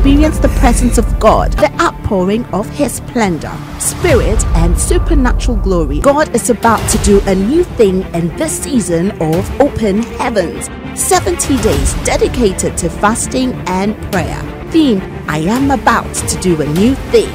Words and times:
experience 0.00 0.38
the 0.38 0.48
presence 0.60 0.96
of 0.96 1.20
God, 1.20 1.52
the 1.52 1.70
outpouring 1.78 2.46
of 2.54 2.66
His 2.70 2.94
splendor, 2.94 3.52
spirit, 3.78 4.42
and 4.56 4.78
supernatural 4.78 5.58
glory. 5.58 6.00
God 6.00 6.34
is 6.34 6.48
about 6.48 6.80
to 6.88 6.98
do 7.04 7.20
a 7.26 7.34
new 7.34 7.64
thing 7.64 8.00
in 8.14 8.34
this 8.38 8.62
season 8.62 9.10
of 9.20 9.60
open 9.60 10.02
heavens. 10.16 10.70
70 10.98 11.60
days 11.60 11.92
dedicated 12.04 12.78
to 12.78 12.88
fasting 12.88 13.52
and 13.66 13.94
prayer. 14.10 14.40
Theme 14.70 15.02
I 15.28 15.40
am 15.40 15.70
about 15.70 16.14
to 16.14 16.40
do 16.40 16.58
a 16.62 16.66
new 16.66 16.94
thing. 17.12 17.28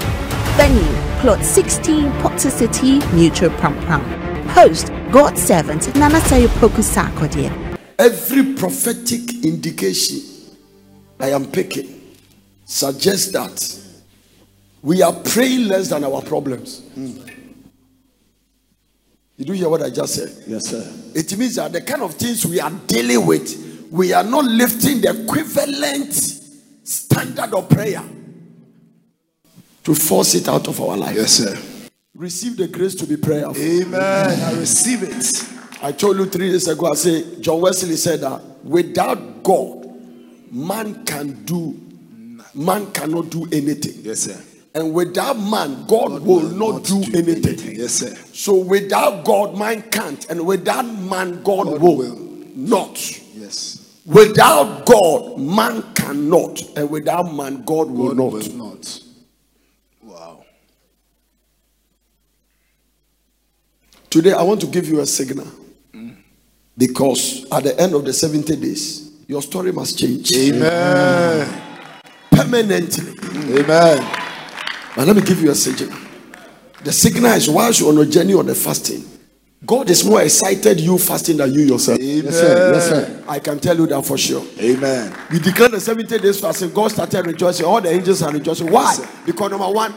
Venue 0.57 1.21
Plot 1.21 1.45
16 1.45 2.11
Potter 2.23 2.49
City, 2.49 2.97
Neutral 3.13 3.51
Pram 3.59 3.79
Pram. 3.81 4.01
Host 4.47 4.91
God 5.11 5.37
servant 5.37 5.95
Nana 5.95 6.17
Sayopoku 6.17 6.81
Sarkodie. 6.81 7.51
Every 7.99 8.55
prophetic 8.55 9.45
indication 9.45 10.21
I 11.19 11.29
am 11.29 11.45
picking 11.51 11.94
suggests 12.65 13.31
that 13.31 13.81
we 14.81 15.01
are 15.01 15.13
praying 15.13 15.67
less 15.67 15.89
than 15.89 16.03
our 16.03 16.21
problems. 16.21 16.81
Hmm. 16.93 17.17
You 19.37 19.45
do 19.45 19.53
hear 19.53 19.69
what 19.69 19.81
I 19.81 19.89
just 19.89 20.15
said? 20.15 20.43
Yes, 20.47 20.67
sir. 20.69 20.93
It 21.13 21.37
means 21.37 21.55
that 21.55 21.71
the 21.73 21.81
kind 21.81 22.01
of 22.01 22.13
things 22.13 22.45
we 22.45 22.59
are 22.59 22.71
dealing 22.87 23.25
with, 23.25 23.87
we 23.91 24.13
are 24.13 24.23
not 24.23 24.45
lifting 24.45 25.01
the 25.01 25.23
equivalent 25.23 26.13
standard 26.83 27.53
of 27.53 27.69
prayer 27.69 28.03
to 29.83 29.93
force 29.95 30.35
it 30.35 30.47
out 30.47 30.67
of 30.67 30.79
our 30.79 30.95
life. 30.95 31.15
Yes, 31.15 31.31
sir. 31.33 31.89
Receive 32.15 32.55
the 32.55 32.67
grace 32.67 32.95
to 32.95 33.05
be 33.05 33.17
prayerful. 33.17 33.61
Amen. 33.61 34.01
I 34.01 34.53
receive 34.57 35.03
it. 35.03 35.83
I 35.83 35.91
told 35.91 36.17
you 36.17 36.25
three 36.27 36.51
days 36.51 36.67
ago, 36.67 36.91
I 36.91 36.95
say 36.95 37.41
John 37.41 37.59
Wesley 37.59 37.97
said 37.97 38.21
that 38.21 38.41
without 38.63 39.43
God, 39.43 39.85
man 40.51 41.03
can 41.03 41.43
do 41.43 41.84
man 42.55 42.91
cannot 42.91 43.29
do 43.29 43.43
anything. 43.51 44.03
Yes, 44.03 44.21
sir. 44.21 44.41
And 44.73 44.93
without 44.93 45.39
man, 45.39 45.85
God, 45.87 46.21
will, 46.23 46.41
not, 46.41 46.83
do, 46.83 47.01
anything. 47.13 47.75
Yes, 47.75 47.93
sir. 47.93 48.13
So 48.33 48.55
without 48.55 49.23
God, 49.23 49.57
man 49.57 49.81
can't. 49.83 50.29
And 50.29 50.45
without 50.45 50.83
man, 50.83 51.43
God, 51.43 51.65
God 51.67 51.81
will, 51.81 51.95
will. 51.95 52.15
not. 52.55 53.19
Yes. 53.33 54.01
Without 54.05 54.85
God, 54.85 55.39
man 55.39 55.81
cannot. 55.93 56.61
And 56.75 56.89
without 56.89 57.33
man, 57.33 57.63
God, 57.63 57.89
will 57.89 58.09
God 58.09 58.17
not. 58.17 58.33
will 58.33 58.51
not. 58.53 59.01
Wow. 60.03 60.45
Today, 64.09 64.33
I 64.33 64.43
want 64.43 64.59
to 64.61 64.67
give 64.67 64.89
you 64.89 64.99
a 64.99 65.05
signal. 65.05 65.47
Because 66.77 67.45
at 67.51 67.63
the 67.63 67.79
end 67.79 67.93
of 67.93 68.03
the 68.03 68.11
70 68.11 68.55
days, 68.57 69.11
your 69.27 69.41
story 69.41 69.71
must 69.71 69.97
change 69.97 70.31
Amen. 70.35 71.61
Permanently. 72.31 73.13
Amen. 73.59 73.99
But 74.95 75.07
let 75.07 75.15
me 75.15 75.21
give 75.21 75.41
you 75.41 75.51
a 75.51 75.55
signal. 75.55 75.97
The 76.83 76.91
signal 76.91 77.31
is 77.33 77.49
whilst 77.49 77.79
you're 77.79 77.89
on 77.89 77.97
a 77.97 78.05
journey 78.05 78.33
on 78.33 78.45
the 78.45 78.55
fasting, 78.55 79.03
God 79.65 79.89
is 79.89 80.05
more 80.05 80.21
excited 80.21 80.79
you 80.79 80.97
fasting 80.97 81.37
than 81.37 81.51
you 81.53 81.61
yourself. 81.61 81.99
Amen. 81.99 82.25
Yes, 82.25 82.35
sir. 82.35 82.71
Yes, 82.71 82.89
sir. 82.89 83.23
I 83.27 83.39
can 83.39 83.59
tell 83.59 83.75
you 83.75 83.87
that 83.87 84.05
for 84.05 84.17
sure. 84.17 84.45
Amen. 84.59 85.15
We 85.31 85.39
declared 85.39 85.71
the 85.71 85.79
70 85.81 86.19
days 86.19 86.39
fasting. 86.39 86.71
God 86.71 86.91
started 86.91 87.25
rejoicing. 87.25 87.65
All 87.65 87.81
the 87.81 87.89
angels 87.89 88.21
are 88.21 88.31
rejoicing. 88.31 88.71
Why? 88.71 88.95
Yes, 88.97 89.07
because 89.25 89.49
number 89.49 89.69
one, 89.69 89.93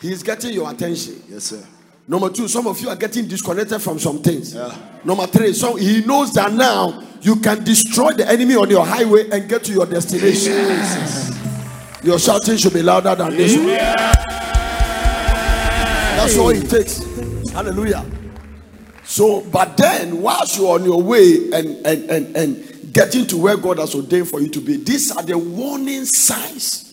He 0.00 0.12
is 0.12 0.22
getting 0.22 0.54
your 0.54 0.70
attention. 0.70 1.22
Yes, 1.28 1.44
sir. 1.44 1.62
Number 2.08 2.30
two, 2.30 2.48
some 2.48 2.66
of 2.66 2.80
you 2.80 2.88
are 2.88 2.96
getting 2.96 3.28
disconnected 3.28 3.80
from 3.82 3.98
some 3.98 4.22
things. 4.22 4.54
Number 5.04 5.26
three, 5.26 5.52
so 5.52 5.76
He 5.76 6.04
knows 6.04 6.32
that 6.34 6.52
now 6.52 7.02
you 7.20 7.36
can 7.36 7.62
destroy 7.62 8.12
the 8.12 8.28
enemy 8.28 8.56
on 8.56 8.70
your 8.70 8.84
highway 8.84 9.28
and 9.30 9.48
get 9.48 9.62
to 9.64 9.72
your 9.72 9.86
destination. 9.86 11.41
Your 12.02 12.18
shouting 12.18 12.56
should 12.56 12.74
be 12.74 12.82
louder 12.82 13.14
than 13.14 13.36
this. 13.36 13.56
one. 13.56 13.66
That's 16.16 16.36
all 16.36 16.50
it 16.50 16.68
takes. 16.68 17.02
Hallelujah. 17.50 18.04
So, 19.04 19.42
but 19.42 19.76
then, 19.76 20.20
whilst 20.22 20.56
you're 20.58 20.74
on 20.74 20.84
your 20.84 21.02
way 21.02 21.50
and, 21.52 21.86
and, 21.86 22.10
and, 22.10 22.36
and 22.36 22.92
getting 22.92 23.26
to 23.26 23.36
where 23.36 23.56
God 23.56 23.78
has 23.78 23.94
ordained 23.94 24.28
for 24.28 24.40
you 24.40 24.48
to 24.48 24.60
be, 24.60 24.76
these 24.78 25.10
are 25.16 25.22
the 25.22 25.36
warning 25.38 26.04
signs. 26.04 26.88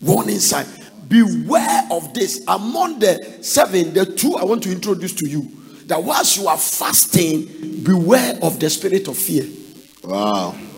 Warning 0.00 0.38
sign. 0.38 0.66
Beware 1.08 1.88
of 1.90 2.14
this. 2.14 2.44
Among 2.46 2.98
the 3.00 3.38
seven, 3.42 3.92
the 3.94 4.06
two 4.06 4.36
I 4.36 4.44
want 4.44 4.62
to 4.64 4.70
introduce 4.72 5.14
to 5.14 5.28
you 5.28 5.50
that 5.86 6.02
whilst 6.02 6.36
you 6.38 6.46
are 6.46 6.56
fasting, 6.58 7.82
beware 7.82 8.38
of 8.42 8.60
the 8.60 8.70
spirit 8.70 9.08
of 9.08 9.16
fear. 9.16 9.44
Wow. 10.04 10.50
Wow. 10.50 10.69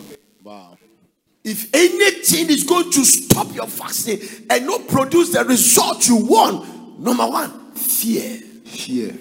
If 1.44 1.74
anything 1.74 2.50
is 2.50 2.64
going 2.64 2.90
to 2.92 3.04
stop 3.04 3.52
your 3.54 3.66
fasting 3.66 4.20
and 4.48 4.66
not 4.66 4.86
produce 4.86 5.32
the 5.32 5.44
result 5.44 6.06
you 6.08 6.16
want, 6.16 7.00
number 7.00 7.26
one, 7.26 7.72
fear. 7.72 8.38
Fear. 8.64 9.14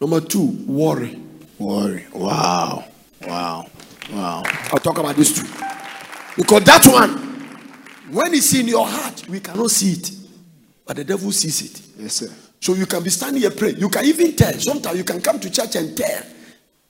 Number 0.00 0.20
two, 0.20 0.46
worry. 0.66 1.20
Worry. 1.58 2.06
Wow. 2.12 2.84
Wow. 3.26 3.66
Wow. 4.12 4.42
I'll 4.44 4.78
talk 4.78 4.98
about 4.98 5.16
this 5.16 5.34
too. 5.34 5.46
Because 6.36 6.64
that 6.64 6.86
one, 6.86 7.10
when 8.12 8.34
it's 8.34 8.54
in 8.54 8.68
your 8.68 8.86
heart, 8.86 9.28
we 9.28 9.40
cannot 9.40 9.70
see 9.70 9.92
it, 9.92 10.10
but 10.86 10.96
the 10.96 11.04
devil 11.04 11.32
sees 11.32 11.62
it. 11.62 11.82
Yes, 11.98 12.14
sir. 12.14 12.32
So 12.60 12.74
you 12.74 12.86
can 12.86 13.02
be 13.02 13.10
standing 13.10 13.40
here 13.40 13.50
praying. 13.50 13.78
You 13.78 13.88
can 13.88 14.04
even 14.04 14.36
tell. 14.36 14.52
Sometimes 14.54 14.98
you 14.98 15.04
can 15.04 15.20
come 15.20 15.40
to 15.40 15.50
church 15.50 15.76
and 15.76 15.96
tell 15.96 16.22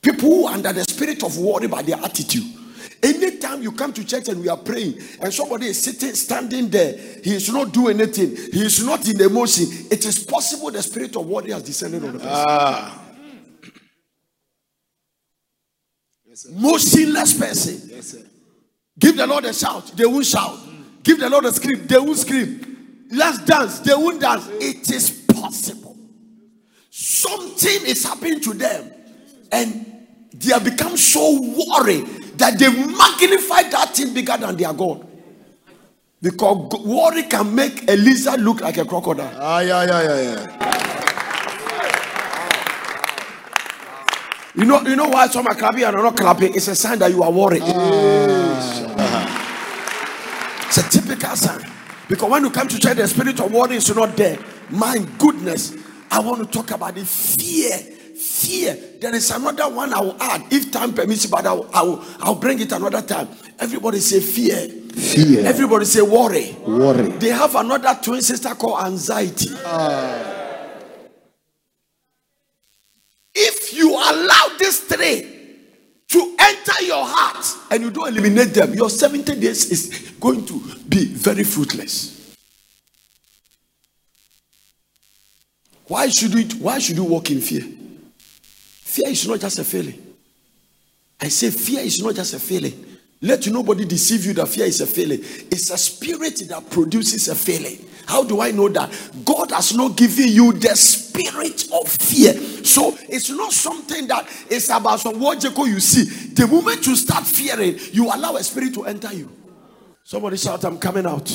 people 0.01 0.29
who 0.29 0.47
are 0.47 0.53
under 0.53 0.73
the 0.73 0.83
spirit 0.83 1.23
of 1.23 1.37
worry 1.37 1.67
by 1.67 1.81
their 1.81 1.97
attitude. 1.97 2.43
Anytime 3.03 3.63
you 3.63 3.71
come 3.71 3.93
to 3.93 4.05
church 4.05 4.27
and 4.27 4.41
we 4.41 4.47
are 4.47 4.57
praying, 4.57 4.99
and 5.19 5.33
somebody 5.33 5.67
is 5.67 5.81
sitting, 5.81 6.13
standing 6.13 6.69
there, 6.69 6.95
he 7.23 7.35
is 7.35 7.51
not 7.51 7.73
doing 7.73 7.99
anything, 7.99 8.35
he 8.35 8.63
is 8.63 8.85
not 8.85 9.07
in 9.07 9.19
emotion. 9.21 9.65
It 9.89 10.05
is 10.05 10.23
possible 10.23 10.69
the 10.69 10.83
spirit 10.83 11.15
of 11.15 11.25
worry 11.25 11.51
has 11.51 11.63
descended 11.63 12.03
on 12.03 12.13
the 12.13 12.19
person. 12.19 12.45
Ah. 12.47 13.01
Motionless 16.51 17.37
person. 17.37 17.89
Yes, 17.89 18.07
sir. 18.07 18.21
Give 18.99 19.17
the 19.17 19.25
Lord 19.25 19.45
a 19.45 19.53
shout, 19.53 19.87
they 19.95 20.05
won't 20.05 20.25
shout. 20.25 20.59
Give 21.03 21.19
the 21.19 21.29
Lord 21.29 21.45
a 21.45 21.51
scream, 21.51 21.87
they 21.87 21.97
won't 21.97 22.17
scream. 22.17 23.07
Let's 23.09 23.39
dance, 23.39 23.79
they 23.79 23.95
won't 23.95 24.21
dance. 24.21 24.47
It 24.47 24.91
is 24.91 25.25
possible. 25.27 25.97
Something 26.91 27.87
is 27.87 28.03
happening 28.03 28.39
to 28.41 28.53
them, 28.53 28.91
and 29.51 30.07
they 30.33 30.53
have 30.53 30.63
become 30.63 30.95
so 30.97 31.41
worried 31.67 32.20
that 32.37 32.57
they 32.57 32.69
magnify 32.69 33.63
that 33.69 33.95
thing 33.95 34.13
bigger 34.13 34.37
than 34.37 34.55
their 34.55 34.73
God. 34.73 35.07
Because 36.21 36.69
worry 36.85 37.23
can 37.23 37.53
make 37.55 37.89
a 37.89 37.95
lizard 37.95 38.41
look 38.41 38.61
like 38.61 38.77
a 38.77 38.85
crocodile. 38.85 39.35
Ah, 39.39 39.59
yeah, 39.61 39.83
yeah, 39.83 40.03
yeah, 40.03 40.21
yeah. 40.21 40.71
You 44.53 44.65
know, 44.65 44.81
you 44.81 44.95
know 44.95 45.07
why 45.07 45.27
some 45.27 45.47
are 45.47 45.55
clapping 45.55 45.83
and 45.83 45.95
are 45.95 46.03
not 46.03 46.17
clapping? 46.17 46.53
It's 46.53 46.67
a 46.67 46.75
sign 46.75 46.99
that 46.99 47.09
you 47.09 47.23
are 47.23 47.31
worried. 47.31 47.63
It's 50.67 50.77
a 50.77 50.83
typical 50.89 51.35
sign. 51.35 51.65
Because 52.07 52.29
when 52.29 52.43
you 52.43 52.51
come 52.51 52.67
to 52.67 52.77
church, 52.77 52.97
the 52.97 53.07
spirit 53.07 53.39
of 53.39 53.51
worry 53.51 53.77
is 53.77 53.95
not 53.95 54.15
there. 54.17 54.37
My 54.69 54.97
goodness, 55.17 55.73
I 56.11 56.19
want 56.19 56.39
to 56.39 56.45
talk 56.45 56.71
about 56.71 56.95
the 56.95 57.05
fear. 57.05 57.90
Fear. 58.41 58.75
There 58.99 59.13
is 59.13 59.29
another 59.29 59.69
one 59.69 59.93
I 59.93 59.99
will 60.01 60.17
add 60.19 60.45
if 60.51 60.71
time 60.71 60.93
permits, 60.93 61.27
but 61.27 61.45
I 61.45 61.53
will, 61.53 61.69
I 61.71 61.83
will, 61.83 62.03
I'll 62.21 62.35
bring 62.35 62.59
it 62.59 62.71
another 62.71 63.03
time. 63.03 63.27
Everybody 63.59 63.99
say 63.99 64.19
fear. 64.19 64.67
Fear. 64.67 65.45
Everybody 65.45 65.85
say 65.85 66.01
worry. 66.01 66.55
Worry. 66.65 67.09
They 67.19 67.29
have 67.29 67.53
another 67.55 67.99
twin 68.01 68.21
sister 68.23 68.49
called 68.55 68.83
anxiety. 68.83 69.49
If 73.35 73.73
you 73.75 73.91
allow 73.91 74.57
these 74.57 74.79
three 74.79 75.21
to 76.09 76.35
enter 76.39 76.83
your 76.83 77.05
heart 77.05 77.45
and 77.69 77.83
you 77.83 77.91
don't 77.91 78.07
eliminate 78.07 78.55
them, 78.55 78.73
your 78.73 78.89
70 78.89 79.35
days 79.39 79.69
is 79.71 80.11
going 80.19 80.45
to 80.47 80.59
be 80.89 81.05
very 81.05 81.43
fruitless. 81.43 82.35
Why 85.87 86.09
should 86.09 86.33
you 86.33 86.57
why 86.59 86.79
should 86.79 86.95
you 86.97 87.03
walk 87.03 87.29
in 87.29 87.39
fear? 87.39 87.63
Fear 88.91 89.07
is 89.07 89.25
not 89.25 89.39
just 89.39 89.57
a 89.57 89.63
feeling. 89.63 90.15
I 91.21 91.29
say 91.29 91.49
fear 91.49 91.79
is 91.79 92.03
not 92.03 92.13
just 92.13 92.33
a 92.33 92.39
feeling. 92.39 92.97
Let 93.21 93.47
nobody 93.47 93.85
deceive 93.85 94.25
you 94.25 94.33
that 94.33 94.49
fear 94.49 94.65
is 94.65 94.81
a 94.81 94.85
feeling. 94.85 95.19
It's 95.21 95.69
a 95.69 95.77
spirit 95.77 96.43
that 96.49 96.69
produces 96.69 97.29
a 97.29 97.35
feeling. 97.35 97.87
How 98.05 98.25
do 98.25 98.41
I 98.41 98.51
know 98.51 98.67
that? 98.67 98.91
God 99.23 99.51
has 99.51 99.73
not 99.73 99.95
given 99.95 100.27
you 100.27 100.51
the 100.51 100.75
spirit 100.75 101.69
of 101.71 101.87
fear. 101.87 102.33
So 102.65 102.97
it's 103.07 103.29
not 103.29 103.53
something 103.53 104.07
that 104.09 104.27
is 104.49 104.69
about 104.69 104.99
some 104.99 105.21
what 105.21 105.41
you 105.41 105.79
see. 105.79 106.33
The 106.33 106.45
moment 106.47 106.85
you 106.85 106.97
start 106.97 107.25
fearing, 107.25 107.79
you 107.93 108.07
allow 108.07 108.35
a 108.35 108.43
spirit 108.43 108.73
to 108.73 108.83
enter 108.83 109.13
you. 109.13 109.31
Somebody 110.03 110.35
shout, 110.35 110.65
I'm 110.65 110.77
coming 110.77 111.05
out. 111.05 111.31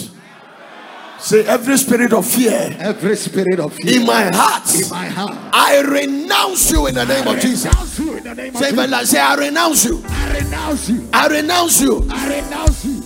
Say, 1.19 1.47
every 1.47 1.77
spirit 1.79 2.13
of 2.13 2.27
fear 2.27 2.77
Every 2.79 3.17
spirit 3.17 3.59
of 3.59 3.73
fear 3.75 4.01
in 4.01 4.07
my 4.07 4.31
heart, 4.33 4.75
in 4.75 4.89
my 4.91 5.07
heart. 5.07 5.37
I 5.53 5.81
renounce 5.81 6.71
you 6.71 6.87
in 6.87 6.95
the 6.95 7.05
name 7.05 7.27
of 7.27 7.41
Jesus. 7.41 7.99
You 7.99 8.17
in 8.19 8.25
the 8.25 8.35
name 8.35 8.55
of 8.55 8.61
Say, 8.61 8.71
Jesus. 8.71 9.11
say, 9.11 9.21
I 9.21 9.35
renounce 9.35 9.85
you. 9.85 10.03
I 10.07 10.39
renounce 10.39 10.89
you. 10.89 11.09
I 11.13 11.27
renounce 11.29 11.81
you. 11.81 12.09
I 12.11 12.41
renounce 12.41 12.85
you. 12.85 13.03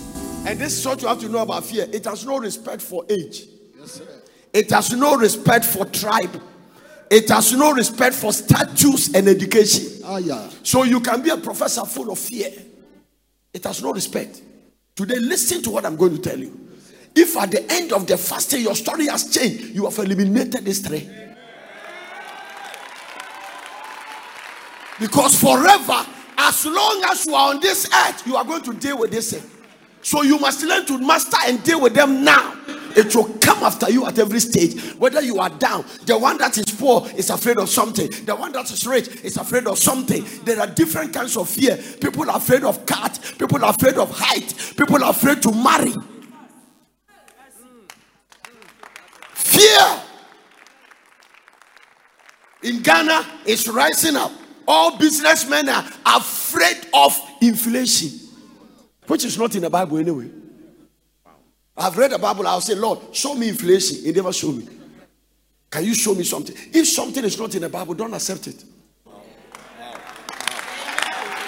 And 0.46 0.58
this 0.58 0.78
is 0.78 0.86
what 0.86 1.00
you 1.02 1.08
have 1.08 1.20
to 1.20 1.28
know 1.28 1.38
about 1.38 1.64
fear. 1.64 1.86
It 1.92 2.04
has 2.04 2.26
no 2.26 2.38
respect 2.38 2.82
for 2.82 3.04
age. 3.08 3.44
It 4.52 4.70
has 4.70 4.92
no 4.92 5.16
respect 5.16 5.64
for 5.64 5.84
tribe. 5.86 6.42
It 7.10 7.28
has 7.28 7.52
no 7.52 7.72
respect 7.72 8.14
for 8.14 8.32
status 8.32 9.14
and 9.14 9.28
education. 9.28 10.02
Ah, 10.04 10.18
yeah. 10.18 10.48
So 10.62 10.82
you 10.84 11.00
can 11.00 11.22
be 11.22 11.30
a 11.30 11.36
professor 11.36 11.84
full 11.84 12.10
of 12.10 12.18
fear. 12.18 12.50
It 13.52 13.64
has 13.64 13.82
no 13.82 13.92
respect. 13.92 14.42
Today, 14.94 15.18
listen 15.18 15.62
to 15.62 15.70
what 15.70 15.84
I'm 15.84 15.96
going 15.96 16.16
to 16.16 16.22
tell 16.22 16.38
you. 16.38 16.68
If 17.14 17.36
at 17.36 17.50
the 17.50 17.70
end 17.72 17.92
of 17.92 18.06
the 18.06 18.16
fasting 18.16 18.62
your 18.62 18.74
story 18.74 19.06
has 19.08 19.34
changed, 19.36 19.74
you 19.74 19.84
have 19.84 19.98
eliminated 19.98 20.64
this 20.64 20.80
three. 20.80 21.08
Because 24.98 25.40
forever, 25.40 26.06
as 26.36 26.66
long 26.66 27.02
as 27.08 27.26
you 27.26 27.34
are 27.34 27.54
on 27.54 27.60
this 27.60 27.88
earth, 27.92 28.26
you 28.26 28.36
are 28.36 28.44
going 28.44 28.62
to 28.62 28.74
deal 28.74 28.98
with 28.98 29.10
this. 29.10 29.46
So 30.02 30.22
you 30.22 30.38
must 30.38 30.62
learn 30.62 30.86
to 30.86 30.98
master 30.98 31.36
and 31.46 31.62
deal 31.62 31.80
with 31.80 31.94
them 31.94 32.24
now. 32.24 32.54
It 32.96 33.14
will 33.14 33.32
come 33.40 33.62
after 33.62 33.90
you 33.90 34.06
at 34.06 34.18
every 34.18 34.40
stage. 34.40 34.94
Whether 34.94 35.22
you 35.22 35.38
are 35.38 35.48
down, 35.48 35.84
the 36.06 36.18
one 36.18 36.38
that 36.38 36.58
is 36.58 36.64
poor 36.66 37.06
is 37.16 37.30
afraid 37.30 37.58
of 37.58 37.68
something. 37.68 38.10
The 38.24 38.34
one 38.34 38.52
that 38.52 38.70
is 38.70 38.86
rich 38.86 39.08
is 39.22 39.36
afraid 39.36 39.66
of 39.66 39.78
something. 39.78 40.24
There 40.44 40.58
are 40.58 40.66
different 40.66 41.14
kinds 41.14 41.36
of 41.36 41.48
fear. 41.48 41.76
People 42.00 42.28
are 42.30 42.36
afraid 42.36 42.64
of 42.64 42.84
cats. 42.86 43.32
People 43.32 43.64
are 43.64 43.70
afraid 43.70 43.94
of 43.94 44.10
height. 44.10 44.74
People 44.76 45.04
are 45.04 45.10
afraid 45.10 45.40
to 45.42 45.52
marry. 45.52 45.94
Fear 49.34 50.02
in 52.70 52.82
Ghana 52.82 53.26
is 53.44 53.68
rising 53.68 54.16
up. 54.16 54.32
All 54.66 54.96
businessmen 54.96 55.68
are 55.68 55.84
afraid 56.06 56.86
of 56.94 57.18
inflation, 57.42 58.10
which 59.06 59.24
is 59.24 59.36
not 59.36 59.54
in 59.56 59.62
the 59.62 59.70
Bible 59.70 59.98
anyway. 59.98 60.30
I've 61.76 61.96
read 61.96 62.12
the 62.12 62.18
Bible, 62.18 62.46
I'll 62.46 62.60
say, 62.60 62.74
Lord, 62.74 62.98
show 63.12 63.34
me 63.34 63.48
inflation. 63.48 64.04
He 64.04 64.12
never 64.12 64.32
show 64.32 64.52
me. 64.52 64.68
Can 65.70 65.84
you 65.84 65.94
show 65.94 66.14
me 66.14 66.24
something? 66.24 66.54
If 66.72 66.86
something 66.88 67.24
is 67.24 67.38
not 67.38 67.54
in 67.54 67.62
the 67.62 67.68
Bible, 67.68 67.94
don't 67.94 68.12
accept 68.14 68.46
it. 68.46 68.64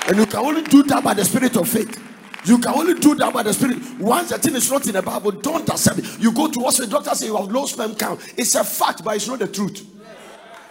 And 0.09 0.17
you 0.17 0.27
can 0.27 0.41
only 0.41 0.63
do 0.63 0.83
that 0.85 1.05
by 1.05 1.15
the 1.15 1.25
spirit 1.25 1.57
of 1.57 1.69
faith. 1.69 2.01
You 2.45 2.59
can 2.59 2.75
only 2.75 2.95
do 2.95 3.15
that 3.17 3.33
by 3.33 3.45
the 3.45 3.53
spirit. 3.53 3.79
Once 4.01 4.31
the 4.31 4.39
thing 4.39 4.57
is 4.57 4.69
not 4.71 4.85
in 4.87 4.95
the 4.95 5.03
Bible, 5.03 5.31
don't 5.31 5.69
accept 5.69 6.01
it. 6.01 6.19
You 6.19 6.33
go 6.33 6.49
to 6.51 6.61
hospital, 6.61 6.91
doctor 6.91 7.15
say 7.15 7.27
you 7.27 7.37
have 7.37 7.51
low 7.53 7.67
sperm 7.67 7.95
count. 7.95 8.21
It's 8.37 8.57
a 8.57 8.65
fact, 8.65 9.05
but 9.05 9.15
it's 9.15 9.29
not 9.29 9.39
the 9.39 9.47
truth. 9.47 9.92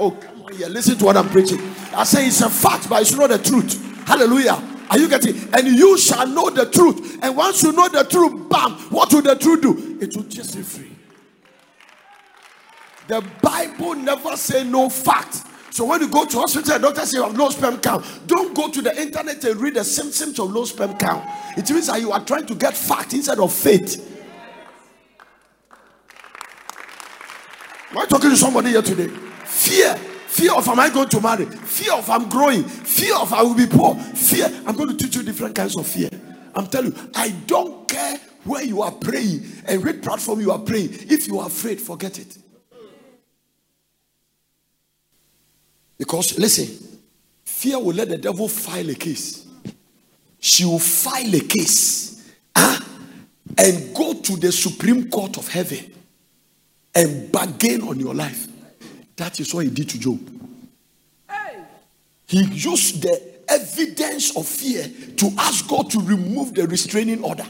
Oh, 0.01 0.09
come 0.09 0.41
on 0.41 0.53
here. 0.53 0.67
Listen 0.67 0.97
to 0.97 1.05
what 1.05 1.15
I'm 1.15 1.29
preaching. 1.29 1.59
I 1.93 2.05
say 2.05 2.25
it's 2.25 2.41
a 2.41 2.49
fact, 2.49 2.89
but 2.89 3.03
it's 3.03 3.13
not 3.13 3.29
the 3.29 3.37
truth. 3.37 4.07
Hallelujah. 4.07 4.59
Are 4.89 4.97
you 4.97 5.07
getting? 5.07 5.35
And 5.53 5.67
you 5.67 5.95
shall 5.95 6.25
know 6.25 6.49
the 6.49 6.65
truth. 6.65 7.19
And 7.21 7.37
once 7.37 7.61
you 7.61 7.71
know 7.71 7.87
the 7.87 8.03
truth, 8.03 8.49
bam, 8.49 8.71
what 8.89 9.13
will 9.13 9.21
the 9.21 9.35
truth 9.35 9.61
do? 9.61 9.99
It 10.01 10.15
will 10.15 10.23
just 10.23 10.55
be 10.55 10.63
free. 10.63 10.91
The 13.07 13.23
Bible 13.43 13.93
never 13.93 14.35
say 14.37 14.63
no 14.63 14.89
fact. 14.89 15.43
So 15.69 15.85
when 15.85 16.01
you 16.01 16.09
go 16.09 16.25
to 16.25 16.39
hospital, 16.39 16.79
doctor 16.79 17.05
say 17.05 17.17
you 17.17 17.23
have 17.23 17.37
low 17.37 17.51
sperm 17.51 17.77
count. 17.77 18.03
Don't 18.25 18.55
go 18.55 18.71
to 18.71 18.81
the 18.81 18.99
internet 18.99 19.43
and 19.43 19.61
read 19.61 19.75
the 19.75 19.83
symptoms 19.83 20.39
of 20.39 20.51
low 20.51 20.65
sperm 20.65 20.97
count. 20.97 21.23
It 21.55 21.69
means 21.69 21.85
that 21.87 22.01
you 22.01 22.11
are 22.11 22.25
trying 22.25 22.47
to 22.47 22.55
get 22.55 22.75
fact 22.75 23.13
instead 23.13 23.37
of 23.37 23.53
faith. 23.53 24.07
Am 27.91 27.99
I 27.99 28.05
talking 28.05 28.31
to 28.31 28.37
somebody 28.37 28.69
here 28.69 28.81
today? 28.81 29.30
Fear. 29.61 29.95
Fear 29.95 30.53
of 30.53 30.67
am 30.69 30.79
I 30.79 30.89
going 30.89 31.09
to 31.09 31.21
marry? 31.21 31.45
Fear 31.45 31.93
of 31.93 32.09
I'm 32.09 32.27
growing. 32.29 32.63
Fear 32.63 33.15
of 33.17 33.31
I 33.31 33.43
will 33.43 33.53
be 33.53 33.67
poor. 33.67 33.93
Fear. 33.95 34.45
I'm 34.65 34.75
going 34.75 34.89
to 34.89 34.97
teach 34.97 35.15
you 35.15 35.21
different 35.21 35.53
kinds 35.53 35.77
of 35.77 35.85
fear. 35.85 36.09
I'm 36.55 36.65
telling 36.65 36.93
you, 36.93 37.09
I 37.13 37.29
don't 37.45 37.87
care 37.87 38.19
where 38.43 38.63
you 38.63 38.81
are 38.81 38.91
praying 38.91 39.45
and 39.65 39.83
which 39.83 40.01
platform 40.01 40.41
you 40.41 40.51
are 40.51 40.57
praying. 40.57 40.89
If 40.91 41.27
you 41.27 41.37
are 41.39 41.45
afraid, 41.45 41.79
forget 41.79 42.17
it. 42.17 42.39
Because 45.99 46.39
listen, 46.39 46.99
fear 47.45 47.77
will 47.77 47.93
let 47.93 48.09
the 48.09 48.17
devil 48.17 48.47
file 48.47 48.89
a 48.89 48.95
case. 48.95 49.45
She 50.39 50.65
will 50.65 50.79
file 50.79 51.35
a 51.35 51.41
case 51.41 52.33
huh? 52.55 52.83
and 53.59 53.95
go 53.95 54.15
to 54.15 54.35
the 54.37 54.51
Supreme 54.51 55.07
Court 55.11 55.37
of 55.37 55.47
Heaven 55.47 55.93
and 56.95 57.31
bargain 57.31 57.83
on 57.83 57.99
your 57.99 58.15
life. 58.15 58.47
That 59.21 59.39
is 59.39 59.53
what 59.53 59.65
he 59.65 59.69
did 59.69 59.87
to 59.89 59.99
Job. 59.99 60.19
He 62.25 62.43
used 62.43 63.03
the 63.03 63.21
evidence 63.47 64.35
of 64.35 64.47
fear 64.47 64.83
to 65.17 65.29
ask 65.37 65.67
God 65.67 65.91
to 65.91 65.99
remove 65.99 66.55
the 66.55 66.65
restraining 66.65 67.23
order. 67.23 67.45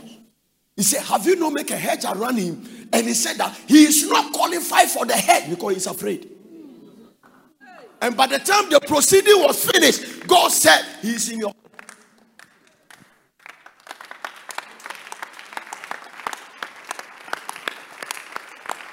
He 0.75 0.83
said, 0.83 1.01
Have 1.03 1.25
you 1.25 1.37
not 1.37 1.53
make 1.53 1.71
a 1.71 1.77
hedge 1.77 2.03
around 2.03 2.35
him? 2.35 2.89
And 2.91 3.07
he 3.07 3.13
said 3.13 3.37
that 3.37 3.57
he 3.67 3.85
is 3.85 4.05
not 4.09 4.33
qualified 4.33 4.89
for 4.89 5.05
the 5.05 5.13
head 5.13 5.49
because 5.49 5.75
he's 5.75 5.87
afraid. 5.87 6.29
And 8.01 8.17
by 8.17 8.27
the 8.27 8.39
time 8.39 8.69
the 8.69 8.81
proceeding 8.81 9.41
was 9.41 9.63
finished, 9.63 10.27
God 10.27 10.49
said, 10.51 10.83
He's 11.01 11.29
in 11.29 11.39
your. 11.39 11.53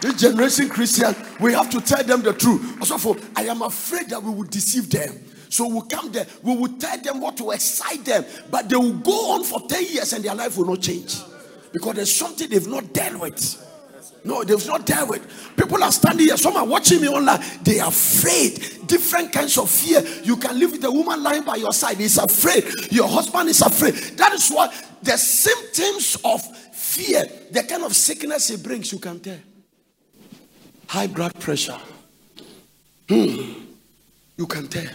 This 0.09 0.23
generation 0.23 0.71
Christian, 0.71 1.15
we 1.39 1.53
have 1.53 1.69
to 1.69 1.83
tell 1.83 2.03
them 2.03 2.23
the 2.23 2.33
truth. 2.33 2.81
Also, 2.81 2.97
for 2.97 3.17
I 3.37 3.43
am 3.43 3.61
afraid 3.61 4.09
that 4.09 4.23
we 4.23 4.31
will 4.31 4.45
deceive 4.45 4.89
them. 4.89 5.23
So 5.51 5.69
we'll 5.69 5.83
come 5.83 6.11
there, 6.13 6.27
we 6.43 6.57
will 6.57 6.79
tell 6.79 6.99
them 6.99 7.21
what 7.21 7.37
to 7.39 7.51
excite 7.51 8.07
them, 8.07 8.25
but 8.51 8.69
they 8.71 8.77
will 8.77 8.95
go 8.95 9.33
on 9.33 9.45
for 9.45 9.61
10 9.69 9.85
years 9.85 10.13
and 10.15 10.25
their 10.25 10.35
life 10.35 10.57
will 10.57 10.67
not 10.67 10.81
change 10.81 11.17
because 11.73 11.95
there's 11.95 12.15
something 12.15 12.49
they've 12.49 12.67
not 12.67 12.93
dealt 12.93 13.21
with. 13.21 13.65
No, 14.25 14.45
they've 14.45 14.67
not 14.67 14.87
dealt 14.87 15.11
with. 15.11 15.57
People 15.57 15.83
are 15.83 15.93
standing 15.93 16.27
here, 16.27 16.37
some 16.37 16.57
are 16.57 16.67
watching 16.67 17.01
me 17.01 17.09
online. 17.09 17.43
They 17.63 17.81
are 17.81 17.89
afraid. 17.89 18.87
Different 18.87 19.33
kinds 19.33 19.57
of 19.59 19.71
fear. 19.71 20.03
You 20.23 20.37
can 20.37 20.59
live 20.59 20.73
with 20.73 20.85
a 20.85 20.91
woman 20.91 21.23
lying 21.23 21.45
by 21.45 21.57
your 21.57 21.73
side, 21.73 21.99
he's 21.99 22.17
afraid. 22.19 22.65
Your 22.93 23.09
husband 23.09 23.49
is 23.51 23.61
afraid. 23.61 23.95
That 24.17 24.33
is 24.33 24.49
what 24.51 24.73
the 25.03 25.17
symptoms 25.19 26.17
of 26.25 26.43
fear, 26.75 27.27
the 27.51 27.63
kind 27.63 27.85
of 27.85 27.95
sickness 27.95 28.51
it 28.51 28.63
brings, 28.63 28.91
you 28.91 28.99
can 28.99 29.21
tell. 29.21 29.39
High 30.89 31.07
blood 31.07 31.39
pressure. 31.39 31.79
Hmm. 33.09 33.53
You 34.37 34.47
can 34.47 34.69
tell. 34.69 34.91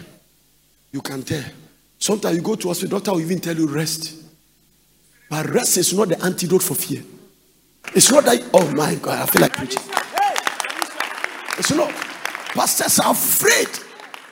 You 0.92 1.00
can 1.00 1.22
tell. 1.22 1.44
Sometimes 1.98 2.36
you 2.36 2.42
go 2.42 2.54
to 2.54 2.68
hospital, 2.68 2.98
doctor 2.98 3.12
will 3.12 3.20
even 3.20 3.40
tell 3.40 3.56
you 3.56 3.66
rest. 3.66 4.22
But 5.30 5.46
rest 5.50 5.76
is 5.78 5.92
not 5.94 6.08
the 6.08 6.22
antidote 6.22 6.62
for 6.62 6.74
fear. 6.74 7.02
It's 7.94 8.10
not 8.10 8.24
that, 8.24 8.42
oh 8.52 8.70
my 8.72 8.94
God, 8.96 9.22
I 9.22 9.26
feel 9.26 9.42
like 9.42 9.52
preaching. 9.52 9.82
It's 11.58 11.72
not. 11.72 11.90
Pastors 12.54 12.98
are 12.98 13.12
afraid. 13.12 13.68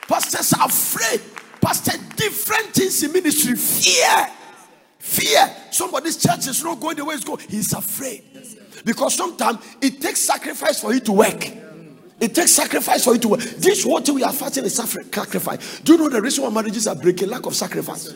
Pastors 0.07 0.53
are 0.53 0.67
afraid. 0.67 1.21
Pastor, 1.61 1.97
different 2.15 2.73
things 2.73 3.03
in 3.03 3.11
ministry. 3.13 3.55
Fear. 3.55 4.27
Fear. 4.99 5.55
Somebody's 5.71 6.17
church 6.17 6.47
is 6.47 6.63
not 6.63 6.79
going 6.79 6.97
the 6.97 7.05
way 7.05 7.15
it's 7.15 7.23
going. 7.23 7.39
He's 7.47 7.73
afraid. 7.73 8.23
Because 8.83 9.15
sometimes 9.15 9.59
it 9.81 10.01
takes 10.01 10.19
sacrifice 10.19 10.81
for 10.81 10.93
you 10.93 10.99
to 11.01 11.11
work. 11.11 11.51
It 12.19 12.33
takes 12.33 12.51
sacrifice 12.51 13.03
for 13.03 13.13
you 13.13 13.19
to 13.19 13.27
work. 13.29 13.39
This 13.41 13.83
thing 13.83 14.15
we 14.15 14.23
are 14.23 14.31
fighting 14.31 14.63
is 14.65 14.75
sacrifice. 14.75 15.79
Do 15.81 15.93
you 15.93 15.97
know 15.97 16.09
the 16.09 16.21
reason 16.21 16.43
why 16.43 16.49
marriages 16.49 16.87
are 16.87 16.95
breaking? 16.95 17.29
Lack 17.29 17.45
of 17.45 17.55
sacrifice. 17.55 18.13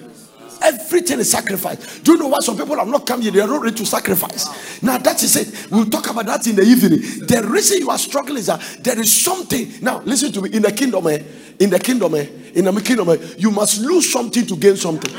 Everything 0.62 1.20
is 1.20 1.30
sacrifice. 1.30 2.00
Do 2.00 2.14
you 2.14 2.18
know 2.18 2.30
why 2.30 2.40
some 2.40 2.58
people 2.58 2.78
have 2.78 2.88
not 2.88 3.06
come 3.06 3.22
here? 3.22 3.32
They 3.32 3.42
are 3.42 3.48
not 3.48 3.62
ready 3.62 3.76
to 3.76 3.86
sacrifice. 3.86 4.82
Now 4.82 4.98
that 4.98 5.22
is 5.22 5.36
it. 5.36 5.72
We'll 5.72 5.90
talk 5.90 6.10
about 6.10 6.26
that 6.26 6.48
in 6.48 6.56
the 6.56 6.64
evening. 6.64 7.00
The 7.28 7.48
reason 7.48 7.80
you 7.80 7.90
are 7.90 7.98
struggling 7.98 8.38
is 8.38 8.48
that 8.48 8.62
there 8.82 9.00
is 9.00 9.12
something. 9.12 9.74
Now 9.82 10.00
listen 10.02 10.32
to 10.34 10.42
me. 10.42 10.52
In 10.54 10.64
the 10.64 10.72
kingdom, 10.72 11.06
eh, 11.08 11.22
in 11.60 11.70
the 11.70 11.80
kingdom, 11.80 12.16
eh, 12.16 12.28
in 12.54 12.66
the 12.66 12.82
kingdom, 12.82 13.10
eh, 13.10 13.18
you 13.38 13.52
must 13.52 13.82
lose 13.82 14.12
something 14.12 14.46
to 14.46 14.56
gain 14.56 14.78
something. 14.78 15.14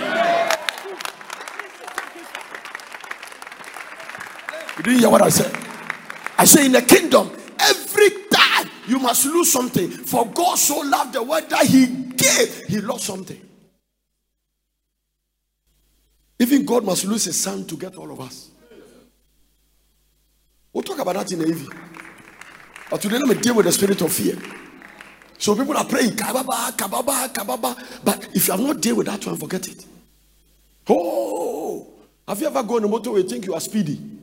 You 4.78 4.84
didn't 4.84 5.00
hear 5.00 5.10
what 5.10 5.22
I 5.22 5.28
said? 5.28 5.54
I 6.38 6.44
say 6.44 6.66
in 6.66 6.72
the 6.72 6.82
kingdom, 6.82 7.30
every 7.58 8.10
time 8.30 8.70
you 8.86 8.98
must 9.00 9.26
lose 9.26 9.50
something. 9.52 9.90
For 9.90 10.26
God 10.26 10.56
so 10.56 10.78
loved 10.78 11.12
the 11.12 11.22
world 11.22 11.50
that 11.50 11.66
He 11.66 11.86
gave, 11.86 12.64
He 12.66 12.80
lost 12.80 13.04
something. 13.04 13.40
Even 16.38 16.64
God 16.64 16.84
must 16.84 17.04
lose 17.04 17.24
His 17.24 17.40
Son 17.40 17.66
to 17.66 17.76
get 17.76 17.96
all 17.96 18.10
of 18.12 18.20
us. 18.20 18.50
We'll 20.72 20.84
talk 20.84 21.00
about 21.00 21.14
that 21.16 21.32
in 21.32 21.40
the 21.40 21.46
evening. 21.48 21.76
But 22.88 23.00
today, 23.02 23.18
let 23.18 23.26
me 23.28 23.34
deal 23.34 23.56
with 23.56 23.66
the 23.66 23.72
spirit 23.72 24.00
of 24.00 24.12
fear. 24.12 24.36
So 25.38 25.56
people 25.56 25.76
are 25.76 25.84
praying, 25.84 26.12
kababa, 26.12 26.70
kababa, 26.76 27.32
kababa. 27.32 28.04
But 28.04 28.28
if 28.32 28.46
you 28.46 28.52
have 28.52 28.60
not 28.60 28.80
dealt 28.80 28.98
with 28.98 29.06
that 29.08 29.26
one, 29.26 29.36
forget 29.36 29.66
it. 29.66 29.84
Oh, 30.88 31.86
have 32.26 32.40
you 32.40 32.46
ever 32.46 32.62
gone 32.62 32.84
on 32.84 32.92
a 32.92 32.98
motorway 32.98 33.28
think 33.28 33.46
you 33.46 33.54
are 33.54 33.60
speedy? 33.60 34.17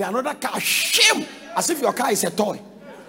Another 0.00 0.34
car 0.34 0.60
shame 0.60 1.26
as 1.56 1.70
if 1.70 1.80
your 1.80 1.92
car 1.92 2.12
is 2.12 2.24
a 2.24 2.30
toy. 2.30 2.60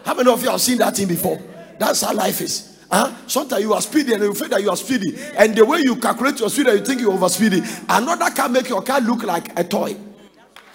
How 0.05 0.13
many 0.13 0.31
of 0.31 0.41
you 0.41 0.49
have 0.49 0.61
seen 0.61 0.77
that 0.79 0.95
thing 0.95 1.07
before? 1.07 1.39
That's 1.77 2.01
how 2.01 2.13
life 2.13 2.41
is. 2.41 2.77
Huh? 2.91 3.13
Sometimes 3.27 3.61
you 3.61 3.73
are 3.73 3.81
speedy 3.81 4.13
and 4.13 4.23
you 4.23 4.33
feel 4.33 4.49
that 4.49 4.61
you 4.61 4.69
are 4.69 4.77
speedy. 4.77 5.15
And 5.37 5.55
the 5.55 5.63
way 5.63 5.81
you 5.81 5.95
calculate 5.95 6.39
your 6.39 6.49
speed, 6.49 6.67
you 6.67 6.83
think 6.83 7.01
you're 7.01 7.13
over 7.13 7.29
speedy. 7.29 7.61
Another 7.87 8.31
car 8.31 8.49
make 8.49 8.67
your 8.69 8.81
car 8.81 8.99
look 8.99 9.23
like 9.23 9.57
a 9.59 9.63
toy. 9.63 9.95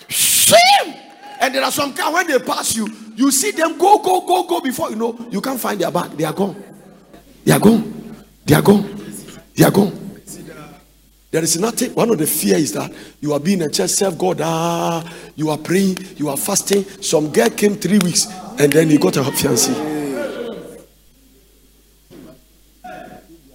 Shame. 0.09 0.95
And 1.41 1.55
there 1.55 1.65
are 1.65 1.73
some 1.73 1.93
car 1.93 2.13
when 2.13 2.27
they 2.27 2.39
pass 2.39 2.77
you, 2.77 2.89
you 3.17 3.31
see 3.31 3.51
them 3.51 3.77
go, 3.77 3.99
go, 3.99 4.21
go, 4.21 4.45
go 4.45 4.61
before 4.61 4.91
you 4.91 4.97
know 4.97 5.27
you 5.31 5.41
can't 5.41 5.61
find 5.61 5.81
their 5.81 5.91
bag. 5.91 6.11
They 6.13 6.25
are 6.25 6.33
gone. 6.33 6.63
They 7.45 7.53
are 7.53 7.61
gone. 7.61 8.25
They 8.45 8.55
are 8.55 8.63
gone. 8.63 9.13
They 9.55 9.65
are 9.65 9.71
gone. 9.71 10.04
There 11.35 11.43
is 11.43 11.59
nothing. 11.59 11.93
One 11.95 12.11
of 12.11 12.19
the 12.19 12.29
fear 12.29 12.57
is 12.57 12.75
that 12.75 12.93
you 13.21 13.33
are 13.33 13.41
being 13.41 13.61
a 13.63 13.69
church, 13.69 13.91
serve 13.91 14.17
God. 14.17 14.41
Ah, 14.41 15.03
you 15.35 15.51
are 15.51 15.59
praying, 15.59 15.99
you 16.15 16.29
are 16.29 16.37
fasting. 16.37 16.85
Some 17.03 17.31
girl 17.31 17.51
came 17.51 17.75
three 17.75 17.99
weeks 17.99 18.29
and 18.57 18.73
then 18.73 18.89
he 18.89 18.99
got 18.99 19.17
a 19.17 19.23
fiancé. 19.23 19.75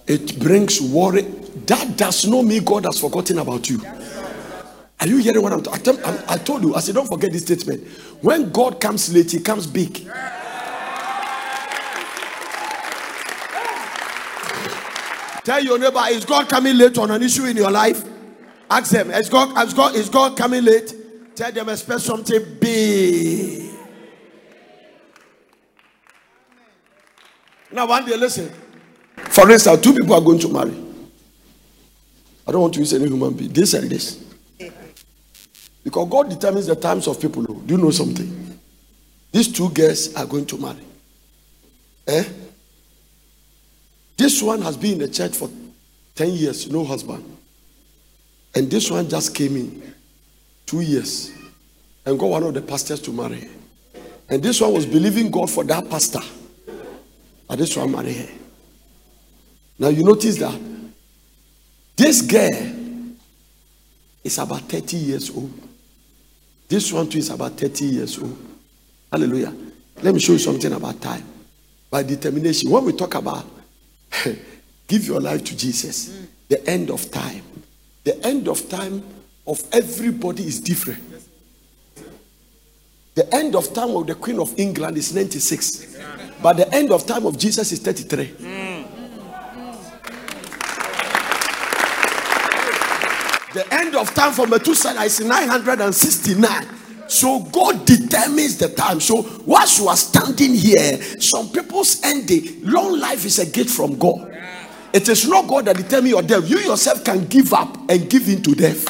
It 0.06 0.38
brings 0.38 0.82
worry. 0.82 1.22
That 1.22 1.96
does 1.96 2.26
not 2.26 2.44
mean 2.44 2.64
God 2.64 2.84
has 2.84 3.00
forgotten 3.00 3.38
about 3.38 3.70
you. 3.70 3.80
Are 5.00 5.06
you 5.06 5.16
hearing 5.16 5.40
what 5.40 5.54
I'm 5.54 5.62
talking? 5.62 5.98
I 6.28 6.36
told 6.36 6.62
you. 6.62 6.74
I 6.74 6.80
said, 6.80 6.96
don't 6.96 7.08
forget 7.08 7.32
this 7.32 7.44
statement. 7.44 7.88
When 8.20 8.50
God 8.50 8.78
comes 8.78 9.10
late, 9.14 9.30
He 9.30 9.40
comes 9.40 9.66
big. 9.66 10.06
Tell 15.50 15.64
your 15.64 15.80
neighbor, 15.80 16.04
is 16.10 16.24
God 16.24 16.48
coming 16.48 16.78
late 16.78 16.96
on 16.96 17.10
an 17.10 17.24
issue 17.24 17.44
in 17.44 17.56
your 17.56 17.72
life? 17.72 18.04
Ask 18.70 18.92
them, 18.92 19.10
is 19.10 19.28
God, 19.28 19.66
is 19.66 19.74
God, 19.74 19.96
is 19.96 20.08
God 20.08 20.36
coming 20.38 20.62
late? 20.64 20.94
Tell 21.34 21.50
them, 21.50 21.68
expect 21.68 22.02
something 22.02 22.56
big. 22.60 23.72
Now, 27.72 27.88
one 27.88 28.06
day, 28.06 28.16
listen. 28.16 28.48
For 29.16 29.50
instance, 29.50 29.80
two 29.80 29.92
people 29.92 30.14
are 30.14 30.20
going 30.20 30.38
to 30.38 30.48
marry. 30.48 30.70
I 32.46 32.52
don't 32.52 32.60
want 32.60 32.74
to 32.74 32.78
use 32.78 32.92
any 32.94 33.08
human 33.08 33.32
being. 33.32 33.52
This 33.52 33.74
and 33.74 33.90
this. 33.90 34.22
Because 35.82 36.08
God 36.08 36.30
determines 36.30 36.66
the 36.66 36.76
times 36.76 37.08
of 37.08 37.20
people. 37.20 37.42
Do 37.42 37.74
you 37.74 37.82
know 37.82 37.90
something? 37.90 38.56
These 39.32 39.52
two 39.52 39.68
girls 39.70 40.14
are 40.14 40.26
going 40.26 40.46
to 40.46 40.58
marry. 40.58 40.84
Eh? 42.06 42.24
This 44.20 44.42
one 44.42 44.60
has 44.60 44.76
been 44.76 44.92
in 44.92 44.98
the 44.98 45.08
church 45.08 45.34
for 45.34 45.48
10 46.14 46.32
years, 46.34 46.70
no 46.70 46.84
husband. 46.84 47.24
And 48.54 48.70
this 48.70 48.90
one 48.90 49.08
just 49.08 49.34
came 49.34 49.56
in 49.56 49.94
two 50.66 50.82
years 50.82 51.32
and 52.04 52.18
got 52.18 52.26
one 52.26 52.42
of 52.42 52.52
the 52.52 52.60
pastors 52.60 53.00
to 53.00 53.12
marry 53.12 53.40
her. 53.40 53.50
And 54.28 54.42
this 54.42 54.60
one 54.60 54.74
was 54.74 54.84
believing 54.84 55.30
God 55.30 55.48
for 55.50 55.64
that 55.64 55.88
pastor. 55.88 56.20
And 57.48 57.58
this 57.58 57.74
one 57.74 57.92
married 57.92 58.16
her. 58.16 58.28
Now 59.78 59.88
you 59.88 60.04
notice 60.04 60.36
that 60.36 60.60
this 61.96 62.20
girl 62.20 63.14
is 64.22 64.36
about 64.36 64.60
30 64.68 64.98
years 64.98 65.30
old. 65.30 65.50
This 66.68 66.92
one 66.92 67.08
too 67.08 67.20
is 67.20 67.30
about 67.30 67.52
30 67.52 67.86
years 67.86 68.18
old. 68.18 68.36
Hallelujah. 69.10 69.54
Let 70.02 70.12
me 70.12 70.20
show 70.20 70.32
you 70.32 70.38
something 70.38 70.74
about 70.74 71.00
time. 71.00 71.24
By 71.90 72.02
determination. 72.02 72.70
When 72.70 72.84
we 72.84 72.92
talk 72.92 73.14
about 73.14 73.59
give 74.88 75.06
your 75.06 75.20
life 75.20 75.44
to 75.44 75.56
Jesus, 75.56 76.26
the 76.48 76.66
end 76.68 76.90
of 76.90 77.10
time. 77.10 77.42
The 78.04 78.24
end 78.26 78.48
of 78.48 78.68
time 78.68 79.02
of 79.46 79.62
everybody 79.72 80.44
is 80.44 80.60
different. 80.60 81.02
The 83.14 83.34
end 83.34 83.54
of 83.56 83.72
time 83.74 83.90
of 83.90 84.06
the 84.06 84.14
Queen 84.14 84.38
of 84.38 84.58
England 84.58 84.96
is 84.96 85.14
96. 85.14 85.98
But 86.42 86.56
the 86.56 86.72
end 86.74 86.90
of 86.90 87.06
time 87.06 87.26
of 87.26 87.36
Jesus 87.36 87.70
is 87.72 87.80
33. 87.80 88.24
The 93.52 93.66
end 93.72 93.96
of 93.96 94.14
time 94.14 94.32
for 94.32 94.46
Methuselah 94.46 95.04
is 95.04 95.20
969. 95.20 96.79
So 97.10 97.40
God 97.40 97.84
determines 97.84 98.56
the 98.56 98.68
time. 98.68 99.00
So 99.00 99.26
whilst 99.44 99.80
you 99.80 99.88
are 99.88 99.96
standing 99.96 100.54
here, 100.54 100.96
some 101.20 101.50
people's 101.50 102.00
ending, 102.04 102.62
long 102.62 103.00
life 103.00 103.24
is 103.24 103.40
a 103.40 103.46
gift 103.46 103.70
from 103.70 103.98
God. 103.98 104.32
It 104.92 105.08
is 105.08 105.26
not 105.28 105.48
God 105.48 105.64
that 105.64 105.76
determines 105.76 106.10
your 106.10 106.22
death. 106.22 106.48
You 106.48 106.58
yourself 106.58 107.04
can 107.04 107.26
give 107.26 107.52
up 107.52 107.76
and 107.90 108.08
give 108.08 108.28
in 108.28 108.42
to 108.42 108.54
death. 108.54 108.84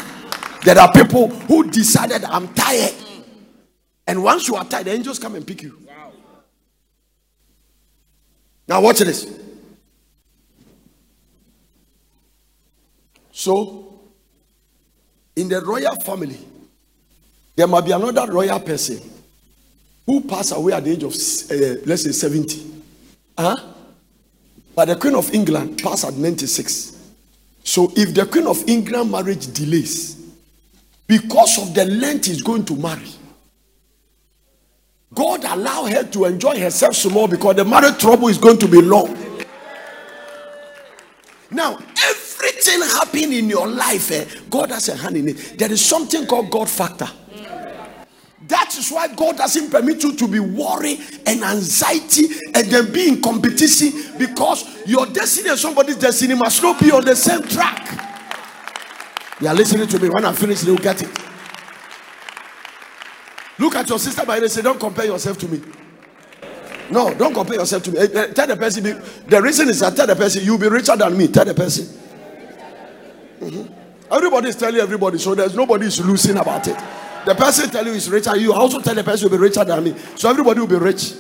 There 0.65 0.79
are 0.79 0.93
people 0.93 1.29
who 1.29 1.71
decided, 1.71 2.25
I'm 2.25 2.49
tired. 2.53 2.93
And 4.07 4.23
once 4.23 4.49
you 4.49 4.57
are 4.57 4.67
tired, 4.67 4.85
the 4.85 4.93
angels 4.93 5.19
come 5.19 5.35
and 5.35 5.47
pick 5.47 5.63
you. 5.63 5.79
Now, 8.69 8.83
watch 8.83 8.99
this. 8.99 9.35
So, 13.33 13.99
in 15.35 15.49
the 15.49 15.63
royal 15.63 15.97
family, 15.97 16.39
there 17.61 17.69
might 17.69 17.85
be 17.85 17.93
another 17.93 18.33
royal 18.33 18.59
person 18.59 18.99
who 20.07 20.23
passed 20.23 20.57
away 20.57 20.73
at 20.73 20.83
the 20.83 20.93
age 20.93 21.03
of, 21.03 21.13
uh, 21.13 21.83
let's 21.85 22.05
say, 22.05 22.11
70. 22.11 22.83
Huh? 23.37 23.55
But 24.75 24.87
the 24.87 24.97
Queen 24.97 25.15
of 25.15 25.35
England 25.35 25.79
passed 25.83 26.07
at 26.07 26.15
96. 26.15 26.97
So, 27.63 27.93
if 27.95 28.15
the 28.15 28.25
Queen 28.25 28.47
of 28.47 28.67
England 28.67 29.11
marriage 29.11 29.53
delays 29.53 30.17
because 31.07 31.59
of 31.61 31.75
the 31.75 31.85
length 31.85 32.29
he's 32.29 32.41
going 32.41 32.65
to 32.65 32.75
marry, 32.77 33.11
God 35.13 35.45
allow 35.45 35.85
her 35.85 36.05
to 36.05 36.25
enjoy 36.25 36.59
herself 36.59 36.97
some 36.97 37.13
more 37.13 37.29
because 37.29 37.57
the 37.57 37.65
marriage 37.67 37.99
trouble 37.99 38.29
is 38.29 38.39
going 38.39 38.57
to 38.57 38.69
be 38.69 38.81
long. 38.81 39.15
Now, 41.51 41.79
everything 42.09 42.81
happening 42.81 43.35
in 43.35 43.51
your 43.51 43.69
life, 43.69 44.11
eh, 44.13 44.25
God 44.49 44.71
has 44.71 44.89
a 44.89 44.97
hand 44.97 45.19
in 45.19 45.29
it. 45.29 45.59
There 45.59 45.71
is 45.71 45.85
something 45.85 46.27
called 46.27 46.51
God 46.51 46.71
factor. 46.71 47.09
That 48.51 48.77
is 48.77 48.91
why 48.91 49.07
God 49.15 49.37
doesn't 49.37 49.71
permit 49.71 50.03
you 50.03 50.13
to 50.17 50.27
be 50.27 50.41
worried 50.41 50.99
and 51.25 51.43
anxiety 51.45 52.27
and 52.53 52.67
then 52.67 52.93
be 52.93 53.09
in 53.09 53.23
competition 53.23 53.93
because 54.19 54.87
your 54.87 55.07
destiny 55.07 55.51
and 55.51 55.59
somebody's 55.59 55.97
destiny 55.97 56.35
must 56.35 56.61
not 56.61 56.81
be 56.81 56.91
on 56.91 57.05
the 57.05 57.15
same 57.15 57.43
track. 57.45 57.87
You 59.41 59.47
are 59.47 59.55
listening 59.55 59.87
to 59.87 60.01
me. 60.01 60.09
When 60.11 60.25
I 60.25 60.33
finish, 60.33 60.65
you'll 60.65 60.79
get 60.79 61.01
it. 61.01 61.17
Look 63.59 63.77
at 63.77 63.89
your 63.89 64.01
sister 64.01 64.27
by 64.27 64.41
the 64.41 64.49
say, 64.49 64.63
Don't 64.63 64.81
compare 64.81 65.07
yourself 65.07 65.39
to 65.39 65.49
me. 65.49 65.63
No, 66.91 67.15
don't 67.15 67.33
compare 67.33 67.57
yourself 67.57 67.85
to 67.85 67.93
me. 67.93 67.99
Eh, 67.99 68.09
eh, 68.13 68.27
tell 68.33 68.49
the 68.49 68.57
person, 68.57 68.83
the 68.83 69.41
reason 69.41 69.69
is 69.69 69.79
that 69.79 69.95
tell 69.95 70.09
the 70.09 70.17
person, 70.17 70.43
you'll 70.45 70.59
be 70.59 70.69
richer 70.69 70.97
than 70.97 71.17
me. 71.17 71.29
Tell 71.29 71.45
the 71.45 71.55
person. 71.55 71.87
Mm-hmm. 73.39 74.13
Everybody 74.13 74.49
is 74.49 74.57
telling 74.57 74.81
everybody, 74.81 75.19
so 75.19 75.37
there's 75.37 75.55
nobody 75.55 75.87
is 75.87 76.05
losing 76.05 76.37
about 76.37 76.67
it. 76.67 76.77
The 77.27 77.35
person 77.35 77.69
tell 77.71 77.85
you 77.85 77.93
is 77.93 78.09
richer, 78.11 78.37
you 78.37 78.53
also 78.53 78.81
tell 78.81 78.95
the 78.95 79.05
person 79.05 79.29
you'll 79.29 79.39
be 79.39 79.43
richer 79.43 79.65
than 79.65 79.85
me. 79.85 79.95
So 80.17 80.31
everybody 80.31 80.61
will 80.61 80.67
be 80.67 80.77
rich. 80.77 81.15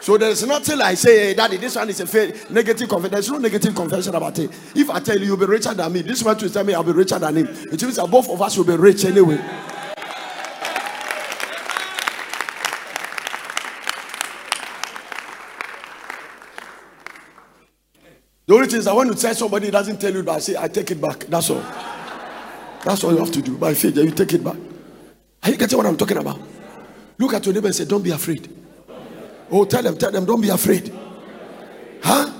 So 0.00 0.16
there's 0.16 0.44
nothing 0.46 0.78
like 0.78 0.96
say, 0.96 1.26
hey, 1.28 1.34
daddy, 1.34 1.58
this 1.58 1.76
one 1.76 1.88
is 1.90 2.00
a 2.00 2.52
negative 2.52 2.88
confession. 2.88 3.12
There's 3.12 3.30
no 3.30 3.38
negative 3.38 3.74
confession 3.74 4.14
about 4.14 4.38
it. 4.38 4.50
If 4.74 4.88
I 4.90 4.98
tell 4.98 5.18
you 5.18 5.26
you'll 5.26 5.36
be 5.36 5.46
richer 5.46 5.74
than 5.74 5.92
me, 5.92 6.02
this 6.02 6.22
one 6.22 6.36
to 6.38 6.48
tell 6.48 6.64
me 6.64 6.74
I'll 6.74 6.82
be 6.82 6.92
richer 6.92 7.18
than 7.18 7.36
him. 7.36 7.46
It 7.46 7.82
means 7.82 7.96
that 7.96 8.10
both 8.10 8.28
of 8.28 8.40
us 8.40 8.56
will 8.56 8.64
be 8.64 8.76
rich 8.76 9.04
anyway. 9.04 9.38
The 18.46 18.54
only 18.56 18.66
thing 18.66 18.78
is 18.80 18.86
that 18.86 18.96
when 18.96 19.06
you 19.06 19.14
tell 19.14 19.34
somebody 19.34 19.70
doesn't 19.70 20.00
tell 20.00 20.12
you, 20.12 20.24
but 20.24 20.32
I 20.32 20.38
say, 20.40 20.56
I 20.58 20.66
take 20.66 20.90
it 20.90 21.00
back. 21.00 21.20
That's 21.26 21.50
all. 21.50 21.62
That's 22.82 23.04
all 23.04 23.12
you 23.12 23.18
have 23.18 23.30
to 23.30 23.42
do. 23.42 23.56
By 23.56 23.74
faith, 23.74 23.96
you 23.96 24.10
take 24.10 24.32
it 24.32 24.42
back. 24.42 24.56
Are 25.42 25.50
you 25.50 25.56
getting 25.56 25.76
what 25.76 25.86
I'm 25.86 25.96
talking 25.96 26.18
about? 26.18 26.40
Look 27.18 27.34
at 27.34 27.44
your 27.44 27.54
neighbor 27.54 27.66
and 27.66 27.74
say, 27.74 27.84
Don't 27.84 28.02
be 28.02 28.10
afraid. 28.10 28.48
Oh, 29.50 29.64
tell 29.64 29.82
them, 29.82 29.96
tell 29.96 30.12
them, 30.12 30.24
don't 30.24 30.40
be 30.40 30.48
afraid. 30.48 30.92
Huh? 32.02 32.30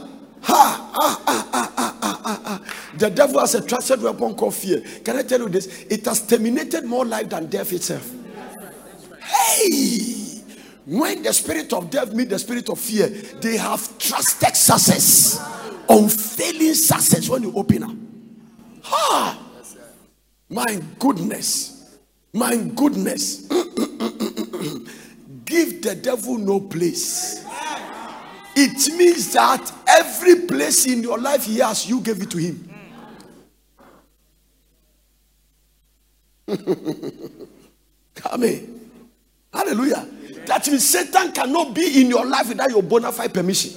Ha, 0.43 0.93
ah, 0.95 1.23
ah, 1.27 1.51
ah, 1.53 1.99
ah, 2.03 2.41
ah. 2.45 2.63
The 2.97 3.11
devil 3.11 3.41
has 3.41 3.55
a 3.57 3.67
trusted 3.67 4.01
weapon 4.01 4.35
called 4.35 4.55
fear. 4.55 4.81
Can 5.05 5.17
I 5.17 5.23
tell 5.23 5.41
you 5.41 5.49
this? 5.49 5.85
It 5.91 6.05
has 6.05 6.25
terminated 6.27 6.85
more 6.85 7.05
life 7.05 7.29
than 7.29 7.47
death 7.47 7.73
itself. 7.73 8.09
Hey! 9.21 10.43
When 10.87 11.23
the 11.23 11.33
spirit 11.33 11.73
of 11.73 11.91
death 11.91 12.13
meet 12.15 12.29
the 12.29 12.39
spirit 12.39 12.69
of 12.69 12.79
fear, 12.79 13.09
they 13.09 13.57
have 13.57 13.99
trusted 13.99 14.55
success 14.57 15.41
unfailing 15.91 16.75
success 16.75 17.29
when 17.29 17.43
you 17.43 17.53
open 17.55 17.83
up. 17.83 17.97
Ha! 18.83 19.39
My 20.49 20.81
goodness. 20.99 21.80
My 22.33 22.57
goodness. 22.57 23.47
Give 25.45 25.83
the 25.83 25.99
devil 26.01 26.39
no 26.39 26.61
place. 26.61 27.45
It 28.57 28.97
means 28.97 29.33
that 29.33 29.73
every 29.89 30.47
place 30.47 30.87
in 30.87 31.03
your 31.03 31.19
life 31.19 31.45
he 31.47 31.59
has, 31.59 31.89
you 31.89 32.01
gave 32.01 32.21
it 32.23 32.31
to 32.31 32.39
him. 32.39 32.71
Come 38.15 38.43
in. 38.43 38.91
Hallelujah. 39.53 40.07
That 40.47 40.67
means 40.69 40.89
Satan 40.89 41.33
cannot 41.33 41.75
be 41.75 42.01
in 42.01 42.09
your 42.09 42.27
life 42.27 42.49
without 42.49 42.71
your 42.71 42.83
bona 42.83 43.13
fide 43.13 43.33
permission. 43.33 43.73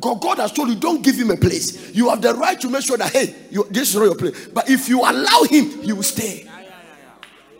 God, 0.00 0.20
God 0.20 0.38
has 0.38 0.52
told 0.52 0.68
you, 0.68 0.76
don't 0.76 1.02
give 1.02 1.16
him 1.16 1.30
a 1.30 1.36
place. 1.36 1.94
You 1.94 2.08
have 2.08 2.22
the 2.22 2.32
right 2.34 2.58
to 2.60 2.70
make 2.70 2.82
sure 2.84 2.96
that, 2.96 3.12
hey, 3.12 3.34
you, 3.50 3.66
this 3.70 3.90
is 3.90 3.96
not 3.96 4.04
your 4.04 4.14
place. 4.14 4.46
But 4.48 4.70
if 4.70 4.88
you 4.88 5.00
allow 5.00 5.42
him, 5.42 5.82
he 5.82 5.92
will 5.92 6.02
stay. 6.04 6.47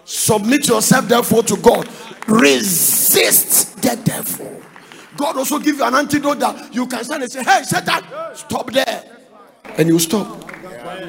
Submit 0.08 0.66
yourself, 0.68 1.06
therefore, 1.06 1.42
to 1.42 1.56
God. 1.58 1.86
Resist 2.26 3.82
the 3.82 3.94
devil. 4.02 4.62
God 5.18 5.36
also 5.36 5.58
give 5.58 5.76
you 5.76 5.84
an 5.84 5.94
antidote 5.94 6.38
that 6.38 6.74
you 6.74 6.86
can 6.86 7.04
stand 7.04 7.24
and 7.24 7.30
say, 7.30 7.44
Hey, 7.44 7.62
Satan, 7.62 8.02
stop 8.34 8.72
there. 8.72 9.04
And 9.76 9.86
you 9.86 9.98
stop. 9.98 10.50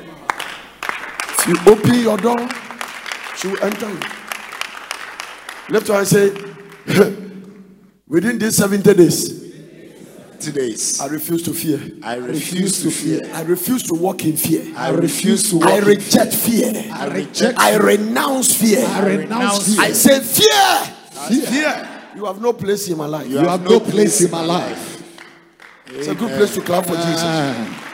If 0.03 1.47
you 1.47 1.57
open 1.71 1.95
your 1.95 2.17
door, 2.17 2.49
she 3.37 3.47
will 3.47 3.63
enter 3.63 3.89
you. 3.89 3.99
Left 5.69 5.87
hand 5.87 6.05
say, 6.05 6.31
Within 8.05 8.37
these 8.37 8.57
70 8.57 8.93
days, 8.95 9.38
I 11.01 11.07
refuse 11.07 11.43
to 11.43 11.53
fear. 11.53 11.79
I 12.03 12.15
refuse 12.15 12.81
to 12.83 12.91
fear. 12.91 13.21
I 13.33 13.41
refuse 13.43 13.83
to 13.83 13.93
walk 13.93 14.25
in 14.25 14.37
fear. 14.37 14.73
I 14.75 14.89
refuse 14.89 15.49
to 15.51 15.57
walk 15.57 15.69
I 15.69 15.79
reject 15.79 16.33
fear. 16.33 16.71
I 16.91 17.07
reject 17.07 17.59
I 17.59 17.77
renounce 17.77 18.55
fear. 18.55 18.85
I 18.85 19.05
renounce 19.05 19.75
fear. 19.75 19.83
I 19.83 19.91
say 19.91 20.19
fear. 20.21 21.41
fear. 21.45 21.89
You 22.15 22.25
have 22.25 22.41
no 22.41 22.53
place 22.53 22.87
in 22.89 22.97
my 22.97 23.05
life. 23.05 23.27
You 23.27 23.37
have 23.37 23.63
no 23.63 23.79
place 23.79 24.21
in 24.21 24.31
my 24.31 24.43
life. 24.43 25.03
It's 25.87 26.07
a 26.07 26.15
good 26.15 26.35
place 26.37 26.53
to 26.55 26.61
clap 26.61 26.85
for 26.85 26.95
Jesus. 26.95 27.85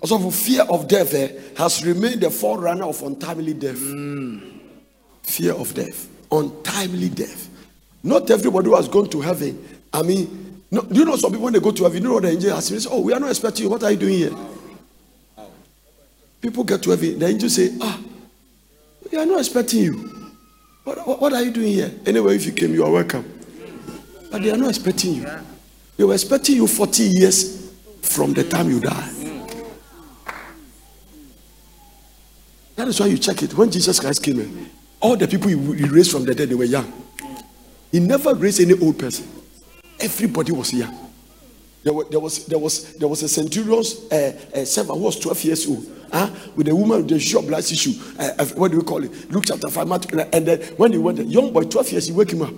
Also, 0.00 0.18
for 0.18 0.32
fear 0.32 0.62
of 0.62 0.88
death 0.88 1.12
eh, 1.14 1.28
has 1.56 1.84
remained 1.84 2.20
the 2.20 2.30
forerunner 2.30 2.84
of 2.84 3.02
untimely 3.02 3.52
death. 3.54 3.82
Fear 5.28 5.52
of 5.52 5.74
death, 5.74 6.08
untimely 6.32 7.10
death. 7.10 7.50
Not 8.02 8.30
everybody 8.30 8.68
who 8.70 8.76
has 8.76 8.88
gone 8.88 9.10
to 9.10 9.20
heaven. 9.20 9.62
I 9.92 10.02
mean, 10.02 10.62
no, 10.70 10.80
do 10.80 11.00
you 11.00 11.04
know 11.04 11.16
some 11.16 11.30
people 11.32 11.44
when 11.44 11.52
they 11.52 11.60
go 11.60 11.70
to 11.70 11.82
heaven, 11.82 12.02
you 12.02 12.08
know 12.08 12.18
the 12.18 12.30
angel? 12.30 12.54
They 12.54 12.60
say, 12.62 12.88
"Oh, 12.90 13.02
we 13.02 13.12
are 13.12 13.20
not 13.20 13.28
expecting 13.28 13.64
you. 13.64 13.70
What 13.70 13.82
are 13.84 13.90
you 13.90 13.98
doing 13.98 14.14
here?" 14.14 14.32
People 16.40 16.64
get 16.64 16.82
to 16.82 16.90
heaven, 16.90 17.18
the 17.18 17.26
angel 17.26 17.50
say, 17.50 17.74
"Ah, 17.78 18.00
we 19.12 19.18
are 19.18 19.26
not 19.26 19.40
expecting 19.40 19.80
you. 19.80 19.92
What, 20.84 21.06
what, 21.06 21.20
what 21.20 21.32
are 21.34 21.42
you 21.42 21.50
doing 21.50 21.74
here? 21.74 21.92
Anyway, 22.06 22.34
if 22.34 22.46
you 22.46 22.52
came, 22.52 22.72
you 22.72 22.82
are 22.84 22.90
welcome." 22.90 23.30
But 24.30 24.42
they 24.42 24.50
are 24.50 24.56
not 24.56 24.70
expecting 24.70 25.14
you. 25.14 25.26
They 25.98 26.04
were 26.04 26.14
expecting 26.14 26.56
you 26.56 26.66
40 26.66 27.02
years 27.02 27.70
from 28.00 28.32
the 28.32 28.44
time 28.44 28.70
you 28.70 28.80
die. 28.80 29.10
That 32.76 32.88
is 32.88 32.98
why 32.98 33.06
you 33.06 33.18
check 33.18 33.42
it. 33.42 33.52
When 33.52 33.70
Jesus 33.70 34.00
Christ 34.00 34.22
came 34.22 34.40
in, 34.40 34.70
all 35.00 35.16
the 35.16 35.28
people 35.28 35.48
he 35.48 35.84
raised 35.84 36.10
from 36.10 36.24
the 36.24 36.34
dead, 36.34 36.48
they 36.48 36.54
were 36.54 36.64
young. 36.64 36.92
He 37.92 38.00
never 38.00 38.34
raised 38.34 38.60
any 38.60 38.78
old 38.78 38.98
person. 38.98 39.26
Everybody 40.00 40.52
was 40.52 40.72
young. 40.72 41.08
There 41.82 41.92
was 41.92 42.08
there 42.08 42.20
was 42.20 42.44
there 42.46 42.58
was, 42.58 42.94
there 42.94 43.08
was 43.08 43.22
a 43.22 43.28
centurion's 43.28 44.10
uh, 44.12 44.38
uh, 44.54 44.64
servant 44.64 44.98
who 44.98 45.04
was 45.04 45.18
12 45.18 45.44
years 45.44 45.66
old, 45.68 45.86
huh? 46.12 46.28
with 46.56 46.68
a 46.68 46.74
woman 46.74 47.02
with 47.02 47.12
a 47.12 47.20
short 47.20 47.46
blood 47.46 47.60
issue. 47.60 47.92
Uh, 48.18 48.30
uh, 48.38 48.44
what 48.56 48.70
do 48.72 48.78
we 48.78 48.84
call 48.84 49.02
it? 49.04 49.30
Luke 49.30 49.44
chapter 49.46 49.68
5, 49.68 49.88
Matthew, 49.88 50.20
and 50.20 50.46
then 50.46 50.60
when 50.76 50.92
he 50.92 50.98
went, 50.98 51.18
the 51.18 51.24
young 51.24 51.52
boy, 51.52 51.62
12 51.62 51.92
years, 51.92 52.06
he 52.06 52.12
woke 52.12 52.32
him 52.32 52.42
up. 52.42 52.52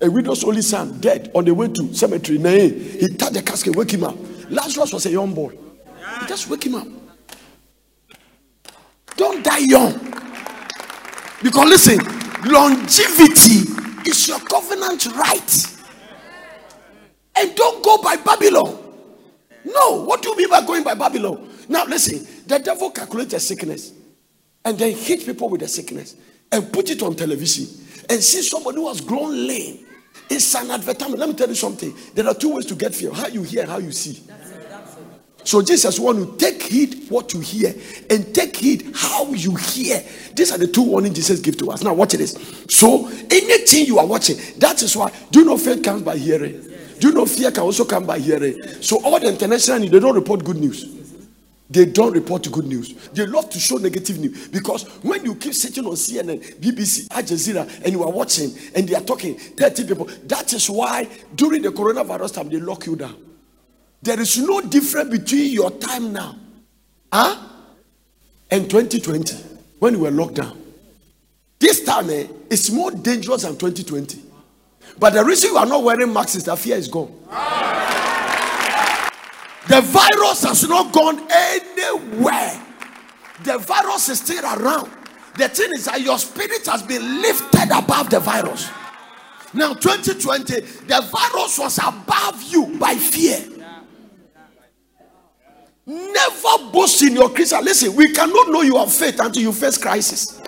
A 0.00 0.10
widow's 0.10 0.44
only 0.44 0.62
son, 0.62 1.00
dead 1.00 1.30
on 1.34 1.44
the 1.44 1.54
way 1.54 1.68
to 1.68 1.94
cemetery. 1.94 2.38
Nay, 2.38 2.68
he 2.68 3.08
touched 3.08 3.34
the 3.34 3.42
casket, 3.42 3.74
wake 3.74 3.92
him 3.92 4.04
up. 4.04 4.16
Lazarus 4.50 4.92
was 4.92 5.06
a 5.06 5.10
young 5.10 5.32
boy. 5.34 5.50
He 6.20 6.26
just 6.26 6.48
wake 6.50 6.64
him 6.66 6.74
up. 6.74 6.86
Don't 9.16 9.42
die 9.44 9.58
young. 9.58 10.27
Because 11.42 11.68
listen, 11.68 11.98
longevity 12.50 13.70
is 14.08 14.26
your 14.28 14.40
covenant 14.40 15.06
right. 15.14 15.66
And 17.36 17.54
don't 17.54 17.84
go 17.84 18.02
by 18.02 18.16
Babylon. 18.16 18.76
No, 19.64 20.04
what 20.04 20.22
do 20.22 20.30
you 20.30 20.36
mean 20.36 20.50
by 20.50 20.62
going 20.62 20.82
by 20.82 20.94
Babylon? 20.94 21.48
Now 21.68 21.84
listen, 21.84 22.26
the 22.46 22.58
devil 22.58 22.90
calculates 22.90 23.44
sickness 23.44 23.92
and 24.64 24.78
then 24.78 24.92
hit 24.92 25.24
people 25.24 25.48
with 25.48 25.60
the 25.60 25.68
sickness 25.68 26.16
and 26.50 26.72
put 26.72 26.90
it 26.90 27.02
on 27.02 27.14
television 27.14 27.66
and 28.08 28.22
see 28.22 28.42
somebody 28.42 28.78
who 28.78 28.88
has 28.88 29.00
grown 29.00 29.46
lame. 29.46 29.86
It's 30.30 30.54
an 30.54 30.70
advertisement. 30.70 31.20
Let 31.20 31.28
me 31.28 31.34
tell 31.34 31.48
you 31.48 31.54
something. 31.54 31.94
There 32.14 32.26
are 32.26 32.34
two 32.34 32.54
ways 32.54 32.66
to 32.66 32.74
get 32.74 32.94
fear: 32.94 33.12
how 33.12 33.28
you 33.28 33.42
hear, 33.42 33.66
how 33.66 33.78
you 33.78 33.92
see. 33.92 34.22
So 35.44 35.62
Jesus 35.62 35.98
want 35.98 36.38
to 36.38 36.44
take 36.44 36.62
heed 36.62 37.08
what 37.08 37.32
you 37.32 37.40
hear 37.40 37.74
and 38.10 38.34
take 38.34 38.56
heed 38.56 38.90
how 38.94 39.32
you 39.32 39.54
hear. 39.56 40.04
These 40.34 40.52
are 40.52 40.58
the 40.58 40.66
two 40.66 40.82
warnings 40.82 41.16
Jesus 41.16 41.40
give 41.40 41.56
to 41.58 41.70
us. 41.70 41.82
Now 41.82 41.94
watch 41.94 42.12
this. 42.12 42.32
So 42.68 43.08
anything 43.08 43.86
you 43.86 43.98
are 43.98 44.06
watching, 44.06 44.36
that 44.58 44.82
is 44.82 44.94
why. 44.96 45.12
Do 45.30 45.40
you 45.40 45.46
know 45.46 45.56
faith 45.56 45.82
comes 45.82 46.02
by 46.02 46.16
hearing? 46.16 46.60
Do 47.00 47.08
you 47.08 47.14
know 47.14 47.26
fear 47.26 47.50
can 47.50 47.62
also 47.62 47.84
come 47.84 48.04
by 48.06 48.18
hearing? 48.18 48.60
So 48.82 49.02
all 49.04 49.20
the 49.20 49.28
international 49.28 49.88
they 49.88 50.00
don't 50.00 50.14
report 50.14 50.44
good 50.44 50.56
news. 50.56 50.96
They 51.70 51.84
don't 51.84 52.12
report 52.12 52.50
good 52.50 52.66
news. 52.66 52.94
They 53.12 53.26
love 53.26 53.50
to 53.50 53.58
show 53.60 53.76
negative 53.76 54.18
news 54.18 54.48
because 54.48 54.84
when 55.02 55.24
you 55.24 55.34
keep 55.34 55.54
sitting 55.54 55.84
on 55.84 55.92
CNN, 55.92 56.58
BBC, 56.60 57.06
Al 57.10 57.22
Jazeera, 57.22 57.84
and 57.84 57.92
you 57.92 58.02
are 58.02 58.10
watching 58.10 58.50
and 58.74 58.88
they 58.88 58.94
are 58.94 59.02
talking 59.02 59.34
30 59.36 59.86
people, 59.86 60.06
that 60.24 60.52
is 60.54 60.68
why 60.70 61.06
during 61.34 61.62
the 61.62 61.68
coronavirus 61.68 62.34
time 62.34 62.48
they 62.48 62.58
lock 62.58 62.86
you 62.86 62.96
down. 62.96 63.27
There 64.02 64.20
is 64.20 64.38
no 64.38 64.60
difference 64.60 65.10
between 65.10 65.52
your 65.52 65.70
time 65.72 66.12
now 66.12 66.36
huh? 67.12 67.36
and 68.50 68.70
2020 68.70 69.34
when 69.78 69.94
you 69.94 70.00
were 70.00 70.10
locked 70.10 70.34
down. 70.34 70.60
This 71.58 71.82
time 71.84 72.08
eh, 72.10 72.26
it's 72.50 72.70
more 72.70 72.90
dangerous 72.90 73.42
than 73.42 73.56
2020. 73.56 74.22
But 74.98 75.14
the 75.14 75.24
reason 75.24 75.50
you 75.50 75.56
are 75.58 75.66
not 75.66 75.82
wearing 75.82 76.12
masks 76.12 76.36
is 76.36 76.44
that 76.44 76.58
fear 76.58 76.76
is 76.76 76.88
gone. 76.88 77.12
The 79.68 79.82
virus 79.82 80.44
has 80.44 80.66
not 80.68 80.92
gone 80.92 81.26
anywhere. 81.30 82.62
The 83.44 83.58
virus 83.58 84.08
is 84.08 84.20
still 84.20 84.42
around. 84.44 84.90
The 85.36 85.48
thing 85.48 85.72
is 85.72 85.84
that 85.84 86.00
your 86.00 86.18
spirit 86.18 86.66
has 86.66 86.82
been 86.82 87.20
lifted 87.20 87.68
above 87.72 88.10
the 88.10 88.18
virus. 88.18 88.68
Now, 89.54 89.74
2020, 89.74 90.60
the 90.60 91.08
virus 91.12 91.58
was 91.58 91.78
above 91.78 92.42
you 92.42 92.78
by 92.78 92.94
fear. 92.94 93.57
Never 95.88 96.70
boast 96.70 97.00
in 97.02 97.14
your 97.14 97.30
Christian. 97.30 97.64
Listen, 97.64 97.96
we 97.96 98.12
cannot 98.12 98.50
know 98.50 98.60
you 98.60 98.76
have 98.76 98.92
faith 98.92 99.18
until 99.20 99.42
you 99.42 99.52
face 99.54 99.78
crisis. 99.78 100.38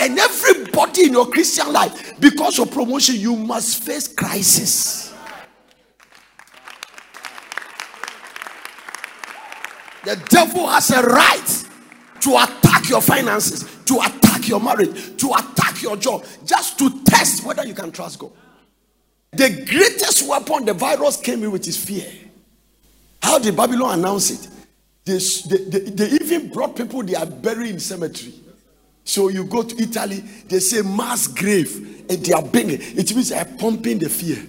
And 0.00 0.18
everybody 0.18 1.04
in 1.04 1.12
your 1.12 1.28
Christian 1.28 1.70
life, 1.70 2.18
because 2.18 2.58
of 2.58 2.70
promotion, 2.70 3.16
you 3.16 3.36
must 3.36 3.84
face 3.84 4.08
crisis. 4.08 5.12
The 10.06 10.16
devil 10.30 10.66
has 10.68 10.90
a 10.90 11.02
right 11.02 11.64
to 12.20 12.30
attack 12.30 12.88
your 12.88 13.02
finances, 13.02 13.64
to 13.84 14.00
attack 14.00 14.48
your 14.48 14.60
marriage, 14.60 15.18
to 15.18 15.32
attack 15.34 15.82
your 15.82 15.98
job, 15.98 16.24
just 16.46 16.78
to 16.78 17.04
test 17.04 17.44
whether 17.44 17.66
you 17.66 17.74
can 17.74 17.92
trust 17.92 18.20
God. 18.20 18.32
The 19.32 19.50
greatest 19.68 20.26
weapon 20.26 20.64
the 20.64 20.72
virus 20.72 21.18
came 21.18 21.44
in 21.44 21.50
with 21.50 21.68
is 21.68 21.76
fear. 21.76 22.10
How 23.22 23.38
did 23.38 23.54
Babylon 23.54 23.98
announce 23.98 24.30
it? 24.30 24.48
They, 25.08 25.56
they, 25.56 25.80
they, 25.90 26.06
even 26.10 26.50
brought 26.50 26.76
people 26.76 27.02
they 27.02 27.14
are 27.14 27.24
buried 27.24 27.70
in 27.70 27.80
cemetery. 27.80 28.34
So 29.04 29.28
you 29.28 29.44
go 29.44 29.62
to 29.62 29.82
Italy, 29.82 30.18
they 30.48 30.60
say 30.60 30.82
mass 30.82 31.26
grave, 31.26 32.04
and 32.10 32.24
they 32.24 32.32
are 32.34 32.42
banging. 32.42 32.78
It 32.80 33.14
means 33.14 33.30
they 33.30 33.38
are 33.38 33.46
pumping 33.46 34.00
the 34.00 34.10
fear. 34.10 34.44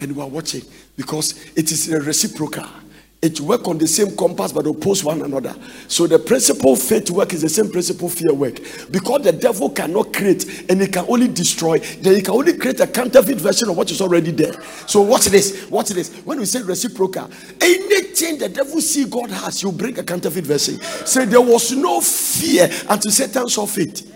And 0.00 0.16
we 0.16 0.20
are 0.20 0.28
watching 0.28 0.62
because 0.96 1.40
it 1.54 1.70
is 1.70 1.92
a 1.92 2.00
reciprocal. 2.00 2.66
It 3.24 3.40
work 3.40 3.66
on 3.68 3.78
the 3.78 3.86
same 3.86 4.14
compass 4.14 4.52
but 4.52 4.66
oppose 4.66 5.02
one 5.02 5.22
another. 5.22 5.56
So 5.88 6.06
the 6.06 6.18
principle 6.18 6.76
faith 6.76 7.10
work 7.10 7.32
is 7.32 7.40
the 7.40 7.48
same 7.48 7.70
principle 7.70 8.10
fear 8.10 8.34
work. 8.34 8.56
Because 8.90 9.22
the 9.22 9.32
devil 9.32 9.70
cannot 9.70 10.12
create 10.12 10.68
and 10.68 10.78
he 10.78 10.88
can 10.88 11.06
only 11.08 11.28
destroy, 11.28 11.78
then 11.78 12.16
he 12.16 12.20
can 12.20 12.34
only 12.34 12.54
create 12.58 12.80
a 12.80 12.86
counterfeit 12.86 13.38
version 13.38 13.70
of 13.70 13.78
what 13.78 13.90
is 13.90 14.02
already 14.02 14.30
there. 14.30 14.52
So 14.86 15.00
watch 15.00 15.24
this, 15.24 15.70
watch 15.70 15.88
this. 15.88 16.14
When 16.16 16.38
we 16.38 16.44
say 16.44 16.60
reciprocal, 16.60 17.30
anything 17.62 18.36
the 18.36 18.50
devil 18.50 18.78
see 18.82 19.06
God 19.06 19.30
has, 19.30 19.62
you 19.62 19.72
bring 19.72 19.98
a 19.98 20.02
counterfeit 20.02 20.44
version. 20.44 20.78
Say 21.06 21.24
there 21.24 21.40
was 21.40 21.72
no 21.72 22.02
fear 22.02 22.68
until 22.90 23.10
Satan 23.10 23.48
saw 23.48 23.64
faith. 23.64 24.06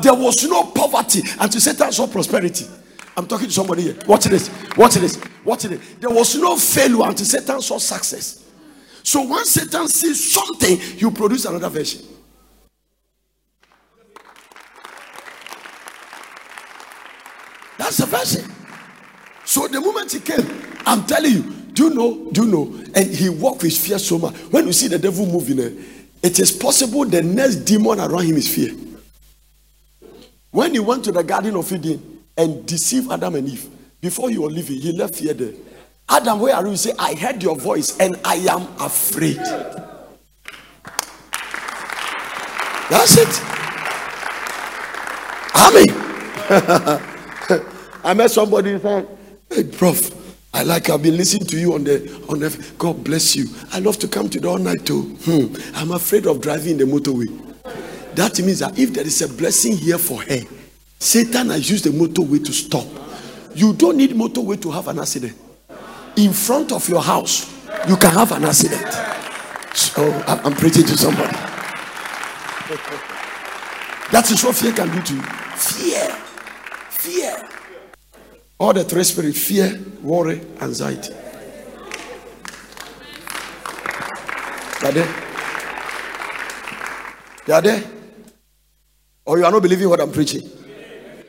There 0.00 0.14
was 0.14 0.48
no 0.48 0.62
poverty 0.66 1.22
until 1.40 1.60
Satan 1.60 1.90
saw 1.90 2.06
prosperity. 2.06 2.66
I'm 3.16 3.26
talking 3.26 3.48
to 3.48 3.52
somebody 3.52 3.82
here. 3.82 3.96
Watch 4.06 4.26
this. 4.26 4.48
Watch 4.76 4.94
this. 4.94 5.20
Watch 5.44 5.64
this. 5.64 5.96
There 5.98 6.10
was 6.10 6.36
no 6.36 6.56
failure 6.56 7.08
until 7.08 7.26
Satan 7.26 7.60
saw 7.60 7.78
success. 7.78 8.43
So 9.04 9.20
once 9.20 9.50
Satan 9.50 9.86
sees 9.86 10.32
something, 10.32 10.78
you 10.96 11.10
produce 11.10 11.44
another 11.44 11.68
version. 11.68 12.00
That's 17.76 17.98
the 17.98 18.06
version. 18.06 18.50
So 19.44 19.68
the 19.68 19.78
moment 19.80 20.10
he 20.10 20.20
came, 20.20 20.62
I'm 20.86 21.04
telling 21.04 21.32
you, 21.32 21.42
do 21.74 21.84
you 21.84 21.90
know? 21.90 22.30
Do 22.32 22.46
you 22.46 22.50
know? 22.50 22.84
And 22.94 23.06
he 23.10 23.28
walked 23.28 23.62
with 23.62 23.76
fear 23.76 23.98
so 23.98 24.18
much. 24.18 24.34
When 24.50 24.66
you 24.66 24.72
see 24.72 24.88
the 24.88 24.98
devil 24.98 25.26
moving, 25.26 25.60
eh, 25.60 25.70
it 26.22 26.38
is 26.38 26.50
possible 26.50 27.04
the 27.04 27.22
next 27.22 27.56
demon 27.56 28.00
around 28.00 28.24
him 28.24 28.36
is 28.36 28.52
fear. 28.52 28.74
When 30.50 30.72
he 30.72 30.78
went 30.80 31.04
to 31.04 31.12
the 31.12 31.22
Garden 31.22 31.56
of 31.56 31.70
Eden 31.70 32.22
and 32.38 32.64
deceived 32.64 33.12
Adam 33.12 33.34
and 33.34 33.48
Eve, 33.48 33.68
before 34.00 34.30
he 34.30 34.38
was 34.38 34.50
leaving, 34.50 34.80
he 34.80 34.92
left 34.92 35.16
fear 35.16 35.34
there. 35.34 35.52
Adam, 36.08 36.40
where 36.40 36.54
are 36.54 36.66
you? 36.66 36.76
Say, 36.76 36.92
I 36.98 37.14
heard 37.14 37.42
your 37.42 37.56
voice 37.56 37.98
and 37.98 38.18
I 38.24 38.36
am 38.36 38.62
afraid. 38.80 39.36
That's 42.90 43.16
it. 43.16 43.40
Amen. 45.56 45.88
I 48.04 48.12
met 48.14 48.30
somebody 48.30 48.72
and 48.72 48.82
said, 48.82 49.08
Hey, 49.50 49.64
Prof, 49.64 50.10
I 50.52 50.62
like 50.62 50.90
I've 50.90 51.02
been 51.02 51.16
listening 51.16 51.46
to 51.48 51.58
you 51.58 51.74
on 51.74 51.84
the 51.84 52.12
on 52.28 52.40
the 52.40 52.72
God 52.78 53.02
bless 53.02 53.34
you. 53.34 53.46
I 53.72 53.80
love 53.80 53.98
to 53.98 54.08
come 54.08 54.28
to 54.28 54.38
the 54.38 54.48
all 54.48 54.58
night 54.58 54.84
too. 54.84 55.02
Hmm. 55.24 55.54
I'm 55.74 55.92
afraid 55.92 56.26
of 56.26 56.40
driving 56.40 56.76
the 56.76 56.84
motorway. 56.84 57.26
That 58.14 58.38
means 58.40 58.60
that 58.60 58.78
if 58.78 58.92
there 58.92 59.04
is 59.06 59.22
a 59.22 59.28
blessing 59.28 59.76
here 59.76 59.98
for 59.98 60.22
her, 60.22 60.40
Satan 60.98 61.50
has 61.50 61.68
used 61.68 61.84
the 61.84 61.90
motorway 61.90 62.44
to 62.44 62.52
stop. 62.52 62.86
You 63.54 63.72
don't 63.72 63.96
need 63.96 64.10
motorway 64.10 64.60
to 64.62 64.70
have 64.70 64.86
an 64.88 65.00
accident. 65.00 65.36
In 66.16 66.32
front 66.32 66.72
of 66.72 66.88
your 66.88 67.02
house, 67.02 67.50
you 67.88 67.96
can 67.96 68.12
have 68.12 68.30
an 68.32 68.44
accident. 68.44 68.86
So 69.74 70.12
I'm 70.26 70.54
preaching 70.54 70.84
to 70.84 70.96
somebody. 70.96 71.36
That 74.12 74.30
is 74.30 74.44
what 74.44 74.54
fear 74.54 74.72
can 74.72 74.90
do 74.94 75.02
to 75.02 75.14
you. 75.14 75.22
Fear. 75.22 76.08
Fear. 76.90 77.48
All 78.58 78.72
the 78.72 78.84
three 78.84 79.02
spirits 79.02 79.44
fear, 79.44 79.80
worry, 80.02 80.40
anxiety. 80.60 81.12
Are 84.84 84.92
there. 84.92 85.14
They 87.46 87.52
are 87.54 87.62
there. 87.62 87.82
Or 89.24 89.38
you 89.38 89.44
are 89.46 89.50
not 89.50 89.62
believing 89.62 89.88
what 89.88 90.00
I'm 90.00 90.12
preaching. 90.12 90.48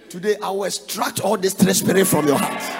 Today, 0.10 0.36
I 0.44 0.50
will 0.50 0.66
extract 0.66 1.22
all 1.22 1.38
this 1.38 1.54
three 1.54 2.04
from 2.04 2.28
your 2.28 2.38
heart. 2.38 2.75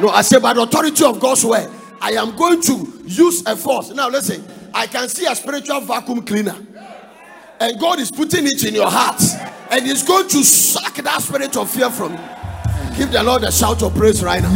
No, 0.00 0.10
I 0.10 0.22
say 0.22 0.38
by 0.38 0.52
the 0.52 0.62
authority 0.62 1.04
of 1.04 1.18
God's 1.20 1.44
word, 1.44 1.70
I 2.00 2.12
am 2.12 2.36
going 2.36 2.60
to 2.62 3.02
use 3.06 3.44
a 3.46 3.56
force. 3.56 3.90
Now, 3.90 4.08
listen, 4.08 4.44
I 4.74 4.86
can 4.86 5.08
see 5.08 5.26
a 5.26 5.34
spiritual 5.34 5.80
vacuum 5.80 6.24
cleaner, 6.24 6.56
and 7.58 7.80
God 7.80 7.98
is 8.00 8.10
putting 8.10 8.46
it 8.46 8.62
in 8.64 8.74
your 8.74 8.90
heart, 8.90 9.22
and 9.70 9.86
He's 9.86 10.02
going 10.02 10.28
to 10.28 10.44
suck 10.44 10.94
that 10.96 11.22
spirit 11.22 11.56
of 11.56 11.70
fear 11.70 11.90
from 11.90 12.12
you. 12.12 12.18
Give 12.96 13.10
the 13.10 13.22
Lord 13.22 13.44
a 13.44 13.52
shout 13.52 13.82
of 13.82 13.94
praise 13.94 14.22
right 14.22 14.42
now. 14.42 14.50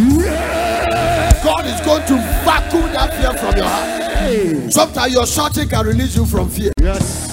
God 1.43 1.67
is 1.67 1.81
going 1.81 2.07
to 2.07 2.15
vacuum 2.45 2.93
that 2.93 3.15
fear 3.15 3.33
from 3.39 3.57
your 3.57 3.67
heart. 3.67 4.73
Sometimes 4.73 5.13
your 5.13 5.27
shouting 5.27 5.69
can 5.69 5.87
release 5.87 6.17
you 6.17 6.27
from 6.27 6.51
fear. 6.51 6.73
Yes. 6.81 7.33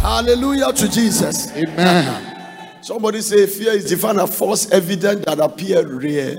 Hallelujah 0.00 0.72
to 0.72 0.88
Jesus. 0.90 1.50
Amen. 1.52 2.82
Somebody 2.82 3.22
say 3.22 3.46
fear 3.46 3.72
is 3.72 3.88
defined 3.88 4.20
as 4.20 4.36
false 4.36 4.70
evidence 4.70 5.24
that 5.24 5.40
appear 5.40 5.86
rare. 5.86 6.36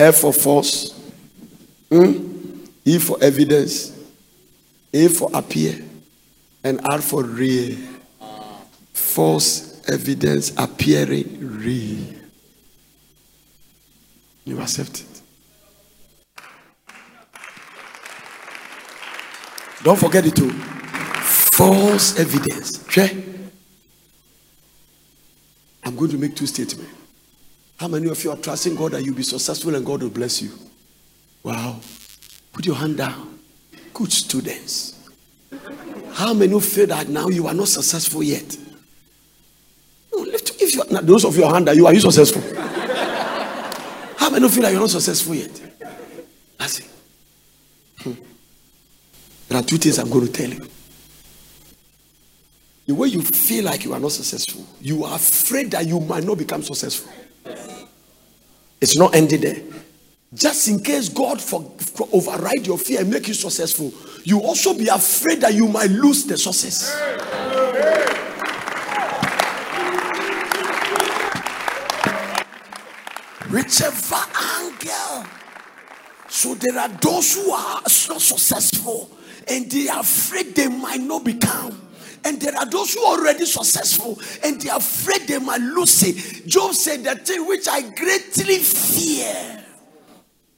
F 0.00 0.16
for 0.16 0.32
false, 0.32 0.98
hmm? 1.90 2.64
E 2.86 2.98
for 2.98 3.22
evidence, 3.22 3.92
A 4.94 5.08
for 5.08 5.30
appear, 5.34 5.78
and 6.64 6.80
R 6.90 7.02
for 7.02 7.22
real. 7.22 7.76
False 8.94 9.86
evidence 9.90 10.52
appearing 10.56 11.38
real. 11.40 12.14
You 14.46 14.60
accept 14.60 15.00
it. 15.00 15.22
Don't 19.82 19.98
forget 19.98 20.24
it 20.24 20.34
too. 20.34 20.50
False 21.52 22.18
evidence. 22.18 22.82
Okay? 22.84 23.22
I'm 25.84 25.94
going 25.94 26.10
to 26.10 26.18
make 26.18 26.36
two 26.36 26.46
statements. 26.46 26.99
How 27.80 27.88
many 27.88 28.10
of 28.10 28.22
you 28.22 28.30
are 28.30 28.36
trusting 28.36 28.74
God 28.74 28.92
that 28.92 29.02
you'll 29.02 29.14
be 29.14 29.22
successful 29.22 29.74
and 29.74 29.86
God 29.86 30.02
will 30.02 30.10
bless 30.10 30.42
you? 30.42 30.50
Wow. 31.42 31.80
Put 32.52 32.66
your 32.66 32.74
hand 32.74 32.98
down. 32.98 33.38
Good 33.94 34.12
students. 34.12 35.08
How 36.12 36.34
many 36.34 36.60
feel 36.60 36.88
that 36.88 37.08
now 37.08 37.28
you 37.28 37.46
are 37.46 37.54
not 37.54 37.68
successful 37.68 38.22
yet? 38.22 38.54
If 40.12 40.74
you 40.74 40.84
those 41.00 41.24
of 41.24 41.34
your 41.38 41.50
hand 41.50 41.68
that 41.68 41.76
you 41.76 41.86
are 41.86 41.94
you 41.94 42.00
successful? 42.00 42.42
How 44.18 44.28
many 44.28 44.46
feel 44.50 44.64
that 44.64 44.72
you're 44.72 44.80
not 44.80 44.90
successful 44.90 45.34
yet? 45.34 45.62
That's 46.58 46.80
it. 46.80 46.90
Hmm. 48.00 48.12
There 49.48 49.58
are 49.58 49.64
two 49.64 49.78
things 49.78 49.98
I'm 49.98 50.10
going 50.10 50.26
to 50.26 50.32
tell 50.32 50.50
you. 50.50 50.68
The 52.86 52.94
way 52.94 53.08
you 53.08 53.22
feel 53.22 53.64
like 53.64 53.84
you 53.84 53.94
are 53.94 54.00
not 54.00 54.12
successful, 54.12 54.66
you 54.82 55.02
are 55.04 55.16
afraid 55.16 55.70
that 55.70 55.86
you 55.86 55.98
might 56.00 56.24
not 56.24 56.36
become 56.36 56.62
successful. 56.62 57.10
It's 58.80 58.96
not 58.96 59.14
ended 59.14 59.42
there. 59.42 59.62
Just 60.32 60.68
in 60.68 60.80
case 60.80 61.08
God 61.08 61.40
for, 61.40 61.62
for 61.78 62.08
override 62.12 62.66
your 62.66 62.78
fear 62.78 63.00
and 63.00 63.10
make 63.10 63.26
you 63.28 63.34
successful, 63.34 63.92
you 64.24 64.40
also 64.40 64.74
be 64.74 64.88
afraid 64.88 65.40
that 65.40 65.54
you 65.54 65.66
might 65.66 65.90
lose 65.90 66.24
the 66.24 66.38
success. 66.38 66.96
whichever 73.50 74.22
angle. 74.60 75.26
So 76.28 76.54
there 76.54 76.78
are 76.78 76.88
those 76.88 77.34
who 77.34 77.50
are 77.50 77.82
not 77.82 78.20
successful 78.20 79.10
and 79.48 79.70
they 79.70 79.88
are 79.88 80.00
afraid 80.00 80.54
they 80.54 80.68
might 80.68 81.00
not 81.00 81.24
become. 81.24 81.89
And 82.24 82.40
there 82.40 82.56
are 82.56 82.66
those 82.66 82.94
who 82.94 83.02
are 83.02 83.18
already 83.18 83.46
successful 83.46 84.18
and 84.44 84.60
they 84.60 84.68
are 84.68 84.78
afraid 84.78 85.26
they 85.26 85.38
might 85.38 85.60
lose 85.60 86.02
it. 86.02 86.46
Job 86.46 86.74
said, 86.74 87.04
The 87.04 87.16
thing 87.16 87.46
which 87.46 87.66
I 87.68 87.82
greatly 87.90 88.58
fear. 88.58 89.64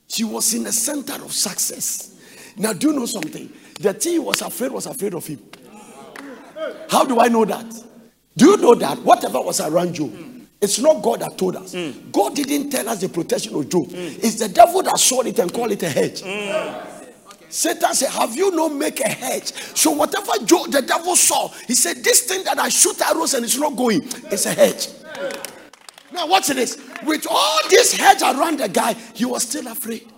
She 0.09 0.25
was 0.25 0.53
in 0.55 0.65
the 0.65 0.73
center 0.73 1.15
of 1.15 1.33
success. 1.33 2.15
Now, 2.57 2.73
do 2.73 2.89
you 2.89 2.93
know 2.93 3.07
something? 3.07 3.51
The 3.81 3.95
thing 3.95 4.13
he 4.13 4.19
was 4.19 4.43
afraid 4.43 4.73
was 4.73 4.87
afraid 4.87 5.15
of 5.15 5.27
him. 5.27 5.39
How 6.91 7.05
do 7.05 7.19
I 7.21 7.29
know 7.29 7.45
that? 7.45 7.67
Do 8.37 8.51
you 8.51 8.57
know 8.59 8.75
that 8.75 8.99
whatever 8.99 9.41
was 9.41 9.61
around 9.61 9.97
you, 9.97 10.33
it's 10.61 10.79
not 10.79 11.03
God 11.03 11.21
that 11.21 11.37
told 11.37 11.57
us. 11.57 11.75
Mm. 11.75 12.13
God 12.13 12.37
didn't 12.37 12.71
tell 12.71 12.89
us 12.89 13.01
the 13.01 13.09
protection 13.09 13.55
of 13.57 13.69
Job. 13.69 13.89
Mm. 13.89 14.19
It's 14.23 14.37
the 14.37 14.49
devil 14.49 14.83
that 14.83 14.97
saw 14.99 15.23
it 15.23 15.39
and 15.41 15.53
called 15.53 15.73
it 15.73 15.83
a 15.83 15.89
hedge. 15.89 16.23
Mm. 16.23 16.92
Satan 17.53 17.95
said, 17.95 18.09
Have 18.11 18.35
you 18.35 18.51
not 18.51 18.73
make 18.73 19.01
a 19.01 19.09
hedge? 19.09 19.53
So 19.77 19.91
whatever 19.91 20.33
the 20.41 20.83
devil 20.87 21.15
saw, 21.15 21.49
he 21.67 21.75
said, 21.75 22.03
This 22.03 22.23
thing 22.23 22.45
that 22.45 22.59
I 22.59 22.71
shoot 22.71 22.99
arrows 23.03 23.35
and 23.35 23.45
it's 23.45 23.59
not 23.59 23.77
going, 23.77 24.01
it's 24.31 24.47
a 24.47 24.55
hedge. 24.55 24.89
Now 26.13 26.27
watch 26.29 26.47
this. 26.49 26.79
With 27.05 27.27
all 27.31 27.59
this 27.69 27.93
hedge 27.93 28.23
around 28.23 28.59
the 28.59 28.71
guy, 28.71 28.95
he 29.15 29.27
was 29.27 29.43
still 29.43 29.69
afraid. 29.69 30.09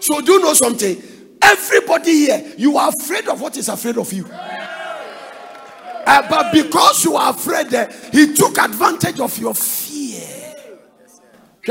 So 0.00 0.22
do 0.22 0.32
you 0.32 0.40
know 0.40 0.54
something? 0.54 1.02
Everybody 1.42 2.12
here, 2.12 2.54
you 2.56 2.78
are 2.78 2.88
afraid 2.88 3.28
of 3.28 3.38
what 3.40 3.56
is 3.58 3.68
afraid 3.68 3.98
of 3.98 4.10
you. 4.10 4.24
Uh, 4.26 6.26
but 6.30 6.50
because 6.50 7.04
you 7.04 7.14
are 7.16 7.30
afraid, 7.30 7.74
uh, 7.74 7.88
he 8.10 8.32
took 8.32 8.56
advantage 8.56 9.20
of 9.20 9.36
your 9.38 9.54
fear. 9.54 10.54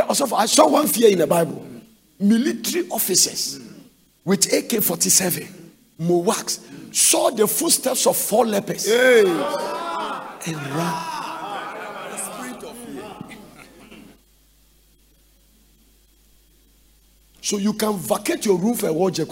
Also, 0.08 0.36
I 0.36 0.46
saw 0.46 0.70
one 0.70 0.88
fear 0.88 1.10
in 1.10 1.18
the 1.18 1.26
Bible 1.26 1.66
military 2.20 2.88
officers 2.90 3.67
with 4.28 4.52
AK 4.52 4.84
47, 4.84 5.48
Mowax, 6.02 6.60
saw 6.94 7.30
the 7.30 7.48
footsteps 7.48 8.06
of 8.06 8.18
four 8.18 8.46
lepers 8.46 8.86
hey. 8.86 9.22
and 9.22 10.58
ran. 10.76 11.14
So 17.42 17.58
you 17.58 17.72
can 17.72 17.98
vacate 17.98 18.46
your 18.46 18.58
room 18.58 18.76
for 18.76 18.90
a 18.90 18.94
war 18.94 19.10
He 19.10 19.24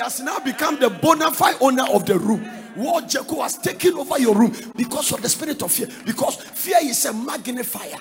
has 0.00 0.18
now 0.18 0.40
become 0.40 0.80
the 0.80 0.90
bona 0.90 1.30
fide 1.30 1.54
owner 1.60 1.86
of 1.92 2.04
the 2.04 2.18
room. 2.18 2.40
What 2.74 3.08
Jericho 3.08 3.40
has 3.42 3.56
taken 3.56 3.94
over 3.94 4.18
your 4.18 4.34
room 4.34 4.52
because 4.76 5.12
of 5.12 5.22
the 5.22 5.28
spirit 5.28 5.62
of 5.62 5.70
fear. 5.70 5.86
Because 6.04 6.34
fear 6.34 6.78
is 6.82 7.04
a 7.04 7.12
magnifier. 7.12 8.00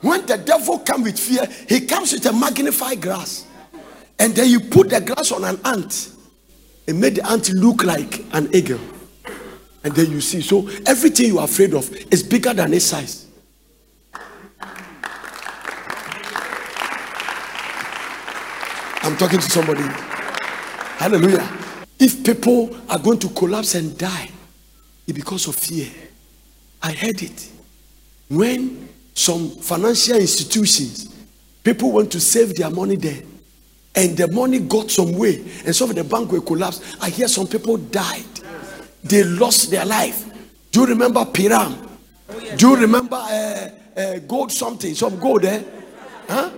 When 0.00 0.26
the 0.26 0.38
devil 0.38 0.80
comes 0.80 1.04
with 1.04 1.20
fear, 1.20 1.46
he 1.68 1.86
comes 1.86 2.12
with 2.12 2.26
a 2.26 2.32
magnified 2.32 3.00
glass. 3.00 3.46
And 4.20 4.34
then 4.34 4.50
you 4.50 4.60
put 4.60 4.90
the 4.90 5.00
glass 5.00 5.32
on 5.32 5.44
an 5.44 5.58
ant 5.64 6.12
and 6.86 7.00
make 7.00 7.14
the 7.14 7.26
ant 7.28 7.48
look 7.54 7.82
like 7.84 8.22
an 8.34 8.54
eagle. 8.54 8.78
And 9.82 9.94
then 9.94 10.10
you 10.10 10.20
see. 10.20 10.42
So 10.42 10.68
everything 10.84 11.26
you 11.28 11.38
are 11.38 11.46
afraid 11.46 11.72
of 11.72 11.90
is 12.12 12.22
bigger 12.22 12.52
than 12.52 12.74
its 12.74 12.84
size. 12.84 13.26
I'm 19.02 19.16
talking 19.16 19.40
to 19.40 19.50
somebody. 19.50 19.82
Hallelujah. 20.98 21.48
If 21.98 22.22
people 22.22 22.76
are 22.90 22.98
going 22.98 23.18
to 23.20 23.28
collapse 23.30 23.74
and 23.74 23.96
die, 23.96 24.28
it's 25.06 25.16
because 25.16 25.48
of 25.48 25.56
fear. 25.56 25.90
I 26.82 26.92
heard 26.92 27.22
it. 27.22 27.48
When 28.28 28.86
some 29.14 29.48
financial 29.48 30.16
institutions, 30.16 31.14
people 31.64 31.90
want 31.92 32.12
to 32.12 32.20
save 32.20 32.54
their 32.54 32.70
money 32.70 32.96
there, 32.96 33.22
and 33.94 34.16
the 34.16 34.28
money 34.28 34.60
got 34.60 34.90
some 34.90 35.12
way, 35.12 35.44
and 35.64 35.74
some 35.74 35.90
of 35.90 35.96
the 35.96 36.04
bank 36.04 36.30
will 36.32 36.42
collapse. 36.42 36.96
I 37.00 37.10
hear 37.10 37.28
some 37.28 37.46
people 37.46 37.76
died. 37.76 38.24
They 39.02 39.24
lost 39.24 39.70
their 39.70 39.84
life. 39.84 40.26
Do 40.70 40.80
you 40.80 40.86
remember 40.86 41.20
Piram? 41.24 41.88
Do 42.56 42.70
you 42.70 42.76
remember 42.76 43.16
uh, 43.16 43.70
uh, 43.96 44.18
gold 44.20 44.52
something, 44.52 44.94
some 44.94 45.18
gold 45.18 45.42
there. 45.42 45.64
Huh? 46.28 46.50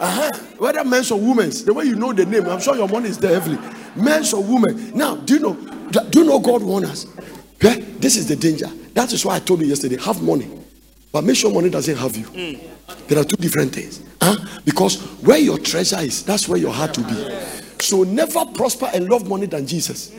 Uh-huh. 0.00 0.30
Whether 0.58 0.84
men's 0.84 1.10
or 1.10 1.20
women's, 1.20 1.64
the 1.64 1.74
way 1.74 1.84
you 1.84 1.96
know 1.96 2.12
the 2.12 2.24
name, 2.24 2.46
I'm 2.46 2.60
sure 2.60 2.76
your 2.76 2.88
money 2.88 3.08
is 3.08 3.18
there 3.18 3.38
heavily. 3.38 3.58
Men's 3.96 4.32
or 4.32 4.42
women. 4.42 4.96
Now, 4.96 5.16
do 5.16 5.34
you 5.34 5.40
know? 5.40 5.54
Do 5.90 6.20
you 6.20 6.24
know 6.24 6.38
God 6.38 6.62
wants 6.62 6.90
us? 6.90 7.06
Okay? 7.56 7.80
This 7.80 8.16
is 8.16 8.28
the 8.28 8.36
danger. 8.36 8.68
That 8.94 9.12
is 9.12 9.24
why 9.24 9.36
I 9.36 9.38
told 9.40 9.60
you 9.60 9.66
yesterday: 9.66 9.96
have 9.98 10.22
money, 10.22 10.48
but 11.12 11.24
make 11.24 11.36
sure 11.36 11.52
money 11.52 11.70
doesn't 11.70 11.96
have 11.96 12.16
you. 12.16 12.26
Mm. 12.26 12.60
There 13.08 13.18
are 13.18 13.24
two 13.24 13.36
different 13.36 13.74
things. 13.74 14.02
Huh? 14.20 14.36
Because 14.64 15.00
where 15.22 15.38
your 15.38 15.58
treasure 15.58 16.00
is, 16.00 16.22
that's 16.24 16.48
where 16.48 16.58
your 16.58 16.72
heart 16.72 16.96
will 16.98 17.04
be. 17.04 17.38
So 17.80 18.02
never 18.02 18.44
prosper 18.46 18.90
and 18.92 19.08
love 19.08 19.28
money 19.28 19.46
than 19.46 19.66
Jesus. 19.66 20.10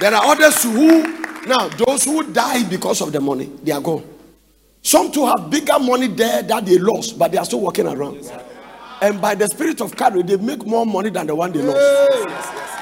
There 0.00 0.14
are 0.14 0.24
others 0.26 0.62
who, 0.62 1.02
now, 1.46 1.68
those 1.68 2.04
who 2.04 2.22
die 2.32 2.62
because 2.68 3.00
of 3.00 3.12
the 3.12 3.20
money, 3.20 3.46
they 3.62 3.72
are 3.72 3.80
gone. 3.80 4.04
Some 4.80 5.10
too 5.10 5.26
have 5.26 5.50
bigger 5.50 5.78
money 5.78 6.06
there 6.06 6.42
that 6.42 6.64
they 6.64 6.78
lost, 6.78 7.18
but 7.18 7.32
they 7.32 7.38
are 7.38 7.44
still 7.44 7.60
walking 7.60 7.86
around. 7.86 8.30
And 9.02 9.20
by 9.20 9.34
the 9.34 9.46
spirit 9.48 9.80
of 9.80 9.96
courage, 9.96 10.26
they 10.26 10.36
make 10.36 10.64
more 10.64 10.86
money 10.86 11.10
than 11.10 11.26
the 11.26 11.34
one 11.34 11.52
they 11.52 11.62
lost. 11.62 12.77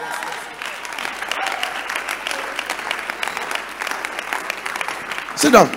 Sit 5.36 5.52
down. 5.52 5.70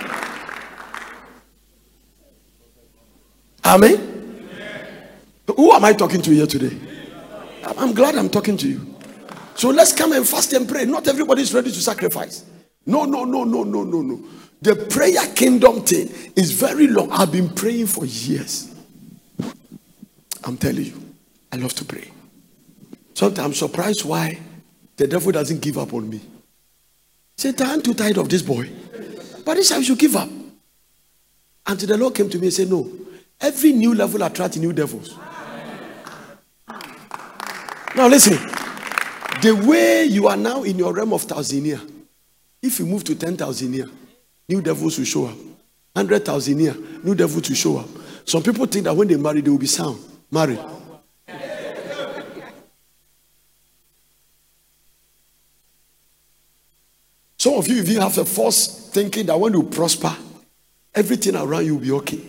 Amen. 3.64 4.48
Who 5.56 5.72
am 5.72 5.84
I 5.84 5.92
talking 5.92 6.22
to 6.22 6.30
here 6.30 6.46
today? 6.46 6.76
I'm 7.62 7.92
glad 7.92 8.16
I'm 8.16 8.30
talking 8.30 8.56
to 8.56 8.68
you. 8.68 8.94
So 9.54 9.68
let's 9.68 9.92
come 9.92 10.12
and 10.12 10.26
fast 10.26 10.52
and 10.54 10.66
pray. 10.66 10.86
Not 10.86 11.06
everybody 11.06 11.42
is 11.42 11.52
ready 11.52 11.70
to 11.70 11.80
sacrifice. 11.80 12.44
No, 12.86 13.04
no, 13.04 13.24
no, 13.24 13.44
no, 13.44 13.62
no, 13.62 13.84
no, 13.84 14.00
no. 14.00 14.20
The 14.62 14.76
prayer 14.76 15.26
kingdom 15.34 15.82
thing 15.82 16.08
is 16.34 16.52
very 16.52 16.86
long. 16.86 17.10
I've 17.12 17.30
been 17.30 17.48
praying 17.50 17.86
for 17.86 18.06
years. 18.06 18.74
I'm 20.44 20.56
telling 20.56 20.86
you, 20.86 21.14
I 21.52 21.56
love 21.56 21.74
to 21.74 21.84
pray. 21.84 22.10
Sometimes 23.14 23.46
I'm 23.46 23.54
surprised 23.54 24.04
why 24.06 24.38
the 24.96 25.06
devil 25.06 25.32
doesn't 25.32 25.60
give 25.60 25.76
up 25.76 25.92
on 25.92 26.08
me. 26.08 26.20
Say, 27.36 27.52
I'm 27.58 27.82
too 27.82 27.94
tired 27.94 28.16
of 28.16 28.28
this 28.28 28.42
boy. 28.42 28.70
But 29.44 29.54
this 29.54 29.68
time 29.68 29.78
you 29.78 29.84
should 29.86 29.98
give 29.98 30.16
up. 30.16 30.28
Until 31.66 31.88
the 31.88 31.96
Lord 31.96 32.14
came 32.14 32.28
to 32.30 32.38
me 32.38 32.46
and 32.46 32.52
said, 32.52 32.68
No, 32.68 32.90
every 33.40 33.72
new 33.72 33.94
level 33.94 34.22
attracts 34.22 34.56
new 34.56 34.72
devils. 34.72 35.16
Now 37.96 38.06
listen. 38.08 38.38
The 39.42 39.52
way 39.52 40.04
you 40.04 40.28
are 40.28 40.36
now 40.36 40.64
in 40.64 40.78
your 40.78 40.92
realm 40.92 41.14
of 41.14 41.22
thousand 41.22 41.62
Tanzania, 41.62 41.90
if 42.62 42.78
you 42.78 42.84
move 42.84 43.04
to 43.04 43.14
10,000 43.14 43.72
year, 43.72 43.88
new 44.48 44.60
devils 44.60 44.98
will 44.98 45.06
show 45.06 45.26
up. 45.26 45.36
100,000 45.94 46.60
year, 46.60 46.76
new 47.02 47.14
devils 47.14 47.48
will 47.48 47.56
show 47.56 47.78
up. 47.78 47.88
Some 48.26 48.42
people 48.42 48.66
think 48.66 48.84
that 48.84 48.94
when 48.94 49.08
they 49.08 49.16
marry, 49.16 49.40
they 49.40 49.50
will 49.50 49.58
be 49.58 49.66
sound. 49.66 49.98
Married. 50.30 50.58
Some 57.40 57.54
of 57.54 57.66
you 57.68 57.76
even 57.76 58.02
have 58.02 58.18
a 58.18 58.26
false 58.26 58.90
thinking 58.90 59.24
that 59.24 59.40
when 59.40 59.54
you 59.54 59.62
prosper, 59.62 60.14
everything 60.94 61.34
around 61.34 61.64
you 61.64 61.76
will 61.76 61.82
be 61.82 61.92
okay. 61.92 62.20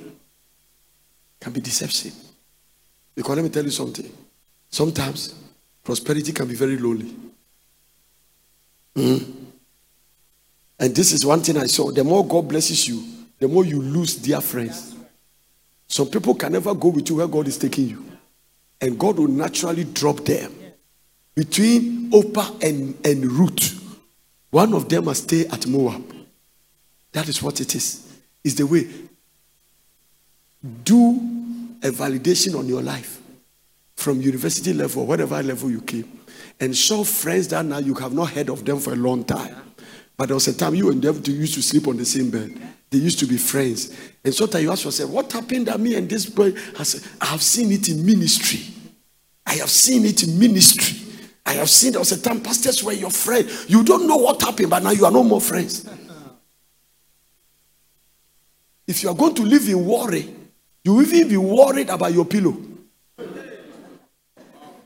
Can 1.38 1.52
be 1.52 1.60
deception. 1.60 2.14
Because 3.14 3.36
let 3.36 3.44
me 3.44 3.50
tell 3.50 3.66
you 3.66 3.72
something. 3.72 4.10
Sometimes 4.70 5.36
prosperity 5.84 6.32
can 6.32 6.48
be 6.48 6.56
very 6.56 6.78
lonely. 6.78 7.14
Mm. 8.96 9.34
And 10.80 10.96
this 10.96 11.12
is 11.12 11.26
one 11.26 11.42
thing 11.42 11.58
I 11.58 11.66
saw. 11.66 11.92
The 11.92 12.06
more 12.06 12.26
God 12.26 12.48
blesses 12.48 12.88
you, 12.88 13.04
the 13.38 13.50
more 13.50 13.66
you 13.66 13.82
lose 13.82 14.16
dear 14.16 14.40
friends. 14.40 14.96
Some 15.90 16.08
people 16.08 16.36
can 16.36 16.54
never 16.54 16.74
go 16.74 16.88
with 16.88 17.10
you 17.10 17.18
where 17.18 17.28
God 17.28 17.50
is 17.50 17.58
taking 17.58 17.90
you. 17.90 18.06
And 18.80 18.98
God 18.98 19.20
will 19.20 19.28
naturally 19.28 19.84
drop 19.84 20.24
them. 20.24 20.56
Between 21.36 22.12
Orpah 22.14 22.54
and, 22.62 22.96
and 23.06 23.26
Ruth, 23.26 23.81
one 24.52 24.74
of 24.74 24.88
them 24.90 25.06
must 25.06 25.24
stay 25.24 25.48
at 25.48 25.66
Moab. 25.66 26.14
That 27.14 27.28
is 27.28 27.42
what 27.42 27.60
it 27.60 27.74
is. 27.74 28.08
Is 28.44 28.56
the 28.56 28.66
way. 28.66 28.88
Do 30.84 31.16
a 31.84 31.90
validation 31.90 32.58
on 32.58 32.68
your 32.68 32.82
life 32.82 33.20
from 33.96 34.22
university 34.22 34.74
level, 34.74 35.06
whatever 35.06 35.42
level 35.42 35.72
you 35.72 35.82
came, 35.82 36.20
and 36.60 36.76
show 36.76 37.04
friends 37.04 37.48
that 37.50 37.66
now 37.66 37.80
you 37.80 37.94
have 37.96 38.14
not 38.14 38.32
heard 38.32 38.50
of 38.50 38.66
them 38.66 38.80
for 38.80 38.94
a 38.94 38.96
long 38.96 39.24
time. 39.24 39.56
But 40.18 40.28
there 40.28 40.36
was 40.36 40.48
a 40.48 40.58
time 40.58 40.76
you 40.76 40.92
and 40.92 41.02
them 41.02 41.22
used 41.26 41.56
to 41.56 41.62
sleep 41.64 41.88
on 41.88 41.98
the 41.98 42.06
same 42.06 42.30
bed. 42.30 42.56
They 42.90 42.98
used 42.98 43.20
to 43.20 43.26
be 43.26 43.38
friends. 43.38 43.96
And 44.24 44.34
sometimes 44.34 44.64
you 44.64 44.72
ask 44.72 44.84
yourself, 44.84 45.10
what 45.10 45.32
happened 45.32 45.68
that 45.68 45.80
me 45.80 45.96
and 45.96 46.10
this 46.10 46.26
boy 46.26 46.52
has 46.78 47.08
I 47.20 47.26
have 47.26 47.42
seen 47.42 47.72
it 47.72 47.90
in 47.90 48.06
ministry. 48.06 48.60
I 49.46 49.56
have 49.56 49.70
seen 49.70 50.06
it 50.06 50.24
in 50.24 50.38
ministry. 50.38 51.01
I 51.52 51.56
have 51.56 51.70
seen 51.70 51.92
there 51.92 52.00
was 52.00 52.14
a 52.14 52.22
time 52.22 52.40
pastors 52.40 52.82
were 52.82 52.94
your 52.94 53.10
friend. 53.10 53.46
You 53.68 53.84
don't 53.84 54.08
know 54.08 54.16
what 54.16 54.42
happened, 54.42 54.70
but 54.70 54.82
now 54.82 54.92
you 54.92 55.04
are 55.04 55.12
no 55.12 55.22
more 55.22 55.42
friends. 55.42 55.86
If 58.88 59.04
you 59.04 59.10
are 59.10 59.16
going 59.16 59.36
to 59.36 59.44
live 59.44 59.68
in 59.68 59.86
worry, 59.86 60.34
you 60.82 60.94
will 60.94 61.02
even 61.02 61.28
be 61.28 61.36
worried 61.36 61.90
about 61.90 62.14
your 62.14 62.24
pillow. 62.24 62.56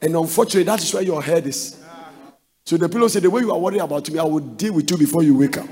And 0.02 0.16
unfortunately, 0.16 0.64
that 0.64 0.82
is 0.82 0.92
where 0.92 1.04
your 1.04 1.22
head 1.22 1.46
is. 1.46 1.80
So 2.66 2.78
the 2.78 2.90
pillow 2.90 3.10
said, 3.10 3.22
The 3.22 3.30
way 3.30 3.42
you 3.42 3.52
are 3.52 3.60
worried 3.60 3.82
about 3.82 4.10
me, 4.10 4.18
I 4.18 4.24
will 4.24 4.40
deal 4.40 4.74
with 4.74 4.90
you 4.90 4.98
before 4.98 5.22
you 5.22 5.38
wake 5.38 5.58
up. 5.58 5.68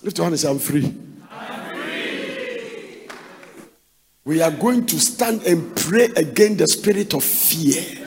Lift 0.00 0.16
your 0.16 0.26
hand 0.26 0.34
and 0.34 0.40
say, 0.40 0.48
I'm 0.48 0.60
free. 0.60 0.94
I'm 1.28 1.76
free. 1.76 3.08
We 4.24 4.42
are 4.42 4.52
going 4.52 4.86
to 4.86 5.00
stand 5.00 5.42
and 5.42 5.76
pray 5.76 6.04
against 6.04 6.58
the 6.58 6.68
spirit 6.68 7.14
of 7.14 7.24
fear. 7.24 8.01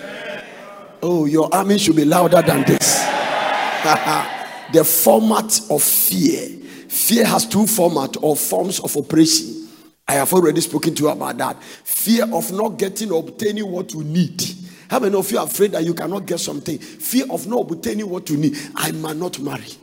Oh, 1.07 1.25
your 1.25 1.53
army 1.53 1.77
should 1.77 1.95
be 1.95 2.03
louder 2.03 2.41
than 2.41 2.63
this. 2.63 3.05
the 4.73 4.83
format 4.83 5.61
of 5.69 5.83
fear. 5.83 6.47
Fear 6.89 7.25
has 7.27 7.45
two 7.45 7.65
formats 7.65 8.17
or 8.23 8.35
forms 8.35 8.79
of 8.79 8.97
operation. 8.97 9.67
I 10.07 10.13
have 10.13 10.33
already 10.33 10.61
spoken 10.61 10.95
to 10.95 11.03
you 11.03 11.09
about 11.09 11.37
that. 11.37 11.61
Fear 11.61 12.33
of 12.33 12.51
not 12.51 12.79
getting 12.79 13.11
or 13.11 13.19
obtaining 13.19 13.71
what 13.71 13.93
you 13.93 14.03
need. 14.03 14.41
How 14.89 14.99
many 14.99 15.13
of 15.15 15.29
you 15.29 15.37
are 15.37 15.45
afraid 15.45 15.73
that 15.73 15.83
you 15.83 15.93
cannot 15.93 16.25
get 16.25 16.39
something? 16.39 16.79
Fear 16.79 17.25
of 17.29 17.45
not 17.45 17.69
obtaining 17.69 18.09
what 18.09 18.27
you 18.31 18.37
need. 18.37 18.57
I 18.75 18.91
might 18.91 19.17
not 19.17 19.39
marry. 19.39 19.73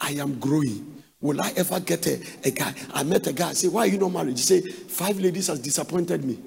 I 0.00 0.12
am 0.12 0.38
growing. 0.38 1.02
Will 1.20 1.42
I 1.42 1.52
ever 1.56 1.78
get 1.80 2.06
a, 2.06 2.22
a 2.42 2.52
guy? 2.52 2.72
I 2.94 3.02
met 3.02 3.26
a 3.26 3.34
guy. 3.34 3.50
I 3.50 3.52
say, 3.52 3.68
Why 3.68 3.82
are 3.82 3.86
you 3.86 3.98
not 3.98 4.12
married? 4.12 4.38
He 4.38 4.42
say, 4.42 4.62
Five 4.62 5.20
ladies 5.20 5.48
has 5.48 5.58
disappointed 5.58 6.24
me. 6.24 6.38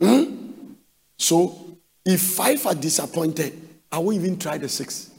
Hmm? 0.00 0.44
So 1.18 1.63
if 2.04 2.20
five 2.20 2.64
are 2.66 2.74
disappointed, 2.74 3.58
I 3.90 3.98
won't 3.98 4.16
even 4.16 4.38
try 4.38 4.58
the 4.58 4.68
six. 4.68 5.10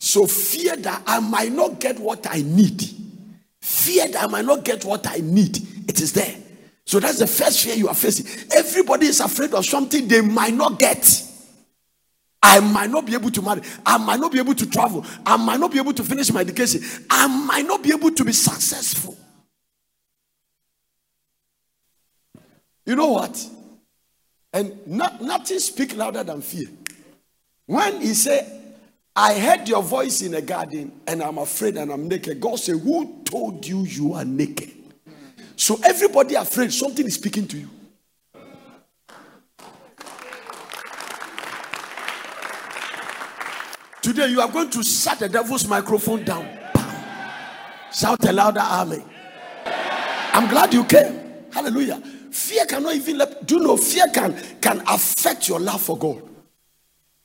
So 0.00 0.26
fear 0.26 0.76
that 0.76 1.02
I 1.06 1.20
might 1.20 1.52
not 1.52 1.80
get 1.80 1.98
what 1.98 2.26
I 2.30 2.42
need 2.42 2.82
Fear 3.60 4.08
that 4.08 4.24
I 4.24 4.26
might 4.26 4.44
not 4.44 4.64
get 4.64 4.84
what 4.84 5.06
I 5.06 5.16
need. 5.16 5.58
It 5.88 6.00
is 6.00 6.12
there. 6.12 6.34
So 6.86 7.00
that's 7.00 7.18
the 7.18 7.26
first 7.26 7.62
fear 7.62 7.74
you 7.74 7.88
are 7.88 7.94
facing. 7.94 8.26
Everybody 8.50 9.06
is 9.06 9.20
afraid 9.20 9.52
of 9.52 9.66
something 9.66 10.08
they 10.08 10.22
might 10.22 10.54
not 10.54 10.78
get. 10.78 11.24
I 12.42 12.60
might 12.60 12.88
not 12.88 13.04
be 13.04 13.12
able 13.12 13.30
to 13.30 13.42
marry. 13.42 13.60
I 13.84 13.98
might 13.98 14.20
not 14.20 14.32
be 14.32 14.38
able 14.38 14.54
to 14.54 14.70
travel. 14.70 15.04
I 15.26 15.36
might 15.36 15.60
not 15.60 15.70
be 15.70 15.78
able 15.78 15.92
to 15.92 16.02
finish 16.02 16.32
my 16.32 16.40
education. 16.40 16.80
I 17.10 17.26
might 17.26 17.66
not 17.66 17.82
be 17.82 17.90
able 17.90 18.10
to 18.10 18.24
be 18.24 18.32
successful. 18.32 19.18
You 22.86 22.96
know 22.96 23.08
what? 23.08 23.44
And 24.52 24.86
not, 24.86 25.20
nothing 25.20 25.58
speak 25.58 25.96
louder 25.96 26.24
than 26.24 26.40
fear. 26.40 26.68
When 27.66 28.00
he 28.00 28.14
said, 28.14 28.58
I 29.14 29.38
heard 29.38 29.68
your 29.68 29.82
voice 29.82 30.22
in 30.22 30.34
a 30.34 30.40
garden 30.40 30.92
and 31.06 31.22
I'm 31.22 31.38
afraid 31.38 31.76
and 31.76 31.92
I'm 31.92 32.08
naked. 32.08 32.40
God 32.40 32.58
said, 32.58 32.78
Who 32.80 33.22
told 33.24 33.66
you 33.66 33.80
you 33.82 34.14
are 34.14 34.24
naked? 34.24 34.72
So 35.56 35.78
everybody 35.84 36.36
afraid 36.36 36.72
something 36.72 37.04
is 37.04 37.14
speaking 37.14 37.48
to 37.48 37.58
you. 37.58 37.68
Today 44.00 44.28
you 44.28 44.40
are 44.40 44.48
going 44.48 44.70
to 44.70 44.82
shut 44.84 45.18
the 45.18 45.28
devil's 45.28 45.66
microphone 45.66 46.24
down. 46.24 46.48
Shout 47.92 48.24
a 48.24 48.32
louder 48.32 48.60
amen. 48.60 49.02
I'm 50.32 50.48
glad 50.48 50.72
you 50.72 50.84
came. 50.84 51.18
Hallelujah. 51.52 52.00
Fear 52.30 52.66
cannot 52.66 52.94
even 52.94 53.18
let 53.18 53.46
do 53.46 53.56
you 53.56 53.62
know 53.62 53.76
fear 53.76 54.06
can 54.12 54.34
can 54.60 54.82
affect 54.86 55.48
your 55.48 55.60
love 55.60 55.80
for 55.80 55.96
God. 55.96 56.22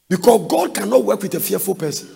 Because 0.10 0.48
God 0.50 0.76
cannot 0.76 1.04
work 1.04 1.22
with 1.22 1.34
a 1.36 1.40
fearful 1.40 1.76
person. 1.76 2.10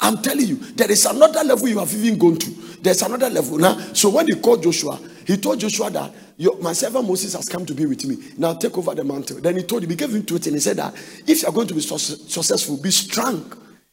I'm 0.00 0.20
telling 0.20 0.46
you, 0.46 0.56
there 0.56 0.90
is 0.90 1.06
another 1.06 1.44
level 1.44 1.68
you 1.68 1.78
have 1.78 1.94
even 1.94 2.18
gone 2.18 2.36
to. 2.36 2.50
There's 2.80 3.02
another 3.02 3.30
level 3.30 3.58
now. 3.58 3.78
So 3.92 4.10
when 4.10 4.26
he 4.26 4.34
called 4.34 4.62
Joshua, 4.62 4.98
he 5.24 5.36
told 5.36 5.60
Joshua 5.60 5.90
that 5.90 6.12
your, 6.36 6.58
my 6.60 6.72
servant 6.72 7.06
Moses 7.06 7.34
has 7.34 7.48
come 7.48 7.64
to 7.66 7.74
be 7.74 7.86
with 7.86 8.04
me. 8.04 8.16
Now 8.36 8.54
take 8.54 8.76
over 8.76 8.94
the 8.94 9.04
mantle. 9.04 9.40
Then 9.40 9.56
he 9.56 9.62
told 9.62 9.84
him, 9.84 9.90
he 9.90 9.96
gave 9.96 10.12
him 10.12 10.24
truth 10.24 10.46
and 10.46 10.56
he 10.56 10.60
said 10.60 10.78
that 10.78 10.94
if 11.26 11.42
you 11.42 11.48
are 11.48 11.52
going 11.52 11.68
to 11.68 11.74
be 11.74 11.80
successful, 11.80 12.78
be 12.78 12.90
strong 12.90 13.52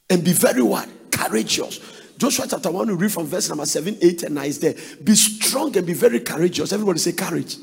and 0.09 0.23
be 0.23 0.33
very 0.33 0.63
what? 0.63 0.89
Courageous. 1.11 1.79
Joshua 2.17 2.47
chapter 2.49 2.71
1, 2.71 2.87
we 2.87 2.93
read 2.95 3.11
from 3.11 3.27
verse 3.27 3.47
number 3.47 3.65
7, 3.65 3.97
8, 4.01 4.23
and 4.23 4.35
9 4.35 4.45
is 4.45 4.59
there. 4.59 4.73
Be 5.03 5.13
strong 5.13 5.75
and 5.77 5.85
be 5.85 5.93
very 5.93 6.19
courageous. 6.19 6.73
Everybody 6.73 6.99
say 6.99 7.13
courage. 7.13 7.57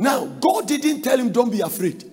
Now, 0.00 0.24
God 0.24 0.66
didn't 0.66 1.02
tell 1.02 1.18
him, 1.18 1.30
don't 1.30 1.52
be 1.52 1.60
afraid. 1.60 2.10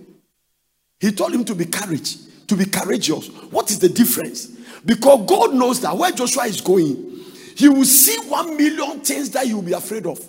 He 0.99 1.13
told 1.13 1.33
him 1.33 1.45
to 1.45 1.55
be 1.55 1.63
courage, 1.63 2.17
to 2.47 2.57
be 2.57 2.65
courageous. 2.65 3.29
What 3.49 3.71
is 3.71 3.79
the 3.79 3.87
difference? 3.87 4.47
Because 4.85 5.25
God 5.25 5.53
knows 5.53 5.79
that 5.81 5.95
where 5.95 6.11
Joshua 6.11 6.47
is 6.47 6.59
going, 6.59 7.21
he 7.55 7.69
will 7.69 7.85
see 7.85 8.17
one 8.27 8.57
million 8.57 8.99
things 8.99 9.29
that 9.31 9.45
will 9.47 9.61
be 9.61 9.71
afraid 9.71 10.05
of. 10.05 10.19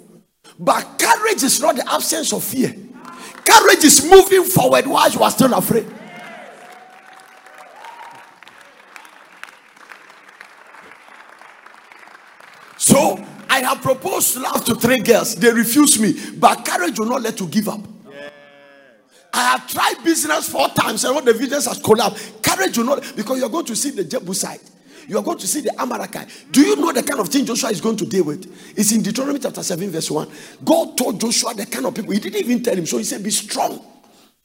But 0.56 1.00
courage 1.00 1.42
is 1.42 1.60
not 1.60 1.74
the 1.74 1.92
absence 1.92 2.32
of 2.32 2.44
fear. 2.44 2.72
Courage 3.44 3.82
is 3.82 4.08
moving 4.08 4.44
forward 4.44 4.86
while 4.86 5.10
you 5.10 5.20
are 5.20 5.30
still 5.32 5.52
afraid. 5.52 5.86
So 12.76 13.16
I 13.48 13.60
have 13.60 13.80
proposed 13.80 14.36
love 14.36 14.64
to 14.66 14.74
three 14.74 15.00
girls. 15.00 15.34
They 15.36 15.52
refuse 15.52 15.98
me. 15.98 16.14
But 16.36 16.64
courage 16.64 16.98
will 16.98 17.06
not 17.06 17.22
let 17.22 17.40
you 17.40 17.46
give 17.46 17.68
up. 17.68 17.80
I 19.32 19.50
have 19.50 19.68
tried 19.68 20.02
business 20.04 20.48
four 20.48 20.68
times 20.68 21.04
and 21.04 21.14
all 21.14 21.22
the 21.22 21.34
business 21.34 21.66
has 21.66 21.78
collapsed. 21.78 22.42
Courage 22.42 22.76
will 22.78 22.86
not, 22.86 23.12
because 23.14 23.38
you're 23.38 23.48
going 23.48 23.66
to 23.66 23.76
see 23.76 23.90
the 23.90 24.04
Jebusite. 24.04 24.62
You 25.06 25.16
are 25.18 25.22
going 25.22 25.38
to 25.38 25.46
see 25.46 25.60
the 25.60 25.80
Amalekite. 25.80 26.28
Do 26.50 26.60
you 26.60 26.76
know 26.76 26.92
the 26.92 27.02
kind 27.02 27.18
of 27.20 27.28
thing 27.28 27.46
Joshua 27.46 27.70
is 27.70 27.80
going 27.80 27.96
to 27.96 28.06
deal 28.06 28.24
with? 28.24 28.44
It's 28.76 28.92
in 28.92 29.02
Deuteronomy 29.02 29.38
chapter 29.38 29.62
7, 29.62 29.90
verse 29.90 30.10
1. 30.10 30.28
God 30.64 30.98
told 30.98 31.20
Joshua 31.20 31.54
the 31.54 31.64
kind 31.64 31.86
of 31.86 31.94
people. 31.94 32.12
He 32.12 32.20
didn't 32.20 32.40
even 32.40 32.62
tell 32.62 32.76
him. 32.76 32.84
So 32.84 32.98
he 32.98 33.04
said, 33.04 33.22
Be 33.22 33.30
strong 33.30 33.82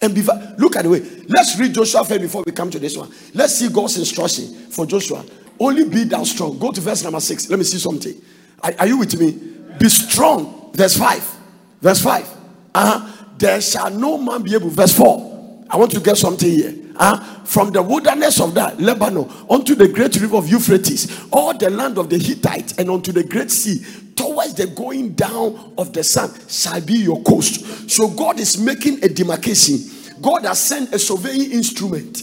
and 0.01 0.15
be. 0.15 0.21
Look 0.57 0.77
at 0.77 0.83
the 0.83 0.89
way. 0.89 0.99
Let's 1.27 1.59
read 1.59 1.73
Joshua 1.73 2.05
first 2.05 2.21
before 2.21 2.43
we 2.45 2.53
come 2.53 2.69
to 2.71 2.79
this 2.79 2.95
one. 2.95 3.11
Let's 3.33 3.55
see 3.55 3.67
God's 3.69 3.97
instruction 3.97 4.53
for 4.69 4.85
Joshua. 4.85 5.25
Only 5.59 5.89
be 5.89 6.05
thou 6.05 6.23
strong. 6.23 6.57
Go 6.57 6.71
to 6.71 6.79
verse 6.79 7.03
number 7.03 7.19
6. 7.19 7.49
Let 7.49 7.59
me 7.59 7.65
see 7.65 7.77
something. 7.77 8.21
Are, 8.63 8.73
are 8.79 8.87
you 8.87 8.97
with 8.97 9.19
me? 9.19 9.31
Be 9.77 9.89
strong. 9.89 10.71
Verse 10.73 10.97
5. 10.97 11.37
Verse 11.81 12.01
5. 12.01 12.37
Uh-huh. 12.73 13.25
There 13.37 13.59
shall 13.61 13.91
no 13.91 14.17
man 14.17 14.41
be 14.41 14.55
able. 14.55 14.69
Verse 14.69 14.95
4. 14.97 15.65
I 15.69 15.77
want 15.77 15.91
to 15.91 15.99
get 15.99 16.17
something 16.17 16.49
here. 16.49 16.75
Uh, 16.95 17.17
from 17.43 17.71
the 17.71 17.81
wilderness 17.81 18.39
of 18.39 18.53
that 18.53 18.79
Lebanon 18.79 19.29
unto 19.49 19.73
the 19.73 19.87
great 19.87 20.15
river 20.21 20.37
of 20.37 20.47
Euphrates, 20.47 21.25
all 21.31 21.57
the 21.57 21.69
land 21.69 21.97
of 21.97 22.09
the 22.09 22.17
Hittites, 22.19 22.77
and 22.77 22.89
unto 22.89 23.11
the 23.11 23.23
great 23.23 23.49
sea, 23.49 23.83
towards 24.15 24.53
the 24.53 24.67
going 24.67 25.13
down 25.13 25.73
of 25.77 25.91
the 25.91 26.03
sun, 26.03 26.31
shall 26.47 26.79
be 26.81 26.93
your 26.93 27.21
coast. 27.23 27.89
So 27.89 28.07
God 28.07 28.39
is 28.39 28.59
making 28.59 29.03
a 29.03 29.09
demarcation. 29.09 29.79
God 30.21 30.45
has 30.45 30.59
sent 30.59 30.93
a 30.93 30.99
surveying 30.99 31.51
instrument 31.51 32.21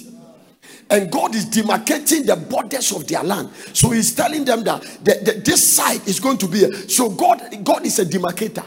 and 0.90 1.10
God 1.10 1.34
is 1.34 1.46
demarcating 1.46 2.26
the 2.26 2.36
borders 2.36 2.92
of 2.92 3.06
their 3.06 3.22
land. 3.22 3.50
So 3.72 3.90
He's 3.90 4.14
telling 4.14 4.44
them 4.44 4.64
that 4.64 4.82
the, 4.82 5.20
the, 5.24 5.42
this 5.44 5.76
side 5.76 6.06
is 6.06 6.20
going 6.20 6.38
to 6.38 6.48
be. 6.48 6.64
A, 6.64 6.72
so 6.88 7.10
God, 7.10 7.42
God 7.64 7.86
is 7.86 7.98
a 7.98 8.04
demarcator. 8.04 8.64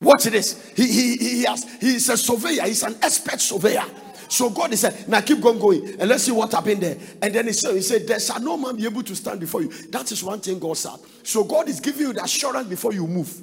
Watch 0.00 0.24
this. 0.24 0.72
He, 0.76 0.86
he, 0.86 1.16
he 1.16 1.44
has 1.44 1.64
he 1.80 1.94
is 1.96 2.08
a 2.08 2.16
surveyor. 2.16 2.64
He's 2.64 2.82
an 2.82 2.96
expert 3.02 3.40
surveyor. 3.40 3.84
So 4.28 4.50
God 4.50 4.72
is 4.72 4.80
said, 4.80 5.08
now 5.08 5.20
keep 5.20 5.40
going, 5.40 5.58
going, 5.58 6.00
and 6.00 6.08
let's 6.08 6.24
see 6.24 6.32
what 6.32 6.50
happened 6.50 6.82
there. 6.82 6.98
And 7.22 7.34
then 7.34 7.46
he 7.46 7.52
said, 7.52 7.74
he 7.74 7.82
said, 7.82 8.06
there 8.06 8.18
shall 8.18 8.40
no 8.40 8.56
man 8.56 8.76
be 8.76 8.84
able 8.84 9.02
to 9.02 9.14
stand 9.14 9.38
before 9.38 9.62
you. 9.62 9.68
That 9.90 10.10
is 10.10 10.24
one 10.24 10.40
thing 10.40 10.58
God 10.58 10.76
said. 10.76 10.96
So 11.22 11.44
God 11.44 11.68
is 11.68 11.78
giving 11.78 12.08
you 12.08 12.12
the 12.12 12.24
assurance 12.24 12.66
before 12.66 12.92
you 12.92 13.06
move. 13.06 13.42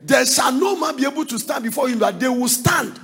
There 0.00 0.26
shall 0.26 0.52
no 0.52 0.76
man 0.76 0.96
be 0.96 1.06
able 1.06 1.24
to 1.26 1.38
stand 1.38 1.62
before 1.62 1.88
you, 1.88 1.96
that 1.96 2.18
they 2.18 2.28
will 2.28 2.48
stand. 2.48 2.98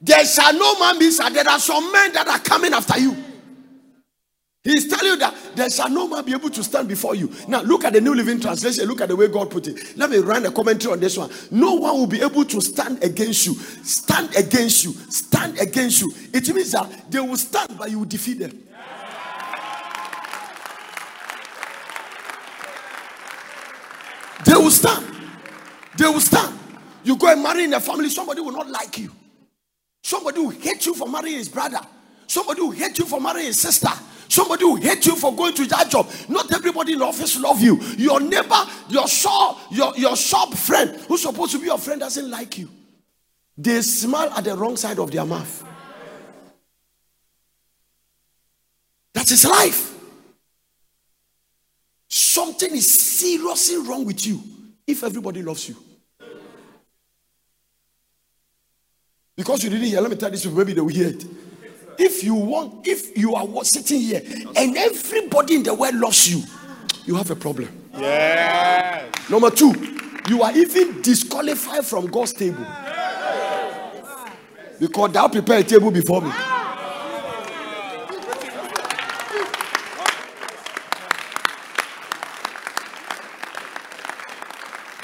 There 0.00 0.24
shall 0.24 0.52
no 0.52 0.78
man 0.78 0.98
be 0.98 1.10
sad. 1.10 1.34
There 1.34 1.48
are 1.48 1.58
some 1.58 1.90
men 1.92 2.12
that 2.12 2.28
are 2.28 2.38
coming 2.38 2.72
after 2.72 2.98
you. 2.98 3.16
He's 4.62 4.86
telling 4.86 5.12
you 5.12 5.16
that 5.16 5.34
there 5.54 5.70
shall 5.70 5.88
no 5.88 6.06
man 6.08 6.24
be 6.24 6.32
able 6.32 6.50
to 6.50 6.62
stand 6.62 6.88
before 6.88 7.14
you. 7.14 7.32
Now, 7.46 7.62
look 7.62 7.84
at 7.84 7.94
the 7.94 8.00
New 8.00 8.14
Living 8.14 8.38
Translation. 8.38 8.86
Look 8.86 9.00
at 9.00 9.08
the 9.08 9.16
way 9.16 9.28
God 9.28 9.50
put 9.50 9.66
it. 9.66 9.96
Let 9.96 10.10
me 10.10 10.18
run 10.18 10.44
a 10.44 10.50
commentary 10.52 10.92
on 10.92 11.00
this 11.00 11.16
one. 11.16 11.30
No 11.50 11.74
one 11.74 11.94
will 11.94 12.06
be 12.06 12.20
able 12.20 12.44
to 12.44 12.60
stand 12.60 13.02
against 13.02 13.46
you. 13.46 13.54
Stand 13.54 14.36
against 14.36 14.84
you. 14.84 14.92
Stand 14.92 15.58
against 15.58 16.02
you. 16.02 16.12
It 16.34 16.52
means 16.54 16.72
that 16.72 17.10
they 17.10 17.20
will 17.20 17.36
stand, 17.36 17.78
but 17.78 17.90
you 17.90 18.00
will 18.00 18.06
defeat 18.06 18.40
them. 18.40 18.62
They 24.44 24.54
will 24.54 24.70
stand. 24.70 25.06
They 25.96 26.06
will 26.06 26.20
stand. 26.20 26.58
You 27.04 27.16
go 27.16 27.32
and 27.32 27.42
marry 27.42 27.64
in 27.64 27.72
a 27.72 27.80
family, 27.80 28.10
somebody 28.10 28.40
will 28.40 28.52
not 28.52 28.68
like 28.68 28.98
you. 28.98 29.10
Somebody 30.08 30.40
will 30.40 30.48
hate 30.48 30.86
you 30.86 30.94
for 30.94 31.06
marrying 31.06 31.36
his 31.36 31.50
brother. 31.50 31.80
Somebody 32.26 32.62
will 32.62 32.70
hate 32.70 32.98
you 32.98 33.04
for 33.04 33.20
marrying 33.20 33.48
his 33.48 33.60
sister. 33.60 33.90
Somebody 34.26 34.64
will 34.64 34.76
hate 34.76 35.04
you 35.04 35.14
for 35.14 35.36
going 35.36 35.52
to 35.52 35.66
that 35.66 35.90
job. 35.90 36.08
Not 36.30 36.50
everybody 36.50 36.94
in 36.94 37.00
the 37.00 37.04
office 37.04 37.38
love 37.38 37.60
you. 37.60 37.78
Your 37.98 38.18
neighbor, 38.18 38.64
your 38.88 39.06
shop, 39.06 39.58
your, 39.70 39.94
your 39.98 40.16
shop 40.16 40.54
friend 40.54 40.98
who's 41.08 41.20
supposed 41.20 41.52
to 41.52 41.58
be 41.58 41.66
your 41.66 41.76
friend 41.76 42.00
doesn't 42.00 42.30
like 42.30 42.56
you. 42.56 42.70
They 43.58 43.82
smile 43.82 44.30
at 44.30 44.44
the 44.44 44.56
wrong 44.56 44.78
side 44.78 44.98
of 44.98 45.10
their 45.10 45.26
mouth. 45.26 45.62
That 49.12 49.30
is 49.30 49.44
life. 49.44 49.94
Something 52.08 52.74
is 52.74 53.18
seriously 53.18 53.76
wrong 53.86 54.06
with 54.06 54.26
you 54.26 54.42
if 54.86 55.04
everybody 55.04 55.42
loves 55.42 55.68
you. 55.68 55.76
Because 59.38 59.62
you 59.62 59.70
didn't 59.70 59.86
hear, 59.86 60.00
let 60.00 60.10
me 60.10 60.16
tell 60.16 60.32
this 60.32 60.42
people, 60.42 60.58
maybe 60.58 60.72
they 60.72 60.80
will 60.80 60.88
hear 60.88 61.10
it. 61.10 61.24
If 61.96 62.24
you 62.24 62.34
want, 62.34 62.84
if 62.88 63.16
you 63.16 63.36
are 63.36 63.46
sitting 63.64 64.00
here 64.00 64.20
and 64.56 64.76
everybody 64.76 65.54
in 65.54 65.62
the 65.62 65.72
world 65.72 65.94
loves 65.94 66.28
you, 66.28 66.42
you 67.06 67.14
have 67.14 67.30
a 67.30 67.36
problem. 67.36 67.68
Yeah. 67.96 69.04
Number 69.30 69.50
two, 69.50 69.72
you 70.28 70.42
are 70.42 70.50
even 70.56 71.02
disqualified 71.02 71.86
from 71.86 72.06
God's 72.06 72.32
table. 72.32 72.66
Because 74.80 75.12
thou 75.12 75.28
prepare 75.28 75.60
a 75.60 75.64
table 75.64 75.92
before 75.92 76.20
me. 76.20 76.32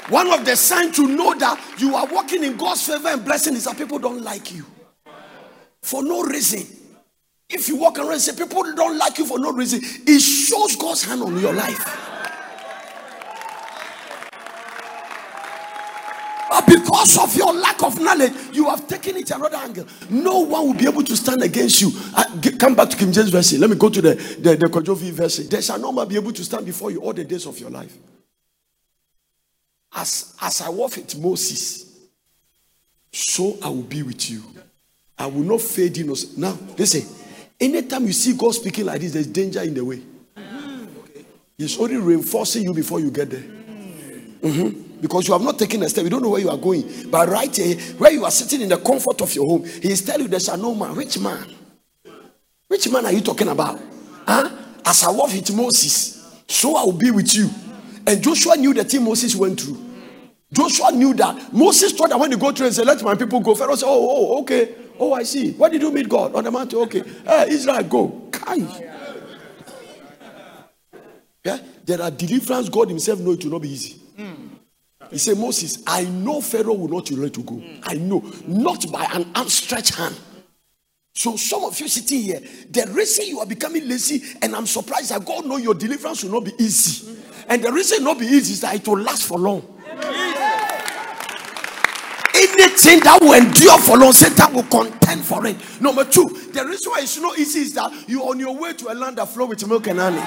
One 0.09 0.31
of 0.31 0.45
the 0.45 0.55
signs 0.55 0.95
to 0.97 1.07
know 1.07 1.33
that 1.35 1.59
you 1.79 1.95
are 1.95 2.05
walking 2.05 2.43
in 2.43 2.57
God's 2.57 2.85
favor 2.85 3.07
and 3.07 3.25
blessing 3.25 3.55
is 3.55 3.65
that 3.65 3.77
people 3.77 3.97
don't 3.97 4.21
like 4.21 4.53
you 4.53 4.65
for 5.81 6.03
no 6.03 6.23
reason. 6.23 6.65
If 7.49 7.67
you 7.67 7.75
walk 7.77 7.97
around 7.99 8.13
and 8.13 8.21
say 8.21 8.35
people 8.35 8.63
don't 8.75 8.97
like 8.97 9.17
you 9.17 9.25
for 9.25 9.39
no 9.39 9.51
reason, 9.51 9.79
it 9.83 10.19
shows 10.19 10.75
God's 10.75 11.03
hand 11.03 11.23
on 11.23 11.39
your 11.39 11.53
life. 11.53 12.11
But 16.49 16.67
because 16.67 17.17
of 17.17 17.35
your 17.35 17.53
lack 17.53 17.83
of 17.83 17.99
knowledge, 17.99 18.33
you 18.53 18.69
have 18.69 18.87
taken 18.87 19.17
it 19.17 19.29
another 19.31 19.57
angle. 19.57 19.85
No 20.09 20.39
one 20.39 20.67
will 20.67 20.73
be 20.73 20.85
able 20.87 21.03
to 21.03 21.15
stand 21.15 21.41
against 21.41 21.81
you. 21.81 21.91
Uh, 22.15 22.23
get, 22.37 22.59
come 22.59 22.75
back 22.75 22.89
to 22.89 22.97
King 22.97 23.11
James 23.11 23.29
verse. 23.29 23.53
Let 23.53 23.69
me 23.69 23.75
go 23.75 23.89
to 23.89 24.01
the 24.01 24.15
the, 24.15 24.55
the 24.55 25.11
version. 25.13 25.47
There 25.49 25.61
shall 25.61 25.79
no 25.79 25.91
man 25.91 26.07
be 26.07 26.15
able 26.15 26.31
to 26.31 26.43
stand 26.43 26.65
before 26.65 26.91
you 26.91 27.01
all 27.01 27.13
the 27.13 27.23
days 27.23 27.45
of 27.45 27.59
your 27.59 27.71
life. 27.71 27.97
As 29.95 30.35
as 30.41 30.61
I 30.61 30.69
walk 30.69 30.97
with 30.97 31.17
Moses, 31.17 31.85
so 33.11 33.57
I 33.63 33.69
will 33.69 33.83
be 33.83 34.03
with 34.03 34.29
you. 34.29 34.43
I 35.17 35.27
will 35.27 35.43
not 35.43 35.61
fade 35.61 35.97
in. 35.97 36.11
Us. 36.11 36.35
Now, 36.37 36.57
listen. 36.77 37.07
Anytime 37.59 38.05
you 38.05 38.11
see 38.11 38.33
God 38.33 38.51
speaking 38.51 38.85
like 38.85 38.99
this, 38.99 39.13
there's 39.13 39.27
danger 39.27 39.61
in 39.61 39.73
the 39.73 39.85
way. 39.85 40.01
He's 41.57 41.79
only 41.79 41.95
reinforcing 41.95 42.63
you 42.63 42.73
before 42.73 42.99
you 42.99 43.09
get 43.09 43.29
there. 43.29 43.39
Mm-hmm. 44.41 44.99
Because 44.99 45.27
you 45.27 45.33
have 45.33 45.41
not 45.41 45.57
taken 45.57 45.81
a 45.83 45.89
step, 45.89 46.03
you 46.03 46.09
don't 46.09 46.21
know 46.21 46.31
where 46.31 46.41
you 46.41 46.49
are 46.49 46.57
going. 46.57 47.09
But 47.09 47.29
right 47.29 47.55
here, 47.55 47.77
where 47.97 48.11
you 48.11 48.25
are 48.25 48.31
sitting 48.31 48.61
in 48.61 48.69
the 48.69 48.77
comfort 48.77 49.21
of 49.21 49.33
your 49.33 49.47
home, 49.47 49.63
He 49.63 49.89
is 49.89 50.01
telling 50.01 50.23
you 50.23 50.27
there 50.27 50.39
shall 50.39 50.57
no 50.57 50.75
man. 50.75 50.95
Which 50.95 51.17
man? 51.17 51.45
Which 52.67 52.91
man 52.91 53.05
are 53.05 53.13
you 53.13 53.21
talking 53.21 53.47
about? 53.47 53.79
Huh? 54.27 54.49
As 54.83 55.03
I 55.03 55.11
walk 55.11 55.31
with 55.31 55.55
Moses, 55.55 56.43
so 56.47 56.75
I 56.75 56.83
will 56.83 56.91
be 56.91 57.11
with 57.11 57.33
you. 57.33 57.49
And 58.05 58.21
Joshua 58.21 58.57
knew 58.57 58.73
the 58.73 58.83
thing 58.83 59.03
Moses 59.03 59.35
went 59.35 59.61
through. 59.61 59.84
Joshua 60.51 60.91
knew 60.91 61.13
that. 61.15 61.53
Moses 61.53 61.91
thought 61.91 62.09
that 62.09 62.19
when 62.19 62.31
you 62.31 62.37
go 62.37 62.51
through 62.51 62.67
and 62.67 62.75
say, 62.75 62.83
Let 62.83 63.01
my 63.03 63.15
people 63.15 63.39
go, 63.39 63.55
Pharaoh 63.55 63.75
said, 63.75 63.87
Oh, 63.87 64.35
oh, 64.35 64.41
okay. 64.41 64.75
Oh, 64.99 65.13
I 65.13 65.23
see. 65.23 65.51
Where 65.53 65.69
did 65.69 65.81
you 65.81 65.91
meet 65.91 66.07
God? 66.07 66.35
On 66.35 66.43
the 66.43 66.51
mountain. 66.51 66.79
Okay. 66.79 67.03
Hey, 67.25 67.49
Israel, 67.49 67.83
go. 67.83 68.29
Kai. 68.31 68.91
Yeah? 71.43 71.59
There 71.83 72.01
are 72.01 72.11
deliverance 72.11 72.69
God 72.69 72.89
Himself 72.89 73.19
know 73.19 73.31
it 73.31 73.43
will 73.43 73.51
not 73.51 73.61
be 73.61 73.69
easy. 73.69 74.01
He 75.11 75.17
said, 75.17 75.37
Moses, 75.37 75.83
I 75.85 76.03
know 76.05 76.41
Pharaoh 76.41 76.73
will 76.73 76.87
not 76.87 77.11
let 77.11 77.37
you 77.37 77.43
go. 77.43 77.61
I 77.83 77.93
know. 77.95 78.23
Not 78.47 78.91
by 78.91 79.07
an 79.13 79.31
outstretched 79.35 79.95
hand. 79.95 80.15
So 81.13 81.37
some 81.37 81.63
of 81.63 81.79
you 81.79 81.87
sitting 81.87 82.21
here, 82.21 82.41
the 82.69 82.91
reason 82.91 83.27
you 83.27 83.39
are 83.39 83.45
becoming 83.45 83.87
lazy, 83.87 84.21
and 84.41 84.55
I'm 84.55 84.65
surprised 84.65 85.11
that 85.11 85.23
God 85.25 85.45
know 85.45 85.57
your 85.57 85.73
deliverance 85.73 86.23
will 86.23 86.31
not 86.31 86.45
be 86.45 86.51
easy. 86.59 87.17
And 87.47 87.63
the 87.63 87.71
reason 87.71 88.01
it 88.01 88.03
not 88.03 88.19
be 88.19 88.25
easy 88.25 88.53
is 88.53 88.61
that 88.61 88.75
it 88.75 88.87
will 88.87 88.99
last 88.99 89.25
for 89.25 89.37
long. 89.37 89.61
Anything 92.57 93.01
that 93.01 93.19
will 93.21 93.33
endure 93.33 93.77
for 93.79 93.97
long, 93.97 94.13
Satan 94.13 94.53
will 94.53 94.63
contend 94.63 95.25
for 95.25 95.45
it. 95.45 95.57
Number 95.81 96.05
two, 96.05 96.29
the 96.53 96.65
reason 96.65 96.91
why 96.91 96.99
it's 97.01 97.19
not 97.19 97.37
easy 97.37 97.59
is 97.59 97.73
that 97.73 97.91
you're 98.07 98.29
on 98.29 98.39
your 98.39 98.55
way 98.55 98.71
to 98.73 98.91
a 98.91 98.95
land 98.95 99.17
that 99.17 99.27
flow 99.27 99.47
with 99.47 99.67
milk 99.67 99.87
and 99.87 99.99
honey. 99.99 100.21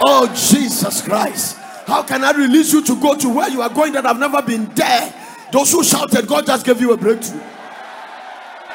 Oh, 0.00 0.26
Jesus 0.50 1.00
Christ. 1.02 1.56
How 1.86 2.02
can 2.02 2.24
I 2.24 2.32
release 2.32 2.72
you 2.72 2.82
to 2.84 3.00
go 3.00 3.14
to 3.16 3.28
where 3.28 3.48
you 3.48 3.62
are 3.62 3.68
going 3.68 3.92
that 3.92 4.04
I've 4.04 4.18
never 4.18 4.42
been 4.42 4.64
there? 4.74 5.14
Those 5.52 5.70
who 5.70 5.84
shouted, 5.84 6.26
God 6.26 6.44
just 6.46 6.66
gave 6.66 6.80
you 6.80 6.92
a 6.92 6.96
breakthrough. 6.96 7.40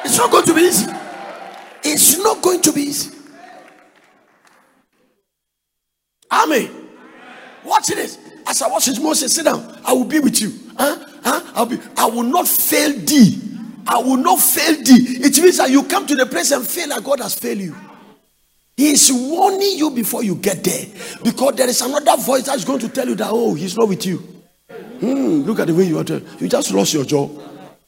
It's 0.05 0.17
not 0.17 0.31
going 0.31 0.45
to 0.45 0.53
be 0.53 0.61
easy. 0.61 0.89
It's 1.83 2.17
not 2.17 2.41
going 2.41 2.61
to 2.61 2.71
be 2.71 2.81
easy. 2.83 3.15
Amen. 6.31 6.87
Watch 7.65 7.87
this. 7.87 8.17
As 8.47 8.61
I 8.61 8.69
watch 8.69 8.85
this, 8.85 8.99
Moses, 8.99 9.35
sit 9.35 9.43
down. 9.43 9.81
I 9.83 9.91
will 9.91 10.05
be 10.05 10.19
with 10.19 10.39
you. 10.39 10.53
Huh? 10.77 11.08
Huh? 11.23 11.41
I'll 11.55 11.65
be. 11.65 11.77
I 11.97 12.05
will 12.05 12.23
not 12.23 12.47
fail 12.47 12.97
thee. 12.97 13.41
I 13.87 13.97
will 13.99 14.17
not 14.17 14.39
fail 14.39 14.75
thee. 14.75 15.17
It 15.25 15.37
means 15.41 15.57
that 15.57 15.69
you 15.69 15.83
come 15.83 16.05
to 16.07 16.15
the 16.15 16.25
place 16.25 16.51
and 16.51 16.65
fail 16.65 16.89
like 16.89 17.03
God 17.03 17.19
has 17.19 17.33
failed 17.35 17.59
you. 17.59 17.75
He 18.77 18.91
is 18.91 19.11
warning 19.11 19.77
you 19.77 19.91
before 19.91 20.23
you 20.23 20.35
get 20.35 20.63
there. 20.63 20.85
Because 21.23 21.55
there 21.55 21.67
is 21.67 21.81
another 21.81 22.15
voice 22.21 22.43
that's 22.43 22.63
going 22.63 22.79
to 22.79 22.87
tell 22.89 23.07
you 23.07 23.15
that, 23.15 23.29
oh, 23.29 23.53
he's 23.53 23.75
not 23.77 23.89
with 23.89 24.05
you. 24.05 24.17
Hmm, 24.19 25.41
look 25.41 25.59
at 25.59 25.67
the 25.67 25.73
way 25.73 25.83
you 25.83 25.97
are 25.97 26.03
doing. 26.03 26.25
You 26.39 26.47
just 26.47 26.71
lost 26.71 26.93
your 26.93 27.03
job. 27.03 27.31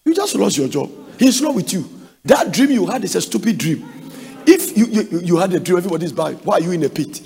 You 0.03 0.13
just 0.13 0.35
lost 0.35 0.57
your 0.57 0.67
job. 0.67 0.91
He's 1.17 1.41
not 1.41 1.55
with 1.55 1.71
you. 1.71 1.87
That 2.25 2.51
dream 2.51 2.71
you 2.71 2.85
had 2.87 3.03
is 3.03 3.15
a 3.15 3.21
stupid 3.21 3.57
dream. 3.57 3.87
If 4.45 4.77
you, 4.77 4.85
you, 4.87 5.19
you 5.19 5.37
had 5.37 5.53
a 5.53 5.59
dream, 5.59 5.77
everybody's 5.77 6.11
by. 6.11 6.33
Why 6.33 6.55
are 6.55 6.61
you 6.61 6.71
in 6.71 6.83
a 6.83 6.89
pit? 6.89 7.21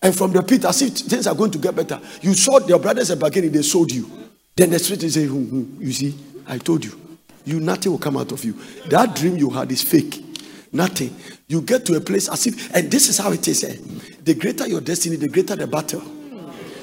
And 0.00 0.16
from 0.16 0.32
the 0.32 0.42
pit, 0.42 0.64
as 0.64 0.82
if 0.82 0.92
things 0.92 1.26
are 1.26 1.34
going 1.34 1.52
to 1.52 1.58
get 1.58 1.76
better, 1.76 2.00
you 2.20 2.34
saw 2.34 2.58
your 2.66 2.78
brothers 2.78 3.10
and 3.10 3.20
beginning, 3.20 3.52
they 3.52 3.62
sold 3.62 3.92
you. 3.92 4.10
Then 4.56 4.70
the 4.70 4.78
spirit 4.78 5.02
is 5.04 5.14
saying, 5.14 5.28
hmm, 5.28 5.44
hmm, 5.44 5.82
You 5.82 5.92
see, 5.92 6.14
I 6.46 6.58
told 6.58 6.84
you, 6.84 6.98
you 7.44 7.60
nothing 7.60 7.92
will 7.92 7.98
come 7.98 8.16
out 8.16 8.32
of 8.32 8.44
you. 8.44 8.56
That 8.88 9.14
dream 9.16 9.36
you 9.36 9.50
had 9.50 9.70
is 9.72 9.82
fake. 9.82 10.24
Nothing. 10.72 11.14
You 11.48 11.60
get 11.60 11.84
to 11.86 11.96
a 11.96 12.00
place 12.00 12.28
as 12.28 12.46
if, 12.46 12.74
and 12.74 12.90
this 12.90 13.08
is 13.08 13.18
how 13.18 13.32
it 13.32 13.46
is. 13.46 13.64
Eh? 13.64 13.76
The 14.24 14.34
greater 14.34 14.66
your 14.66 14.80
destiny, 14.80 15.16
the 15.16 15.28
greater 15.28 15.56
the 15.56 15.66
battle. 15.66 16.02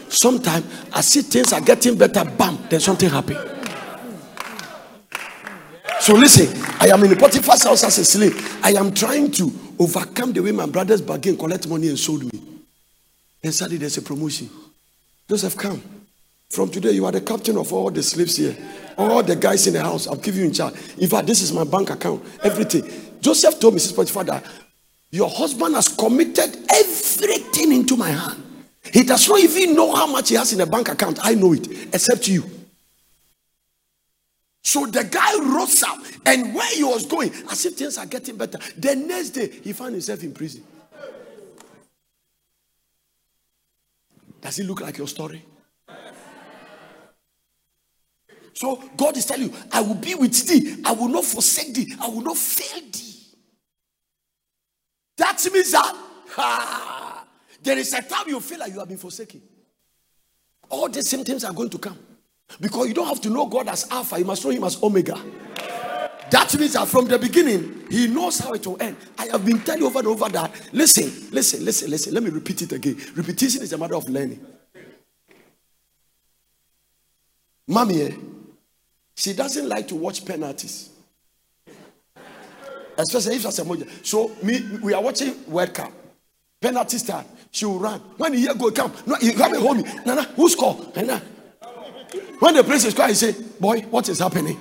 Sometimes, 0.09 0.65
I 0.93 1.01
see 1.01 1.21
things 1.21 1.53
are 1.53 1.61
getting 1.61 1.97
better, 1.97 2.23
bam, 2.25 2.57
then 2.69 2.79
something 2.79 3.09
happen. 3.09 3.37
So 5.99 6.13
listen, 6.13 6.47
I 6.79 6.87
am 6.87 7.03
in 7.03 7.09
the 7.09 7.15
Potiphar's 7.15 7.63
house 7.63 7.83
as 7.83 7.97
a 7.99 8.05
slave. 8.05 8.59
I 8.63 8.71
am 8.71 8.93
trying 8.93 9.31
to 9.31 9.51
overcome 9.77 10.33
the 10.33 10.41
way 10.41 10.51
my 10.51 10.65
brothers 10.65 11.01
bargain, 11.01 11.37
collect 11.37 11.67
money, 11.67 11.89
and 11.89 11.99
sold 11.99 12.23
me. 12.31 12.41
And 13.43 13.53
suddenly 13.53 13.77
there's 13.77 13.97
a 13.97 14.01
promotion. 14.01 14.49
Joseph, 15.29 15.55
come. 15.57 15.98
From 16.49 16.69
today, 16.69 16.91
you 16.91 17.05
are 17.05 17.11
the 17.11 17.21
captain 17.21 17.57
of 17.57 17.71
all 17.71 17.91
the 17.91 18.01
slaves 18.01 18.37
here. 18.37 18.57
All 18.97 19.21
the 19.21 19.35
guys 19.35 19.67
in 19.67 19.73
the 19.73 19.81
house, 19.81 20.07
I'll 20.07 20.15
give 20.15 20.35
you 20.35 20.45
in 20.45 20.51
charge. 20.51 20.73
In 20.97 21.07
fact, 21.07 21.27
this 21.27 21.41
is 21.41 21.53
my 21.53 21.63
bank 21.63 21.89
account, 21.89 22.23
everything. 22.43 22.89
Joseph 23.21 23.59
told 23.59 23.75
Mrs. 23.75 23.95
Potiphar 23.95 24.23
that 24.25 24.43
your 25.11 25.29
husband 25.29 25.75
has 25.75 25.87
committed 25.87 26.57
everything 26.69 27.71
into 27.71 27.95
my 27.95 28.09
hand. 28.09 28.43
He 28.91 29.03
does 29.03 29.29
not 29.29 29.39
even 29.39 29.75
know 29.75 29.93
how 29.93 30.07
much 30.07 30.29
he 30.29 30.35
has 30.35 30.51
in 30.51 30.57
the 30.59 30.65
bank 30.65 30.89
account. 30.89 31.19
I 31.21 31.35
know 31.35 31.53
it, 31.53 31.67
except 31.93 32.27
you. 32.27 32.43
So 34.63 34.85
the 34.85 35.03
guy 35.03 35.35
rose 35.39 35.83
up, 35.83 35.99
and 36.25 36.53
where 36.53 36.75
he 36.75 36.83
was 36.83 37.05
going, 37.05 37.31
as 37.49 37.65
if 37.65 37.75
things 37.75 37.97
are 37.97 38.05
getting 38.05 38.37
better. 38.37 38.59
The 38.77 38.95
next 38.95 39.29
day, 39.31 39.47
he 39.47 39.73
found 39.73 39.93
himself 39.93 40.23
in 40.23 40.33
prison. 40.33 40.63
Does 44.41 44.59
it 44.59 44.65
look 44.65 44.81
like 44.81 44.97
your 44.97 45.07
story? 45.07 45.43
So 48.59 48.75
God 48.97 49.15
is 49.15 49.25
telling 49.25 49.43
you, 49.43 49.53
I 49.71 49.79
will 49.79 49.95
be 49.95 50.15
with 50.15 50.45
thee, 50.45 50.81
I 50.83 50.91
will 50.91 51.07
not 51.07 51.23
forsake 51.23 51.73
thee, 51.73 51.93
I 52.01 52.09
will 52.09 52.19
not 52.19 52.35
fail 52.35 52.81
thee. 52.91 53.15
That 55.15 55.41
means 55.53 55.71
that 55.71 55.95
ha, 56.31 57.25
there 57.63 57.77
is 57.77 57.93
a 57.93 58.01
time 58.01 58.27
you 58.27 58.41
feel 58.41 58.59
like 58.59 58.73
you 58.73 58.79
have 58.79 58.89
been 58.89 58.97
forsaken. 58.97 59.41
All 60.67 60.89
the 60.89 61.01
symptoms 61.03 61.45
are 61.45 61.53
going 61.53 61.69
to 61.69 61.77
come. 61.77 61.97
Because 62.59 62.89
you 62.89 62.93
don't 62.93 63.07
have 63.07 63.21
to 63.21 63.29
know 63.29 63.45
God 63.45 63.69
as 63.69 63.89
Alpha, 63.89 64.19
you 64.19 64.25
must 64.25 64.43
know 64.43 64.51
Him 64.51 64.65
as 64.65 64.83
Omega. 64.83 65.17
That 66.29 66.53
means 66.59 66.73
that 66.73 66.89
from 66.89 67.05
the 67.07 67.17
beginning, 67.17 67.85
He 67.89 68.07
knows 68.07 68.39
how 68.39 68.51
it 68.51 68.67
will 68.67 68.81
end. 68.81 68.97
I 69.17 69.27
have 69.27 69.45
been 69.45 69.61
telling 69.61 69.83
you 69.83 69.87
over 69.87 69.99
and 69.99 70.07
over 70.09 70.27
that. 70.27 70.51
Listen, 70.73 71.29
listen, 71.31 71.63
listen, 71.63 71.89
listen. 71.89 72.13
Let 72.13 72.23
me 72.23 72.29
repeat 72.29 72.63
it 72.63 72.73
again. 72.73 72.97
Repetition 73.15 73.61
is 73.61 73.71
a 73.71 73.77
matter 73.77 73.95
of 73.95 74.09
learning. 74.09 74.45
Mommy, 77.65 78.01
eh, 78.01 78.11
she 79.19 79.33
doesn't 79.33 79.67
like 79.67 79.85
to 79.89 79.95
watch 79.95 80.23
penalties. 80.25 80.89
Especially 82.97 83.35
if 83.35 83.43
that's 83.43 83.59
a 83.59 83.65
moja. 83.65 83.85
So 84.05 84.31
me, 84.41 84.61
we 84.81 84.93
are 84.93 85.03
watching 85.03 85.35
World 85.45 85.73
Cup. 85.73 85.91
Penalty 86.61 86.97
start. 86.99 87.25
She 87.51 87.65
will 87.65 87.79
run. 87.79 87.99
When 88.15 88.31
the 88.31 88.39
year 88.39 88.53
go 88.55 88.71
come, 88.71 88.93
no, 89.05 89.17
you 89.21 89.33
have 89.33 89.51
a 89.51 89.57
homie. 89.57 90.05
Nana, 90.05 90.23
who 90.23 90.47
score? 90.47 90.79
Nana. 90.95 91.21
When 92.39 92.53
the 92.53 92.63
place 92.63 92.85
is 92.85 92.93
quiet, 92.93 93.09
he 93.09 93.15
say, 93.15 93.35
Boy, 93.59 93.81
what 93.89 94.07
is 94.07 94.19
happening? 94.19 94.57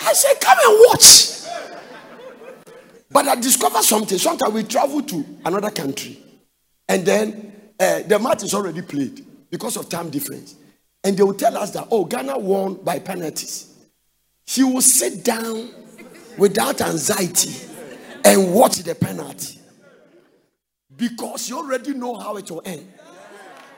I 0.00 0.12
say, 0.12 0.34
Come 0.40 0.58
and 0.60 0.84
watch. 0.88 1.28
But 3.12 3.28
I 3.28 3.36
discover 3.36 3.80
something. 3.82 4.18
Sometimes 4.18 4.52
we 4.52 4.64
travel 4.64 5.02
to 5.02 5.24
another 5.44 5.70
country, 5.70 6.18
and 6.88 7.06
then 7.06 7.52
uh, 7.78 8.00
the 8.02 8.18
match 8.18 8.42
is 8.42 8.54
already 8.54 8.82
played 8.82 9.24
because 9.50 9.76
of 9.76 9.88
time 9.88 10.10
difference. 10.10 10.56
And 11.08 11.16
they 11.16 11.22
will 11.22 11.32
tell 11.32 11.56
us 11.56 11.70
that, 11.70 11.88
oh, 11.90 12.04
Ghana 12.04 12.36
won 12.38 12.74
by 12.74 12.98
penalties. 12.98 13.74
He 14.44 14.62
will 14.62 14.82
sit 14.82 15.24
down 15.24 15.70
without 16.36 16.82
anxiety 16.82 17.66
and 18.26 18.52
watch 18.52 18.76
the 18.76 18.94
penalty 18.94 19.58
because 20.94 21.48
you 21.48 21.56
already 21.56 21.94
know 21.94 22.14
how 22.14 22.36
it 22.36 22.50
will 22.50 22.60
end. 22.62 22.86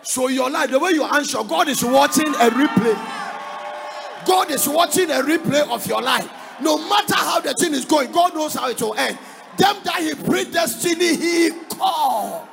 So 0.02 0.26
your 0.26 0.50
life, 0.50 0.72
the 0.72 0.80
way 0.80 0.90
you 0.90 1.04
answer, 1.04 1.38
God 1.44 1.68
is 1.68 1.84
watching 1.84 2.26
a 2.26 2.50
replay. 2.50 4.26
God 4.26 4.50
is 4.50 4.68
watching 4.68 5.08
a 5.12 5.22
replay 5.22 5.70
of 5.70 5.86
your 5.86 6.02
life. 6.02 6.28
No 6.60 6.78
matter 6.88 7.14
how 7.14 7.38
the 7.38 7.54
thing 7.54 7.74
is 7.74 7.84
going, 7.84 8.10
God 8.10 8.34
knows 8.34 8.54
how 8.54 8.68
it 8.70 8.82
will 8.82 8.94
end. 8.94 9.16
Them 9.56 9.76
that 9.84 10.00
He 10.02 10.16
predestined, 10.16 11.00
He 11.00 11.52
called. 11.68 12.48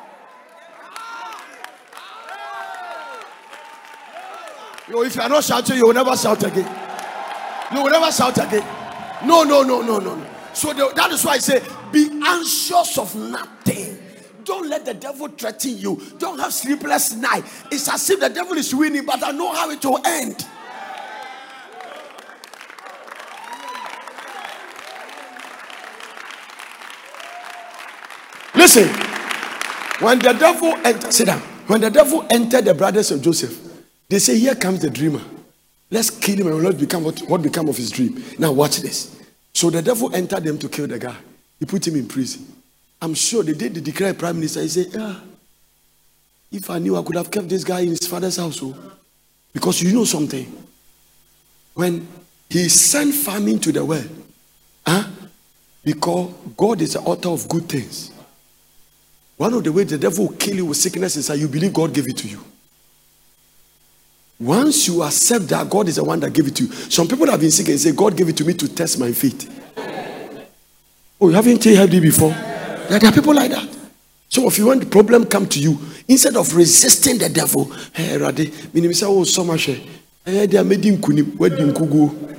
Yo, 4.90 5.02
if 5.04 5.16
you 5.16 5.22
are 5.22 5.28
not 5.30 5.44
shouting, 5.44 5.76
you 5.76 5.86
will 5.86 5.94
never 5.94 6.16
shout 6.16 6.42
again. 6.44 6.68
You 7.74 7.84
will 7.84 7.92
never 7.92 8.10
shout 8.12 8.38
again. 8.38 8.66
No, 9.26 9.44
no, 9.44 9.64
no, 9.64 9.82
no, 9.82 10.00
no, 10.00 10.16
no. 10.16 10.28
So 10.54 10.72
the, 10.72 10.92
that 10.96 11.12
is 11.12 11.26
why 11.26 11.34
I 11.34 11.38
say, 11.40 11.62
be 11.92 12.10
anxious 12.26 12.98
of 12.98 13.14
nothing. 13.16 14.00
Don't 14.46 14.70
let 14.70 14.86
the 14.86 14.94
devil 14.94 15.28
threaten 15.28 15.78
you. 15.78 16.02
Don't 16.18 16.40
have 16.40 16.54
sleepless 16.54 17.16
night. 17.16 17.44
It's 17.70 17.90
as 17.90 18.10
if 18.10 18.22
the 18.22 18.30
devil 18.30 18.54
is 18.58 18.74
winning, 18.74 19.06
but 19.06 19.22
I 19.22 19.32
know 19.32 19.54
how 19.54 19.70
it 19.70 19.84
will 19.84 20.00
end. 20.06 20.46
Listen, 28.56 28.88
when 30.00 30.20
the 30.20 30.32
devil 30.34 30.74
entered, 30.86 31.14
sit 31.14 31.26
down. 31.26 31.42
When 31.68 31.82
the 31.82 31.90
devil 31.90 32.26
entered 32.30 32.64
the 32.64 32.74
brothers 32.74 33.12
of 33.12 33.22
Joseph, 33.22 33.67
they 34.10 34.20
say, 34.20 34.38
Here 34.38 34.56
comes 34.56 34.82
the 34.82 34.90
dreamer. 34.90 35.22
Let's 35.90 36.10
kill 36.10 36.40
him 36.40 36.48
and 36.48 36.62
let 36.62 36.78
become 36.78 37.04
what, 37.04 37.20
what 37.22 37.42
become 37.42 37.70
of 37.70 37.78
his 37.78 37.90
dream. 37.92 38.24
Now 38.38 38.52
watch 38.52 38.78
this. 38.78 39.22
So 39.54 39.70
the 39.70 39.82
devil 39.82 40.14
entered 40.14 40.44
them 40.44 40.58
to 40.60 40.70
kill 40.70 40.88
the 40.88 41.00
guy. 41.00 41.16
He 41.60 41.66
put 41.66 41.88
him 41.88 41.96
in 41.96 42.08
prison. 42.08 42.46
I'm 43.02 43.14
sure 43.14 43.44
they 43.44 43.54
did 43.54 43.76
they 43.76 43.82
declare 43.82 44.14
prime 44.14 44.36
minister. 44.36 44.62
He 44.62 44.68
said, 44.68 44.88
Yeah, 44.94 45.16
if 46.52 46.70
I 46.70 46.80
knew 46.80 46.98
I 46.98 47.04
could 47.04 47.16
have 47.16 47.32
kept 47.32 47.50
this 47.50 47.64
guy 47.64 47.82
in 47.82 47.90
his 47.90 48.06
father's 48.08 48.38
household. 48.38 48.76
Oh. 48.78 48.94
Because 49.54 49.82
you 49.82 49.94
know 49.94 50.06
something. 50.06 50.46
When 51.74 52.08
he 52.50 52.70
sent 52.70 53.14
famine 53.14 53.60
to 53.60 53.72
the 53.72 53.84
world, 53.84 54.10
huh? 54.86 55.04
because 55.84 56.34
God 56.58 56.82
is 56.82 56.94
the 56.94 57.00
author 57.00 57.30
of 57.30 57.48
good 57.48 57.70
things. 57.70 58.12
One 59.38 59.54
of 59.54 59.64
the 59.64 59.72
ways 59.72 59.88
the 59.90 59.98
devil 59.98 60.28
will 60.28 60.36
kill 60.36 60.56
you 60.56 60.66
with 60.66 60.78
sickness 60.78 61.16
is 61.16 61.28
that 61.28 61.38
you 61.38 61.48
believe 61.48 61.74
God 61.74 61.94
gave 61.94 62.08
it 62.08 62.18
to 62.18 62.28
you. 62.28 62.44
Once 64.40 64.88
you 64.88 65.02
accept 65.02 65.48
that 65.48 65.68
God 65.70 65.88
is 65.88 65.96
the 65.96 66.04
one 66.04 66.20
that 66.20 66.32
gave 66.32 66.48
it 66.48 66.56
to 66.58 66.66
you, 66.66 66.72
some 66.72 67.08
people 67.08 67.26
have 67.30 67.40
been 67.40 67.50
sick 67.50 67.68
and 67.70 67.80
say, 67.80 67.92
God 67.92 68.16
gave 68.16 68.30
it 68.30 68.38
to 68.38 68.46
me 68.46 68.54
to 68.54 68.68
test 68.68 69.00
my 69.00 69.12
faith. 69.12 69.54
Oh, 71.20 71.30
you 71.30 71.36
haven't 71.36 71.64
heard 71.64 71.92
it 71.92 72.02
before? 72.02 72.30
Yeah, 72.30 73.00
there 73.00 73.10
are 73.10 73.14
people 73.14 73.34
like 73.34 73.50
that. 73.50 73.68
So 74.30 74.48
if 74.48 74.58
you 74.60 74.68
want 74.68 74.82
the 74.82 74.86
problem 74.86 75.26
come 75.26 75.48
to 75.48 75.60
you, 75.60 75.80
instead 76.08 76.36
of 76.38 76.56
resisting 76.56 77.18
the 77.18 77.30
devil, 77.30 77.66
hey, 77.94 78.18
Rade, 78.18 78.54
say, 78.94 79.06
oh, 79.08 79.24
so 79.24 79.44
much. 79.44 79.66
Hey, 79.66 80.46
they 80.46 80.58
are 80.58 80.64
making 80.64 80.98
kunim, 80.98 81.36
wedding 81.38 81.74
kugu. 81.74 82.36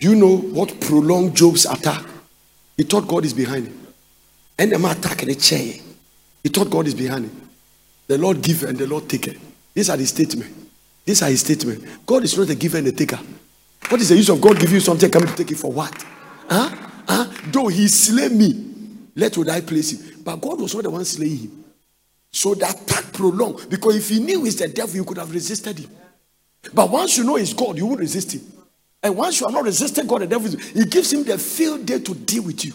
Do 0.00 0.10
you 0.10 0.16
know 0.16 0.36
what 0.36 0.80
prolonged 0.80 1.36
Job's 1.36 1.66
attack? 1.66 2.04
He 2.76 2.82
thought 2.82 3.06
God 3.06 3.24
is 3.24 3.32
behind 3.32 3.68
him. 3.68 3.86
And 4.58 4.72
the 4.72 4.78
man 4.78 4.96
attacking 4.96 5.28
the 5.28 5.36
chair. 5.36 5.74
He 6.42 6.48
thought 6.48 6.68
God 6.68 6.88
is 6.88 6.94
behind 6.94 7.26
him. 7.26 7.43
The 8.06 8.18
Lord 8.18 8.42
give 8.42 8.62
and 8.64 8.76
the 8.76 8.86
Lord 8.86 9.08
take. 9.08 9.38
These 9.72 9.90
are 9.90 9.96
the 9.96 10.06
statement. 10.06 10.64
These 11.04 11.22
are 11.22 11.28
his 11.28 11.40
statement. 11.40 12.06
God 12.06 12.24
is 12.24 12.36
not 12.36 12.48
a 12.48 12.54
giver 12.54 12.78
and 12.78 12.86
a 12.86 12.92
taker. 12.92 13.18
What 13.88 14.00
is 14.00 14.08
the 14.08 14.16
use 14.16 14.28
of 14.30 14.40
God 14.40 14.58
giving 14.58 14.74
you 14.74 14.80
something 14.80 15.10
coming 15.10 15.28
to 15.28 15.36
take 15.36 15.50
it 15.50 15.58
for 15.58 15.70
what? 15.70 15.92
Huh? 16.48 16.70
Huh? 17.06 17.26
Though 17.46 17.68
he 17.68 17.88
slay 17.88 18.28
me, 18.28 18.72
let 19.14 19.36
would 19.36 19.48
I 19.50 19.60
place 19.60 19.92
him. 19.92 20.22
But 20.24 20.36
God 20.36 20.60
was 20.60 20.74
not 20.74 20.84
the 20.84 20.90
one 20.90 21.04
slaying 21.04 21.36
him. 21.36 21.64
So 22.32 22.54
the 22.54 22.68
attack 22.68 23.12
prolonged 23.12 23.68
because 23.68 23.96
if 23.96 24.08
he 24.08 24.20
knew 24.20 24.44
it's 24.46 24.56
the 24.56 24.68
devil, 24.68 24.96
you 24.96 25.04
could 25.04 25.18
have 25.18 25.32
resisted 25.32 25.78
him. 25.78 25.90
But 26.72 26.90
once 26.90 27.18
you 27.18 27.24
know 27.24 27.36
it's 27.36 27.52
God, 27.52 27.76
you 27.76 27.86
won't 27.86 28.00
resist 28.00 28.32
him. 28.32 28.40
And 29.02 29.16
once 29.16 29.38
you 29.38 29.46
are 29.46 29.52
not 29.52 29.64
resisting 29.64 30.06
God, 30.06 30.22
the 30.22 30.26
devil, 30.26 30.50
he 30.50 30.86
gives 30.86 31.12
him 31.12 31.24
the 31.24 31.36
field 31.36 31.84
day 31.84 31.98
to 31.98 32.14
deal 32.14 32.44
with 32.44 32.64
you. 32.64 32.72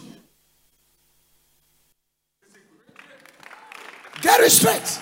Get 4.22 4.52
straight. 4.52 5.00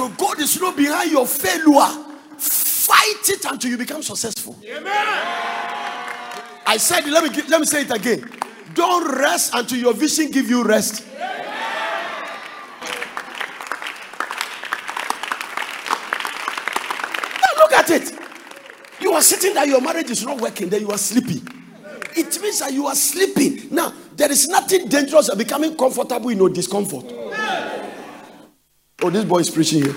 So 0.00 0.08
God 0.08 0.40
is 0.40 0.58
not 0.58 0.78
behind 0.78 1.12
your 1.12 1.26
failure. 1.26 2.06
Fight 2.38 3.28
it 3.28 3.44
until 3.44 3.70
you 3.70 3.76
become 3.76 4.02
successful. 4.02 4.56
Amen. 4.64 4.82
I 6.66 6.78
said, 6.78 7.04
let 7.04 7.22
me 7.22 7.42
let 7.50 7.60
me 7.60 7.66
say 7.66 7.82
it 7.82 7.90
again. 7.90 8.26
Don't 8.72 9.14
rest 9.14 9.52
until 9.52 9.76
your 9.76 9.92
vision 9.92 10.30
give 10.30 10.48
you 10.48 10.64
rest. 10.64 11.04
Now 11.18 11.28
look 17.58 17.72
at 17.74 17.90
it. 17.90 18.14
You 19.02 19.12
are 19.12 19.20
sitting 19.20 19.52
there, 19.52 19.66
your 19.66 19.82
marriage 19.82 20.10
is 20.10 20.24
not 20.24 20.40
working, 20.40 20.70
then 20.70 20.80
you 20.80 20.90
are 20.90 20.96
sleepy. 20.96 21.42
It 22.16 22.40
means 22.40 22.60
that 22.60 22.72
you 22.72 22.86
are 22.86 22.94
sleeping. 22.94 23.68
Now, 23.70 23.92
there 24.16 24.32
is 24.32 24.48
nothing 24.48 24.88
dangerous 24.88 25.28
about 25.28 25.36
becoming 25.36 25.76
comfortable 25.76 26.30
in 26.30 26.38
your 26.38 26.48
discomfort. 26.48 27.19
Oh, 29.02 29.08
this 29.10 29.24
boy 29.24 29.38
is 29.38 29.50
preaching 29.50 29.82
here. 29.84 29.96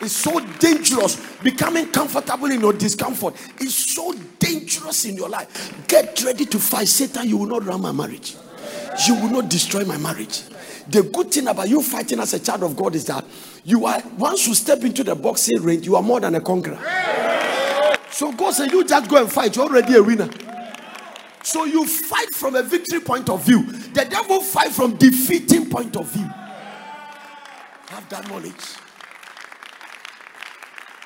It's 0.00 0.12
so 0.12 0.38
dangerous. 0.58 1.16
Becoming 1.42 1.90
comfortable 1.90 2.50
in 2.50 2.60
your 2.60 2.72
discomfort 2.72 3.34
is 3.60 3.74
so 3.74 4.12
dangerous 4.38 5.04
in 5.06 5.16
your 5.16 5.28
life. 5.28 5.86
Get 5.88 6.22
ready 6.22 6.44
to 6.46 6.58
fight 6.58 6.88
Satan. 6.88 7.28
You 7.28 7.38
will 7.38 7.46
not 7.46 7.64
run 7.64 7.80
my 7.80 7.90
marriage, 7.90 8.36
you 9.08 9.14
will 9.14 9.30
not 9.30 9.48
destroy 9.48 9.84
my 9.84 9.96
marriage. 9.96 10.42
The 10.86 11.02
good 11.02 11.30
thing 11.32 11.48
about 11.48 11.68
you 11.68 11.82
fighting 11.82 12.20
as 12.20 12.34
a 12.34 12.38
child 12.38 12.62
of 12.62 12.76
God 12.76 12.94
is 12.94 13.06
that 13.06 13.24
you 13.64 13.86
are 13.86 14.00
once 14.18 14.46
you 14.46 14.54
step 14.54 14.84
into 14.84 15.02
the 15.02 15.14
boxing 15.14 15.62
ring, 15.62 15.82
you 15.82 15.96
are 15.96 16.02
more 16.02 16.20
than 16.20 16.34
a 16.34 16.40
conqueror. 16.40 16.78
So 18.10 18.30
God 18.32 18.52
said, 18.52 18.70
You 18.70 18.84
just 18.84 19.10
go 19.10 19.20
and 19.20 19.32
fight, 19.32 19.56
you're 19.56 19.64
already 19.64 19.96
a 19.96 20.02
winner. 20.02 20.30
So 21.42 21.64
you 21.64 21.86
fight 21.86 22.30
from 22.34 22.54
a 22.54 22.62
victory 22.62 23.00
point 23.00 23.28
of 23.28 23.44
view. 23.44 23.64
The 23.64 24.04
devil 24.04 24.40
fight 24.40 24.70
from 24.70 24.96
defeating 24.96 25.68
point 25.68 25.96
of 25.96 26.06
view. 26.08 26.30
Have 27.94 28.08
that 28.08 28.28
knowledge. 28.28 28.54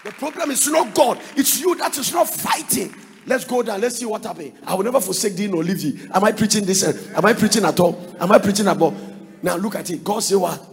The 0.05 0.11
problem 0.13 0.51
is 0.53 0.67
not 0.69 0.95
God, 0.95 1.21
it's 1.37 1.61
you 1.61 1.75
that 1.75 1.99
is 1.99 2.15
not 2.15 2.31
fighting. 2.31 2.95
Let's 3.27 3.45
go 3.45 3.63
down. 3.63 3.83
Let's 3.83 3.99
see 3.99 4.07
what 4.07 4.25
happens. 4.25 4.59
I 4.67 4.75
will 4.75 4.85
never 4.85 5.01
forsake 5.03 5.37
thee 5.37 5.49
nor 5.49 5.63
leave 5.63 5.83
thee. 5.83 6.09
Am 6.15 6.25
I 6.25 6.33
preaching 6.33 6.65
this? 6.65 6.83
Eh? 6.83 7.15
Am 7.15 7.27
I 7.27 7.35
preaching 7.35 7.63
at 7.63 7.79
all? 7.79 8.17
Am 8.19 8.33
I 8.33 8.39
preaching 8.39 8.67
about? 8.67 8.95
Now 9.43 9.57
look 9.57 9.75
at 9.75 9.91
it. 9.91 10.03
God 10.03 10.21
say 10.21 10.37
what? 10.37 10.65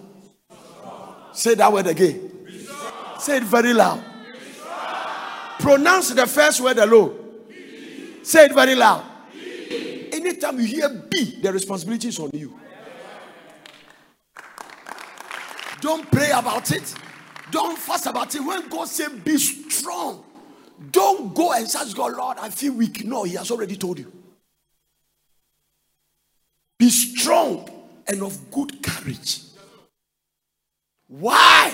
Say 1.34 1.56
that 1.56 1.74
word 1.74 1.88
again. 1.88 2.48
Say 3.20 3.38
it 3.38 3.44
very 3.44 3.74
loud. 3.74 4.02
Pronounce 5.60 6.12
the 6.12 6.26
first 6.28 6.62
word 6.62 6.78
alone. 6.78 7.14
Say 8.24 8.46
it 8.46 8.54
very 8.54 8.76
loud. 8.76 9.04
Anytime 10.14 10.62
you 10.62 10.66
hear 10.66 10.88
B, 10.88 11.40
the 11.42 11.52
responsibility 11.52 12.08
is 12.08 12.20
on 12.20 12.30
you. 12.34 12.58
Don't 15.82 16.10
pray 16.12 16.32
about 16.32 16.72
it. 16.72 16.94
Don't 17.52 17.78
fuss 17.78 18.06
about 18.06 18.34
it. 18.36 18.40
When 18.40 18.68
God 18.70 18.88
say 18.88 19.08
be 19.10 19.38
strong, 19.38 20.24
don't 20.92 21.34
go 21.34 21.54
and 21.54 21.70
say, 21.70 21.94
God, 21.94 22.14
Lord, 22.16 22.38
I 22.40 22.50
feel 22.50 22.74
weak. 22.74 23.06
No, 23.06 23.24
He 23.24 23.36
has 23.36 23.52
already 23.52 23.76
told 23.76 24.00
you. 24.00 24.12
Be 26.78 26.90
strong 26.90 27.70
and 28.08 28.22
of 28.22 28.52
good 28.52 28.84
courage. 28.84 29.42
Why? 31.08 31.74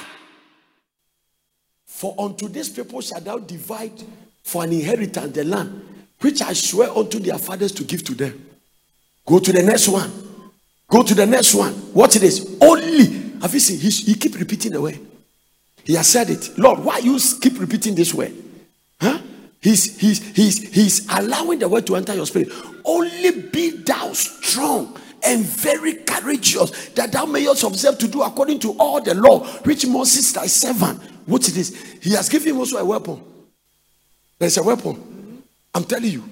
For 1.85 2.15
unto 2.17 2.47
these 2.47 2.69
people 2.69 3.01
shall 3.01 3.21
thou 3.21 3.37
divide 3.39 4.03
for 4.43 4.63
an 4.63 4.73
inheritance 4.73 5.33
the 5.33 5.43
land 5.43 5.87
which 6.19 6.41
I 6.41 6.53
swear 6.53 6.89
unto 6.89 7.19
their 7.19 7.37
fathers 7.37 7.71
to 7.73 7.83
give 7.83 8.03
to 8.05 8.13
them. 8.13 8.49
Go 9.25 9.39
to 9.39 9.51
the 9.51 9.63
next 9.63 9.87
one. 9.87 10.11
Go 10.87 11.03
to 11.03 11.15
the 11.15 11.25
next 11.25 11.55
one. 11.55 11.73
What 11.93 12.15
it 12.15 12.23
is? 12.23 12.57
Only. 12.61 13.20
Have 13.41 13.53
you 13.53 13.59
seen? 13.59 13.79
He, 13.79 13.89
he 13.89 14.13
keep 14.15 14.35
repeating 14.37 14.71
the 14.71 14.81
word. 14.81 14.99
He 15.83 15.95
has 15.95 16.07
said 16.07 16.29
it. 16.29 16.57
Lord, 16.57 16.79
why 16.79 16.99
you 16.99 17.17
keep 17.41 17.59
repeating 17.59 17.95
this 17.95 18.13
word? 18.13 18.33
Huh? 18.99 19.19
He's, 19.59 19.99
he's, 19.99 20.35
he's, 20.35 20.73
he's 20.73 21.07
allowing 21.11 21.59
the 21.59 21.67
word 21.69 21.85
to 21.87 21.95
enter 21.95 22.13
your 22.13 22.25
spirit. 22.25 22.49
Only 22.85 23.41
be 23.41 23.71
thou 23.71 24.13
strong 24.13 24.97
and 25.23 25.43
very 25.43 25.95
courageous 25.95 26.89
that 26.89 27.11
thou 27.11 27.25
mayest 27.25 27.63
observe 27.63 27.97
to 27.99 28.07
do 28.07 28.21
according 28.23 28.59
to 28.59 28.73
all 28.79 29.01
the 29.01 29.13
law 29.13 29.45
which 29.63 29.85
Moses 29.85 30.31
thy 30.33 30.47
servant. 30.47 30.99
What 31.25 31.47
it 31.47 31.57
is? 31.57 31.75
He 32.01 32.11
has 32.13 32.29
given 32.29 32.57
also 32.57 32.77
a 32.77 32.85
weapon. 32.85 33.21
There's 34.39 34.57
a 34.57 34.63
weapon. 34.63 35.43
I'm 35.73 35.83
telling 35.83 36.11
you. 36.11 36.23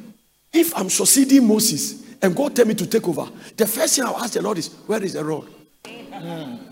If 0.51 0.75
I'm 0.75 0.89
succeeding 0.89 1.47
Moses 1.47 2.03
and 2.21 2.35
God 2.35 2.55
tell 2.55 2.65
me 2.65 2.73
to 2.73 2.87
take 2.87 3.07
over, 3.07 3.27
the 3.55 3.67
first 3.67 3.95
thing 3.95 4.05
I'll 4.05 4.17
ask 4.17 4.33
the 4.33 4.41
Lord 4.41 4.57
is, 4.57 4.73
where 4.87 5.03
is 5.03 5.13
the 5.13 5.23
rod? 5.23 5.47
Hmm. 5.85 6.68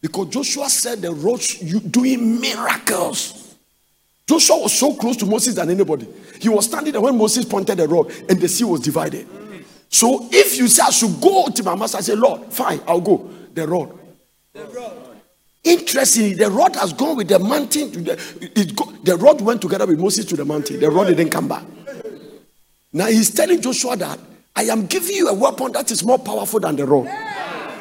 Because 0.00 0.28
Joshua 0.28 0.68
said 0.68 1.02
the 1.02 1.12
rod 1.12 1.40
you 1.60 1.80
doing 1.80 2.40
miracles. 2.40 3.56
Joshua 4.28 4.58
was 4.58 4.78
so 4.78 4.94
close 4.94 5.16
to 5.16 5.26
Moses 5.26 5.54
than 5.54 5.70
anybody. 5.70 6.06
He 6.40 6.48
was 6.48 6.66
standing 6.66 6.92
there 6.92 7.00
when 7.00 7.16
Moses 7.16 7.44
pointed 7.44 7.78
the 7.78 7.88
rod 7.88 8.12
and 8.28 8.40
the 8.40 8.48
sea 8.48 8.64
was 8.64 8.80
divided. 8.80 9.26
So 9.88 10.28
if 10.30 10.58
you 10.58 10.68
say 10.68 10.82
I 10.86 10.90
should 10.90 11.20
go 11.20 11.48
to 11.48 11.62
my 11.64 11.74
master, 11.74 11.98
I 11.98 12.00
say, 12.02 12.14
Lord, 12.14 12.52
fine, 12.52 12.80
I'll 12.86 13.00
go. 13.00 13.28
The 13.54 13.66
rod. 13.66 13.98
The 14.52 14.66
rod. 14.66 14.92
Interestingly, 15.64 16.34
the 16.34 16.50
rod 16.50 16.76
has 16.76 16.92
gone 16.92 17.16
with 17.16 17.28
the 17.28 17.38
mountain. 17.38 18.04
The, 18.04 18.12
it 18.54 18.76
go, 18.76 18.92
the 19.02 19.16
rod 19.16 19.40
went 19.40 19.62
together 19.62 19.86
with 19.86 19.98
Moses 19.98 20.24
to 20.26 20.36
the 20.36 20.44
mountain. 20.44 20.78
The 20.78 20.90
rod 20.90 21.08
didn't 21.08 21.30
come 21.30 21.48
back. 21.48 21.64
Now 22.92 23.06
he's 23.06 23.30
telling 23.34 23.60
Joshua 23.60 23.96
that 23.96 24.18
I 24.54 24.64
am 24.64 24.86
giving 24.86 25.16
you 25.16 25.28
a 25.28 25.34
weapon 25.34 25.72
that 25.72 25.90
is 25.90 26.04
more 26.04 26.18
powerful 26.18 26.60
than 26.60 26.76
the 26.76 26.86
rod. 26.86 27.06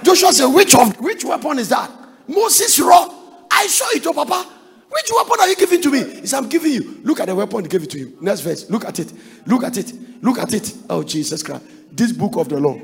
Joshua 0.03 0.31
said, 0.31 0.47
Which 0.47 0.75
of 0.75 0.99
which 0.99 1.23
weapon 1.25 1.59
is 1.59 1.69
that? 1.69 1.91
Moses' 2.27 2.79
rod. 2.79 3.13
I 3.49 3.67
show 3.67 3.85
it, 3.91 4.03
to 4.03 4.13
Papa. 4.13 4.45
Which 4.89 5.11
weapon 5.13 5.39
are 5.39 5.47
you 5.49 5.55
giving 5.55 5.81
to 5.81 5.91
me? 5.91 6.21
He 6.21 6.27
said, 6.27 6.37
I'm 6.37 6.49
giving 6.49 6.71
you. 6.71 6.99
Look 7.03 7.19
at 7.19 7.27
the 7.27 7.35
weapon 7.35 7.63
he 7.63 7.67
gave 7.67 7.83
it 7.83 7.89
to 7.91 7.99
you. 7.99 8.17
Next 8.21 8.41
verse. 8.41 8.69
Look 8.69 8.85
at 8.85 8.99
it. 8.99 9.11
Look 9.45 9.63
at 9.63 9.77
it. 9.77 9.93
Look 10.21 10.37
at 10.39 10.53
it. 10.53 10.73
Oh, 10.89 11.03
Jesus 11.03 11.43
Christ. 11.43 11.63
This 11.91 12.11
book 12.11 12.37
of 12.37 12.49
the 12.49 12.59
law. 12.59 12.79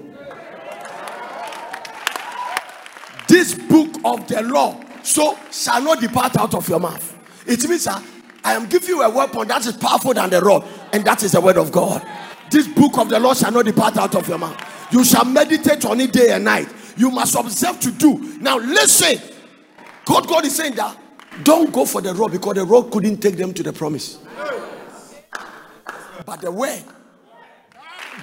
This 3.28 3.54
book 3.56 3.96
of 4.04 4.28
the 4.28 4.42
law. 4.42 4.80
So 5.02 5.38
shall 5.52 5.82
not 5.82 6.02
depart 6.02 6.38
out 6.38 6.54
of 6.54 6.68
your 6.68 6.80
mouth. 6.80 7.18
It 7.48 7.68
means 7.68 7.86
that 7.86 8.04
I 8.44 8.54
am 8.54 8.68
giving 8.68 8.90
you 8.90 9.02
a 9.02 9.10
weapon 9.10 9.48
that 9.48 9.66
is 9.66 9.76
powerful 9.78 10.14
than 10.14 10.30
the 10.30 10.42
rod, 10.42 10.66
and 10.92 11.04
that 11.06 11.24
is 11.24 11.32
the 11.32 11.42
word 11.42 11.58
of 11.58 11.72
God. 11.72 12.06
This 12.52 12.68
book 12.68 12.98
of 12.98 13.10
the 13.10 13.20
law 13.20 13.34
shall 13.34 13.52
not 13.52 13.66
depart 13.66 13.98
out 13.98 14.16
of 14.16 14.28
your 14.28 14.38
mouth. 14.38 14.62
You 14.92 15.04
shall 15.04 15.26
meditate 15.26 15.86
on 15.86 16.00
it 16.02 16.12
day 16.12 16.32
and 16.32 16.44
night. 16.44 16.68
You 16.98 17.10
must 17.10 17.36
observe 17.36 17.80
to 17.80 17.92
do. 17.92 18.38
Now, 18.40 18.58
listen. 18.58 19.33
God, 20.06 20.28
God 20.28 20.46
is 20.46 20.56
saying 20.56 20.76
that 20.76 20.98
don't 21.44 21.74
go 21.74 21.86
for 21.86 22.02
the 22.02 22.14
road 22.14 22.32
because 22.32 22.56
the 22.56 22.66
road 22.66 22.92
couldn't 22.92 23.18
take 23.18 23.38
them 23.38 23.54
to 23.54 23.64
the 23.64 23.74
promise. 23.74 24.20
But 26.26 26.42
the 26.42 26.52
way, 26.52 26.84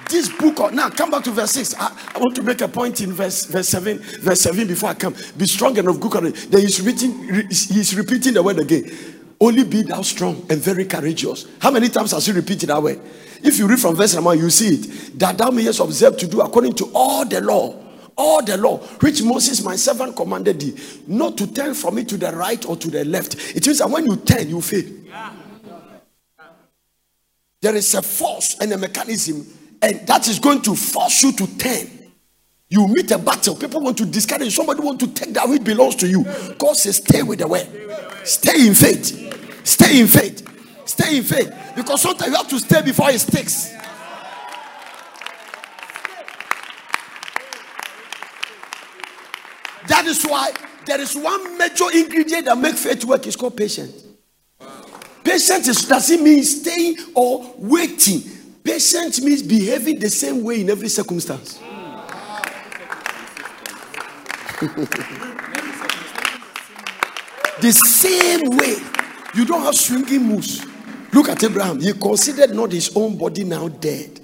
this 0.09 0.29
book 0.29 0.59
of, 0.59 0.73
now 0.73 0.89
come 0.89 1.11
back 1.11 1.23
to 1.25 1.31
verse 1.31 1.51
6. 1.51 1.75
I, 1.75 1.97
I, 2.15 2.19
want 2.19 2.35
to 2.35 2.43
make 2.43 2.61
a 2.61 2.67
point 2.67 3.01
in 3.01 3.11
verse 3.11 3.45
verse 3.45 3.69
7, 3.69 3.99
verse 3.99 4.41
7 4.41 4.67
before 4.67 4.89
I 4.89 4.93
come. 4.93 5.15
Be 5.37 5.45
strong 5.45 5.77
and 5.77 5.87
of 5.87 5.99
good 5.99 6.11
courage. 6.11 6.47
Then 6.47 6.61
he's 6.61 6.81
repeating, 6.81 7.47
he's 7.49 7.95
repeating 7.95 8.33
the 8.33 8.43
word 8.43 8.59
again. 8.59 8.91
Only 9.39 9.63
be 9.63 9.81
thou 9.81 10.01
strong 10.03 10.45
and 10.49 10.61
very 10.61 10.85
courageous. 10.85 11.47
How 11.59 11.71
many 11.71 11.89
times 11.89 12.11
has 12.11 12.25
he 12.25 12.31
repeated 12.31 12.69
that 12.69 12.81
word? 12.81 13.01
If 13.43 13.57
you 13.57 13.67
read 13.67 13.79
from 13.79 13.95
verse 13.95 14.13
number, 14.13 14.29
one, 14.29 14.39
you 14.39 14.49
see 14.49 14.75
it. 14.75 15.19
That 15.19 15.37
thou 15.37 15.49
mayest 15.49 15.79
observe 15.79 16.17
to 16.17 16.27
do 16.27 16.41
according 16.41 16.73
to 16.73 16.91
all 16.93 17.25
the 17.25 17.41
law 17.41 17.75
all 18.15 18.43
the 18.43 18.57
law 18.57 18.77
which 18.77 19.21
Moses, 19.23 19.63
my 19.63 19.75
servant, 19.75 20.15
commanded 20.15 20.59
thee, 20.59 20.77
not 21.07 21.37
to 21.37 21.51
turn 21.51 21.73
from 21.73 21.97
it 21.97 22.09
to 22.09 22.17
the 22.17 22.31
right 22.31 22.63
or 22.65 22.75
to 22.77 22.89
the 22.89 23.05
left. 23.05 23.35
It 23.55 23.65
means 23.65 23.79
that 23.79 23.89
when 23.89 24.05
you 24.05 24.17
turn, 24.17 24.49
you 24.49 24.61
fail. 24.61 24.89
There 27.61 27.75
is 27.75 27.93
a 27.93 28.01
force 28.01 28.57
and 28.59 28.71
a 28.73 28.77
mechanism, 28.77 29.45
and 29.81 30.05
that 30.07 30.27
is 30.27 30.39
going 30.39 30.61
to 30.63 30.75
force 30.75 31.23
you 31.23 31.31
to 31.33 31.57
turn. 31.57 31.87
You 32.69 32.87
meet 32.87 33.11
a 33.11 33.17
battle, 33.17 33.55
people 33.55 33.81
want 33.81 33.97
to 33.97 34.05
discourage 34.05 34.55
somebody 34.55 34.79
want 34.79 34.99
to 35.01 35.07
take 35.07 35.33
that 35.33 35.47
which 35.47 35.63
belongs 35.63 35.95
to 35.97 36.07
you. 36.07 36.23
God 36.57 36.77
says, 36.77 36.97
Stay 36.97 37.21
with 37.21 37.39
the 37.39 37.47
way, 37.47 37.67
stay 38.23 38.65
in 38.67 38.73
faith, 38.73 39.65
stay 39.65 39.99
in 39.99 40.07
faith, 40.07 40.87
stay 40.87 41.17
in 41.17 41.23
faith. 41.23 41.53
Because 41.75 42.01
sometimes 42.01 42.31
you 42.31 42.37
have 42.37 42.47
to 42.47 42.59
stay 42.59 42.81
before 42.81 43.09
it 43.09 43.19
sticks. 43.19 43.73
That 49.91 50.05
is 50.05 50.23
why 50.23 50.53
there 50.85 51.01
is 51.01 51.17
one 51.17 51.57
major 51.57 51.83
ingredient 51.93 52.45
that 52.45 52.57
makes 52.57 52.81
faith 52.81 53.03
work. 53.03 53.27
It's 53.27 53.35
called 53.35 53.57
patience. 53.57 54.05
Patience 55.21 55.67
is, 55.67 55.85
doesn't 55.85 56.23
mean 56.23 56.45
staying 56.45 56.95
or 57.13 57.53
waiting. 57.57 58.21
Patience 58.63 59.21
means 59.21 59.43
behaving 59.43 59.99
the 59.99 60.09
same 60.09 60.45
way 60.45 60.61
in 60.61 60.69
every 60.69 60.87
circumstance. 60.87 61.59
the 67.59 67.71
same 67.73 68.49
way. 68.57 68.77
You 69.35 69.43
don't 69.45 69.61
have 69.61 69.75
swinging 69.75 70.23
moves. 70.23 70.65
Look 71.11 71.27
at 71.27 71.43
Abraham. 71.43 71.81
He 71.81 71.91
considered 71.91 72.55
not 72.55 72.71
his 72.71 72.95
own 72.95 73.17
body 73.17 73.43
now 73.43 73.67
dead, 73.67 74.21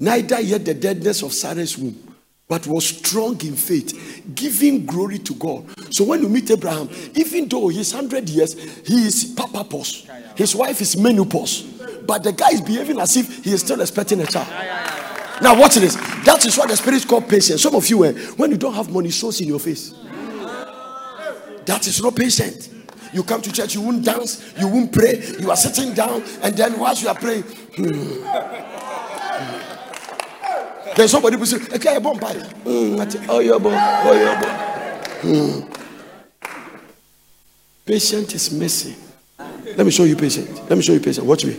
neither 0.00 0.40
yet 0.40 0.64
the 0.64 0.74
deadness 0.74 1.22
of 1.22 1.32
Sarah's 1.32 1.78
womb, 1.78 2.07
but 2.48 2.66
was 2.66 2.86
strong 2.86 3.38
in 3.42 3.54
faith, 3.54 4.22
giving 4.34 4.86
glory 4.86 5.18
to 5.18 5.34
God. 5.34 5.66
So 5.92 6.04
when 6.04 6.22
you 6.22 6.30
meet 6.30 6.50
Abraham, 6.50 6.88
even 7.14 7.46
though 7.46 7.68
he's 7.68 7.92
100 7.92 8.26
years, 8.30 8.54
he 8.86 9.06
is 9.06 9.34
papa 9.36 9.64
pause. 9.64 10.08
His 10.34 10.56
wife 10.56 10.80
is 10.80 10.96
menopause. 10.96 11.62
But 12.06 12.22
the 12.22 12.32
guy 12.32 12.48
is 12.52 12.62
behaving 12.62 12.98
as 13.00 13.18
if 13.18 13.44
he 13.44 13.52
is 13.52 13.60
still 13.60 13.82
expecting 13.82 14.20
a 14.20 14.26
child. 14.26 14.48
Now, 15.42 15.60
watch 15.60 15.74
this. 15.74 15.94
That 16.24 16.44
is 16.46 16.56
what 16.56 16.70
the 16.70 16.76
spirit 16.76 17.06
called 17.06 17.28
patience. 17.28 17.62
Some 17.62 17.74
of 17.74 17.86
you, 17.88 18.04
eh, 18.06 18.12
when 18.36 18.50
you 18.50 18.56
don't 18.56 18.74
have 18.74 18.90
money, 18.90 19.10
shows 19.10 19.40
in 19.42 19.48
your 19.48 19.60
face. 19.60 19.92
That 21.66 21.86
is 21.86 22.02
not 22.02 22.16
patient. 22.16 22.70
You 23.12 23.22
come 23.24 23.42
to 23.42 23.52
church, 23.52 23.74
you 23.74 23.82
won't 23.82 24.04
dance, 24.04 24.54
you 24.58 24.68
won't 24.68 24.90
pray, 24.90 25.22
you 25.38 25.50
are 25.50 25.56
sitting 25.56 25.94
down, 25.94 26.22
and 26.42 26.54
then 26.54 26.78
whilst 26.78 27.02
you 27.02 27.08
are 27.08 27.14
praying, 27.14 27.42
hmm. 27.42 28.67
There's 30.98 31.12
somebody 31.12 31.36
who 31.36 31.46
say, 31.46 31.58
okay, 31.76 31.94
a 31.94 32.00
bomb 32.00 32.18
party. 32.18 32.40
Oh, 32.66 33.38
your 33.38 33.60
boy, 33.60 33.70
oh, 33.72 34.12
your 34.18 34.34
boy. 34.40 34.48
Hmm. 35.22 35.72
Patient 37.86 38.34
is 38.34 38.50
missing. 38.50 38.96
Let 39.76 39.86
me 39.86 39.92
show 39.92 40.02
you 40.02 40.16
patient. 40.16 40.50
Let 40.68 40.76
me 40.76 40.82
show 40.82 40.94
you 40.94 40.98
patient. 40.98 41.24
Watch 41.24 41.44
me. 41.44 41.56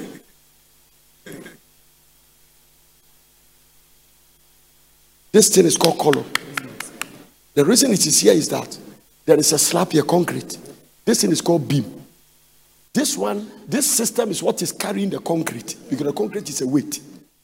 This 5.31 5.55
thing 5.55 5.65
is 5.67 5.77
called 5.77 5.99
column. 5.99 6.25
The 7.53 7.63
reason 7.63 7.93
it 7.93 8.05
is 8.05 8.19
here 8.19 8.33
is 8.33 8.49
that 8.49 8.77
there 9.25 9.37
is 9.37 9.53
a 9.53 9.57
slab 9.57 9.93
here, 9.93 10.03
concrete. 10.03 10.57
This 11.05 11.21
thing 11.21 11.31
is 11.31 11.39
called 11.39 11.65
beam. 11.65 11.85
This 12.91 13.17
one, 13.17 13.49
this 13.65 13.89
system 13.89 14.31
is 14.31 14.43
what 14.43 14.61
is 14.61 14.73
carrying 14.73 15.11
the 15.11 15.21
concrete 15.21 15.77
because 15.89 16.07
the 16.07 16.11
concrete 16.11 16.49
is 16.49 16.59
a 16.59 16.67
weight. 16.67 16.99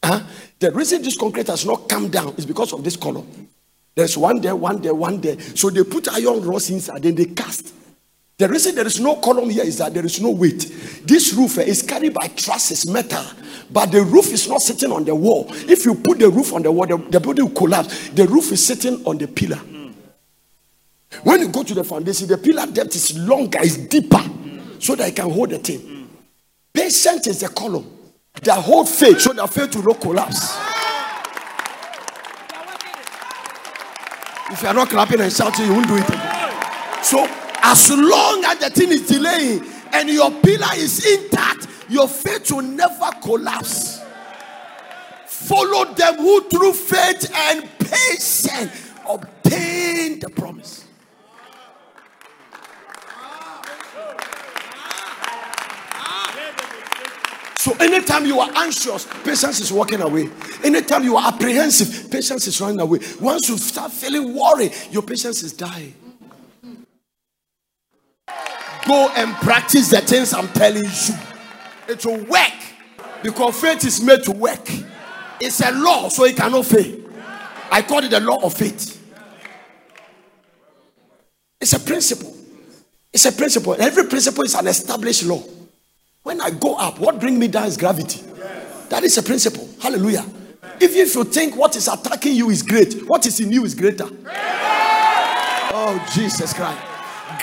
Uh, 0.06 0.22
the 0.60 0.72
reason 0.72 1.02
this 1.02 1.18
concrete 1.18 1.48
has 1.48 1.66
not 1.66 1.90
come 1.90 2.10
down 2.10 2.36
is 2.38 2.46
because 2.46 2.72
of 2.74 2.84
this 2.84 2.96
column. 2.96 3.50
There's 3.96 4.16
one 4.16 4.40
there, 4.40 4.56
one 4.56 4.80
there, 4.80 4.94
one 4.94 5.20
there. 5.20 5.40
So 5.40 5.72
they 5.72 5.84
put 5.84 6.08
iron 6.10 6.44
rods 6.44 6.70
inside, 6.70 7.02
then 7.02 7.16
they 7.16 7.26
cast. 7.26 7.74
The 8.38 8.48
reason 8.48 8.76
there 8.76 8.86
is 8.86 9.00
no 9.00 9.16
column 9.16 9.50
here 9.50 9.64
is 9.64 9.80
that 9.80 9.96
there 9.96 10.06
is 10.06 10.22
no 10.22 10.30
weight. 10.30 10.60
This 11.06 11.34
roof 11.34 11.58
eh, 11.58 11.64
is 11.64 11.82
carried 11.82 12.14
by 12.14 12.28
trusses, 12.28 12.88
metal, 12.88 13.26
but 13.72 13.88
the 13.92 14.04
roof 14.04 14.32
is 14.32 14.48
not 14.48 14.62
sitting 14.62 14.92
on 14.92 15.06
the 15.06 15.16
wall. 15.16 15.48
If 15.50 15.86
you 15.86 15.96
put 15.96 16.20
the 16.20 16.30
roof 16.30 16.54
on 16.54 16.62
the 16.62 16.72
wall, 16.72 16.86
the, 16.86 16.98
the 16.98 17.20
building 17.20 17.46
will 17.46 17.56
collapse. 17.56 18.10
The 18.10 18.28
roof 18.28 18.52
is 18.52 18.64
sitting 18.64 19.04
on 19.08 19.18
the 19.18 19.28
pillar. 19.28 19.60
When 21.24 21.40
you 21.40 21.48
go 21.48 21.64
to 21.64 21.74
the 21.74 21.84
foundation, 21.84 22.28
the 22.28 22.38
pillar 22.38 22.68
depth 22.68 22.96
is 22.96 23.18
longer, 23.18 23.60
is 23.64 23.78
deeper, 23.88 24.24
so 24.78 24.96
that 24.98 25.10
it 25.10 25.16
can 25.16 25.32
hold 25.32 25.50
the 25.50 25.58
thing. 25.58 26.10
Patient 26.72 27.26
is 27.26 27.40
the 27.40 27.48
column 27.48 27.95
that 28.44 28.62
whole 28.62 28.86
faith, 28.86 29.22
so 29.22 29.34
that 29.34 29.50
faith 29.50 29.76
will 29.76 29.84
not 29.84 30.02
collapse. 30.02 30.58
If 34.52 34.62
you 34.62 34.68
are 34.68 34.74
not 34.74 34.90
clapping 34.90 35.22
and 35.22 35.34
shouting, 35.34 35.66
you 35.66 35.74
won't 35.74 35.88
do 35.88 35.96
it 35.98 36.08
again. 36.08 37.04
So 37.04 37.28
as 37.64 37.90
long 37.92 38.46
as 38.46 38.60
the 38.60 38.70
thing 38.70 38.92
is 38.92 39.08
delaying 39.08 39.64
and 39.92 40.10
your 40.10 40.30
pillar 40.30 40.68
is 40.76 41.06
intact, 41.06 41.68
your 41.90 42.08
faith 42.08 42.52
will 42.52 42.62
never 42.62 43.12
collapse. 43.22 44.02
Follow 45.26 45.86
them 45.94 46.18
who 46.18 46.48
through 46.50 46.74
faith 46.74 47.32
and 47.34 47.70
patience 47.80 48.92
obtain 49.08 50.20
the 50.20 50.30
promise. 50.30 50.85
So 57.66 57.74
anytime 57.80 58.28
you 58.28 58.40
are 58.40 58.52
anxious, 58.58 59.08
patience 59.24 59.60
is 59.60 59.74
walking 59.74 60.00
away. 60.00 60.30
Anytime 60.64 61.04
you 61.04 61.18
are 61.18 61.34
apprehensive, 61.34 62.12
patience 62.12 62.46
is 62.46 62.62
running 62.62 62.80
away. 62.80 63.00
Once 63.20 63.50
you 63.50 63.58
start 63.58 63.92
feeling 63.92 64.36
worried, 64.36 64.72
your 64.92 65.02
patience 65.02 65.42
is 65.42 65.52
dying. 65.52 65.96
Go 68.88 69.10
and 69.16 69.34
practice 69.38 69.90
the 69.90 70.02
things 70.02 70.32
I'm 70.32 70.48
telling 70.50 70.84
you. 70.84 71.16
It 71.88 72.06
will 72.06 72.24
work 72.26 72.54
because 73.24 73.60
faith 73.60 73.84
is 73.84 74.00
made 74.00 74.22
to 74.26 74.32
work. 74.34 74.70
It's 75.42 75.60
a 75.62 75.72
law, 75.72 76.10
so 76.10 76.26
it 76.26 76.38
cannot 76.38 76.68
fail. 76.68 77.00
I 77.72 77.82
call 77.82 78.04
it 78.04 78.12
the 78.12 78.20
law 78.20 78.44
of 78.44 78.54
faith. 78.54 79.04
It's 81.60 81.74
a 81.74 81.80
principle. 81.80 82.36
It's 83.12 83.26
a 83.26 83.32
principle. 83.32 83.76
Every 83.80 84.04
principle 84.04 84.44
is 84.44 84.54
an 84.54 84.68
established 84.68 85.24
law. 85.24 85.55
When 86.26 86.42
I 86.42 86.50
go 86.50 86.74
up, 86.76 86.98
what 87.00 87.20
brings 87.20 87.38
me 87.38 87.48
down 87.48 87.68
is 87.68 87.78
gravity. 87.78 88.20
That 88.90 89.04
is 89.04 89.16
a 89.20 89.22
principle. 89.22 89.70
Hallelujah. 89.80 90.26
If 90.82 90.96
if 90.96 91.14
you 91.14 91.24
think 91.24 91.56
what 91.56 91.76
is 91.76 91.88
attacking 91.88 92.34
you 92.34 92.50
is 92.50 92.64
great, 92.64 93.08
what 93.08 93.28
is 93.28 93.40
in 93.40 93.52
you 93.52 93.64
is 93.64 93.76
greater. 93.76 94.08
Oh, 95.72 96.04
Jesus 96.16 96.52
Christ. 96.52 96.82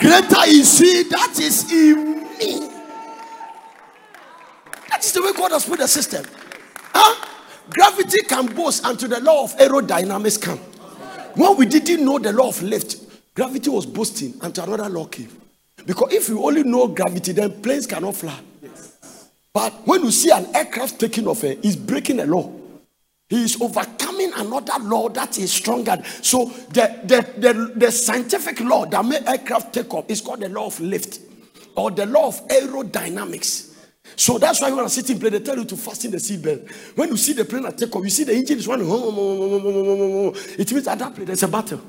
Greater 0.01 0.43
is 0.47 0.77
he 0.77 1.03
that 1.03 1.39
is 1.39 1.71
in 1.71 2.23
me. 2.37 2.69
That 4.89 4.99
is 4.99 5.13
the 5.13 5.21
way 5.21 5.31
God 5.31 5.51
has 5.51 5.65
put 5.65 5.79
the 5.79 5.87
system. 5.87 6.25
Huh? 6.93 7.25
Gravity 7.69 8.23
can 8.23 8.47
boast 8.47 8.85
until 8.85 9.07
the 9.07 9.21
law 9.21 9.45
of 9.45 9.55
aerodynamics 9.59 10.41
come. 10.41 10.59
When 11.35 11.55
we 11.55 11.67
didn't 11.67 12.03
know 12.03 12.19
the 12.19 12.33
law 12.33 12.49
of 12.49 12.61
lift, 12.61 12.97
gravity 13.33 13.69
was 13.69 13.85
boasting 13.85 14.33
until 14.41 14.65
another 14.65 14.89
law 14.89 15.05
came. 15.05 15.29
Because 15.85 16.11
if 16.11 16.27
you 16.27 16.43
only 16.43 16.63
know 16.63 16.89
gravity, 16.89 17.31
then 17.31 17.61
planes 17.61 17.87
cannot 17.87 18.17
fly. 18.17 18.37
But 19.53 19.85
when 19.85 20.03
you 20.03 20.11
see 20.11 20.31
an 20.31 20.47
aircraft 20.55 20.99
taking 20.99 21.27
off, 21.27 21.43
eh, 21.43 21.55
he's 21.61 21.75
breaking 21.75 22.19
a 22.19 22.25
law. 22.25 22.51
He 23.29 23.43
is 23.43 23.61
overcoming 23.61 24.31
another 24.35 24.83
law 24.83 25.09
that 25.09 25.37
is 25.37 25.51
stronger. 25.51 26.01
So 26.21 26.45
the, 26.45 26.99
the, 27.03 27.27
the, 27.39 27.73
the 27.75 27.91
scientific 27.91 28.59
law 28.61 28.85
that 28.85 29.05
made 29.05 29.23
aircraft 29.27 29.73
take 29.73 29.93
off 29.93 30.05
is 30.09 30.21
called 30.21 30.41
the 30.41 30.49
law 30.49 30.67
of 30.67 30.79
lift 30.79 31.19
or 31.75 31.91
the 31.91 32.05
law 32.05 32.27
of 32.27 32.47
aerodynamics. 32.47 33.73
So 34.15 34.37
that's 34.37 34.61
why 34.61 34.71
when 34.71 34.85
I 34.85 34.87
sit 34.87 35.09
in 35.09 35.19
plane, 35.19 35.33
they 35.33 35.39
tell 35.39 35.57
you 35.57 35.65
to 35.65 35.77
fasten 35.77 36.11
the 36.11 36.17
seatbelt. 36.17 36.69
When 36.95 37.09
you 37.09 37.17
see 37.17 37.33
the 37.33 37.45
plane 37.45 37.65
at 37.65 37.77
take 37.77 37.95
off, 37.95 38.03
you 38.03 38.09
see 38.09 38.23
the 38.25 38.35
engine 38.35 38.57
is 38.57 38.67
running. 38.67 38.87
It 38.87 40.71
means 40.71 40.87
at 40.87 40.99
that 40.99 41.15
place 41.15 41.27
there's 41.27 41.43
a 41.43 41.47
battle. 41.47 41.81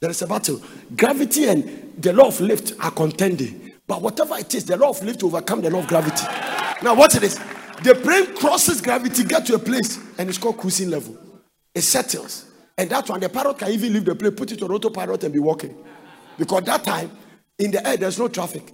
There 0.00 0.10
is 0.10 0.22
a 0.22 0.26
battle. 0.26 0.60
Gravity 0.96 1.46
and 1.46 1.94
the 1.98 2.12
law 2.12 2.28
of 2.28 2.40
lift 2.40 2.72
are 2.80 2.90
contending. 2.90 3.61
But 3.86 4.00
whatever 4.00 4.36
it 4.38 4.54
is, 4.54 4.64
the 4.64 4.76
law 4.76 4.90
of 4.90 5.02
lift 5.02 5.20
to 5.20 5.26
overcome 5.26 5.60
the 5.60 5.70
law 5.70 5.80
of 5.80 5.86
gravity. 5.86 6.24
Now, 6.82 6.94
what 6.94 7.14
it 7.14 7.22
is? 7.22 7.38
The 7.82 7.98
plane 8.00 8.34
crosses 8.36 8.80
gravity, 8.80 9.24
get 9.24 9.46
to 9.46 9.54
a 9.54 9.58
place, 9.58 9.98
and 10.18 10.28
it's 10.28 10.38
called 10.38 10.58
cruising 10.58 10.90
level. 10.90 11.16
It 11.74 11.82
settles. 11.82 12.46
And 12.78 12.88
that 12.90 13.08
one, 13.08 13.20
the 13.20 13.28
pilot 13.28 13.58
can 13.58 13.70
even 13.70 13.92
leave 13.92 14.04
the 14.04 14.14
plane, 14.14 14.32
put 14.32 14.52
it 14.52 14.62
on 14.62 14.70
autopilot, 14.70 15.24
and 15.24 15.32
be 15.32 15.40
walking. 15.40 15.76
Because 16.38 16.62
that 16.64 16.84
time, 16.84 17.10
in 17.58 17.70
the 17.70 17.86
air, 17.86 17.96
there's 17.96 18.18
no 18.18 18.28
traffic. 18.28 18.72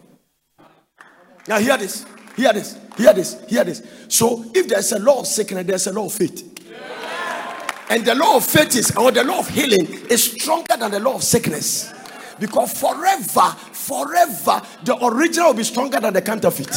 Now, 1.47 1.59
hear 1.59 1.77
this. 1.77 2.05
Hear 2.37 2.53
this. 2.53 2.79
Hear 2.97 3.13
this. 3.15 3.45
Hear 3.49 3.65
this. 3.65 3.83
So, 4.09 4.45
if 4.55 4.69
there's 4.69 4.93
a 4.93 4.99
law 4.99 5.21
of 5.21 5.27
sickness, 5.27 5.67
there's 5.67 5.87
a 5.87 5.93
law 5.93 6.07
of 6.07 6.13
faith. 6.13 6.45
And 7.91 8.05
the 8.05 8.15
law 8.15 8.37
of 8.37 8.45
faith 8.45 8.77
is, 8.77 8.95
or 8.97 9.11
the 9.11 9.25
law 9.25 9.39
of 9.39 9.49
healing, 9.49 9.87
is 10.11 10.33
stronger 10.33 10.77
than 10.79 10.91
the 10.91 11.01
law 11.01 11.15
of 11.15 11.25
sickness. 11.25 11.91
Because 12.41 12.79
forever, 12.79 13.51
forever, 13.73 14.63
the 14.85 14.97
original 15.05 15.49
will 15.49 15.55
be 15.55 15.65
stronger 15.65 16.01
than 16.01 16.15
the 16.15 16.23
counterfeit. 16.23 16.69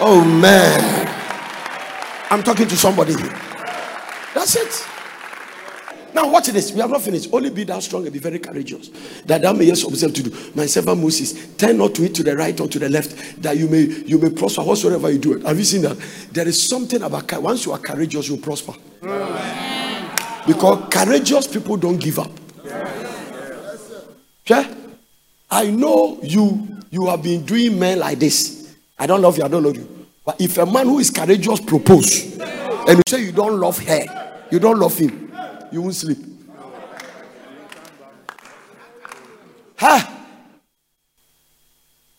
Oh 0.00 0.22
man. 0.24 1.06
I'm 2.30 2.42
talking 2.42 2.68
to 2.68 2.76
somebody 2.76 3.14
here. 3.14 3.34
That's 4.34 4.56
it. 4.56 4.88
Now 6.12 6.30
watch 6.30 6.46
this. 6.46 6.72
We 6.72 6.80
have 6.80 6.90
not 6.90 7.02
finished. 7.02 7.28
Only 7.32 7.50
be 7.50 7.64
thou 7.64 7.78
strong 7.78 8.04
and 8.04 8.12
be 8.12 8.18
very 8.18 8.38
courageous. 8.38 8.88
That 9.26 9.42
thou 9.42 9.52
mayest 9.52 9.86
observe 9.86 10.14
to 10.14 10.22
do. 10.22 10.52
My 10.54 10.64
servant 10.64 11.00
Moses, 11.00 11.54
turn 11.56 11.76
not 11.76 11.94
to 11.94 12.04
it 12.04 12.14
to 12.14 12.22
the 12.22 12.34
right 12.34 12.58
or 12.58 12.68
to 12.68 12.78
the 12.78 12.88
left, 12.88 13.42
that 13.42 13.56
you 13.58 13.68
may 13.68 13.82
you 13.82 14.18
may 14.18 14.30
prosper 14.30 14.62
whatsoever 14.62 15.10
you 15.10 15.18
do 15.18 15.34
it. 15.34 15.42
Have 15.44 15.58
you 15.58 15.64
seen 15.64 15.82
that? 15.82 15.98
There 16.32 16.48
is 16.48 16.66
something 16.66 17.02
about 17.02 17.30
once 17.42 17.66
you 17.66 17.72
are 17.72 17.78
courageous, 17.78 18.28
you 18.28 18.38
prosper. 18.38 18.72
Because 20.46 20.88
courageous 20.90 21.46
people 21.46 21.76
don't 21.76 21.98
give 21.98 22.18
up. 22.18 22.30
Okay? 24.48 24.72
I 25.50 25.70
know 25.70 26.18
you 26.22 26.68
you 26.90 27.06
have 27.06 27.22
been 27.22 27.44
doing 27.44 27.78
men 27.78 27.98
like 27.98 28.18
this. 28.18 28.74
I 28.98 29.06
don't 29.06 29.20
love 29.20 29.36
you, 29.38 29.44
I 29.44 29.48
don't 29.48 29.62
love 29.62 29.76
you. 29.76 30.06
But 30.24 30.40
if 30.40 30.56
a 30.58 30.66
man 30.66 30.86
who 30.86 30.98
is 31.00 31.10
courageous 31.10 31.60
propose 31.60 32.38
and 32.38 32.96
you 32.98 33.02
say 33.08 33.22
you 33.24 33.32
don't 33.32 33.58
love 33.58 33.78
her, 33.78 34.44
you 34.50 34.58
don't 34.58 34.78
love 34.78 34.96
him, 34.96 35.32
you 35.72 35.82
won't 35.82 35.94
sleep. 35.94 36.18
Ha! 39.78 40.12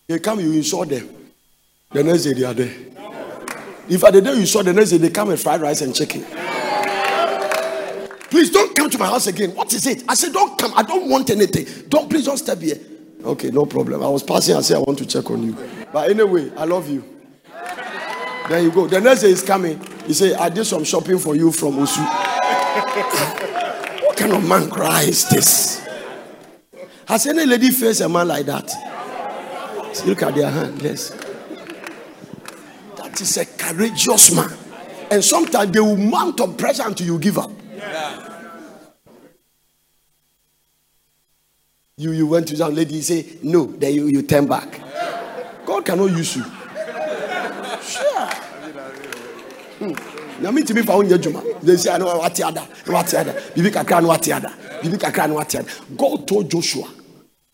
They 0.07 0.19
come, 0.19 0.39
you 0.39 0.51
insult 0.53 0.89
them. 0.89 1.09
The 1.91 2.03
next 2.03 2.23
day 2.23 2.33
they 2.33 2.43
are 2.43 2.53
there. 2.53 2.73
If 3.89 4.03
at 4.03 4.13
the 4.13 4.21
day 4.21 4.33
you 4.35 4.45
saw 4.45 4.61
the 4.63 4.73
next 4.73 4.91
day 4.91 4.97
they 4.97 5.09
come 5.09 5.29
with 5.29 5.41
fried 5.41 5.61
rice 5.61 5.81
and 5.81 5.95
chicken. 5.95 6.25
Please 8.29 8.49
don't 8.51 8.75
come 8.75 8.89
to 8.89 8.97
my 8.97 9.05
house 9.07 9.27
again. 9.27 9.55
What 9.55 9.73
is 9.73 9.85
it? 9.87 10.03
I 10.07 10.15
said, 10.15 10.33
Don't 10.33 10.57
come. 10.59 10.73
I 10.75 10.83
don't 10.83 11.09
want 11.09 11.29
anything. 11.29 11.65
Don't 11.89 12.09
please 12.09 12.25
don't 12.25 12.37
step 12.37 12.59
here. 12.59 12.79
Okay, 13.23 13.49
no 13.51 13.65
problem. 13.65 14.03
I 14.03 14.07
was 14.07 14.23
passing 14.23 14.55
and 14.55 14.63
said 14.63 14.77
I 14.77 14.79
want 14.79 14.97
to 14.99 15.05
check 15.05 15.29
on 15.31 15.43
you. 15.43 15.57
But 15.91 16.09
anyway, 16.11 16.51
I 16.55 16.65
love 16.65 16.89
you. 16.89 17.03
There 18.49 18.61
you 18.61 18.71
go. 18.71 18.87
The 18.87 19.01
next 19.01 19.21
day 19.21 19.29
is 19.31 19.43
coming. 19.43 19.79
He 20.05 20.13
said, 20.13 20.33
I 20.33 20.47
did 20.49 20.63
some 20.65 20.83
shopping 20.85 21.17
for 21.19 21.35
you 21.35 21.51
from 21.51 21.73
Osu. 21.73 21.99
what 24.05 24.15
kind 24.15 24.31
of 24.31 24.47
man 24.47 24.69
cries 24.69 25.27
this? 25.29 25.85
Has 27.07 27.25
any 27.27 27.45
lady 27.45 27.71
faced 27.71 28.01
a 28.01 28.07
man 28.09 28.27
like 28.29 28.45
that? 28.45 28.69
See, 29.93 30.05
look 30.07 30.23
at 30.23 30.35
their 30.35 30.49
hand. 30.49 30.81
Yes. 30.81 31.09
That 32.97 33.19
is 33.19 33.35
a 33.37 33.45
courageous 33.45 34.33
man. 34.33 34.51
And 35.11 35.23
sometimes 35.23 35.71
they 35.71 35.79
will 35.79 35.97
mount 35.97 36.39
up 36.39 36.57
pressure 36.57 36.83
until 36.85 37.07
you 37.07 37.19
give 37.19 37.37
up. 37.37 37.51
You, 41.99 42.11
you 42.11 42.27
went 42.27 42.47
to 42.49 42.57
some 42.57 42.75
lady, 42.75 42.95
you 42.95 43.01
say, 43.01 43.25
no, 43.41 43.65
then 43.65 43.93
you, 43.93 44.05
you 44.07 44.21
turn 44.21 44.45
back. 44.45 44.81
God 45.65 45.83
cannot 45.83 46.11
use 46.11 46.35
you. 46.35 46.43
Sure. 47.81 48.29
Hmm. 49.79 49.93
na 50.41 50.51
mi 50.51 50.61
tìmi 50.63 50.83
fa 50.83 50.93
oúnjẹ 50.93 51.17
jùmọ̀ 51.17 51.41
they 51.63 51.77
say 51.77 51.91
I 51.93 51.97
know 51.97 52.17
what 52.17 52.35
the 52.35 52.43
other 52.47 52.61
what 52.85 53.07
the 53.07 53.19
other 53.19 53.33
bibi 53.55 53.71
kakra 53.71 54.01
what 54.05 54.21
the 54.21 54.33
other 54.33 54.51
bibi 54.83 54.97
kakra 54.97 55.27
what 55.33 55.49
the 55.49 55.59
other 55.59 55.69
God 55.97 56.27
told 56.27 56.49
Joshua 56.51 56.85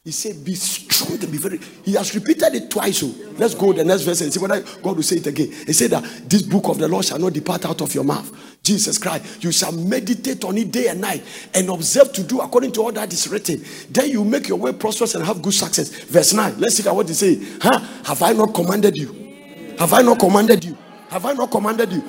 he 0.05 0.11
said 0.11 0.43
be 0.43 0.53
strong 0.53 1.13
and 1.13 1.31
be 1.31 1.37
very 1.37 1.57
he 1.85 1.93
has 1.93 2.13
repeated 2.13 2.53
it 2.53 2.69
twice 2.69 2.97
so 2.97 3.09
let's 3.37 3.55
go 3.55 3.71
the 3.71 3.85
next 3.85 4.01
verse 4.01 4.19
and 4.19 4.33
see 4.33 4.39
whether 4.39 4.59
God 4.81 4.97
will 4.97 5.03
say 5.03 5.15
it 5.15 5.27
again. 5.27 5.49
He 5.65 5.71
said 5.71 5.91
that 5.91 6.03
this 6.29 6.41
book 6.41 6.67
of 6.67 6.77
the 6.77 6.89
law 6.89 7.01
shall 7.01 7.19
not 7.19 7.31
depart 7.31 7.65
out 7.65 7.79
of 7.79 7.95
your 7.95 8.03
mouth. 8.03 8.29
Jesus 8.61 8.97
Christ 8.97 9.41
you 9.41 9.53
shall 9.53 9.71
meditate 9.71 10.43
on 10.43 10.57
it 10.57 10.73
day 10.73 10.89
and 10.89 10.99
night 10.99 11.23
and 11.53 11.69
observe 11.69 12.11
to 12.13 12.23
do 12.23 12.41
according 12.41 12.73
to 12.73 12.81
all 12.81 12.91
that 12.91 13.13
is 13.13 13.29
written. 13.29 13.63
Then 13.91 14.09
you 14.09 14.25
make 14.25 14.49
your 14.49 14.57
way 14.57 14.73
prosperous 14.73 15.15
and 15.15 15.23
have 15.23 15.41
good 15.41 15.53
success. 15.53 15.87
Verse 15.87 16.33
9 16.33 16.59
let's 16.59 16.75
see 16.75 16.89
what 16.89 17.07
he 17.07 17.13
say 17.13 17.39
huh? 17.61 17.79
Have 18.03 18.21
I 18.23 18.33
not 18.33 18.53
commanded 18.53 18.97
you? 18.97 19.75
Have 19.79 19.93
I 19.93 20.01
not 20.01 20.19
commanded 20.19 20.65
you? 20.65 20.77
Have 21.11 21.25
I 21.25 21.31
not 21.31 21.49
commanded 21.49 21.93
you? 21.93 22.03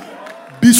Be 0.60 0.72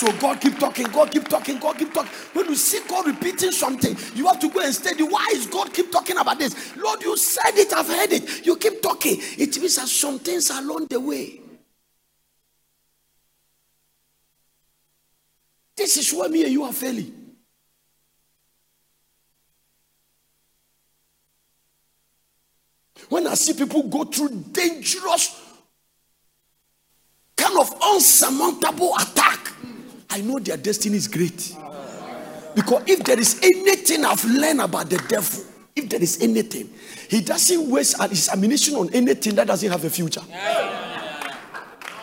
So 0.00 0.10
God 0.12 0.40
keep 0.40 0.58
talking, 0.58 0.86
God 0.86 1.10
keep 1.10 1.28
talking, 1.28 1.58
God 1.58 1.76
keep 1.76 1.92
talking. 1.92 2.10
When 2.32 2.46
you 2.48 2.54
see 2.54 2.80
God 2.88 3.06
repeating 3.06 3.52
something, 3.52 3.94
you 4.14 4.26
have 4.28 4.40
to 4.40 4.48
go 4.48 4.60
and 4.60 4.74
study. 4.74 5.02
Why 5.02 5.28
is 5.34 5.46
God 5.46 5.74
keep 5.74 5.92
talking 5.92 6.16
about 6.16 6.38
this? 6.38 6.74
Lord, 6.74 7.02
you 7.02 7.18
said 7.18 7.54
it, 7.56 7.70
I've 7.74 7.86
heard 7.86 8.10
it. 8.10 8.46
You 8.46 8.56
keep 8.56 8.80
talking. 8.80 9.18
It 9.18 9.58
means 9.58 9.76
that 9.76 9.88
some 9.88 10.18
things 10.18 10.48
along 10.48 10.86
the 10.86 10.98
way. 10.98 11.42
This 15.76 15.98
is 15.98 16.14
where 16.14 16.30
me 16.30 16.44
and 16.44 16.52
you 16.52 16.64
are 16.64 16.72
failing. 16.72 17.14
When 23.10 23.26
I 23.26 23.34
see 23.34 23.52
people 23.52 23.82
go 23.82 24.04
through 24.04 24.44
dangerous, 24.50 25.38
kind 27.36 27.58
of 27.58 27.70
unsurmountable 27.82 28.94
attack, 28.96 29.49
I 30.10 30.20
know 30.20 30.38
their 30.38 30.56
destiny 30.56 30.96
is 30.96 31.08
great. 31.08 31.54
Because 32.54 32.82
if 32.86 33.04
there 33.04 33.18
is 33.18 33.38
anything 33.42 34.04
I've 34.04 34.24
learned 34.24 34.60
about 34.60 34.90
the 34.90 34.98
devil, 35.08 35.44
if 35.76 35.88
there 35.88 36.02
is 36.02 36.20
anything, 36.20 36.68
he 37.08 37.20
doesn't 37.20 37.70
waste 37.70 38.00
his 38.10 38.28
ammunition 38.28 38.74
on 38.74 38.92
anything 38.92 39.34
that 39.36 39.46
doesn't 39.46 39.70
have 39.70 39.84
a 39.84 39.90
future. 39.90 40.22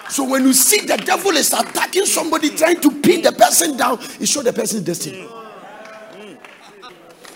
So 0.09 0.23
when 0.23 0.45
you 0.45 0.53
see 0.53 0.85
the 0.85 0.95
devil 0.97 1.31
is 1.31 1.51
attacking 1.51 2.05
somebody, 2.05 2.49
trying 2.51 2.79
to 2.79 3.01
pin 3.01 3.21
the 3.21 3.33
person 3.33 3.75
down, 3.75 3.99
it 4.19 4.27
shows 4.27 4.45
the 4.45 4.53
person's 4.53 4.83
destiny. 4.83 5.27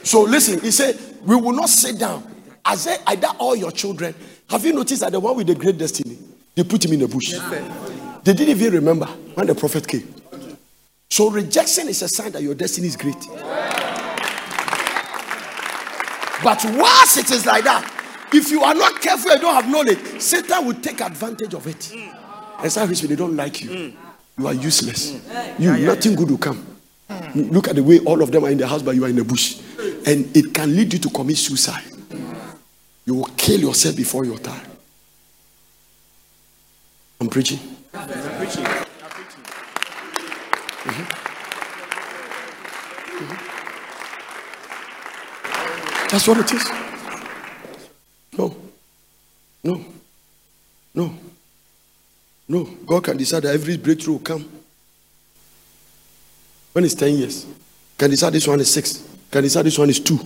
So 0.04 0.22
listen, 0.22 0.62
he 0.62 0.72
said, 0.72 0.98
We 1.26 1.36
will 1.36 1.52
not 1.52 1.70
sit 1.70 2.00
down. 2.00 2.24
I 2.64 2.76
said, 2.76 3.00
either 3.08 3.28
all 3.40 3.56
your 3.56 3.72
children. 3.72 4.16
Have 4.50 4.66
you 4.66 4.74
noticed 4.74 5.02
that 5.02 5.12
the 5.12 5.20
one 5.20 5.36
with 5.36 5.48
the 5.48 5.56
great 5.56 5.78
destiny, 5.78 6.18
they 6.56 6.64
put 6.64 6.86
him 6.86 6.94
in 6.94 7.00
the 7.00 7.08
bush? 7.08 7.34
They 8.24 8.34
didn't 8.34 8.50
even 8.50 8.74
remember 8.74 9.08
when 9.36 9.48
the 9.48 9.56
prophet 9.56 9.88
came. 9.88 10.21
So 11.12 11.30
rejection 11.30 11.90
is 11.90 12.02
a 12.04 12.08
sign 12.08 12.32
that 12.32 12.42
your 12.42 12.56
destiny 12.56 12.88
is 12.88 12.96
great. 12.96 13.20
But 16.42 16.64
once 16.64 17.18
it 17.18 17.30
is 17.32 17.46
like 17.46 17.66
that, 17.66 18.30
if 18.34 18.50
you 18.50 18.64
are 18.64 18.74
not 18.74 19.02
careful 19.02 19.30
and 19.32 19.42
don't 19.42 19.54
have 19.54 19.70
knowledge, 19.70 20.00
Satan 20.22 20.66
will 20.66 20.76
take 20.76 21.02
advantage 21.02 21.54
of 21.54 21.68
it. 21.68 21.94
And 22.60 22.72
some 22.72 22.88
reason 22.88 23.10
they 23.10 23.18
don't 23.18 23.36
like 23.36 23.62
you. 23.62 23.94
You 24.38 24.48
are 24.48 24.54
useless. 24.54 25.22
You 25.60 25.78
nothing 25.80 26.16
good 26.16 26.32
will 26.32 26.38
come. 26.38 26.66
Look 27.36 27.68
at 27.68 27.76
the 27.76 27.84
way 27.84 28.00
all 28.00 28.22
of 28.22 28.32
them 28.32 28.46
are 28.46 28.50
in 28.50 28.58
the 28.58 28.66
house, 28.68 28.82
but 28.82 28.96
you 28.96 29.04
are 29.04 29.10
in 29.10 29.18
the 29.18 29.26
bush. 29.26 29.60
And 30.06 30.36
it 30.36 30.54
can 30.54 30.74
lead 30.74 30.94
you 30.94 31.00
to 31.00 31.10
commit 31.10 31.36
suicide. 31.36 31.84
You 33.06 33.16
will 33.16 33.30
kill 33.36 33.60
yourself 33.60 33.98
before 33.98 34.24
your 34.24 34.38
time. 34.38 34.66
I'm 37.20 37.28
preaching. 37.28 37.60
Mm-hmm. 40.84 41.04
Mm-hmm. 43.24 43.52
That's 46.10 46.28
what 46.28 46.38
it 46.40 46.52
is. 46.54 46.68
No. 48.36 48.56
No. 49.64 49.86
No. 50.96 51.14
No. 52.48 52.64
God 52.86 53.04
can 53.04 53.18
decide 53.18 53.44
that 53.44 53.54
every 53.54 53.78
breakthrough 53.78 54.14
will 54.14 54.22
come. 54.22 54.50
When 56.74 56.84
it's 56.84 56.96
10 56.96 57.16
years, 57.16 57.46
can 57.98 58.10
decide 58.10 58.34
this 58.34 58.48
one 58.48 58.60
is 58.60 58.74
6, 58.74 59.08
can 59.30 59.44
decide 59.44 59.66
this 59.66 59.78
one 59.78 59.90
is 59.90 60.00
2. 60.00 60.20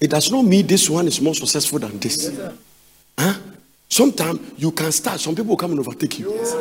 It 0.00 0.10
does 0.10 0.30
not 0.30 0.46
mean 0.46 0.66
this 0.66 0.88
one 0.88 1.06
is 1.06 1.20
more 1.20 1.34
successful 1.34 1.78
than 1.78 1.98
this. 1.98 2.30
Yes, 2.30 2.52
huh? 3.18 3.34
Sometimes 3.88 4.40
you 4.56 4.72
can 4.72 4.90
start, 4.92 5.20
some 5.20 5.34
people 5.34 5.50
will 5.50 5.58
come 5.58 5.72
and 5.72 5.80
overtake 5.80 6.18
you. 6.20 6.32
Yes, 6.32 6.54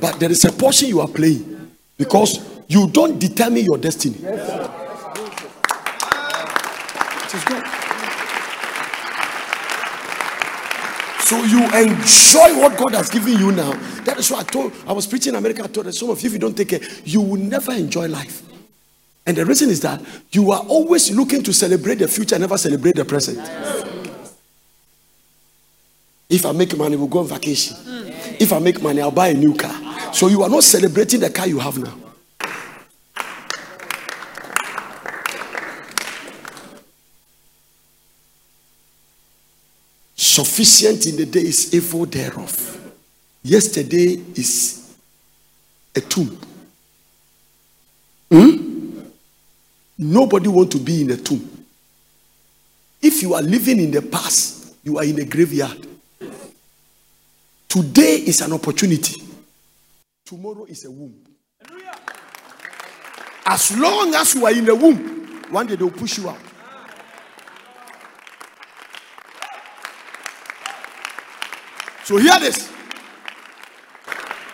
but 0.00 0.20
there 0.20 0.30
is 0.30 0.44
a 0.44 0.52
portion 0.52 0.88
you 0.88 1.00
are 1.00 1.08
playing 1.08 1.53
because 1.96 2.40
you 2.68 2.88
don't 2.88 3.18
determine 3.18 3.64
your 3.64 3.78
destiny. 3.78 4.16
Yes, 4.20 4.48
it 7.24 7.34
is 7.34 7.44
good. 7.44 7.64
So 11.24 11.42
you 11.42 11.64
enjoy 11.64 12.60
what 12.60 12.76
God 12.76 12.92
has 12.94 13.08
given 13.08 13.38
you 13.38 13.50
now. 13.50 13.72
That 14.04 14.18
is 14.18 14.30
why 14.30 14.40
I 14.40 14.42
told 14.42 14.72
I 14.86 14.92
was 14.92 15.06
preaching 15.06 15.32
in 15.32 15.38
America. 15.38 15.64
I 15.64 15.68
told 15.68 15.92
some 15.94 16.10
of 16.10 16.20
you, 16.20 16.26
if 16.26 16.32
you 16.34 16.38
don't 16.38 16.54
take 16.54 16.68
care, 16.68 16.80
you 17.04 17.22
will 17.22 17.40
never 17.40 17.72
enjoy 17.72 18.08
life. 18.08 18.42
And 19.26 19.36
the 19.36 19.46
reason 19.46 19.70
is 19.70 19.80
that 19.80 20.02
you 20.32 20.50
are 20.50 20.60
always 20.68 21.10
looking 21.10 21.42
to 21.44 21.52
celebrate 21.52 21.94
the 21.94 22.08
future, 22.08 22.38
never 22.38 22.58
celebrate 22.58 22.96
the 22.96 23.06
present. 23.06 23.38
If 26.28 26.44
I 26.44 26.52
make 26.52 26.76
money, 26.76 26.96
we'll 26.96 27.06
go 27.06 27.20
on 27.20 27.28
vacation. 27.28 27.76
If 28.38 28.52
I 28.52 28.58
make 28.58 28.82
money, 28.82 29.00
I'll 29.00 29.10
buy 29.10 29.28
a 29.28 29.34
new 29.34 29.54
car. 29.54 29.83
So 30.14 30.28
you 30.28 30.44
are 30.44 30.48
not 30.48 30.62
celebrating 30.62 31.18
the 31.18 31.28
car 31.28 31.48
you 31.48 31.58
have 31.58 31.76
now. 31.76 31.92
Sufficient 40.14 41.06
in 41.06 41.16
the 41.16 41.26
day 41.26 41.40
is 41.40 41.74
evil 41.74 42.06
thereof. 42.06 42.92
Yesterday 43.42 44.22
is 44.36 44.96
a 45.96 46.00
tomb. 46.00 46.38
Hmm? 48.30 49.00
Nobody 49.98 50.48
want 50.48 50.70
to 50.72 50.78
be 50.78 51.02
in 51.02 51.10
a 51.10 51.16
tomb. 51.16 51.66
If 53.02 53.20
you 53.20 53.34
are 53.34 53.42
living 53.42 53.80
in 53.80 53.90
the 53.90 54.00
past, 54.00 54.76
you 54.84 54.96
are 54.96 55.04
in 55.04 55.18
a 55.18 55.24
graveyard. 55.24 55.88
Today 57.68 58.22
is 58.26 58.40
an 58.42 58.52
opportunity. 58.52 59.33
Tomorrow 60.24 60.64
is 60.64 60.84
a 60.84 60.90
womb. 60.90 61.22
As 63.46 63.76
long 63.78 64.14
as 64.14 64.34
you 64.34 64.46
are 64.46 64.52
in 64.52 64.64
the 64.64 64.74
womb, 64.74 65.42
one 65.50 65.66
day 65.66 65.76
they'll 65.76 65.90
push 65.90 66.18
you 66.18 66.28
out. 66.28 66.38
So 72.04 72.16
hear 72.16 72.38
this. 72.40 72.72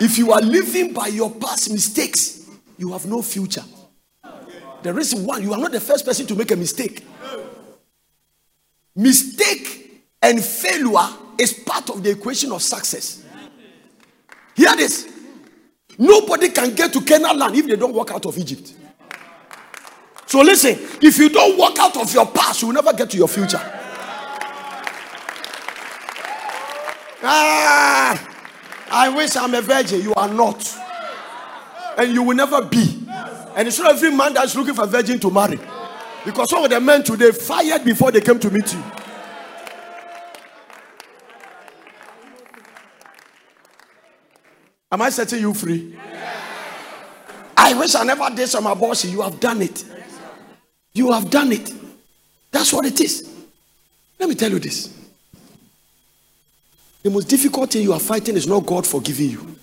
If 0.00 0.18
you 0.18 0.32
are 0.32 0.40
living 0.40 0.92
by 0.92 1.08
your 1.08 1.30
past 1.30 1.70
mistakes, 1.70 2.48
you 2.78 2.92
have 2.92 3.06
no 3.06 3.22
future. 3.22 3.64
The 4.82 4.94
reason 4.94 5.24
why 5.24 5.38
you 5.38 5.52
are 5.52 5.58
not 5.58 5.72
the 5.72 5.80
first 5.80 6.04
person 6.04 6.26
to 6.26 6.34
make 6.34 6.50
a 6.50 6.56
mistake. 6.56 7.04
Mistake 8.96 9.80
And 10.22 10.44
failure 10.44 11.08
is 11.38 11.52
part 11.54 11.88
of 11.90 12.02
the 12.02 12.10
equation 12.10 12.52
of 12.52 12.62
success. 12.62 13.24
Hear 14.54 14.76
this. 14.76 15.19
Nobody 16.00 16.48
can 16.48 16.74
get 16.74 16.94
to 16.94 17.02
Canaan 17.02 17.38
land 17.38 17.54
if 17.54 17.66
they 17.66 17.76
don't 17.76 17.92
walk 17.92 18.10
out 18.10 18.24
of 18.24 18.38
Egypt. 18.38 18.72
So 20.24 20.40
listen, 20.40 20.78
if 21.02 21.18
you 21.18 21.28
don't 21.28 21.58
walk 21.58 21.78
out 21.78 21.94
of 21.98 22.10
your 22.14 22.24
past, 22.24 22.62
you 22.62 22.68
will 22.68 22.74
never 22.74 22.94
get 22.94 23.10
to 23.10 23.18
your 23.18 23.28
future. 23.28 23.60
Ah, 27.22 28.18
I 28.90 29.10
wish 29.10 29.36
I'm 29.36 29.54
a 29.54 29.60
virgin. 29.60 30.00
You 30.00 30.14
are 30.14 30.32
not. 30.32 30.66
And 31.98 32.14
you 32.14 32.22
will 32.22 32.36
never 32.36 32.62
be. 32.64 33.06
And 33.54 33.68
it's 33.68 33.78
not 33.78 33.90
every 33.94 34.10
man 34.10 34.32
that's 34.32 34.56
looking 34.56 34.72
for 34.72 34.84
a 34.84 34.86
virgin 34.86 35.20
to 35.20 35.30
marry. 35.30 35.60
Because 36.24 36.48
some 36.48 36.64
of 36.64 36.70
the 36.70 36.80
men 36.80 37.02
today 37.04 37.30
fired 37.30 37.84
before 37.84 38.10
they 38.10 38.22
came 38.22 38.38
to 38.38 38.50
meet 38.50 38.72
you. 38.72 38.82
Am 44.92 45.02
I 45.02 45.10
setting 45.10 45.40
you 45.40 45.54
free? 45.54 45.96
I 47.56 47.74
wish 47.74 47.94
I 47.94 48.04
never 48.04 48.28
did 48.34 48.48
some 48.48 48.66
abortion. 48.66 49.10
You 49.10 49.22
have 49.22 49.38
done 49.38 49.62
it. 49.62 49.84
You 50.92 51.12
have 51.12 51.30
done 51.30 51.52
it. 51.52 51.72
That's 52.50 52.72
what 52.72 52.84
it 52.86 53.00
is. 53.00 53.28
Let 54.18 54.28
me 54.28 54.34
tell 54.34 54.50
you 54.50 54.58
this. 54.58 54.96
The 57.02 57.10
most 57.10 57.28
difficult 57.28 57.70
thing 57.70 57.82
you 57.82 57.92
are 57.92 58.00
fighting 58.00 58.36
is 58.36 58.46
not 58.46 58.66
God 58.66 58.86
forgiving 58.86 59.30
you. 59.30 59.56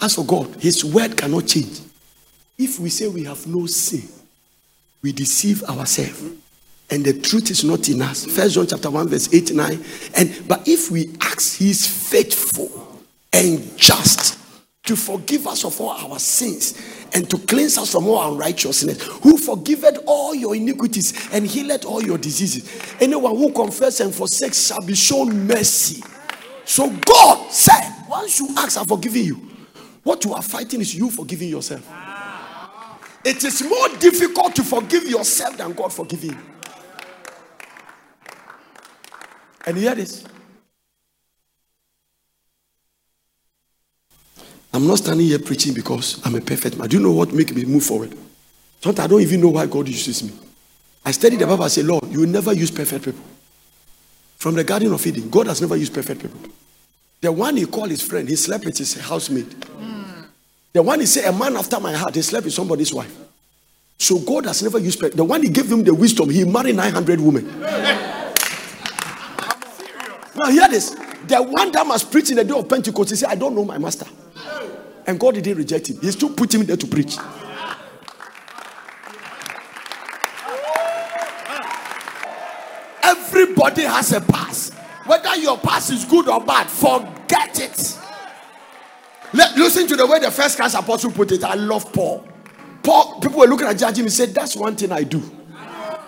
As 0.00 0.14
for 0.14 0.24
God, 0.24 0.54
His 0.56 0.84
word 0.84 1.16
cannot 1.16 1.46
change. 1.46 1.80
If 2.58 2.78
we 2.78 2.90
say 2.90 3.08
we 3.08 3.24
have 3.24 3.46
no 3.46 3.66
sin, 3.66 4.08
we 5.02 5.12
deceive 5.12 5.62
ourselves. 5.64 6.22
And 6.90 7.04
the 7.04 7.18
truth 7.18 7.50
is 7.50 7.64
not 7.64 7.88
in 7.88 8.02
us. 8.02 8.26
First 8.26 8.54
John 8.54 8.66
chapter 8.66 8.90
1, 8.90 9.08
verse 9.08 9.32
8, 9.32 9.52
9. 9.52 9.84
And 10.16 10.42
but 10.46 10.68
if 10.68 10.90
we 10.90 11.14
ask, 11.20 11.56
He 11.56 11.70
is 11.70 11.86
faithful 11.86 13.02
and 13.32 13.76
just 13.78 14.39
to 14.90 14.96
forgive 14.96 15.46
us 15.46 15.64
of 15.64 15.80
all 15.80 15.90
our 15.90 16.18
sins 16.18 16.74
and 17.12 17.30
to 17.30 17.38
cleanse 17.38 17.78
us 17.78 17.92
from 17.92 18.08
all 18.08 18.32
unrighteousness, 18.32 19.00
who 19.22 19.38
forgiveth 19.38 20.00
all 20.04 20.34
your 20.34 20.56
iniquities 20.56 21.28
and 21.32 21.46
healeth 21.46 21.84
all 21.84 22.02
your 22.02 22.18
diseases. 22.18 22.68
Anyone 23.00 23.36
who 23.36 23.52
confess 23.52 24.00
and 24.00 24.12
forsakes 24.12 24.66
shall 24.66 24.84
be 24.84 24.96
shown 24.96 25.46
mercy. 25.46 26.02
So 26.64 26.90
God 26.90 27.52
said, 27.52 28.04
once 28.08 28.40
you 28.40 28.48
ask, 28.58 28.76
I'm 28.80 28.86
forgiving 28.86 29.26
you. 29.26 29.34
What 30.02 30.24
you 30.24 30.34
are 30.34 30.42
fighting 30.42 30.80
is 30.80 30.92
you 30.92 31.08
forgiving 31.08 31.50
yourself. 31.50 31.88
It 33.24 33.44
is 33.44 33.62
more 33.62 33.90
difficult 34.00 34.56
to 34.56 34.64
forgive 34.64 35.04
yourself 35.04 35.56
than 35.56 35.72
God 35.72 35.92
forgiving. 35.92 36.36
And 39.64 39.76
hear 39.76 39.94
this. 39.94 40.24
I'm 44.72 44.86
not 44.86 44.98
standing 44.98 45.26
here 45.26 45.38
preaching 45.38 45.74
because 45.74 46.24
I'm 46.24 46.34
a 46.36 46.40
perfect 46.40 46.78
man. 46.78 46.88
Do 46.88 46.96
you 46.96 47.02
know 47.02 47.12
what 47.12 47.32
makes 47.32 47.52
me 47.52 47.64
move 47.64 47.84
forward? 47.84 48.16
Sometimes 48.80 49.04
I 49.04 49.08
don't 49.08 49.20
even 49.20 49.40
know 49.40 49.48
why 49.48 49.66
God 49.66 49.88
uses 49.88 50.22
me. 50.22 50.32
I 51.04 51.10
study 51.10 51.36
the 51.36 51.46
Bible. 51.46 51.64
I 51.64 51.68
say, 51.68 51.82
Lord, 51.82 52.06
you 52.08 52.26
never 52.26 52.52
use 52.52 52.70
perfect 52.70 53.04
people. 53.04 53.20
From 54.36 54.54
the 54.54 54.64
Garden 54.64 54.92
of 54.92 55.06
Eden, 55.06 55.28
God 55.28 55.48
has 55.48 55.60
never 55.60 55.76
used 55.76 55.92
perfect 55.92 56.22
people. 56.22 56.40
The 57.20 57.30
one 57.32 57.56
he 57.56 57.66
called 57.66 57.90
his 57.90 58.00
friend, 58.00 58.28
he 58.28 58.36
slept 58.36 58.64
with 58.64 58.78
his 58.78 58.94
housemate. 58.94 59.54
The 60.72 60.82
one 60.82 61.00
he 61.00 61.06
said, 61.06 61.24
a 61.24 61.36
man 61.36 61.56
after 61.56 61.80
my 61.80 61.92
heart, 61.92 62.14
he 62.14 62.22
slept 62.22 62.44
with 62.44 62.54
somebody's 62.54 62.94
wife. 62.94 63.14
So 63.98 64.18
God 64.20 64.46
has 64.46 64.62
never 64.62 64.78
used 64.78 64.98
perfect. 64.98 65.16
The 65.16 65.24
one 65.24 65.42
he 65.42 65.48
gave 65.50 65.70
him 65.70 65.82
the 65.84 65.94
wisdom, 65.94 66.30
he 66.30 66.44
married 66.44 66.76
900 66.76 67.20
women. 67.20 67.60
Now 70.36 70.50
hear 70.50 70.68
this. 70.68 70.90
The 71.26 71.42
one 71.42 71.70
that 71.72 71.86
must 71.86 72.10
preach 72.10 72.30
in 72.30 72.36
the 72.36 72.44
day 72.44 72.58
of 72.58 72.66
Pentecost, 72.66 73.10
he 73.10 73.16
said, 73.16 73.28
I 73.28 73.34
don't 73.34 73.54
know 73.54 73.64
my 73.64 73.76
master. 73.76 74.06
And 75.10 75.18
God 75.18 75.34
didn't 75.34 75.56
reject 75.56 75.90
him. 75.90 76.00
He 76.00 76.08
still 76.12 76.30
put 76.30 76.54
him 76.54 76.64
there 76.64 76.76
to 76.76 76.86
preach. 76.86 77.18
Everybody 83.02 83.82
has 83.82 84.12
a 84.12 84.20
past. 84.20 84.72
Whether 85.06 85.34
your 85.38 85.58
past 85.58 85.90
is 85.90 86.04
good 86.04 86.28
or 86.28 86.40
bad, 86.40 86.68
forget 86.68 87.58
it. 87.58 87.98
Let, 89.32 89.56
listen 89.56 89.88
to 89.88 89.96
the 89.96 90.06
way 90.06 90.20
the 90.20 90.30
first 90.30 90.56
class 90.56 90.74
apostle 90.74 91.10
put 91.10 91.32
it. 91.32 91.42
I 91.42 91.54
love 91.54 91.92
Paul. 91.92 92.24
Paul, 92.80 93.18
people 93.18 93.40
were 93.40 93.48
looking 93.48 93.66
at 93.66 93.78
judging 93.78 94.04
him. 94.04 94.06
He 94.06 94.10
said, 94.10 94.32
That's 94.32 94.54
one 94.54 94.76
thing 94.76 94.92
I 94.92 95.02
do. 95.02 95.20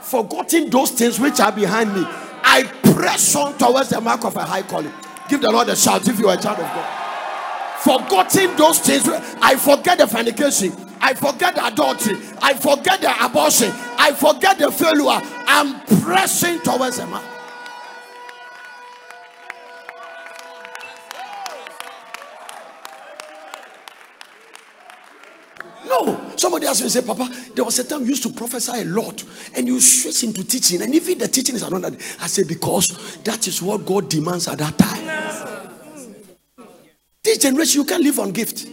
Forgetting 0.01 0.71
those 0.71 0.93
things 0.93 1.19
which 1.19 1.41
are 1.41 1.51
behind 1.51 1.93
me, 1.93 2.05
I 2.07 2.71
press 2.95 3.35
on 3.35 3.59
towards 3.59 3.89
the 3.89 4.01
mark 4.01 4.25
of 4.25 4.37
a 4.37 4.45
high 4.45 4.63
calling. 4.63 4.93
Give 5.29 5.41
the 5.41 5.51
Lord 5.51 5.69
a 5.71 5.75
shout 5.75 6.07
if 6.07 6.21
you 6.21 6.29
are 6.29 6.39
a 6.39 6.41
child 6.41 6.61
of 6.61 6.67
God. 6.67 7.02
Forgetting 7.83 8.55
those 8.57 8.79
things, 8.79 9.09
I 9.09 9.57
forget 9.57 9.99
the 9.99 10.07
fornication, 10.07 10.73
I 11.01 11.15
forget 11.15 11.57
the 11.57 11.67
adultery, 11.67 12.17
I 12.41 12.55
forget 12.55 13.01
the 13.01 13.13
abortion, 13.25 13.73
I 13.99 14.13
forget 14.13 14.59
the 14.59 14.71
failure. 14.71 15.21
I'm 15.49 15.81
pressing 16.01 16.61
towards 16.61 16.99
the 16.99 17.07
mark. 17.07 17.25
No, 25.89 26.31
somebody 26.37 26.69
asked 26.69 26.83
me, 26.83 26.89
say, 26.89 27.03
Papa, 27.03 27.29
there 27.55 27.65
was 27.65 27.79
a 27.81 27.85
time 27.85 28.03
you 28.03 28.11
used 28.11 28.23
to 28.23 28.31
prophesy 28.31 28.83
a 28.83 28.85
lot 28.85 29.25
and 29.57 29.67
you 29.67 29.81
switch 29.81 30.23
into 30.23 30.45
teaching, 30.45 30.83
and 30.83 30.95
even 30.95 31.19
the 31.19 31.27
teaching 31.27 31.57
is 31.57 31.65
another. 31.65 31.97
I 32.21 32.29
said, 32.29 32.47
because 32.47 33.19
that 33.25 33.49
is 33.49 33.61
what 33.61 33.85
God 33.85 34.09
demands 34.09 34.47
at 34.47 34.59
that 34.59 34.79
time. 34.79 35.02
Generation, 37.43 37.81
you 37.81 37.85
can't 37.85 38.05
live 38.05 38.19
on 38.21 38.31
gift. 38.31 38.69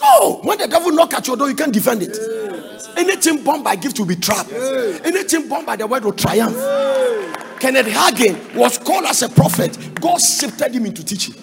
No, 0.00 0.40
when 0.44 0.56
the 0.58 0.68
devil 0.68 0.92
knock 0.92 1.12
at 1.14 1.26
your 1.26 1.36
door, 1.36 1.48
you 1.48 1.56
can't 1.56 1.72
defend 1.72 2.02
it. 2.02 2.16
Anything 2.96 3.42
born 3.42 3.62
by 3.62 3.76
gift 3.76 3.98
will 3.98 4.06
be 4.06 4.16
trapped. 4.16 4.52
Anything 4.52 5.48
born 5.48 5.64
by 5.64 5.76
the 5.76 5.86
word 5.86 6.04
will 6.04 6.12
triumph. 6.12 6.56
Kenneth 7.58 7.86
Hagin 7.86 8.54
was 8.54 8.78
called 8.78 9.04
as 9.04 9.22
a 9.22 9.28
prophet. 9.28 9.76
God 10.00 10.18
shifted 10.18 10.74
him 10.74 10.86
into 10.86 11.04
teaching. 11.04 11.34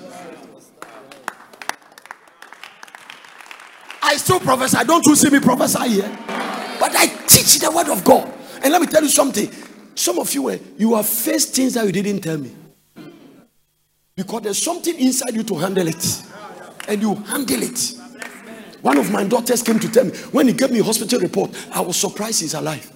I 4.02 4.16
still 4.16 4.40
prophesy. 4.40 4.78
I 4.78 4.84
don't 4.86 5.06
you 5.06 5.16
see 5.16 5.30
me 5.30 5.40
prophesy 5.40 5.90
here? 5.90 6.18
But 6.80 6.96
I 6.96 7.08
teach 7.28 7.60
the 7.60 7.70
word 7.70 7.90
of 7.90 8.04
God. 8.04 8.34
And 8.64 8.72
let 8.72 8.82
me 8.82 8.88
tell 8.88 9.04
you 9.04 9.10
something. 9.10 9.52
Some 9.94 10.20
of 10.20 10.34
you, 10.34 10.50
eh, 10.52 10.58
you 10.78 10.96
have 10.96 11.06
faced 11.06 11.54
things 11.56 11.74
that 11.74 11.86
you 11.86 11.92
didn't 11.92 12.22
tell 12.22 12.38
me. 12.38 12.56
Because 14.18 14.42
there's 14.42 14.62
something 14.62 15.00
inside 15.00 15.36
you 15.36 15.44
to 15.44 15.56
handle 15.56 15.88
it. 15.88 16.24
And 16.88 17.02
you 17.02 17.14
handle 17.16 17.62
it. 17.62 17.94
One 18.82 18.98
of 18.98 19.12
my 19.12 19.24
daughters 19.24 19.62
came 19.62 19.80
to 19.80 19.90
tell 19.90 20.06
me, 20.06 20.12
when 20.32 20.48
he 20.48 20.54
gave 20.54 20.72
me 20.72 20.80
hospital 20.80 21.20
report, 21.20 21.52
I 21.72 21.82
was 21.82 21.98
surprised 21.98 22.42
he's 22.42 22.56
alive. 22.56 22.92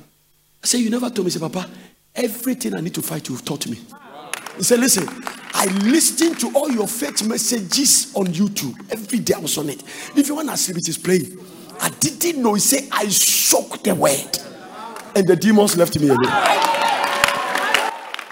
I 0.64 0.68
said, 0.68 0.80
You 0.80 0.90
never 0.90 1.10
told 1.12 1.26
me. 1.26 1.32
Said, 1.32 1.42
Papa, 1.42 1.70
everything 2.16 2.74
I 2.74 2.82
need 2.82 2.96
to 2.96 3.04
fight, 3.04 3.30
you've 3.30 3.46
taught 3.46 3.68
me. 3.68 3.80
He 4.58 4.64
said, 4.64 4.80
Listen, 4.80 5.08
I 5.54 5.66
listened 5.84 6.40
to 6.40 6.52
all 6.56 6.72
your 6.72 6.88
faith 6.88 7.24
messages 7.28 8.12
on 8.16 8.26
YouTube. 8.28 8.76
Every 8.92 9.20
day 9.20 9.36
I 9.36 9.40
was 9.40 9.58
on 9.60 9.70
it. 9.70 9.84
If 10.16 10.28
you 10.28 10.36
want 10.36 10.50
to 10.50 10.58
sleep, 10.58 10.78
it 10.78 10.88
is 10.88 10.98
playing. 10.98 11.38
I 11.80 11.90
didn't 11.90 12.42
know. 12.42 12.56
He 12.56 12.62
said, 12.62 12.88
I 12.92 13.08
shook 13.10 13.84
the 13.84 13.94
word. 13.94 14.40
And 15.16 15.28
the 15.28 15.36
demons 15.36 15.78
left 15.78 16.00
me 16.00 16.08
alone. 16.08 16.20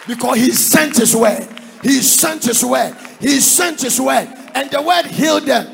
Because 0.08 0.38
he 0.38 0.52
sent 0.54 0.98
his 0.98 1.16
word. 1.16 1.59
He 1.82 2.01
sent 2.01 2.43
his 2.43 2.63
word. 2.63 2.95
He 3.19 3.39
sent 3.39 3.82
his 3.82 3.99
word. 3.99 4.27
And 4.53 4.69
the 4.71 4.82
word 4.82 5.05
healed 5.05 5.43
them. 5.43 5.67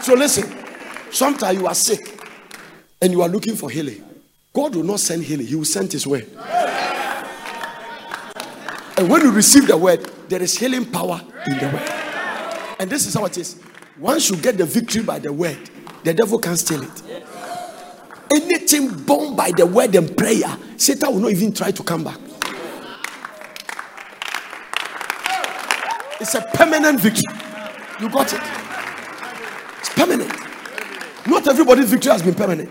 So 0.00 0.14
listen. 0.14 0.64
Sometimes 1.10 1.58
you 1.58 1.66
are 1.68 1.74
sick 1.74 2.20
and 3.00 3.12
you 3.12 3.22
are 3.22 3.28
looking 3.28 3.54
for 3.54 3.70
healing. 3.70 4.04
God 4.52 4.74
will 4.74 4.82
not 4.82 5.00
send 5.00 5.22
healing, 5.22 5.46
He 5.46 5.54
will 5.54 5.64
send 5.64 5.92
His 5.92 6.06
word. 6.06 6.28
And 8.96 9.08
when 9.08 9.22
you 9.22 9.30
receive 9.30 9.66
the 9.66 9.76
word, 9.76 10.00
there 10.28 10.42
is 10.42 10.56
healing 10.56 10.90
power 10.90 11.20
in 11.46 11.58
the 11.58 11.66
word. 11.66 12.76
And 12.80 12.90
this 12.90 13.06
is 13.06 13.14
how 13.14 13.24
it 13.26 13.38
is. 13.38 13.60
Once 13.98 14.30
you 14.30 14.36
get 14.36 14.56
the 14.56 14.64
victory 14.64 15.02
by 15.02 15.18
the 15.18 15.32
word, 15.32 15.58
the 16.02 16.14
devil 16.14 16.38
can't 16.38 16.58
steal 16.58 16.82
it. 16.82 17.02
Anything 18.34 18.88
born 19.04 19.36
by 19.36 19.52
the 19.56 19.66
word 19.66 19.94
and 19.94 20.16
prayer, 20.16 20.56
Satan 20.76 21.12
will 21.12 21.20
not 21.20 21.30
even 21.30 21.52
try 21.52 21.70
to 21.70 21.82
come 21.82 22.04
back. 22.04 22.18
It's 26.24 26.34
a 26.34 26.40
permanent 26.40 27.00
victory. 27.00 27.34
You 28.00 28.08
got 28.08 28.32
it. 28.32 28.40
It's 29.78 29.90
permanent. 29.90 30.32
Not 31.26 31.46
everybody's 31.46 31.90
victory 31.90 32.12
has 32.12 32.22
been 32.22 32.34
permanent. 32.34 32.70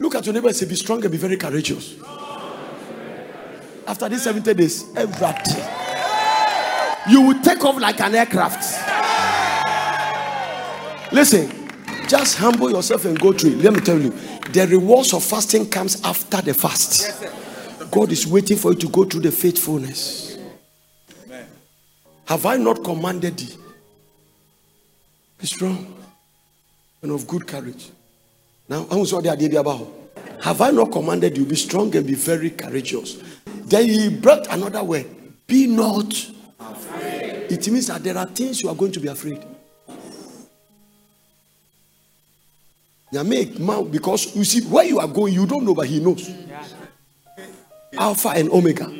Look 0.00 0.16
at 0.16 0.26
your 0.26 0.34
neighbor 0.34 0.48
and 0.48 0.56
say, 0.56 0.66
Be 0.66 0.74
strong 0.74 1.00
and 1.04 1.12
be 1.12 1.16
very 1.16 1.36
courageous. 1.36 1.94
After 3.86 4.08
these 4.08 4.24
70 4.24 4.52
days, 4.52 4.84
every 4.96 5.28
you 7.08 7.22
will 7.22 7.40
take 7.40 7.64
off 7.64 7.80
like 7.80 8.00
an 8.00 8.16
aircraft. 8.16 8.82
Listen, 11.12 11.68
just 12.08 12.38
humble 12.38 12.68
yourself 12.68 13.04
and 13.04 13.16
go 13.16 13.32
through 13.32 13.50
it. 13.50 13.58
Let 13.58 13.74
me 13.74 13.80
tell 13.80 14.00
you, 14.00 14.10
the 14.50 14.66
rewards 14.68 15.14
of 15.14 15.22
fasting 15.22 15.70
comes 15.70 16.02
after 16.02 16.42
the 16.42 16.52
fast. 16.52 17.12
God 17.92 18.10
is 18.10 18.26
waiting 18.26 18.56
for 18.56 18.72
you 18.72 18.78
to 18.78 18.88
go 18.88 19.04
through 19.04 19.20
the 19.20 19.30
faithfulness. 19.30 20.33
Have 22.26 22.46
I 22.46 22.56
not 22.56 22.82
commanded 22.82 23.36
thee? 23.36 23.56
Be 25.38 25.46
strong 25.46 25.94
and 27.02 27.12
of 27.12 27.26
good 27.26 27.46
courage. 27.46 27.90
Now, 28.68 28.86
I 28.90 28.96
was 28.96 29.10
the 29.10 29.30
idea 29.30 29.60
about. 29.60 29.86
Have 30.42 30.60
I 30.60 30.70
not 30.70 30.90
commanded 30.90 31.36
you? 31.36 31.44
Be 31.44 31.56
strong 31.56 31.94
and 31.94 32.06
be 32.06 32.14
very 32.14 32.50
courageous. 32.50 33.22
Then 33.46 33.86
he 33.86 34.08
brought 34.08 34.46
another 34.50 34.82
word. 34.82 35.06
Be 35.46 35.66
not 35.66 36.12
afraid. 36.58 37.52
It 37.52 37.68
means 37.68 37.88
that 37.88 38.02
there 38.02 38.16
are 38.16 38.26
things 38.26 38.62
you 38.62 38.68
are 38.68 38.74
going 38.74 38.92
to 38.92 39.00
be 39.00 39.08
afraid. 39.08 39.44
They 43.12 43.22
make 43.22 43.60
mouth 43.60 43.92
because 43.92 44.34
you 44.34 44.44
see, 44.44 44.62
where 44.62 44.84
you 44.84 44.98
are 44.98 45.06
going, 45.06 45.34
you 45.34 45.46
don't 45.46 45.64
know, 45.64 45.74
but 45.74 45.86
he 45.86 46.00
knows. 46.00 46.28
Alpha 47.96 48.30
and 48.30 48.50
Omega. 48.50 48.92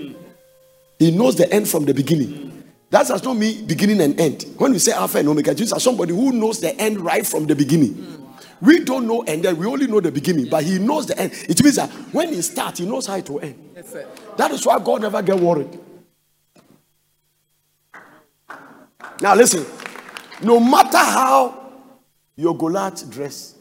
He 0.99 1.11
knows 1.11 1.37
the 1.37 1.53
end 1.53 1.68
from 1.68 1.85
the 1.85 1.95
beginning. 1.95 2.53
That 2.95 3.09
does 3.09 3.24
not 3.24 3.36
mean 3.36 3.66
beginning 3.66 4.01
and 4.03 4.20
end. 4.20 4.55
When 4.57 4.70
we 4.70 4.78
say 4.78 4.92
Alpha 4.92 5.18
and 5.18 5.28
Omega, 5.28 5.53
Jesus 5.53 5.78
is 5.78 5.82
somebody 5.82 6.14
who 6.14 6.30
knows 6.30 6.61
the 6.61 6.76
end 6.80 7.01
right 7.01 7.26
from 7.26 7.45
the 7.45 7.57
beginning. 7.57 8.24
We 8.61 8.84
don't 8.84 9.09
know 9.09 9.24
and 9.24 9.42
then 9.42 9.57
we 9.57 9.66
only 9.66 9.88
know 9.88 9.99
the 9.99 10.12
beginning, 10.12 10.49
but 10.49 10.62
he 10.62 10.78
knows 10.78 11.07
the 11.07 11.18
end. 11.18 11.32
It 11.49 11.61
means 11.61 11.74
that 11.74 11.90
when 12.12 12.28
he 12.28 12.40
starts, 12.40 12.78
he 12.78 12.86
knows 12.86 13.09
how 13.09 13.16
it 13.16 13.28
will 13.28 13.40
end. 13.40 13.57
That 14.36 14.53
is 14.53 14.64
why 14.64 14.78
God 14.78 15.03
never 15.03 15.20
get 15.22 15.40
worried. 15.40 15.76
Now 19.20 19.34
listen, 19.34 19.66
no 20.40 20.61
matter 20.61 20.99
how 20.99 21.72
your 22.36 22.57
Goliath 22.57 23.11
dress, 23.11 23.57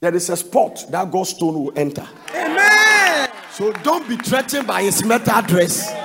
there 0.00 0.16
is 0.16 0.28
a 0.30 0.36
spot 0.36 0.84
that 0.90 1.08
God's 1.12 1.30
stone 1.30 1.62
will 1.62 1.72
enter. 1.76 2.08
Amen. 2.34 3.30
So 3.52 3.72
don't 3.72 4.08
be 4.08 4.16
threatened 4.16 4.66
by 4.66 4.82
his 4.82 5.04
metal 5.04 5.42
dress. 5.42 6.01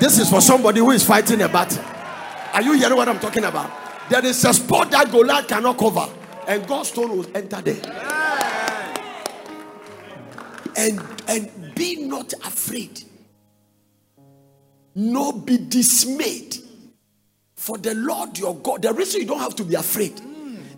This 0.00 0.18
is 0.18 0.30
for 0.30 0.40
somebody 0.40 0.80
who 0.80 0.90
is 0.90 1.04
fighting 1.04 1.40
a 1.42 1.48
battle. 1.48 1.84
Are 2.52 2.62
you 2.62 2.72
hearing 2.74 2.96
what 2.96 3.08
I'm 3.08 3.18
talking 3.18 3.44
about? 3.44 3.70
There 4.10 4.24
is 4.24 4.44
a 4.44 4.52
spot 4.54 4.90
that 4.90 5.10
Goliath 5.10 5.48
cannot 5.48 5.78
cover, 5.78 6.08
and 6.46 6.66
God's 6.66 6.90
stone 6.90 7.16
will 7.16 7.26
enter 7.36 7.60
there. 7.62 7.80
And 10.76 11.00
and 11.28 11.74
be 11.74 12.06
not 12.06 12.32
afraid. 12.44 13.02
nor 14.94 15.32
be 15.32 15.58
dismayed. 15.58 16.56
For 17.56 17.78
the 17.78 17.94
Lord 17.94 18.38
your 18.38 18.54
God, 18.56 18.82
the 18.82 18.92
reason 18.92 19.22
you 19.22 19.26
don't 19.26 19.40
have 19.40 19.56
to 19.56 19.64
be 19.64 19.74
afraid, 19.74 20.20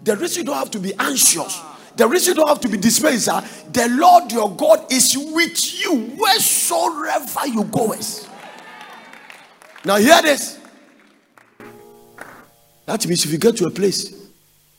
the 0.05 0.17
reason 0.17 0.43
you 0.43 0.47
don't 0.47 0.57
have 0.57 0.71
to 0.73 0.79
be 0.79 0.95
anxious, 0.99 1.61
the 1.97 2.07
reason 2.07 2.35
you 2.35 2.41
don't 2.41 2.49
have 2.49 2.61
to 2.61 2.69
be 2.69 2.77
dismayed 2.79 3.15
is 3.15 3.27
that 3.27 3.45
the 3.73 3.89
Lord 3.89 4.31
your 4.31 4.55
God 4.55 4.91
is 4.93 5.17
with 5.17 5.81
you 5.81 5.97
wheresoever 6.17 7.47
you 7.49 7.65
go. 7.65 7.95
Now, 9.87 9.99
hear 9.99 10.21
this. 10.21 10.59
That 12.87 13.07
means 13.07 13.25
if 13.25 13.31
you 13.31 13.39
get 13.39 13.57
to 13.59 13.67
a 13.67 13.71
place 13.71 14.13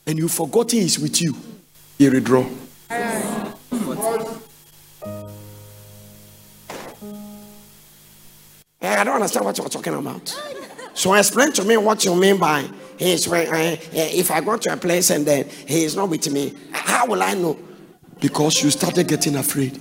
and 0.06 0.18
you've 0.18 0.34
forgotten 0.34 0.80
He's 0.80 1.00
with 1.00 1.22
you, 1.22 1.34
He 1.98 2.10
withdraw. 2.10 2.46
I 8.82 9.04
don't 9.06 9.16
understand 9.16 9.46
what 9.46 9.58
you're 9.58 9.70
talking 9.70 9.94
about. 9.94 10.38
So 10.94 11.14
explain 11.14 11.54
to 11.54 11.64
me 11.64 11.78
what 11.78 12.04
you 12.04 12.14
mean 12.14 12.38
by 12.38 12.70
he's 12.98 13.32
uh, 13.32 13.78
if 13.94 14.30
I 14.30 14.42
go 14.42 14.58
to 14.58 14.74
a 14.74 14.78
place 14.78 15.10
and 15.12 15.26
then 15.26 15.48
he 15.48 15.86
is 15.86 15.96
not 15.96 16.10
with 16.10 16.30
me, 16.30 16.54
how 16.74 17.08
will 17.08 17.24
I 17.24 17.34
know? 17.34 17.58
Because 18.20 18.62
you 18.62 18.72
started 18.72 19.08
getting 19.08 19.38
afraid. 19.38 19.80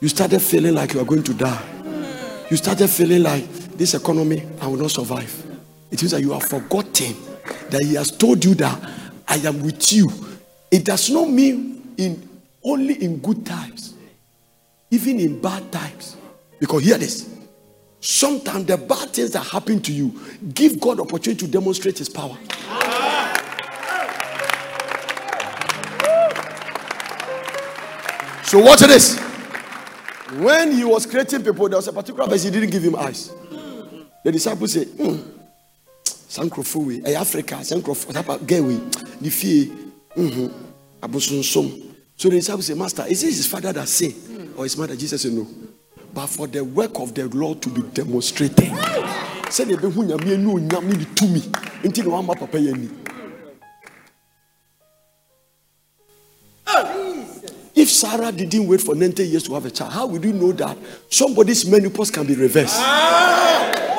You 0.00 0.08
started 0.08 0.40
feeling 0.40 0.74
like 0.74 0.94
you 0.94 1.00
are 1.00 1.04
going 1.04 1.24
to 1.24 1.34
die. 1.34 2.46
You 2.50 2.56
started 2.56 2.88
feeling 2.88 3.24
like 3.24 3.59
this 3.80 3.94
economy, 3.94 4.46
I 4.60 4.66
will 4.66 4.76
not 4.76 4.90
survive. 4.90 5.34
It 5.90 6.02
means 6.02 6.10
that 6.10 6.20
you 6.20 6.32
have 6.32 6.42
forgotten 6.42 7.16
that 7.70 7.82
he 7.82 7.94
has 7.94 8.10
told 8.10 8.44
you 8.44 8.54
that 8.56 8.78
I 9.26 9.36
am 9.36 9.62
with 9.62 9.90
you. 9.90 10.12
It 10.70 10.84
does 10.84 11.08
not 11.08 11.30
mean 11.30 11.94
in 11.96 12.28
only 12.62 13.02
in 13.02 13.20
good 13.20 13.46
times, 13.46 13.94
even 14.90 15.18
in 15.18 15.40
bad 15.40 15.72
times. 15.72 16.18
Because 16.58 16.84
hear 16.84 16.98
this 16.98 17.34
Sometimes 18.00 18.66
the 18.66 18.76
bad 18.76 19.08
things 19.14 19.30
that 19.30 19.46
happen 19.46 19.80
to 19.80 19.92
you 19.92 20.20
give 20.52 20.78
God 20.78 21.00
opportunity 21.00 21.46
to 21.46 21.50
demonstrate 21.50 21.96
his 21.96 22.10
power. 22.10 22.36
So 28.44 28.58
watch 28.58 28.80
this. 28.80 29.18
When 30.34 30.72
he 30.72 30.84
was 30.84 31.06
creating 31.06 31.44
people, 31.44 31.66
there 31.70 31.78
was 31.78 31.88
a 31.88 31.94
particular 31.94 32.28
person 32.28 32.52
he 32.52 32.60
didn't 32.60 32.72
give 32.72 32.82
him 32.82 32.96
eyes. 32.96 33.32
The 34.24 34.32
disciples 34.32 34.72
say, 34.72 34.84
hmm, 34.84 35.18
we, 36.86 37.04
eh, 37.04 37.14
Africa, 37.18 37.54
Sankrofo, 37.56 38.12
tapa 38.12 38.38
get 38.44 38.62
we, 38.62 38.76
the 39.20 39.30
fee, 39.30 39.72
mm-hmm, 40.16 41.46
So 42.16 42.28
the 42.28 42.36
disciples 42.36 42.66
say, 42.66 42.74
Master, 42.74 43.04
is 43.08 43.22
this 43.22 43.36
his 43.36 43.46
father 43.46 43.72
that 43.72 43.88
say, 43.88 44.14
or 44.56 44.64
his 44.64 44.76
mother? 44.76 44.94
Jesus 44.96 45.22
said, 45.22 45.32
No 45.32 45.46
but 46.12 46.26
for 46.26 46.46
the 46.46 46.64
work 46.64 46.98
of 46.98 47.14
the 47.14 47.28
Lord 47.28 47.62
to 47.62 47.68
be 47.68 47.82
demonstrated. 47.82 48.70
Ne 48.70 49.76
ni. 52.72 52.90
If 57.74 57.88
Sarah 57.88 58.30
didn't 58.32 58.66
wait 58.68 58.80
for 58.80 58.94
90 58.94 59.24
years 59.26 59.42
to 59.44 59.54
have 59.54 59.64
a 59.64 59.70
child, 59.70 59.92
how 59.92 60.06
would 60.06 60.22
you 60.24 60.32
know 60.32 60.52
that 60.52 60.76
somebody's 61.08 61.66
menopause 61.66 62.10
can 62.10 62.26
be 62.26 62.34
reversed? 62.34 62.78
the 62.78 63.89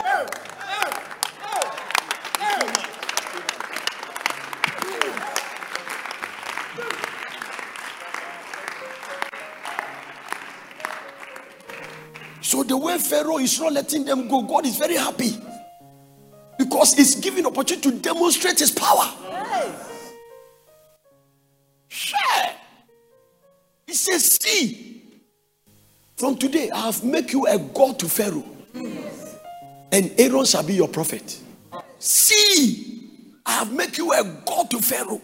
Pharaoh 13.12 13.40
is 13.40 13.60
not 13.60 13.74
letting 13.74 14.06
them 14.06 14.30
go, 14.30 14.42
God 14.44 14.66
is 14.66 14.78
very 14.78 14.96
happy 14.96 15.34
because 16.58 16.94
He's 16.94 17.16
giving 17.16 17.46
opportunity 17.46 17.92
to 17.92 17.98
demonstrate 18.00 18.58
His 18.58 18.72
power. 18.72 19.12
Share. 21.90 22.56
He 23.86 23.94
says, 23.94 24.40
"See, 24.42 25.04
from 26.16 26.38
today 26.38 26.72
I 26.72 26.86
have 26.86 27.04
made 27.04 27.34
you 27.34 27.46
a 27.48 27.60
god 27.60 28.00
to 28.00 28.08
Pharaoh, 28.08 28.46
and 29.92 30.14
Aaron 30.18 30.46
shall 30.46 30.64
be 30.64 30.76
your 30.76 30.88
prophet. 30.88 31.38
See, 32.00 33.10
I 33.46 33.52
have 33.52 33.74
made 33.74 33.98
you 33.98 34.14
a 34.14 34.24
god 34.46 34.72
to 34.72 34.80
Pharaoh, 34.80 35.22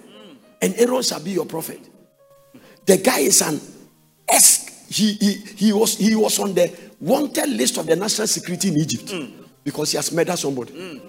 and 0.61 0.75
Aaron 0.75 1.03
shall 1.03 1.21
be 1.21 1.31
your 1.31 1.45
prophet." 1.45 1.79
The 2.85 2.97
guy 2.97 3.19
is 3.19 3.41
an 3.41 3.61
ex. 4.27 4.65
He, 4.89 5.13
he, 5.13 5.33
he 5.55 5.73
was 5.73 5.97
he 5.97 6.15
was 6.15 6.37
on 6.39 6.53
the 6.53 6.86
wanted 6.99 7.49
list 7.49 7.77
of 7.77 7.85
the 7.85 7.95
national 7.95 8.27
security 8.27 8.69
in 8.69 8.77
Egypt 8.77 9.05
mm. 9.05 9.31
because 9.63 9.91
he 9.91 9.97
has 9.97 10.11
murdered 10.11 10.37
somebody. 10.37 10.73
Mm. 10.73 11.01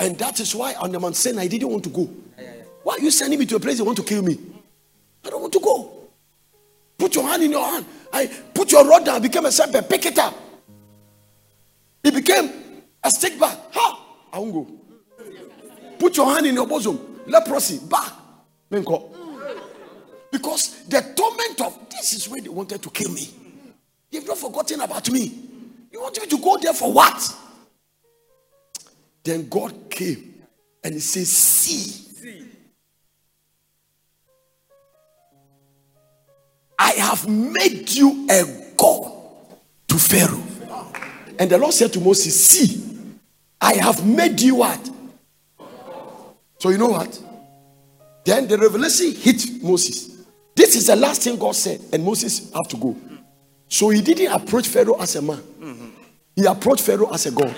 And 0.00 0.18
that 0.18 0.38
is 0.40 0.54
why 0.54 0.74
on 0.74 0.92
the 0.92 1.00
Mount 1.00 1.16
Sinai, 1.16 1.42
I 1.42 1.46
didn't 1.48 1.68
want 1.68 1.84
to 1.84 1.90
go. 1.90 2.02
Yeah, 2.02 2.44
yeah, 2.44 2.54
yeah. 2.58 2.62
Why 2.82 2.94
are 2.94 3.00
you 3.00 3.10
sending 3.10 3.38
me 3.38 3.46
to 3.46 3.56
a 3.56 3.60
place 3.60 3.78
they 3.78 3.82
want 3.84 3.98
to 3.98 4.04
kill 4.04 4.22
me? 4.22 4.38
I 5.24 5.30
don't 5.30 5.40
want 5.40 5.52
to 5.52 5.60
go. 5.60 6.08
Put 6.96 7.14
your 7.14 7.24
hand 7.24 7.42
in 7.42 7.50
your 7.50 7.64
hand. 7.64 7.84
I 8.12 8.26
put 8.54 8.72
your 8.72 8.86
rod 8.86 9.04
down, 9.04 9.22
became 9.22 9.44
a 9.46 9.52
serpent, 9.52 9.88
pick 9.88 10.06
it 10.06 10.18
up. 10.18 10.34
It 12.02 12.14
became 12.14 12.50
a 13.02 13.10
stick 13.10 13.38
back. 13.38 13.58
Ha! 13.72 14.06
I 14.32 14.38
won't 14.38 14.52
go. 14.52 14.66
Put 15.98 16.16
your 16.16 16.26
hand 16.32 16.46
in 16.46 16.54
your 16.54 16.66
bosom. 16.66 17.20
Leprosy. 17.26 17.80
Back. 17.88 18.12
Because 20.30 20.84
the 20.84 21.00
torment 21.16 21.60
of 21.60 21.88
this 21.90 22.12
is 22.14 22.28
where 22.28 22.40
they 22.40 22.48
wanted 22.48 22.82
to 22.82 22.90
kill 22.90 23.10
me. 23.10 23.28
You've 24.10 24.26
not 24.26 24.38
forgotten 24.38 24.80
about 24.80 25.10
me. 25.10 25.32
You 25.90 26.00
want 26.00 26.20
me 26.20 26.26
to 26.26 26.38
go 26.38 26.56
there 26.58 26.74
for 26.74 26.92
what? 26.92 27.36
Then 29.24 29.48
God 29.48 29.90
came 29.90 30.42
and 30.82 30.94
he 30.94 31.00
says, 31.00 31.30
See. 31.30 32.04
I 36.78 36.92
have 36.92 37.28
made 37.28 37.90
you 37.90 38.26
a 38.30 38.44
God 38.76 39.12
to 39.88 39.96
Pharaoh. 39.96 40.42
And 41.38 41.50
the 41.50 41.58
Lord 41.58 41.74
said 41.74 41.92
to 41.94 42.00
Moses, 42.00 42.48
See, 42.48 42.84
I 43.60 43.74
have 43.74 44.06
made 44.06 44.40
you 44.40 44.56
what? 44.56 44.90
So 46.58 46.70
you 46.70 46.78
know 46.78 46.88
what? 46.88 47.20
Then 48.24 48.46
the 48.46 48.58
revelation 48.58 49.12
hit 49.12 49.62
Moses. 49.62 50.17
This 50.58 50.74
is 50.74 50.88
the 50.88 50.96
last 50.96 51.22
thing 51.22 51.38
God 51.38 51.54
said, 51.54 51.80
and 51.92 52.04
Moses 52.04 52.52
have 52.52 52.66
to 52.66 52.76
go. 52.76 52.96
So 53.68 53.90
he 53.90 54.02
didn't 54.02 54.32
approach 54.32 54.66
Pharaoh 54.66 55.00
as 55.00 55.14
a 55.14 55.22
man. 55.22 55.40
He 56.34 56.44
approached 56.46 56.82
Pharaoh 56.82 57.12
as 57.14 57.26
a 57.26 57.30
God. 57.30 57.54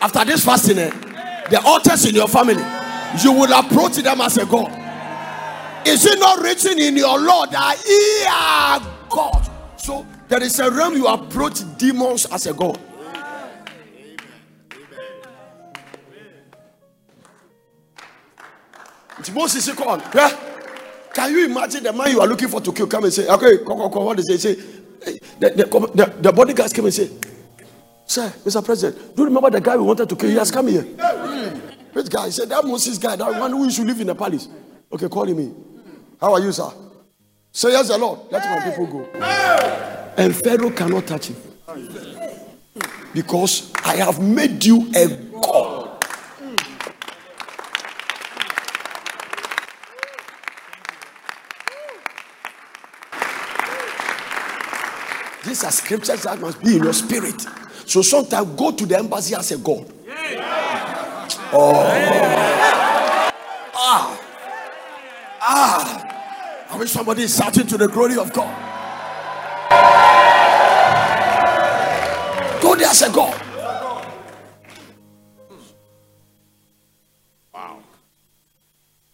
After 0.00 0.24
this 0.24 0.44
fasting, 0.44 0.78
eh, 0.78 0.90
the 1.48 1.62
altars 1.64 2.04
in 2.06 2.16
your 2.16 2.26
family, 2.26 2.60
you 3.22 3.30
will 3.30 3.52
approach 3.52 3.98
them 3.98 4.20
as 4.20 4.36
a 4.36 4.46
God. 4.46 4.72
Is 5.86 6.04
it 6.06 6.18
not 6.18 6.40
written 6.42 6.80
in 6.80 6.96
your 6.96 7.20
law 7.20 7.46
that 7.46 7.80
ye 7.86 8.26
are 8.26 8.80
God? 9.08 9.48
So 9.76 10.04
there 10.26 10.42
is 10.42 10.58
a 10.58 10.68
realm 10.72 10.94
you 10.96 11.06
approach 11.06 11.60
demons 11.78 12.26
as 12.26 12.48
a 12.48 12.52
god. 12.52 12.80
Moses 19.32 19.68
on, 19.80 20.00
yeah. 20.14 20.30
Can 21.12 21.32
you 21.32 21.46
imagine 21.46 21.82
the 21.82 21.92
man 21.92 22.10
you 22.10 22.20
are 22.20 22.26
looking 22.26 22.48
for 22.48 22.60
to 22.60 22.72
kill? 22.72 22.86
Come 22.86 23.04
and 23.04 23.12
say, 23.12 23.26
Okay, 23.26 23.58
come, 23.58 23.78
come, 23.78 23.90
come. 23.92 24.04
What 24.04 24.16
does 24.18 24.28
he 24.28 24.36
say? 24.36 24.54
The, 25.40 25.50
the, 25.50 25.90
the, 25.94 26.14
the 26.20 26.32
bodyguards 26.32 26.72
came 26.72 26.84
and 26.84 26.92
say, 26.94 27.10
Sir, 28.04 28.28
Mr. 28.44 28.64
President, 28.64 29.16
do 29.16 29.22
you 29.22 29.28
remember 29.28 29.50
the 29.50 29.60
guy 29.60 29.76
we 29.76 29.82
wanted 29.82 30.08
to 30.08 30.16
kill? 30.16 30.28
He 30.30 30.36
has 30.36 30.50
come 30.50 30.68
here. 30.68 30.82
Hmm. 30.82 31.58
Which 31.92 32.10
guy? 32.10 32.26
He 32.26 32.32
said, 32.32 32.48
That 32.50 32.64
Moses 32.64 32.98
guy, 32.98 33.16
that 33.16 33.40
one 33.40 33.50
who 33.50 33.64
used 33.64 33.76
to 33.78 33.84
live 33.84 34.00
in 34.00 34.08
the 34.08 34.14
palace. 34.14 34.48
Okay, 34.92 35.08
call 35.08 35.24
him 35.24 35.38
in. 35.38 35.54
How 36.20 36.34
are 36.34 36.40
you, 36.40 36.52
sir? 36.52 36.70
Say 37.50 37.70
yes, 37.70 37.88
the 37.88 37.96
Lord. 37.96 38.20
Let 38.30 38.44
my 38.44 38.70
people 38.70 38.86
go. 38.86 39.04
And 40.18 40.36
Pharaoh 40.36 40.70
cannot 40.70 41.06
touch 41.06 41.28
him. 41.28 41.36
Because 43.14 43.72
I 43.82 43.96
have 43.96 44.20
made 44.20 44.62
you 44.64 44.90
a 44.94 45.08
God. 45.40 45.86
These 55.56 55.64
are 55.64 55.72
scriptures 55.72 56.22
that 56.24 56.38
must 56.38 56.62
be 56.62 56.76
in 56.76 56.84
your 56.84 56.92
spirit. 56.92 57.40
So 57.86 58.02
sometimes 58.02 58.46
go 58.56 58.72
to 58.72 58.84
the 58.84 58.98
embassy 58.98 59.34
as 59.34 59.52
a 59.52 59.56
God. 59.56 59.90
Oh. 61.50 63.30
Ah. 63.74 64.20
Ah. 65.40 66.66
I 66.68 66.76
wish 66.76 66.90
somebody 66.90 67.22
is 67.22 67.34
shouting 67.34 67.66
to 67.68 67.78
the 67.78 67.88
glory 67.88 68.18
of 68.18 68.30
God. 68.34 68.54
Go 72.60 72.74
there 72.74 72.88
as 72.88 73.00
a 73.00 73.10
God. 73.10 73.42
Wow. 77.54 77.78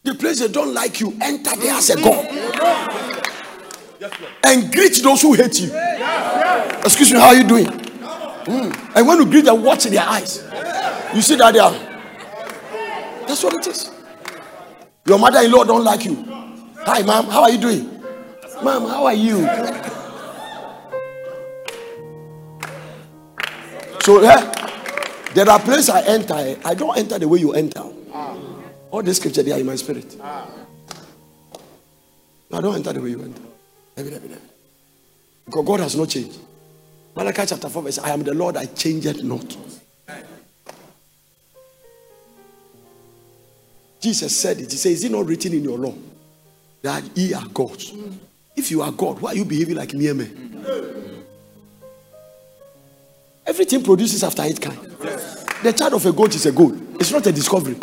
The 0.03 0.15
place 0.17 0.41
they 0.41 0.49
don't 0.49 0.75
like 0.75 0.99
you, 0.99 1.17
enter 1.23 1.55
there 1.55 1.75
as 1.75 1.91
a 1.91 2.03
God. 2.03 3.22
And 4.45 4.73
greet 4.73 5.01
those 5.03 5.23
who 5.23 5.35
hate 5.35 5.61
you. 5.61 5.71
Excuse 6.85 7.13
me, 7.13 7.19
how 7.19 7.29
are 7.29 7.35
you 7.35 7.45
doing? 7.45 7.67
Mm. 7.67 8.97
And 8.97 9.07
when 9.07 9.19
you 9.19 9.27
greet 9.27 9.45
them, 9.45 9.63
watch 9.63 9.87
in 9.87 9.93
their 9.93 10.05
eyes. 10.07 10.43
You 11.15 11.23
see 11.23 11.37
that 11.37 11.53
they 11.53 11.59
are. 11.61 11.73
That's 13.27 13.43
what 13.45 13.55
it 13.55 13.67
is. 13.67 13.91
Your 15.07 15.19
mother-in-law 15.19 15.65
don't 15.65 15.85
like 15.85 16.05
you. 16.05 16.25
Hi, 16.85 17.03
ma'am. 17.03 17.25
How 17.27 17.43
are 17.43 17.51
you 17.51 17.59
doing? 17.59 18.03
Ma'am, 18.63 18.83
how 18.83 19.05
are 19.07 19.15
you? 19.15 19.39
So 24.01 24.19
eh, 24.19 24.53
there 25.35 25.49
are 25.49 25.61
places 25.61 25.91
I 25.91 26.03
enter. 26.03 26.35
eh, 26.35 26.57
I 26.65 26.75
don't 26.75 26.97
enter 26.99 27.19
the 27.19 27.29
way 27.29 27.39
you 27.39 27.53
enter. 27.53 27.83
All 28.91 29.03
the 29.03 29.15
scripture 29.15 29.43
they 29.43 29.53
are 29.53 29.59
in 29.61 29.67
my 29.67 29.77
spirit. 29.77 30.17
I 30.21 30.47
don't 32.61 32.75
enter 32.75 32.93
the 32.93 33.01
way 33.01 33.11
you 33.11 33.23
enter. 33.23 33.43
Because 35.45 35.67
God 35.67 35.81
has 35.81 35.97
not 35.97 36.09
changed. 36.09 36.39
Malachi 37.15 37.43
chapter 37.47 37.69
4, 37.69 37.83
verse 37.83 37.99
I 37.99 38.11
am 38.11 38.23
the 38.23 38.35
Lord, 38.35 38.57
I 38.57 38.67
change 38.67 39.07
it 39.07 39.23
not. 39.23 39.57
Jesus 44.01 44.37
said 44.37 44.59
it. 44.59 44.71
He 44.71 44.77
says, 44.77 44.93
Is 44.93 45.05
it 45.05 45.13
not 45.13 45.27
written 45.27 45.53
in 45.53 45.63
your 45.63 45.79
law 45.79 45.95
that 46.83 47.05
ye 47.17 47.33
are 47.35 47.47
gods? 47.47 47.93
If 48.57 48.71
you 48.71 48.83
are 48.83 48.91
God, 48.91 49.21
why 49.21 49.33
are 49.33 49.37
you 49.37 49.45
behaving 49.45 49.77
like 49.77 49.95
mere 49.95 50.13
men? 50.13 51.25
Everything 53.47 53.83
produces 53.83 54.25
after 54.25 54.43
its 54.45 54.59
kind. 54.59 54.79
The 55.63 55.73
child 55.73 55.95
of 55.95 56.05
a 56.07 56.13
goat 56.13 56.35
is 56.35 56.47
a 56.47 56.53
goat. 56.53 56.75
It's 56.99 57.13
not 57.13 57.27
a 57.27 57.33
discovery. 57.33 57.77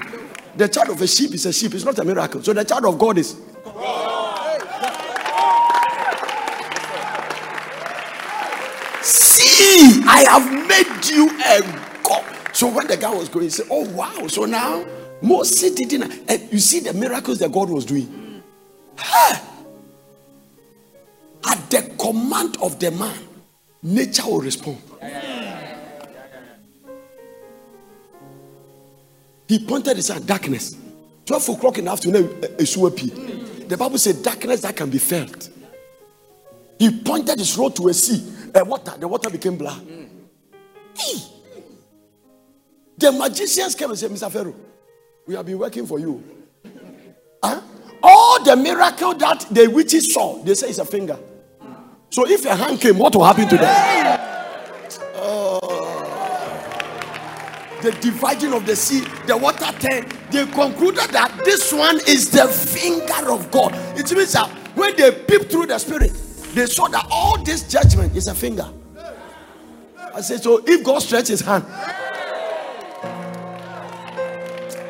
The 0.56 0.68
child 0.68 0.90
of 0.90 1.02
a 1.02 1.08
sheep 1.08 1.34
is 1.34 1.46
a 1.46 1.54
sheep. 1.54 1.74
It's 1.74 1.86
not 1.86 1.98
a 2.00 2.04
miracle. 2.04 2.44
So 2.44 2.52
the 2.54 2.66
child 2.66 2.86
of 2.86 2.98
God 2.98 3.18
is. 3.18 3.40
I 10.12 10.26
have 10.28 10.52
made 10.68 11.06
you 11.06 11.30
a 11.30 11.62
God. 12.04 12.26
So 12.52 12.68
when 12.68 12.88
the 12.88 12.98
guy 12.98 13.14
was 13.14 13.30
going, 13.30 13.44
he 13.46 13.50
said, 13.52 13.68
Oh 13.70 13.88
wow. 13.92 14.26
So 14.28 14.46
now 14.46 14.84
Moses 15.22 15.76
didn't. 15.76 16.12
And 16.28 16.52
you 16.52 16.58
see 16.58 16.80
the 16.80 16.94
miracles 16.94 17.38
that 17.40 17.52
God 17.52 17.70
was 17.70 17.86
doing. 17.86 18.42
At 21.46 21.70
the 21.70 21.94
command 22.00 22.58
of 22.60 22.80
the 22.80 22.90
man, 22.90 23.20
nature 23.84 24.26
will 24.26 24.42
respond. 24.42 24.82
He 29.48 29.60
pointed 29.60 29.96
his 29.96 30.08
hand, 30.08 30.26
darkness. 30.26 30.76
12 31.26 31.50
o'clock 31.50 31.78
in 31.78 31.86
the 31.86 31.92
afternoon, 31.92 32.26
a 32.44 32.64
swapy. 32.64 33.68
The 33.70 33.78
Bible 33.78 34.00
said 34.00 34.24
darkness 34.24 34.62
that 34.62 34.76
can 34.76 34.90
be 34.90 34.98
felt. 34.98 35.50
He 36.80 37.00
pointed 37.02 37.38
his 37.38 37.56
rod 37.58 37.76
to 37.76 37.88
a 37.90 37.94
sea, 37.94 38.28
a 38.56 38.66
water. 38.66 38.96
The 38.98 39.08
water 39.08 39.30
became 39.30 39.56
blood. 39.56 39.99
The 43.00 43.12
magicians 43.14 43.76
came 43.76 43.90
and 43.90 43.98
said, 43.98 44.12
Mr. 44.12 44.30
Pharaoh, 44.30 44.56
we 45.26 45.34
have 45.36 45.46
been 45.46 45.58
working 45.58 45.86
for 45.88 46.00
you. 46.00 46.22
Huh? 47.42 47.62
All 48.04 48.44
the 48.44 48.56
miracle 48.58 49.14
that 49.16 49.46
the 49.52 49.68
witches 49.68 50.14
saw, 50.14 50.44
they 50.44 50.54
say 50.54 50.68
it's 50.68 50.80
a 50.80 50.86
finger. 50.86 51.18
So 52.10 52.28
if 52.28 52.46
a 52.46 52.56
hand 52.56 52.82
came, 52.82 52.98
what 52.98 53.16
will 53.16 53.24
happen 53.24 53.48
to 53.48 53.58
them? 53.58 54.20
Oh. 55.16 55.60
the 57.82 57.92
dividing 58.02 58.54
of 58.54 58.66
the 58.66 58.76
sea, 58.76 59.02
the 59.28 59.38
water 59.38 59.72
turned. 59.80 60.12
They 60.32 60.46
concluded 60.48 61.10
that 61.12 61.42
this 61.46 61.72
one 61.72 62.00
is 62.08 62.30
the 62.32 62.48
finger 62.48 63.32
of 63.32 63.50
God. 63.52 63.74
It 63.98 64.12
means 64.12 64.34
that 64.34 64.50
when 64.76 64.96
they 64.98 65.12
peeped 65.12 65.52
through 65.52 65.68
the 65.68 65.78
spirit, 65.78 66.12
they 66.54 66.66
saw 66.66 66.88
that 66.90 67.08
all 67.10 67.42
this 67.44 67.64
judgment 67.64 68.16
is 68.16 68.28
a 68.28 68.36
finger. 68.36 68.70
I 70.14 70.22
said, 70.22 70.42
so 70.42 70.62
if 70.66 70.84
God 70.84 71.00
stretches 71.00 71.30
his 71.30 71.42
hand, 71.42 71.66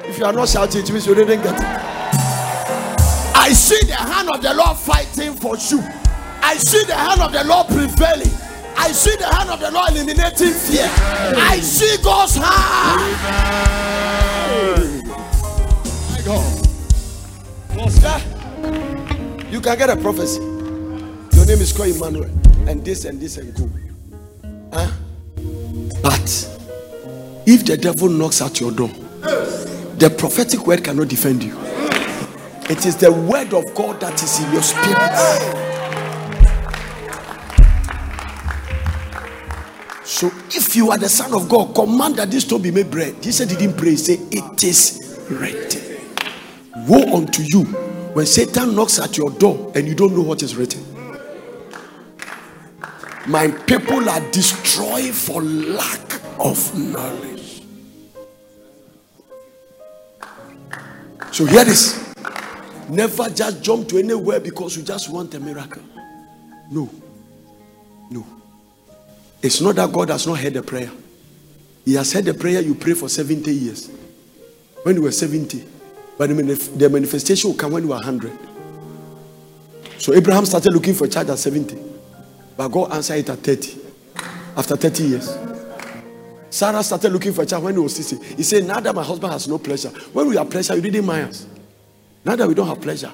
if 0.06 0.18
you 0.18 0.26
are 0.26 0.34
not 0.34 0.50
shouting, 0.50 0.82
it 0.82 0.92
means 0.92 1.06
you 1.06 1.14
didn't 1.16 1.42
get 1.44 1.56
it. 1.56 1.62
I 3.36 3.52
see 3.54 3.86
the 3.86 3.96
hand 3.96 4.30
of 4.30 4.42
the 4.42 4.54
Lord 4.54 4.78
fighting 4.78 5.34
for 5.34 5.56
you. 5.58 5.84
I 6.42 6.56
see 6.58 6.84
the 6.86 6.96
hand 6.96 7.22
of 7.22 7.32
the 7.32 7.44
Lord 7.44 7.68
prevailing. 7.68 8.32
I 8.78 8.92
see 8.92 9.16
the 9.18 9.26
hand 9.26 9.50
of 9.50 9.60
the 9.60 9.72
Lord 9.72 9.92
eliminating 9.92 10.54
fear. 10.54 10.90
I 10.90 11.60
see 11.60 12.02
God's 12.02 12.36
hand. 12.36 13.02
My 16.10 16.22
God. 16.26 16.66
Sir, 17.92 18.22
You 19.52 19.62
can 19.62 19.78
get 19.78 19.90
a 19.90 19.96
prophecy. 19.98 20.40
Your 20.40 21.46
name 21.46 21.60
is 21.62 21.72
called 21.74 21.90
Emmanuel, 21.90 22.30
and 22.68 22.84
this 22.84 23.06
and 23.06 23.20
this 23.20 23.38
and 23.38 23.54
go. 23.56 23.70
Huh? 24.72 24.92
But 26.02 26.30
if 27.46 27.66
the 27.66 27.78
devil 27.78 28.10
knocks 28.10 28.42
at 28.42 28.60
your 28.60 28.72
door, 28.72 28.90
the 28.90 30.14
prophetic 30.18 30.66
word 30.66 30.84
cannot 30.84 31.08
defend 31.08 31.44
you. 31.44 31.58
It 32.70 32.86
is 32.86 32.96
the 32.98 33.12
word 33.12 33.54
of 33.54 33.74
God 33.74 34.00
that 34.00 34.22
is 34.22 34.44
in 34.44 34.54
your 34.54 34.62
spirit. 34.62 35.60
So 40.06 40.28
if 40.52 40.76
you 40.76 40.92
are 40.92 40.98
the 40.98 41.10
son 41.10 41.34
of 41.34 41.50
God, 41.50 41.74
command 41.74 42.18
that 42.18 42.30
this 42.30 42.44
stone 42.44 42.62
be 42.62 42.72
made 42.72 42.92
bread. 42.92 43.22
Jesus 43.22 43.48
didn't 43.48 43.78
pray, 43.78 43.92
he 43.92 43.96
said, 43.96 44.20
It 44.32 44.64
is 44.64 45.26
written. 45.30 46.00
Woe 46.88 47.16
unto 47.18 47.42
you 47.44 47.64
when 48.14 48.26
Satan 48.26 48.76
knocks 48.76 49.00
at 49.00 49.18
your 49.18 49.32
door 49.32 49.72
and 49.76 49.88
you 49.88 49.96
don't 49.96 50.16
know 50.16 50.22
what 50.22 50.44
is 50.44 50.56
written. 50.56 50.84
My 53.28 53.48
people 53.48 54.10
are 54.10 54.32
destroyed 54.32 55.14
for 55.14 55.42
lack 55.42 56.22
of 56.40 56.78
knowledge. 56.78 57.64
So 61.32 61.46
here 61.46 61.66
this. 61.66 62.14
Never 62.90 63.30
just 63.30 63.62
jump 63.62 63.88
to 63.90 64.00
anywhere 64.00 64.40
because 64.40 64.76
you 64.76 64.84
just 64.84 65.12
want 65.12 65.34
a 65.36 65.40
miracle. 65.40 65.84
No. 66.72 66.90
No. 68.10 68.26
It's 69.42 69.62
not 69.62 69.76
that 69.76 69.92
God 69.92 70.10
has 70.10 70.26
not 70.26 70.40
heard 70.40 70.56
the 70.56 70.64
prayer. 70.64 70.90
He 71.86 71.94
has 71.94 72.12
heard 72.12 72.26
the 72.26 72.34
prayer 72.34 72.62
you 72.62 72.74
pray 72.74 72.94
for 72.94 73.08
70 73.10 73.54
years. 73.54 73.92
When 74.84 74.96
you 74.96 75.04
were 75.04 75.12
70. 75.12 75.64
But 76.18 76.30
the 76.30 76.90
manifestation 76.92 77.52
will 77.52 77.58
come 77.58 77.74
when 77.74 77.84
you 77.84 77.92
are 77.94 78.02
100. 78.04 78.32
So 80.00 80.14
Abraham 80.14 80.46
started 80.46 80.74
looking 80.74 80.94
for 80.94 81.06
a 81.06 81.10
child 81.10 81.30
at 81.30 81.38
70. 81.38 81.89
But 82.60 82.68
God 82.74 82.92
answered 82.92 83.20
it 83.20 83.30
at 83.30 83.40
30. 83.40 83.78
After 84.58 84.76
30 84.76 85.04
years. 85.04 85.38
Sarah 86.50 86.84
started 86.84 87.14
looking 87.14 87.32
for 87.32 87.44
a 87.44 87.46
child 87.46 87.64
when 87.64 87.76
he 87.76 87.80
was 87.80 87.96
60. 87.96 88.36
He 88.36 88.44
said, 88.44 88.66
Now 88.66 88.82
that 88.82 88.94
my 88.94 89.02
husband 89.02 89.32
has 89.32 89.48
no 89.48 89.60
pleasure. 89.60 89.88
When 90.12 90.28
we 90.28 90.36
have 90.36 90.50
pleasure, 90.50 90.76
you 90.76 90.82
didn't 90.82 91.06
mind 91.06 91.30
us. 91.30 91.48
Now 92.26 92.36
that 92.36 92.46
we 92.46 92.54
don't 92.54 92.68
have 92.68 92.82
pleasure, 92.82 93.14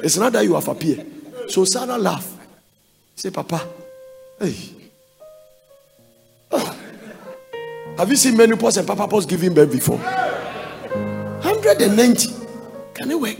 it's 0.00 0.16
not 0.16 0.32
that 0.34 0.44
you 0.44 0.54
have 0.54 0.68
appeared. 0.68 1.04
So 1.48 1.64
Sarah 1.64 1.98
laughed. 1.98 2.38
Say, 3.16 3.30
Papa, 3.30 3.66
Hey. 4.38 4.54
Ah. 6.52 6.76
Have 7.98 8.08
you 8.10 8.16
seen 8.16 8.36
menopause 8.36 8.76
and 8.76 8.86
papa 8.86 9.08
pause 9.08 9.26
giving 9.26 9.54
birth 9.54 9.72
before? 9.72 9.98
190. 9.98 12.28
Can 12.94 13.10
it 13.10 13.20
work? 13.20 13.38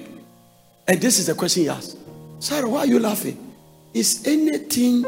And 0.88 1.00
this 1.00 1.20
is 1.20 1.28
the 1.28 1.34
question 1.34 1.62
he 1.62 1.68
asked. 1.68 1.96
Sarah, 2.40 2.68
why 2.68 2.80
are 2.80 2.86
you 2.86 2.98
laughing? 2.98 3.52
Is 3.94 4.26
anything 4.26 5.04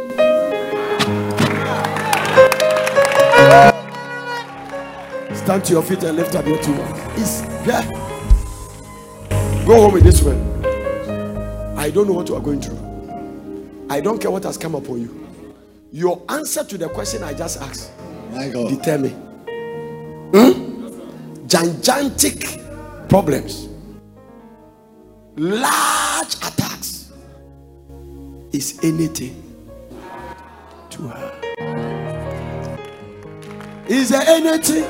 Stand 5.35 5.65
to 5.66 5.73
your 5.74 5.83
feet 5.83 6.03
and 6.03 6.16
lift 6.16 6.35
up 6.35 6.47
your 6.47 6.61
two 6.62 6.73
hands. 6.73 7.20
Is 7.20 7.43
there? 7.65 7.83
Go 9.66 9.83
home 9.83 9.93
with 9.95 10.05
this 10.05 10.23
one. 10.23 10.37
I 11.78 11.91
don't 11.91 12.07
know 12.09 12.15
what 12.15 12.28
you 12.28 12.35
are 12.35 12.41
going 12.41 12.61
through. 12.61 13.87
I 13.89 14.01
don't 14.01 14.20
care 14.20 14.31
what 14.31 14.43
has 14.45 14.59
come 14.59 14.74
upon 14.74 15.01
you. 15.03 15.28
Your 15.93 16.23
answer 16.28 16.65
to 16.65 16.77
the 16.77 16.89
question 16.89 17.23
I 17.23 17.33
just 17.33 17.61
asked 17.62 17.93
My 18.33 18.49
God. 18.49 18.69
determine 18.69 19.12
hmm? 20.35 21.47
gigantic 21.47 22.61
problems, 23.09 23.69
large 25.37 26.35
attacks. 26.37 27.12
Is 28.53 28.81
anything 28.83 29.43
to 30.91 31.03
her? 31.09 31.45
Is 33.88 34.08
there 34.08 34.22
anything? 34.26 34.82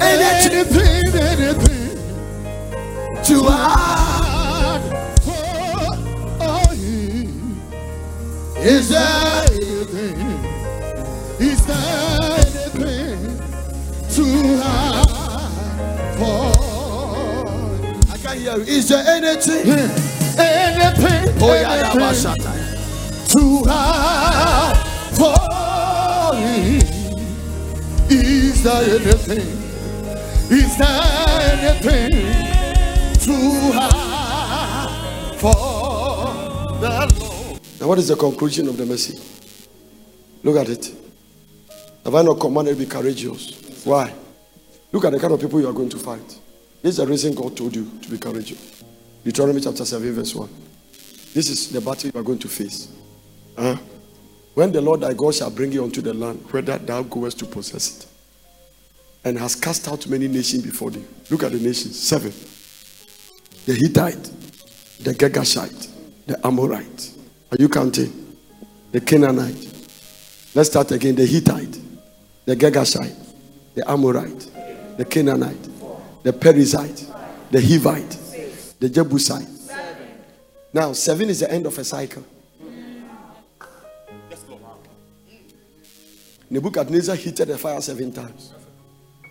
Anything 0.00 0.52
Anything, 0.52 1.14
anything 1.20 1.98
to 3.24 3.42
hard 3.42 4.82
for 5.20 5.42
oh, 6.40 6.72
Is 8.58 8.88
there 8.90 9.44
anything? 9.50 10.16
Is 11.40 11.66
there 11.66 11.76
anything 12.78 13.38
to 14.10 14.24
hard 14.62 15.50
for? 16.16 16.52
I 18.12 18.18
can't 18.18 18.38
hear 18.38 18.56
you. 18.56 18.62
Is 18.62 18.88
there 18.88 19.04
anything? 19.04 19.68
Anything, 20.38 21.42
Oh 21.42 21.54
yeah, 21.54 21.90
anything 21.92 22.34
too 23.26 23.64
hard 23.66 24.76
for 25.16 26.36
him. 26.36 26.99
Is 28.10 28.62
there 28.64 28.82
anything? 28.82 29.46
Is 30.50 30.76
there 30.76 31.70
anything 31.70 32.10
too 33.20 33.72
hard 33.72 35.36
for 35.36 35.54
the 36.80 36.88
Lord? 36.90 37.60
Now, 37.80 37.86
what 37.86 37.98
is 37.98 38.08
the 38.08 38.16
conclusion 38.16 38.66
of 38.66 38.76
the 38.76 38.84
message? 38.84 39.20
Look 40.42 40.56
at 40.56 40.68
it. 40.68 40.92
Have 42.04 42.14
I 42.16 42.22
not 42.22 42.40
commanded 42.40 42.78
be 42.78 42.86
courageous? 42.86 43.84
Why? 43.84 44.12
Look 44.90 45.04
at 45.04 45.12
the 45.12 45.20
kind 45.20 45.32
of 45.32 45.40
people 45.40 45.60
you 45.60 45.68
are 45.68 45.72
going 45.72 45.90
to 45.90 45.98
fight. 45.98 46.26
This 46.82 46.92
is 46.92 46.96
the 46.96 47.06
reason 47.06 47.32
God 47.34 47.56
told 47.56 47.76
you 47.76 47.88
to 48.02 48.10
be 48.10 48.18
courageous. 48.18 48.82
Deuteronomy 49.22 49.60
chapter 49.60 49.84
7, 49.84 50.12
verse 50.12 50.34
1. 50.34 50.48
This 51.32 51.48
is 51.48 51.70
the 51.70 51.80
battle 51.80 52.10
you 52.12 52.20
are 52.20 52.24
going 52.24 52.40
to 52.40 52.48
face. 52.48 52.88
Huh? 53.56 53.76
When 54.60 54.72
the 54.72 54.82
Lord 54.82 55.00
thy 55.00 55.14
God 55.14 55.34
shall 55.34 55.48
bring 55.48 55.72
you 55.72 55.82
unto 55.84 56.02
the 56.02 56.12
land, 56.12 56.44
whether 56.50 56.76
thou 56.76 57.02
goest 57.04 57.38
to 57.38 57.46
possess 57.46 57.96
it, 57.96 58.06
and 59.24 59.38
has 59.38 59.54
cast 59.54 59.88
out 59.88 60.06
many 60.06 60.28
nations 60.28 60.62
before 60.62 60.90
thee. 60.90 61.02
Look 61.30 61.44
at 61.44 61.52
the 61.52 61.58
nations. 61.58 61.98
Seven. 61.98 62.30
The 63.64 63.72
Hittite, 63.72 64.22
the 65.02 65.14
Girgashite, 65.14 65.88
the 66.26 66.46
Amorite. 66.46 67.10
Are 67.50 67.56
you 67.58 67.70
counting? 67.70 68.36
The 68.92 69.00
Canaanite. 69.00 69.66
Let's 70.54 70.68
start 70.68 70.90
again. 70.90 71.14
The 71.14 71.24
Hittite, 71.24 71.80
the 72.44 72.54
Girgashite, 72.54 73.16
the 73.74 73.90
Amorite, 73.90 74.98
the 74.98 75.06
Canaanite, 75.06 75.70
the 76.22 76.34
Perizzite, 76.34 77.50
the 77.50 77.60
Hivite, 77.60 78.78
the 78.78 78.90
Jebusite. 78.90 79.48
Now, 80.74 80.92
seven 80.92 81.30
is 81.30 81.40
the 81.40 81.50
end 81.50 81.64
of 81.64 81.78
a 81.78 81.82
cycle. 81.82 82.24
Nebuchadnezzar 86.50 87.14
heated 87.14 87.48
the 87.48 87.56
fire 87.56 87.80
seven 87.80 88.12
times. 88.12 88.52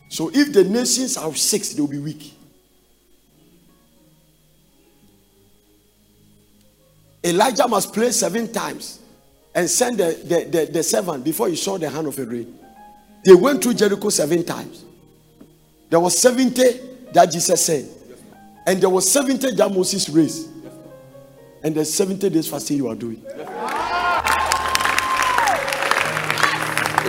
So 0.07 0.31
if 0.33 0.53
the 0.53 0.63
nations 0.63 1.17
are 1.17 1.33
six, 1.35 1.73
they 1.73 1.81
will 1.81 1.89
be 1.89 1.99
weak. 1.99 2.33
Elijah 7.23 7.67
must 7.67 7.93
pray 7.93 8.11
seven 8.11 8.51
times 8.51 8.99
and 9.53 9.69
send 9.69 9.97
the, 9.97 10.17
the, 10.23 10.45
the, 10.45 10.71
the 10.71 10.83
servant 10.83 11.23
before 11.23 11.49
he 11.49 11.55
saw 11.55 11.77
the 11.77 11.89
hand 11.89 12.07
of 12.07 12.17
a 12.17 12.25
rain. 12.25 12.57
They 13.25 13.33
went 13.33 13.61
through 13.61 13.73
Jericho 13.73 14.09
seven 14.09 14.45
times. 14.45 14.85
There 15.89 15.99
was 15.99 16.17
70 16.17 16.61
that 17.13 17.31
Jesus 17.31 17.65
said. 17.65 17.89
And 18.65 18.79
there 18.79 18.89
was 18.89 19.11
70 19.11 19.51
that 19.55 19.71
Moses 19.71 20.07
raised. 20.09 20.49
And 21.61 21.75
there's 21.75 21.93
70 21.93 22.29
days 22.29 22.47
fasting 22.47 22.77
you 22.77 22.87
are 22.87 22.95
doing. 22.95 23.21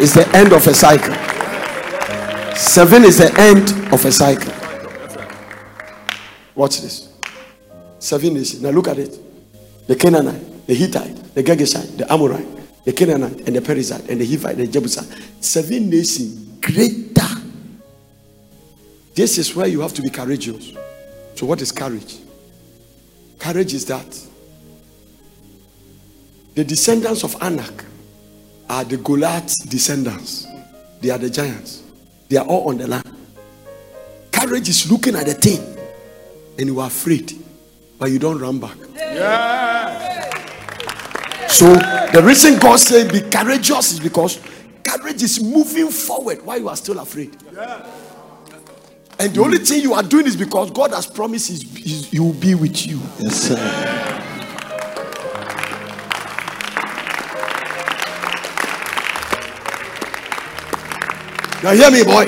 It's 0.02 0.14
the 0.14 0.26
end 0.34 0.54
of 0.54 0.66
a 0.66 0.72
cycle. 0.72 1.14
Seven 2.56 3.04
is 3.04 3.18
the 3.18 3.30
end 3.38 3.68
of 3.92 4.02
a 4.02 4.10
cycle. 4.10 4.50
Watch 6.54 6.80
this. 6.80 7.12
Seven 7.98 8.32
nations. 8.32 8.62
Now 8.62 8.70
look 8.70 8.88
at 8.88 8.98
it. 8.98 9.18
The 9.86 9.94
Canaanite, 9.94 10.66
the 10.66 10.74
Hittite, 10.74 11.34
the 11.34 11.42
Girgashite, 11.42 11.98
the 11.98 12.10
Amorite, 12.10 12.46
the 12.86 12.94
Canaanite, 12.94 13.46
and 13.46 13.54
the 13.54 13.60
Perizzite, 13.60 14.08
and 14.08 14.18
the 14.18 14.26
Hivite, 14.26 14.56
the 14.56 14.66
Jebusite. 14.66 15.44
Seven 15.44 15.90
nations 15.90 16.48
greater. 16.62 17.28
This 19.14 19.36
is 19.36 19.54
where 19.54 19.66
you 19.66 19.80
have 19.80 19.92
to 19.92 20.02
be 20.02 20.08
courageous. 20.08 20.72
So, 21.34 21.44
what 21.44 21.60
is 21.60 21.72
courage? 21.72 22.20
Courage 23.38 23.74
is 23.74 23.84
that 23.84 24.18
the 26.54 26.64
descendants 26.64 27.22
of 27.22 27.36
Anak 27.42 27.84
are 28.70 28.84
the 28.84 28.96
Goliath 28.98 29.68
descendants. 29.68 30.46
They 31.00 31.10
are 31.10 31.18
the 31.18 31.28
giants. 31.28 31.82
They 32.28 32.36
are 32.36 32.46
all 32.46 32.68
on 32.68 32.78
the 32.78 32.86
land. 32.86 33.04
Courage 34.30 34.68
is 34.68 34.90
looking 34.90 35.16
at 35.16 35.26
the 35.26 35.34
thing 35.34 35.60
and 36.56 36.68
you 36.68 36.78
are 36.78 36.86
afraid, 36.86 37.32
but 37.98 38.12
you 38.12 38.20
don't 38.20 38.38
run 38.38 38.60
back. 38.60 38.76
So 41.48 41.66
the 42.12 42.22
reason 42.24 42.60
God 42.60 42.78
said 42.78 43.12
be 43.12 43.22
courageous 43.22 43.92
is 43.92 44.00
because 44.00 44.40
courage 44.84 45.20
is 45.24 45.42
moving 45.42 45.88
forward 45.88 46.46
while 46.46 46.58
you 46.58 46.68
are 46.68 46.76
still 46.76 47.00
afraid. 47.00 47.36
And 49.18 49.34
the 49.34 49.42
only 49.42 49.58
thing 49.58 49.82
you 49.82 49.94
are 49.94 50.02
doing 50.04 50.26
is 50.28 50.36
because 50.36 50.70
God 50.70 50.92
has 50.92 51.08
promised 51.08 51.50
he 51.50 52.20
will 52.20 52.34
be 52.34 52.54
with 52.54 52.86
you. 52.86 53.00
Yes, 53.18 53.48
sir. 53.48 54.26
Now 61.62 61.72
hear 61.72 61.90
me, 61.90 62.04
boy. 62.04 62.26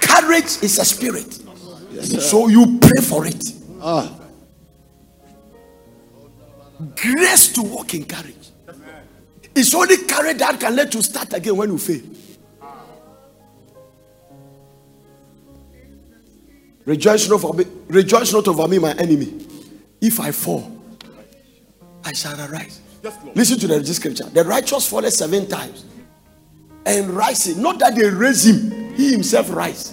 Courage 0.00 0.62
is 0.62 0.78
a 0.78 0.84
spirit. 0.84 1.32
So 2.02 2.48
you 2.48 2.78
pray 2.80 3.02
for 3.02 3.26
it. 3.26 3.44
Ah, 3.82 4.16
Grace 6.96 7.52
to 7.52 7.62
walk 7.62 7.94
in 7.94 8.04
courage. 8.04 8.36
It's 9.54 9.74
only 9.74 9.96
courage 9.98 10.38
that 10.38 10.58
can 10.60 10.76
let 10.76 10.94
you 10.94 11.02
start 11.02 11.32
again 11.32 11.56
when 11.56 11.70
you 11.70 11.78
fail. 11.78 12.00
Rejoice 16.86 17.28
not, 17.28 17.44
over 17.44 17.58
me, 17.58 17.64
rejoice 17.88 18.32
not 18.32 18.48
over 18.48 18.66
me, 18.66 18.78
my 18.78 18.92
enemy. 18.94 19.46
If 20.00 20.18
I 20.18 20.30
fall, 20.32 20.80
I 22.04 22.12
shall 22.12 22.40
arise. 22.40 22.80
Listen 23.34 23.58
to 23.58 23.66
the 23.66 23.84
scripture. 23.94 24.24
The 24.24 24.44
righteous 24.44 24.88
falleth 24.88 25.12
seven 25.14 25.46
times 25.46 25.84
and 26.86 27.10
rising. 27.10 27.62
Not 27.62 27.78
that 27.80 27.94
they 27.94 28.08
raise 28.08 28.46
him, 28.46 28.94
he 28.94 29.12
himself 29.12 29.50
rise. 29.54 29.92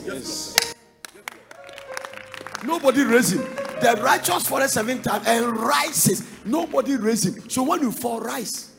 Nobody 2.64 3.04
raise 3.04 3.34
him. 3.34 3.42
The 3.82 4.00
righteous 4.04 4.48
falleth 4.48 4.72
seven 4.72 5.02
times 5.02 5.28
and 5.28 5.56
rises. 5.58 6.28
Nobody 6.44 6.96
raise 6.96 7.26
him. 7.26 7.50
So 7.50 7.64
when 7.64 7.82
you 7.82 7.92
fall, 7.92 8.20
rise. 8.22 8.72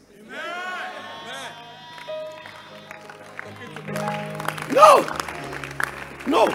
No. 4.73 5.07
No. 6.27 6.49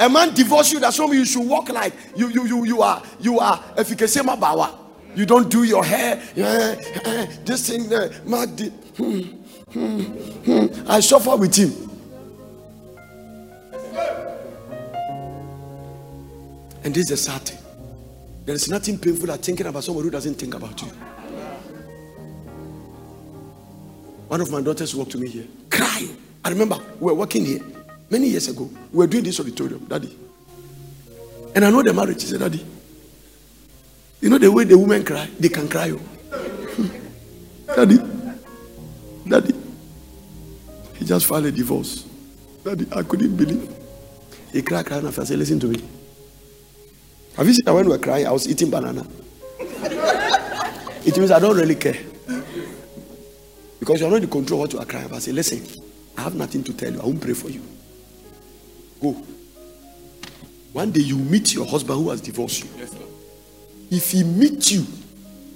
A 0.00 0.08
man 0.08 0.32
divorce 0.34 0.72
you, 0.72 0.80
that's 0.80 0.98
why 0.98 1.12
you 1.12 1.24
should 1.24 1.46
walk 1.46 1.68
like 1.70 1.92
you 2.16 2.28
you 2.28 2.46
you 2.46 2.64
you 2.64 2.82
are 2.82 3.02
you 3.20 3.40
are 3.40 3.58
can 3.76 3.84
bawa. 3.96 4.76
You 5.14 5.26
don't 5.26 5.48
do 5.48 5.64
your 5.64 5.84
hair. 5.84 6.22
eh, 6.36 6.76
eh, 7.04 7.26
this 7.44 7.68
thing 7.68 7.88
there. 7.88 8.10
Hmm, 9.72 10.00
hmm. 10.00 10.66
I 10.90 11.00
suffer 11.00 11.36
with 11.36 11.54
him. 11.54 11.72
And 16.84 16.94
this 16.94 17.04
is 17.04 17.08
the 17.10 17.16
sad 17.16 17.42
thing. 17.42 17.58
There 18.46 18.54
is 18.54 18.68
nothing 18.70 18.98
painful 18.98 19.28
like 19.28 19.40
thinking 19.40 19.66
about 19.66 19.84
somebody 19.84 20.04
who 20.04 20.10
doesn't 20.10 20.36
think 20.36 20.54
about 20.54 20.80
you. 20.80 20.88
One 24.28 24.40
of 24.40 24.50
my 24.50 24.62
daughters 24.62 24.94
walked 24.94 25.12
to 25.12 25.18
me 25.18 25.28
here, 25.28 25.46
crying. 25.70 26.16
I 26.44 26.50
remember 26.50 26.78
we 26.98 27.06
were 27.06 27.14
working 27.14 27.44
here 27.44 27.60
many 28.08 28.28
years 28.28 28.48
ago. 28.48 28.70
We 28.92 28.98
were 28.98 29.06
doing 29.06 29.24
this 29.24 29.38
auditorium, 29.38 29.84
Daddy. 29.84 30.16
And 31.54 31.64
I 31.64 31.70
know 31.70 31.82
the 31.82 31.92
marriage. 31.92 32.20
She 32.22 32.26
said, 32.28 32.40
Daddy, 32.40 32.64
you 34.20 34.30
know 34.30 34.38
the 34.38 34.50
way 34.50 34.64
the 34.64 34.78
women 34.78 35.04
cry, 35.04 35.28
they 35.38 35.48
can 35.48 35.68
cry. 35.68 35.90
Oh. 35.92 36.90
Daddy, 37.76 37.98
just 41.08 41.26
filed 41.26 41.46
a 41.46 41.52
divorce. 41.52 42.04
Daddy, 42.62 42.86
I 42.94 43.02
couldn't 43.02 43.36
believe. 43.36 43.74
He 44.52 44.62
cried, 44.62 44.86
cried, 44.86 44.98
and 44.98 45.08
I 45.08 45.10
said, 45.24 45.38
Listen 45.38 45.58
to 45.60 45.66
me. 45.66 45.82
Have 47.36 47.46
you 47.46 47.54
seen 47.54 47.64
that 47.64 47.74
when 47.74 47.86
we 47.86 47.92
were 47.92 47.98
crying, 47.98 48.26
I 48.26 48.30
was 48.30 48.46
eating 48.48 48.70
banana? 48.70 49.06
it 49.58 51.16
means 51.16 51.30
I 51.30 51.38
don't 51.38 51.56
really 51.56 51.76
care. 51.76 51.98
Because 53.80 54.00
you're 54.00 54.10
not 54.10 54.22
in 54.22 54.28
control 54.28 54.62
of 54.62 54.66
what 54.68 54.72
you 54.74 54.78
are 54.80 54.84
crying 54.84 55.06
about. 55.06 55.16
I 55.16 55.20
say, 55.20 55.32
Listen, 55.32 55.66
I 56.16 56.22
have 56.22 56.34
nothing 56.34 56.62
to 56.64 56.74
tell 56.74 56.92
you. 56.92 57.00
I 57.00 57.04
won't 57.04 57.20
pray 57.20 57.34
for 57.34 57.48
you. 57.48 57.62
Go. 59.00 59.12
One 60.72 60.90
day 60.90 61.00
you 61.00 61.16
meet 61.16 61.54
your 61.54 61.66
husband 61.66 61.98
who 61.98 62.10
has 62.10 62.20
divorced 62.20 62.64
you. 62.64 62.70
Yes, 62.76 62.94
if 63.90 64.10
he 64.10 64.22
meets 64.24 64.70
you 64.70 64.84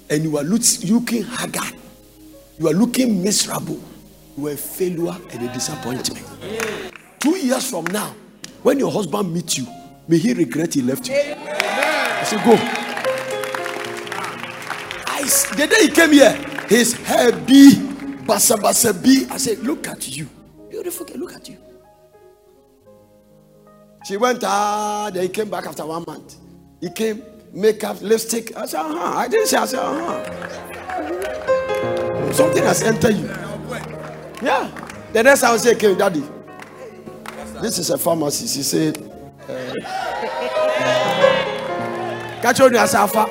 and 0.08 0.22
you 0.24 0.38
are 0.38 0.44
looking 0.44 1.24
haggard, 1.24 1.74
you 2.58 2.68
are 2.68 2.72
looking 2.72 3.22
miserable, 3.22 3.80
you 4.36 4.48
are 4.48 4.52
a 4.52 4.56
failure 4.56 5.16
and 5.30 5.48
a 5.48 5.52
disappointment. 5.52 6.22
Two 7.20 7.36
years 7.36 7.68
from 7.68 7.84
now, 7.86 8.14
when 8.62 8.78
your 8.78 8.90
husband 8.90 9.32
meets 9.32 9.58
you, 9.58 9.66
may 10.08 10.18
he 10.18 10.32
regret 10.32 10.74
he 10.74 10.82
left 10.82 11.08
you. 11.08 11.14
I 11.16 12.24
said, 12.24 12.44
Go. 12.44 12.52
I, 15.06 15.22
the 15.56 15.66
day 15.66 15.82
he 15.82 15.88
came 15.88 16.12
here, 16.12 16.32
his 16.68 16.94
hair 16.94 17.32
be 17.32 17.72
basa 18.26 18.56
basa 18.56 18.92
be. 19.02 19.26
I 19.30 19.36
said, 19.36 19.58
Look 19.58 19.88
at 19.88 20.08
you. 20.16 20.28
Beautiful 20.70 21.06
girl, 21.06 21.18
look 21.18 21.34
at 21.34 21.48
you. 21.48 21.58
She 24.04 24.16
went, 24.16 24.42
ah, 24.42 25.10
then 25.12 25.22
he 25.24 25.28
came 25.28 25.48
back 25.48 25.66
after 25.66 25.86
one 25.86 26.04
month. 26.06 26.34
He 26.80 26.90
came, 26.90 27.22
makeup, 27.52 28.00
lipstick. 28.02 28.56
I 28.56 28.66
said, 28.66 28.80
uh 28.80 28.88
huh. 28.88 29.18
I 29.18 29.28
didn't 29.28 29.46
say, 29.46 29.56
I 29.58 29.66
said, 29.66 29.78
uh 29.78 30.22
huh. 30.24 30.24
Something 32.32 32.64
has 32.64 32.82
entered 32.82 33.14
you. 33.14 33.51
Yeah. 34.42 34.68
The 35.12 35.22
next 35.22 35.44
I 35.44 35.56
say, 35.56 35.74
okay, 35.76 35.94
Daddy. 35.94 36.24
This 37.62 37.78
is 37.78 37.90
a 37.90 37.98
pharmacy. 37.98 38.46
He 38.46 38.62
said, 38.64 38.98
uh, 39.48 39.48
catch 42.42 42.60
on 42.60 42.72
your 42.74 42.86
sofa. 42.88 43.26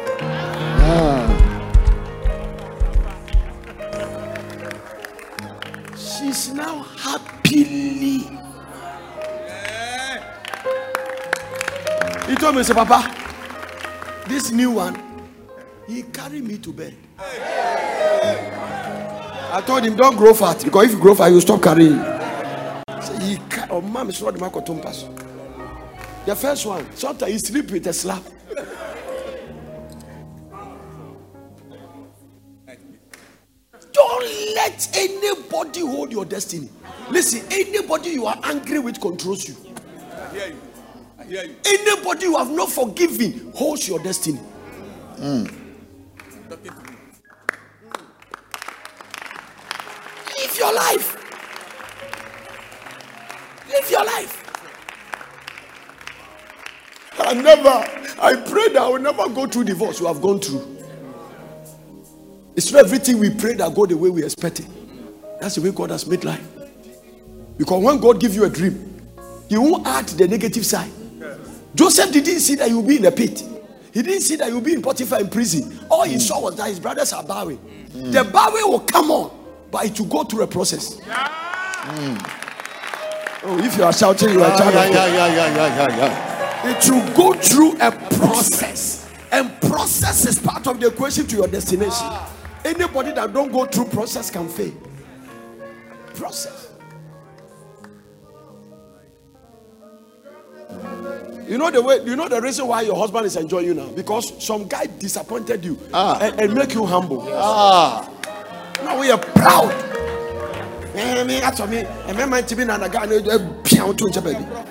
She's 5.97 6.53
now 6.53 6.83
happily 6.97 8.31
He 12.31 12.37
told 12.37 12.55
me, 12.55 12.63
say, 12.63 12.73
Papa, 12.73 13.13
this 14.25 14.51
new 14.51 14.71
one, 14.71 14.95
he 15.85 16.03
carried 16.03 16.45
me 16.45 16.57
to 16.59 16.71
bed. 16.71 16.95
I 19.53 19.59
told 19.61 19.83
him, 19.83 19.97
don't 19.97 20.15
grow 20.15 20.33
fat 20.33 20.63
because 20.63 20.85
if 20.85 20.91
you 20.93 20.99
grow 20.99 21.13
fat, 21.13 21.27
you 21.27 21.41
stop 21.41 21.61
carrying. 21.61 21.97
So 23.01 23.17
he, 23.19 23.37
oh, 23.69 23.81
mom, 23.81 24.07
it's 24.09 24.21
not 24.21 24.33
the. 24.33 25.09
The 26.25 26.35
first 26.35 26.65
one, 26.65 26.85
sometimes 26.95 27.31
he 27.33 27.37
sleep 27.39 27.69
with 27.71 27.85
a 27.87 27.93
slap. 27.93 28.23
Don't 33.91 34.55
let 34.55 34.89
anybody 34.95 35.81
hold 35.81 36.13
your 36.13 36.23
destiny. 36.23 36.69
Listen, 37.09 37.45
anybody 37.51 38.11
you 38.11 38.27
are 38.27 38.39
angry 38.43 38.79
with 38.79 39.01
controls 39.01 39.49
you. 39.49 39.55
I 40.15 40.29
hear 41.25 41.43
you. 41.43 41.55
Anybody 41.65 42.25
you 42.25 42.37
have 42.37 42.51
not 42.51 42.69
forgiven 42.71 43.51
holds 43.53 43.85
your 43.87 43.99
destiny. 43.99 44.39
Mm. 45.17 45.53
Live 50.51 50.59
your 50.59 50.73
life. 50.73 51.15
Live 53.69 53.89
your 53.89 54.03
life. 54.05 54.37
I 57.17 57.33
never, 57.33 57.69
I 58.21 58.35
pray 58.35 58.67
that 58.73 58.81
I 58.81 58.87
will 58.89 58.99
never 58.99 59.29
go 59.29 59.47
through 59.47 59.63
divorce 59.63 60.01
you 60.01 60.07
have 60.07 60.21
gone 60.21 60.41
through. 60.41 60.77
It's 62.57 62.69
not 62.73 62.83
everything 62.83 63.19
we 63.19 63.29
pray 63.29 63.53
that 63.53 63.73
go 63.73 63.85
the 63.85 63.95
way 63.95 64.09
we 64.09 64.25
expect 64.25 64.59
it. 64.59 64.67
That's 65.39 65.55
the 65.55 65.61
way 65.61 65.71
God 65.71 65.91
has 65.91 66.05
made 66.05 66.25
life. 66.25 66.45
Because 67.57 67.81
when 67.81 67.99
God 67.99 68.19
gives 68.19 68.35
you 68.35 68.43
a 68.43 68.49
dream, 68.49 69.01
He 69.47 69.57
won't 69.57 69.87
add 69.87 70.07
the 70.09 70.27
negative 70.27 70.65
side. 70.65 70.91
Joseph 71.75 72.11
didn't 72.11 72.41
see 72.41 72.55
that 72.55 72.69
would 72.71 72.85
be 72.87 72.97
in 72.97 73.05
a 73.05 73.11
pit. 73.11 73.41
He 73.93 74.01
didn't 74.01 74.21
see 74.21 74.35
that 74.35 74.51
would 74.51 74.65
be 74.65 74.73
in 74.73 74.81
Potiphar 74.81 75.21
in 75.21 75.29
prison. 75.29 75.79
All 75.89 76.03
he 76.03 76.19
saw 76.19 76.41
was 76.41 76.57
that 76.57 76.67
his 76.67 76.79
brothers 76.81 77.13
are 77.13 77.23
bowing. 77.23 77.59
The 77.93 78.25
bowing 78.25 78.69
will 78.69 78.79
come 78.81 79.11
on, 79.11 79.31
but 79.71 79.85
it 79.85 79.99
will 79.99 80.07
go 80.07 80.23
through 80.23 80.43
a 80.43 80.47
process. 80.47 80.99
Mm. 80.99 82.37
Oh, 83.43 83.57
if 83.63 83.77
you 83.77 83.83
are 83.83 83.93
shouting, 83.93 84.29
you 84.29 84.43
are 84.43 84.55
shouting. 84.57 84.93
Yeah, 84.93 85.07
yeah, 85.07 85.27
yeah, 85.27 85.55
yeah, 85.55 85.87
yeah, 85.87 85.97
yeah. 85.97 86.77
It 86.77 86.89
will 86.91 87.15
go 87.15 87.33
through 87.39 87.73
a 87.81 87.91
process, 87.91 89.09
and 89.31 89.49
process 89.61 90.27
is 90.27 90.37
part 90.37 90.67
of 90.67 90.79
the 90.79 90.87
equation 90.87 91.25
to 91.27 91.37
your 91.37 91.47
destination. 91.47 92.07
Anybody 92.63 93.13
that 93.13 93.33
don't 93.33 93.51
go 93.51 93.65
through 93.65 93.85
process 93.85 94.29
can 94.29 94.47
fail. 94.47 94.73
Process. 96.13 96.67
You 101.47 101.57
know 101.57 101.71
the 101.71 101.81
way. 101.81 101.99
You 102.05 102.15
know 102.15 102.29
the 102.29 102.39
reason 102.39 102.67
why 102.67 102.81
your 102.81 102.95
husband 102.95 103.25
is 103.25 103.35
enjoying 103.35 103.65
you 103.65 103.73
now 103.73 103.87
because 103.87 104.41
some 104.41 104.67
guy 104.67 104.85
disappointed 104.85 105.65
you 105.65 105.77
ah. 105.93 106.19
and, 106.21 106.39
and 106.39 106.53
make 106.53 106.73
you 106.73 106.85
humble. 106.85 107.27
Ah. 107.29 108.07
Now 108.83 108.99
we 108.99 109.11
are 109.11 109.17
proud. 109.19 109.71
Eh, 110.93 111.23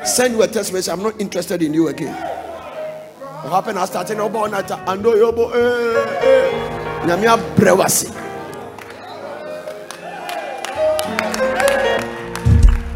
Send 0.05 0.35
you 0.35 0.43
a 0.43 0.49
text 0.49 0.73
message. 0.73 0.89
I'm 0.93 1.03
not 1.03 1.21
interested 1.21 1.63
in 1.63 1.73
you 1.75 1.89
again. 1.89 2.15
What 2.15 3.53
happened? 3.53 3.79
I 3.79 3.85
started 3.87 4.19
about 4.19 4.51
night. 4.51 4.71
I 4.71 4.97
know 4.97 5.15
you. 5.15 5.33
Nyamia 7.07 7.37
brewasi. 7.57 8.09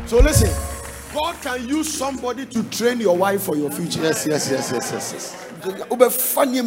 So 0.06 0.18
listen. 0.18 0.50
God 1.14 1.36
can 1.42 1.68
use 1.68 1.92
somebody 1.96 2.44
to 2.46 2.62
train 2.64 3.00
your 3.00 3.16
wife 3.16 3.42
for 3.44 3.56
your 3.56 3.70
future. 3.70 4.02
Yes, 4.02 4.26
yes, 4.26 4.50
yes, 4.50 4.72
yes, 4.72 4.90
yes, 4.92 5.12
yes. 5.12 5.36
Ube 5.90 6.10
funny 6.12 6.60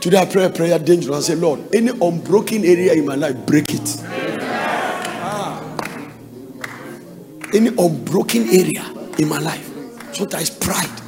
Today 0.00 0.18
I 0.18 0.24
pray 0.26 0.44
a 0.44 0.50
prayer 0.50 0.78
dangerous 0.78 1.16
and 1.16 1.24
say, 1.24 1.34
Lord, 1.34 1.74
any 1.74 1.90
unbroken 1.90 2.64
area 2.64 2.92
in 2.92 3.04
my 3.04 3.16
life, 3.16 3.34
break 3.44 3.74
it. 3.74 4.00
Any 7.52 7.68
unbroken 7.68 8.48
area 8.48 8.84
in 9.18 9.28
my 9.28 9.38
life. 9.38 9.68
Sometimes 10.12 10.50
pride, 10.50 11.00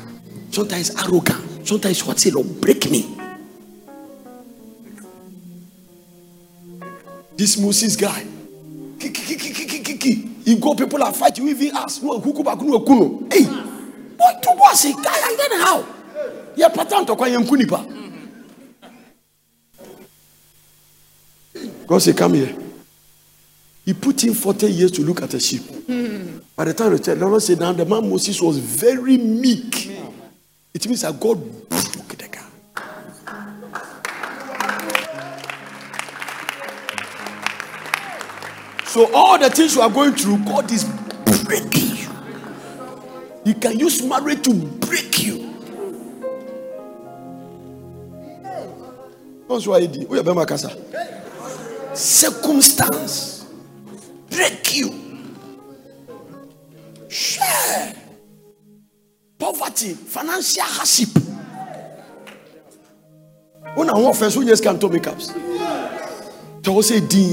sometimes 0.50 0.90
arrogance, 0.96 1.68
sometimes 1.68 2.04
what's 2.04 2.26
it, 2.26 2.34
Lord, 2.34 2.60
break 2.60 2.90
me. 2.90 3.16
This 7.36 7.56
Moses 7.56 7.94
guy. 7.94 8.26
He 10.44 10.56
go, 10.56 10.74
people 10.74 11.02
are 11.02 11.12
fighting. 11.12 11.48
Even 11.48 11.70
kuno. 11.70 13.28
Hey, 13.30 13.44
what 14.18 14.44
was 14.46 14.84
it? 14.84 14.96
Guy, 15.02 15.30
and 15.30 15.38
then 15.38 15.60
how? 15.60 15.86
Yeah, 16.56 16.68
pattern 16.68 17.06
to 17.06 17.16
kwa 17.16 17.28
yankunipa. 17.28 17.94
God 21.86 21.98
say, 22.02 22.12
come 22.12 22.34
here. 22.34 22.54
He 23.84 23.94
put 23.94 24.22
in 24.24 24.34
40 24.34 24.66
years 24.66 24.90
to 24.92 25.02
look 25.02 25.22
at 25.22 25.32
a 25.32 25.40
sheep. 25.40 25.62
By 26.54 26.64
the 26.64 26.74
time 26.74 26.96
the 26.96 27.14
Lord 27.16 27.42
said, 27.42 27.58
now 27.58 27.72
the 27.72 27.84
man 27.86 28.08
Moses 28.10 28.40
was 28.42 28.58
very 28.58 29.16
meek. 29.16 29.90
It 30.74 30.86
means 30.86 31.02
that 31.02 31.18
God 31.18 31.40
So 38.88 39.14
all 39.14 39.38
the 39.38 39.48
things 39.50 39.76
you 39.76 39.82
are 39.82 39.90
going 39.90 40.14
through, 40.14 40.38
God 40.38 40.72
is 40.72 40.84
breaking. 41.44 41.88
He 43.48 43.54
can 43.54 43.78
use 43.80 44.02
marriage 44.04 44.42
to 44.42 44.52
break 44.52 45.22
you. 45.24 45.38
What's 49.46 49.66
why 49.66 49.80
he 49.80 49.86
did? 49.86 50.06
Oh, 50.10 51.94
Circumstance 51.94 53.46
break 54.28 54.76
you. 54.76 54.92
Share. 57.08 57.94
poverty 59.38 59.94
financial 59.94 60.64
hardship 60.64 61.08
wọn 63.76 63.88
àwọn 63.88 64.10
ọfẹ 64.12 64.30
so 64.30 64.40
yẹ 64.42 64.56
scan 64.56 64.78
to 64.78 64.88
makeups 64.88 65.30
tọwọ 66.62 66.82
sẹ 66.82 66.96
dín 67.10 67.30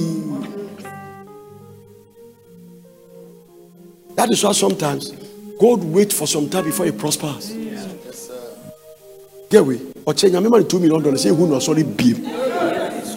that 4.15 4.29
is 4.31 4.43
why 4.43 4.53
sometimes 4.53 5.24
God 5.59 5.83
wait 5.83 6.11
for 6.13 6.27
some 6.27 6.49
time 6.49 6.65
before 6.65 6.85
he 6.85 6.91
prospers. 6.91 7.51
Get 9.49 9.65
way 9.65 9.79
ọ̀kyẹ́ 10.05 10.29
nyàmé 10.31 10.49
ma 10.49 10.57
ni 10.59 10.65
two 10.65 10.79
million 10.79 11.01
dollars. 11.01 11.21
Say 11.21 11.29
who 11.29 11.47
na 11.47 11.57
ọ̀sọ́rí 11.57 11.83
bíi? 11.83 12.15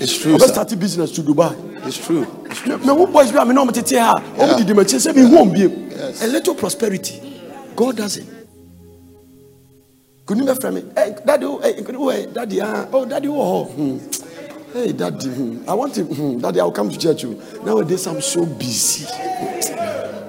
It's 0.01 0.19
true. 0.19 0.35
ọbẹ̀ 0.37 0.41
sir. 0.47 0.49
start 0.55 0.79
business 0.79 1.11
to 1.13 1.23
Dubai. 1.23 1.53
It's 1.87 1.99
true. 1.99 2.27
It's 2.51 2.61
true. 2.61 2.79
mẹ 2.79 2.93
wo 2.97 3.07
boys 3.07 3.31
bi 3.33 3.39
a 3.39 3.45
mi 3.45 3.55
náà 3.55 3.65
mo 3.67 3.73
tete 3.73 3.99
ha. 3.99 4.15
Ọmọ 4.39 4.57
didi 4.59 4.73
ma 4.75 4.83
kyerɛ 4.85 5.01
sɛ 5.05 5.15
mi 5.15 5.23
hu 5.23 5.37
ɔn 5.37 5.53
biem 5.53 5.73
a 6.23 6.27
little 6.27 6.55
prosperity. 6.55 7.21
God 7.77 7.97
does 7.97 8.17
it. 8.17 8.27
Kò 10.27 10.35
ní 10.35 10.43
bẹ 10.47 10.55
fẹ 10.63 10.71
mi 10.73 10.81
ẹ 10.97 11.15
dadi 11.27 11.45
o 11.45 11.59
ẹ 11.63 11.81
nkiri 11.81 11.97
o 11.99 12.11
ẹ 12.13 12.27
dadi 12.35 12.61
ah 12.61 12.87
oh 12.93 13.05
dadi 13.05 13.29
wọ 13.29 13.43
họ 13.53 13.65
hmm. 13.77 13.99
Hey 14.75 14.93
daddy, 14.93 15.29
hmm. 15.31 15.65
I 15.67 15.73
want 15.73 15.95
to 15.95 16.05
hmm. 16.05 16.41
Dadi 16.43 16.61
I 16.61 16.65
will 16.65 16.73
come 16.73 16.91
to 16.91 16.99
church 16.99 17.23
You 17.23 17.41
nowadays 17.65 18.07
I'm 18.07 18.21
so 18.21 18.45
busy 18.45 19.07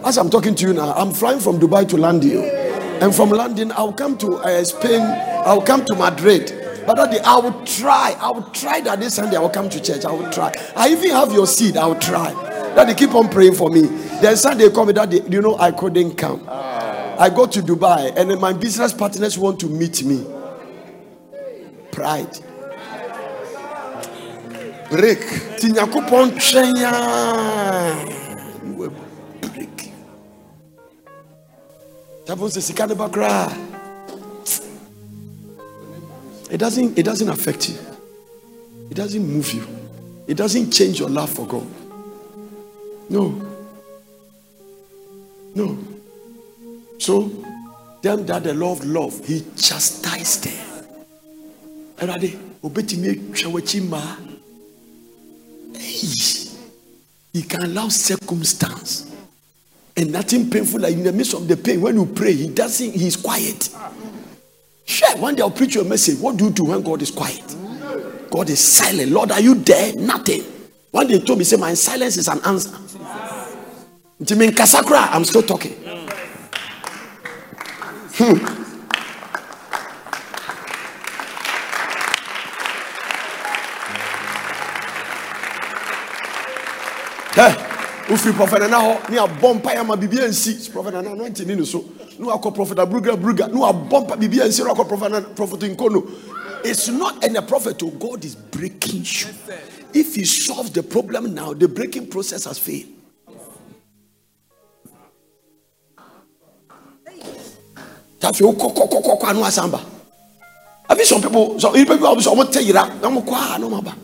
as 0.06 0.18
I'm 0.18 0.30
talking 0.30 0.56
to 0.56 0.68
you 0.68 0.74
now 0.74 0.94
I'm 0.94 1.12
flying 1.12 1.40
from 1.40 1.60
Dubai 1.60 1.88
to 1.90 1.98
London 1.98 2.44
and 3.02 3.16
from 3.16 3.30
London 3.30 3.72
I 3.72 3.82
will 3.84 3.94
come 3.94 4.18
to 4.20 4.36
uh, 4.36 4.64
Spain 4.64 5.02
I 5.02 5.54
will 5.54 5.62
come 5.62 5.86
to 5.86 5.96
Madrid. 5.96 6.56
But 6.86 6.96
daddy, 6.96 7.20
I 7.20 7.38
will 7.38 7.64
try. 7.66 8.16
I 8.20 8.32
will 8.32 8.44
try 8.52 8.82
that 8.82 9.00
this 9.00 9.16
Sunday 9.16 9.38
I 9.38 9.40
will 9.40 9.50
come 9.50 9.70
to 9.70 9.82
church. 9.82 10.06
I 10.06 10.12
will 10.12 10.30
try. 10.32 10.52
I 10.76 10.90
even 10.90 11.12
have 11.12 11.32
your 11.32 11.48
seed. 11.48 11.78
I 11.78 11.86
will 11.86 12.00
try. 12.00 12.32
Daddy, 12.76 12.94
keep 12.94 13.14
on 13.16 13.30
praying 13.30 13.56
for 13.56 13.70
me. 13.70 13.84
Then 14.22 14.36
Sunday 14.36 14.70
come, 14.70 14.92
daddy, 14.94 15.22
you 15.30 15.42
know 15.42 15.58
I 15.58 15.72
couldn't 15.72 16.16
come. 16.16 16.46
I 16.48 17.30
go 17.30 17.46
to 17.46 17.62
Dubai 17.62 18.14
and 18.18 18.30
then 18.32 18.40
my 18.40 18.54
business 18.54 18.94
partners 18.94 19.38
want 19.38 19.60
to 19.62 19.68
meet 19.68 20.04
me. 20.04 20.26
Pride. 21.92 22.40
Break. 24.90 25.20
Ba 32.36 33.10
koraa. 33.10 33.52
It 36.52 36.58
doesn't 36.58 36.98
it 36.98 37.04
doesn't 37.04 37.30
affect 37.30 37.70
you. 37.70 37.78
It 38.92 38.96
doesn't 38.96 39.26
move 39.28 39.52
you. 39.54 39.66
It 40.28 40.36
doesn't 40.38 40.72
change 40.72 41.00
your 41.00 41.10
love 41.10 41.30
for 41.32 41.48
God. 41.48 41.66
No. 43.10 43.34
No. 45.56 45.78
So 47.00 47.32
them 48.02 48.26
that 48.28 48.44
the 48.44 48.54
Lord 48.54 48.86
love, 48.86 49.26
he 49.26 49.42
chastised 49.56 50.44
them. 50.44 50.86
Erade, 51.98 52.38
obetimi 52.64 53.16
mmaa. 53.82 54.18
Hey, 55.74 56.50
He 57.34 57.44
can 57.44 57.64
allow 57.64 57.90
circumstance 57.90 59.06
and 60.00 60.14
nothing 60.14 60.50
painful 60.50 60.80
like 60.80 60.94
in 60.94 61.04
the 61.04 61.12
midst 61.12 61.34
of 61.34 61.46
the 61.48 61.58
pain. 61.58 61.82
When 61.82 61.96
you 61.96 62.06
pray, 62.06 62.34
he 62.34 62.48
doesn't, 62.48 62.94
he's 62.94 63.18
quiet. 63.18 63.70
Sure, 64.86 65.18
one 65.18 65.36
day 65.36 65.42
I'll 65.42 65.52
preach 65.52 65.76
you 65.76 65.82
a 65.82 65.84
message. 65.84 66.18
What 66.20 66.38
do 66.38 66.46
you 66.46 66.52
do 66.52 66.64
when 66.66 66.82
God 66.82 67.02
is 67.02 67.12
quiet? 67.12 67.44
God 68.32 68.50
is 68.50 68.60
silent. 68.60 69.12
Lord, 69.12 69.32
are 69.32 69.42
you 69.42 69.56
there? 69.56 69.94
Nothing. 69.96 70.44
One 70.92 71.08
day 71.08 71.20
he 71.20 71.26
told 71.26 71.40
me, 71.40 71.46
say, 71.46 71.58
my 71.58 71.74
silence 71.74 72.16
is 72.16 72.30
an 72.30 72.40
answer. 72.46 72.70
Nkasa 74.22 74.82
koraa, 74.84 75.10
I'm 75.12 75.26
still 75.26 75.44
talking. 75.44 75.74
Hmm. 78.14 78.56
Hey, 87.36 87.69
wofiri 88.10 88.34
prɔfɛt 88.34 88.60
nana 88.60 88.78
hɔ 88.78 89.10
ne 89.10 89.18
abɔ 89.18 89.54
mpa 89.56 89.80
ama 89.80 89.96
biribi 89.96 90.24
ansi 90.24 90.70
prɔfɛt 90.72 90.94
nana 90.94 91.16
no 91.16 91.24
antini 91.26 91.56
ne 91.56 91.64
so. 91.66 91.86
Ne 92.18 92.26
wakɔ 92.26 92.56
prɔfɛt 92.56 92.80
abruga 92.80 93.16
bruga 93.16 93.48
ne 93.48 93.60
wabɔ 93.60 94.02
mpa 94.06 94.18
biribi 94.18 94.42
ansi 94.42 94.64
ne 94.64 94.70
wakɔ 94.72 94.88
prɔfɛt 94.90 95.36
prɔfɛt 95.36 95.76
nkono 95.76 96.10
it's 96.64 96.90
not 96.90 97.24
any 97.24 97.40
prophet 97.42 97.78
to 97.80 97.90
god 97.92 98.26
is 98.26 98.36
breaking 98.36 99.06
you. 99.06 99.28
If 99.94 100.16
he 100.16 100.26
solves 100.26 100.72
the 100.72 100.84
problem 100.84 101.34
now 101.34 101.54
the 101.54 101.68
breaking 101.68 102.08
process 102.08 102.46
has 102.46 102.58
failed. 102.58 102.88
Tafi 108.20 108.42
wokɔkɔkɔkɔ 108.44 109.30
ano 109.30 109.44
asamba. 109.44 109.80
Abi 110.90 111.04
some 111.06 111.22
people 111.22 111.60
some 111.60 111.74
people 111.74 111.98
bi 111.98 112.04
sɛ 112.06 112.34
ɔmo 112.34 112.44
tɛ 112.46 112.62
yira 112.66 112.90
na 113.02 113.08
ɔmo 113.08 113.24
kɔ 113.24 113.56
a 113.56 113.60
na 113.60 113.68
ɔmo 113.68 113.78
aba 113.78 113.96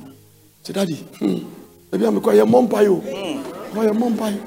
sɛ 0.64 0.74
dadi 0.74 0.96
hmm 1.20 1.40
ebi 1.92 2.06
ami 2.06 2.20
kɔ 2.20 2.34
yɛ 2.38 2.46
mɔ 2.46 2.62
mpa 2.68 2.82
yi 2.84 2.90
o 2.90 3.02
yɛ 3.84 3.92
mɔ 3.94 4.10
mpa 4.10 4.30
yi 4.32 4.40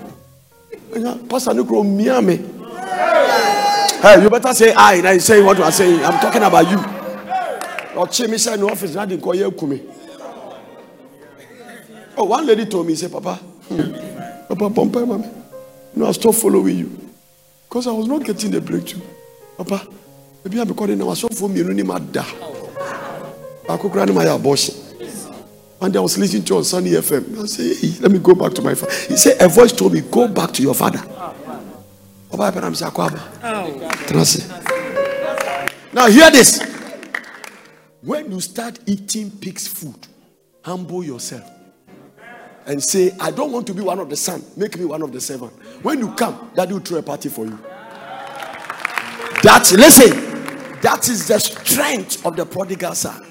pastor 1.29 1.55
ne 1.55 1.63
kuro 1.65 1.83
mia 1.83 2.21
mi 2.23 2.37
hey 4.03 4.23
you 4.23 4.31
better 4.31 4.55
say 4.55 4.73
I 4.77 5.01
na 5.01 5.11
you 5.11 5.21
say 5.21 5.43
what 5.43 5.59
you 5.59 5.65
are 5.65 5.73
saying. 5.73 6.05
I'm 6.05 6.19
talking 6.21 6.43
about 6.43 6.71
you. 6.71 6.79
Mi 8.29 8.37
sɛ 8.37 8.57
ne 8.59 8.63
office 8.71 8.93
de 8.95 9.17
nkɔ 9.17 9.35
yɛ 9.35 9.57
kumi 9.59 9.81
oh 12.17 12.25
one 12.25 12.47
lady 12.47 12.67
told 12.67 12.87
me 12.87 12.95
say 12.95 13.09
papa 13.09 13.35
hmm, 13.69 14.49
papa 14.49 14.69
mpa 14.71 15.01
yi 15.01 15.07
you 15.95 16.01
know 16.03 16.07
I 16.07 16.13
stop 16.13 16.35
following 16.35 16.79
you. 16.79 16.91
Because 17.69 17.87
I 17.87 17.93
was 17.93 18.07
not 18.07 18.25
getting 18.25 18.51
the 18.51 18.61
breakthrough. 18.61 19.03
Papa 19.57 19.87
ebi 20.45 20.61
ami 20.61 20.73
kɔ 20.73 20.87
de 20.87 20.97
na 20.97 21.05
wasɔfo 21.05 21.49
mienu 21.51 21.75
ni 21.75 21.83
ma 21.83 21.99
da 21.99 22.25
baako 23.67 23.91
kura 23.91 24.07
ni 24.07 24.13
ma 24.13 24.23
yɛ 24.23 24.35
abortion. 24.37 24.88
One 25.79 25.93
day 25.93 25.99
I 25.99 26.03
was 26.03 26.19
listening 26.19 26.45
to 26.45 26.57
on 26.57 26.65
Sunny 26.65 26.91
FM. 26.91 27.41
I 27.41 27.47
said, 27.47 27.77
hey, 27.77 28.01
let 28.01 28.11
me 28.11 28.19
go 28.19 28.35
back 28.35 28.53
to 28.55 28.63
my 28.63 28.75
father. 28.75 28.93
He 29.07 29.17
said, 29.17 29.41
a 29.41 29.49
voice 29.49 29.71
told 29.73 29.93
me, 29.93 30.01
go 30.01 30.27
back 30.27 30.53
to 30.55 30.63
your 30.63 30.75
father. 30.75 30.99
Sí. 34.25 34.43
Now 35.93 36.09
hear 36.09 36.31
this. 36.31 36.61
When 38.03 38.31
you 38.31 38.41
start 38.41 38.79
eating 38.87 39.31
pig's 39.31 39.67
food, 39.67 40.07
humble 40.63 41.03
yourself 41.05 41.49
and 42.67 42.83
say, 42.83 43.13
I 43.19 43.31
don't 43.31 43.51
want 43.53 43.67
to 43.69 43.75
be 43.75 43.81
one 43.81 43.99
of 43.99 44.11
the 44.11 44.17
son. 44.17 44.43
Make 44.57 44.79
me 44.79 44.85
one 44.85 45.03
of 45.03 45.13
the 45.13 45.21
seven. 45.21 45.49
When 45.83 45.99
you 46.01 46.13
come, 46.13 46.51
daddy 46.55 46.75
will 46.75 46.81
throw 46.81 46.99
a 46.99 47.03
party 47.03 47.29
for 47.29 47.47
you. 47.47 47.59
That 49.43 49.71
listen, 49.73 50.11
that 50.83 51.09
is 51.09 51.29
the 51.29 51.39
strength 51.39 52.27
of 52.27 52.37
the 52.37 52.45
prodigal 52.45 52.95
son. 52.95 53.25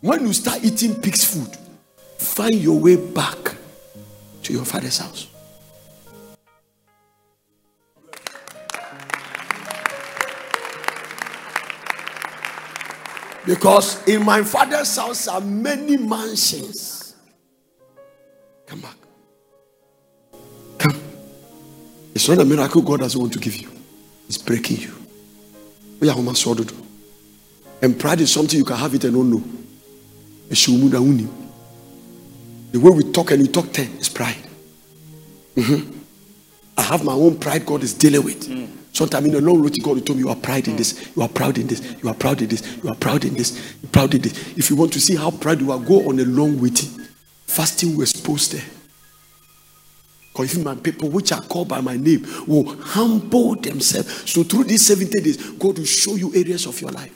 When 0.00 0.26
you 0.26 0.32
start 0.32 0.64
eating 0.64 0.94
pig's 1.00 1.24
food, 1.24 1.56
find 2.18 2.54
your 2.54 2.78
way 2.78 2.96
back 2.96 3.56
to 4.42 4.52
your 4.52 4.64
father's 4.64 4.98
house. 4.98 5.28
Because 13.46 14.06
in 14.08 14.24
my 14.24 14.42
father's 14.42 14.96
house 14.96 15.28
are 15.28 15.40
many 15.40 15.96
mansions. 15.96 17.14
Come 18.66 18.80
back. 18.80 18.96
Come. 20.78 21.00
It's 22.14 22.28
not 22.28 22.38
a 22.38 22.44
miracle 22.44 22.82
God 22.82 23.00
doesn't 23.00 23.20
want 23.20 23.32
to 23.34 23.38
give 23.38 23.56
you, 23.56 23.70
It's 24.26 24.36
breaking 24.36 24.78
you. 24.78 24.94
We 26.00 26.10
are. 26.10 26.16
And 27.82 27.98
pride 27.98 28.20
is 28.20 28.32
something 28.32 28.58
you 28.58 28.64
can 28.64 28.76
have 28.76 28.94
it 28.94 29.04
and 29.04 29.14
don't 29.14 29.30
know. 29.30 29.65
The 32.72 32.80
way 32.80 32.90
we 32.90 33.04
talk 33.12 33.30
and 33.30 33.42
we 33.42 33.48
talk 33.48 33.72
ten 33.72 33.88
is 33.98 34.08
pride. 34.08 34.36
Mhm. 35.56 35.92
I 36.76 36.82
have 36.82 37.04
my 37.04 37.12
own 37.12 37.38
pride 37.38 37.64
God 37.64 37.82
is 37.82 37.94
dealing 37.94 38.22
with. 38.24 38.70
Sometimes 38.92 39.26
in 39.26 39.34
a 39.34 39.40
long 39.40 39.60
road 39.62 39.74
to 39.74 39.80
God, 39.82 39.96
He 39.96 40.02
told 40.02 40.18
me, 40.18 40.24
You 40.24 40.30
are 40.30 40.36
proud 40.36 40.68
in 40.68 40.76
this, 40.76 40.94
you 41.14 41.22
are 41.22 41.28
proud 41.28 41.58
in 41.58 41.66
this, 41.66 41.80
you 42.02 42.08
are 42.08 42.14
proud 42.14 42.40
in 42.42 42.48
this, 42.48 42.62
you 42.82 42.88
are 42.90 42.94
proud 42.94 43.24
in 43.24 43.34
this, 43.34 43.52
you 43.82 43.88
are 43.88 43.92
proud 43.92 44.14
in 44.14 44.22
this. 44.22 44.32
If 44.56 44.70
you 44.70 44.76
want 44.76 44.92
to 44.94 45.00
see 45.00 45.16
how 45.16 45.30
proud 45.30 45.60
you 45.60 45.70
are, 45.72 45.78
go 45.78 46.08
on 46.08 46.18
a 46.18 46.24
long 46.24 46.58
waiting. 46.60 46.90
Fasting 47.46 47.94
will 47.94 48.02
expose 48.02 48.48
there. 48.48 48.64
Because 50.32 50.56
if 50.56 50.64
my 50.64 50.74
people 50.74 51.08
which 51.08 51.32
are 51.32 51.40
called 51.42 51.68
by 51.68 51.80
my 51.80 51.96
name 51.96 52.26
will 52.46 52.74
humble 52.76 53.54
themselves. 53.56 54.30
So 54.30 54.42
through 54.44 54.64
these 54.64 54.86
70 54.86 55.20
days, 55.20 55.36
God 55.58 55.78
will 55.78 55.84
show 55.86 56.14
you 56.14 56.34
areas 56.34 56.66
of 56.66 56.78
your 56.80 56.90
life. 56.90 57.12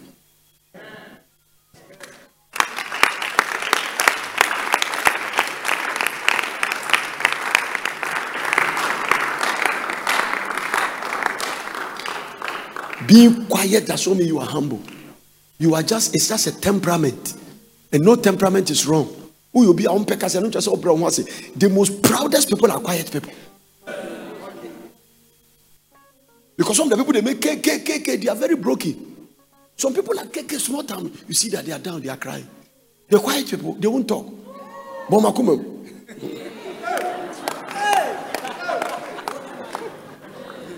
Being 13.11 13.47
quiet 13.47 13.89
does 13.89 14.07
not 14.07 14.19
mean 14.19 14.29
you 14.29 14.39
are 14.39 14.47
humble. 14.47 14.81
You 15.59 15.75
are 15.75 15.83
just, 15.83 16.15
it's 16.15 16.29
just 16.29 16.47
a 16.47 16.61
temperament. 16.61 17.35
And 17.93 18.05
no 18.05 18.15
temperament 18.15 18.71
is 18.71 18.87
wrong. 18.87 19.09
Who 19.53 19.65
you 19.65 19.75
be 19.75 19.89
on 19.89 20.05
pekas 20.05 20.37
and 20.37 20.53
just 20.53 20.69
opera 20.69 21.11
say. 21.11 21.25
The 21.57 21.69
most 21.69 22.01
proudest 22.03 22.49
people 22.49 22.71
are 22.71 22.79
quiet 22.79 23.11
people. 23.11 23.33
Because 26.57 26.77
some 26.77 26.93
of 26.93 26.97
the 26.97 27.05
people 27.05 27.15
they 27.15 27.21
make 27.21 27.41
K, 27.41 27.57
K, 27.57 27.81
K, 27.81 27.99
K, 27.99 28.15
they 28.15 28.29
are 28.29 28.37
very 28.37 28.55
broken. 28.55 29.27
Some 29.75 29.93
people 29.93 30.17
are 30.17 30.27
K, 30.27 30.45
K, 30.45 30.59
small 30.59 30.85
town. 30.85 31.11
You 31.27 31.35
see 31.35 31.49
that 31.49 31.67
they 31.67 31.73
are 31.73 31.81
down, 31.81 32.01
they 32.03 32.11
are 32.11 32.17
crying. 32.17 32.47
The 33.09 33.19
quiet 33.19 33.49
people, 33.51 33.73
they 33.75 33.89
won't 33.89 34.07
talk. 34.07 34.25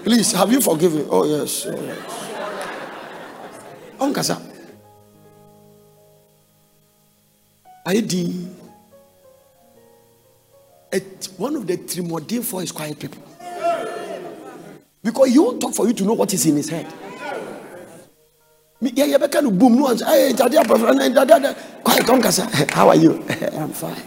Please, 0.04 0.32
have 0.32 0.50
you 0.50 0.60
forgiven? 0.60 1.06
Oh, 1.10 1.24
yes. 1.24 1.66
Oh, 1.66 1.80
yes. 1.80 2.22
Onkasa. 3.98 4.40
ID. 7.86 8.48
It, 10.92 11.28
one 11.36 11.56
of 11.56 11.66
the 11.66 11.76
trimodin 11.78 12.42
for 12.44 12.62
is 12.62 12.72
quiet 12.72 12.98
people. 12.98 13.22
Because 15.02 15.30
he 15.30 15.38
won't 15.38 15.60
talk 15.60 15.74
for 15.74 15.86
you 15.86 15.92
to 15.94 16.04
know 16.04 16.12
what 16.14 16.32
is 16.34 16.46
in 16.46 16.56
his 16.56 16.68
head. 16.68 16.86
Yeah, 18.80 19.04
yeah, 19.04 19.26
kind 19.28 19.46
of 19.46 19.56
boom. 19.58 19.76
No 19.76 19.84
one 19.84 19.98
hey, 19.98 20.32
daddy, 20.32 20.58
I'm 20.58 20.66
perfect." 20.66 20.90
And 20.90 21.00
then, 21.00 21.26
daddy, 21.26 21.54
quiet, 21.84 22.06
Onkasa. 22.06 22.70
How 22.74 22.88
are 22.88 22.96
you? 22.96 23.24
I'm 23.52 23.70
fine. 23.70 24.02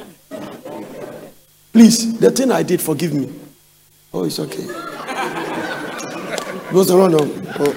Please, 1.72 2.20
the 2.20 2.32
thing 2.32 2.52
I 2.52 2.64
did, 2.64 2.82
forgive 2.82 3.14
me. 3.14 3.32
Oh, 4.14 4.26
it's 4.26 4.40
okay. 4.40 4.95
Goes 6.76 6.92
around. 6.92 7.16
Oh, 7.16 7.22
oh, 7.58 7.74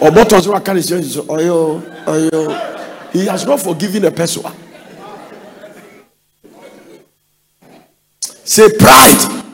oh. 0.00 0.08
Or 0.08 0.80
strange? 0.80 1.18
Oh, 1.18 1.38
yo, 1.38 1.82
oh, 2.06 2.30
yo. 2.32 3.10
He 3.12 3.26
has 3.26 3.44
not 3.44 3.60
forgiven 3.60 4.06
a 4.06 4.10
person. 4.10 4.42
Say 8.22 8.74
pride. 8.78 9.44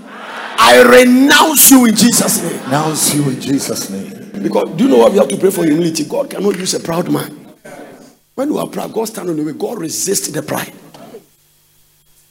I 0.60 0.80
renounce 0.80 1.72
you 1.72 1.86
in 1.86 1.96
Jesus' 1.96 2.40
name. 2.40 2.62
renounce 2.66 3.14
you 3.16 3.30
in 3.30 3.40
Jesus' 3.40 3.90
name. 3.90 4.30
Because 4.44 4.76
do 4.76 4.84
you 4.84 4.90
know 4.90 4.98
what 4.98 5.10
we 5.10 5.18
have 5.18 5.26
to 5.26 5.36
pray 5.36 5.50
for 5.50 5.64
humility? 5.64 6.04
God 6.04 6.30
cannot 6.30 6.56
use 6.56 6.74
a 6.74 6.80
proud 6.80 7.10
man. 7.10 7.52
When 8.36 8.50
you 8.50 8.58
are 8.58 8.68
proud, 8.68 8.92
God 8.92 9.06
stand 9.06 9.28
on 9.28 9.36
the 9.36 9.42
way. 9.42 9.54
God 9.54 9.80
resist 9.80 10.32
the 10.32 10.42
pride. 10.44 10.72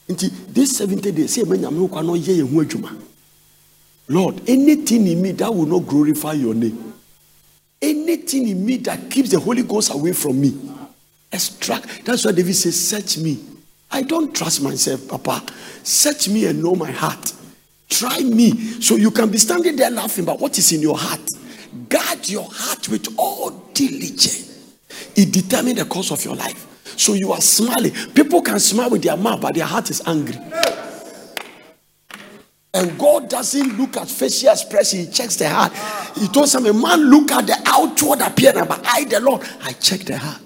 Nti 0.08 0.30
this 0.48 0.78
70 0.78 1.12
days, 1.12 1.34
say 1.34 1.44
man 1.44 1.60
nyame 1.60 1.90
kwa 1.90 2.02
no 2.04 2.14
ye 2.14 2.36
ye 2.36 2.42
ho 2.42 2.64
adwuma. 2.64 2.98
Lord, 4.10 4.42
anything 4.48 5.06
in 5.08 5.22
me 5.22 5.32
that 5.34 5.54
will 5.54 5.66
not 5.66 5.88
glorify 5.88 6.34
your 6.34 6.54
name. 6.54 6.94
Anything 7.82 8.48
in 8.48 8.66
me 8.66 8.78
that 8.78 9.12
keeps 9.12 9.30
the 9.30 9.40
Holy 9.40 9.64
Ghost 9.64 9.94
away 9.94 10.14
from 10.14 10.40
me. 10.40 10.58
Extract. 11.32 12.06
That's 12.06 12.26
why 12.26 12.32
David 12.32 12.56
says, 12.56 12.88
Search 12.88 13.18
me. 13.18 13.44
I 13.92 14.02
don't 14.02 14.36
trust 14.36 14.62
myself, 14.62 15.08
Papa. 15.08 15.44
Search 15.84 16.30
me 16.30 16.46
and 16.46 16.62
know 16.64 16.76
my 16.76 16.92
heart. 16.92 17.34
Try 17.90 18.20
me. 18.20 18.52
So 18.82 18.96
you 18.96 19.12
can 19.12 19.30
be 19.30 19.38
standing 19.38 19.76
there 19.76 19.92
laughing, 19.92 20.26
but 20.26 20.40
what 20.40 20.58
is 20.58 20.72
in 20.72 20.82
your 20.82 20.98
heart? 20.98 21.22
Guard 21.90 22.28
your 22.28 22.48
heart 22.50 22.90
with 22.90 23.08
all 23.18 23.52
diligence. 23.74 24.76
It 25.16 25.32
determines 25.32 25.78
the 25.80 25.86
course 25.86 26.12
of 26.12 26.24
your 26.24 26.36
life. 26.36 26.66
So 26.98 27.14
you 27.14 27.32
are 27.32 27.42
smiling. 27.42 27.92
People 28.14 28.42
can 28.42 28.60
smile 28.60 28.90
with 28.90 29.04
their 29.04 29.18
mouth, 29.18 29.42
but 29.42 29.56
their 29.56 29.66
heart 29.66 29.90
is 29.90 30.02
angry. 30.06 30.36
And 32.78 33.00
God 33.00 33.28
doesn't 33.28 33.76
look 33.76 33.98
at 33.98 34.08
facial 34.08 34.52
expression, 34.52 35.00
He 35.00 35.08
checks 35.08 35.36
the 35.38 35.50
heart. 35.50 35.74
He 36.16 36.28
told 36.28 36.48
some 36.48 36.64
man, 36.64 37.10
look 37.10 37.32
at 37.32 37.48
the 37.48 37.60
outward 37.66 38.22
appearance, 38.22 38.68
but 38.68 38.86
I, 38.86 39.04
the 39.06 39.20
Lord, 39.20 39.42
I 39.64 39.74
check 39.74 40.02
the 40.02 40.16
heart. 40.18 40.42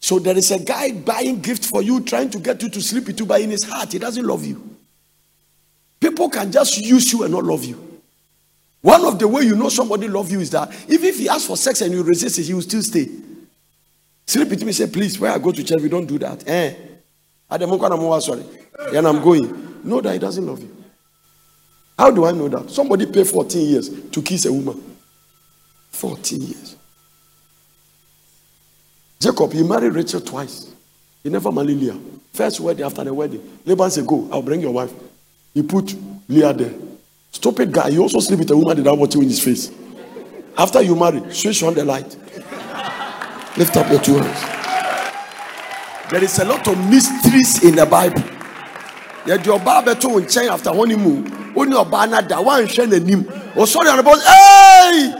So 0.00 0.18
there 0.18 0.36
is 0.36 0.50
a 0.50 0.58
guy 0.58 0.90
buying 0.92 1.40
gift 1.40 1.66
for 1.66 1.80
you, 1.80 2.00
trying 2.00 2.30
to 2.30 2.40
get 2.40 2.60
you 2.60 2.70
to 2.70 2.80
sleep 2.80 3.06
with 3.06 3.20
you, 3.20 3.26
but 3.26 3.40
in 3.40 3.50
his 3.50 3.62
heart, 3.62 3.92
he 3.92 4.00
doesn't 4.00 4.26
love 4.26 4.44
you. 4.44 4.76
People 6.00 6.28
can 6.28 6.50
just 6.50 6.78
use 6.78 7.12
you 7.12 7.22
and 7.22 7.32
not 7.32 7.44
love 7.44 7.64
you. 7.64 8.00
One 8.80 9.04
of 9.04 9.18
the 9.18 9.28
way 9.28 9.42
you 9.42 9.54
know 9.54 9.68
somebody 9.68 10.08
love 10.08 10.32
you 10.32 10.40
is 10.40 10.50
that 10.50 10.72
even 10.88 11.04
if 11.04 11.18
he 11.18 11.28
asks 11.28 11.46
for 11.46 11.56
sex 11.56 11.82
and 11.82 11.92
you 11.92 12.02
resist 12.02 12.36
it, 12.40 12.46
he 12.46 12.54
will 12.54 12.62
still 12.62 12.82
stay. 12.82 13.08
Sleep 14.26 14.48
with 14.48 14.64
me, 14.64 14.72
say, 14.72 14.88
please, 14.88 15.20
where 15.20 15.30
I 15.30 15.38
go 15.38 15.52
to 15.52 15.62
church, 15.62 15.80
we 15.80 15.88
don't 15.88 16.06
do 16.06 16.18
that. 16.18 16.48
Eh? 16.48 16.74
Sorry. 18.20 18.59
And 18.94 19.06
I'm 19.06 19.22
going. 19.22 19.60
Know 19.82 20.00
that 20.00 20.12
he 20.12 20.18
doesn't 20.18 20.44
love 20.46 20.60
you. 20.60 20.76
How 21.98 22.10
do 22.10 22.24
I 22.24 22.32
know 22.32 22.48
that? 22.48 22.70
Somebody 22.70 23.06
paid 23.06 23.26
14 23.26 23.66
years 23.66 24.10
to 24.10 24.22
kiss 24.22 24.46
a 24.46 24.52
woman. 24.52 24.82
14 25.90 26.40
years. 26.40 26.76
Jacob, 29.18 29.52
he 29.52 29.62
married 29.62 29.92
Rachel 29.92 30.20
twice. 30.20 30.72
He 31.22 31.28
never 31.28 31.52
married 31.52 31.76
Leah. 31.76 31.98
First 32.32 32.60
wedding, 32.60 32.84
after 32.84 33.04
the 33.04 33.12
wedding. 33.12 33.60
Laban 33.66 33.90
said, 33.90 34.06
Go, 34.06 34.28
I'll 34.32 34.42
bring 34.42 34.60
your 34.60 34.72
wife. 34.72 34.92
He 35.52 35.62
put 35.62 35.94
Leah 36.28 36.54
there. 36.54 36.72
Stupid 37.32 37.72
guy. 37.72 37.90
He 37.90 37.98
also 37.98 38.20
sleep 38.20 38.38
with 38.38 38.50
a 38.50 38.56
woman 38.56 38.78
without 38.78 38.96
watching 38.98 39.22
in 39.22 39.28
his 39.28 39.42
face. 39.42 39.70
After 40.56 40.80
you 40.82 40.96
marry, 40.96 41.32
switch 41.32 41.62
on 41.62 41.74
the 41.74 41.84
light. 41.84 42.16
Lift 43.56 43.76
up 43.76 43.90
your 43.90 44.00
two 44.00 44.16
hands. 44.16 46.10
There 46.10 46.24
is 46.24 46.38
a 46.38 46.44
lot 46.44 46.66
of 46.66 46.78
mysteries 46.90 47.62
in 47.62 47.76
the 47.76 47.86
Bible. 47.86 48.22
Yet 49.26 49.44
your 49.44 49.58
Bible 49.60 49.94
to 49.94 50.08
nkyɛn 50.08 50.48
after 50.48 50.70
honeymoon. 50.72 51.52
Only 51.54 51.72
your 51.72 51.84
banner 51.84 52.22
da 52.22 52.42
wanhwɛ 52.42 52.86
n'anim. 52.88 53.28
And 53.28 53.58
oh, 53.58 53.98
about 53.98 54.22
hey! 54.22 55.14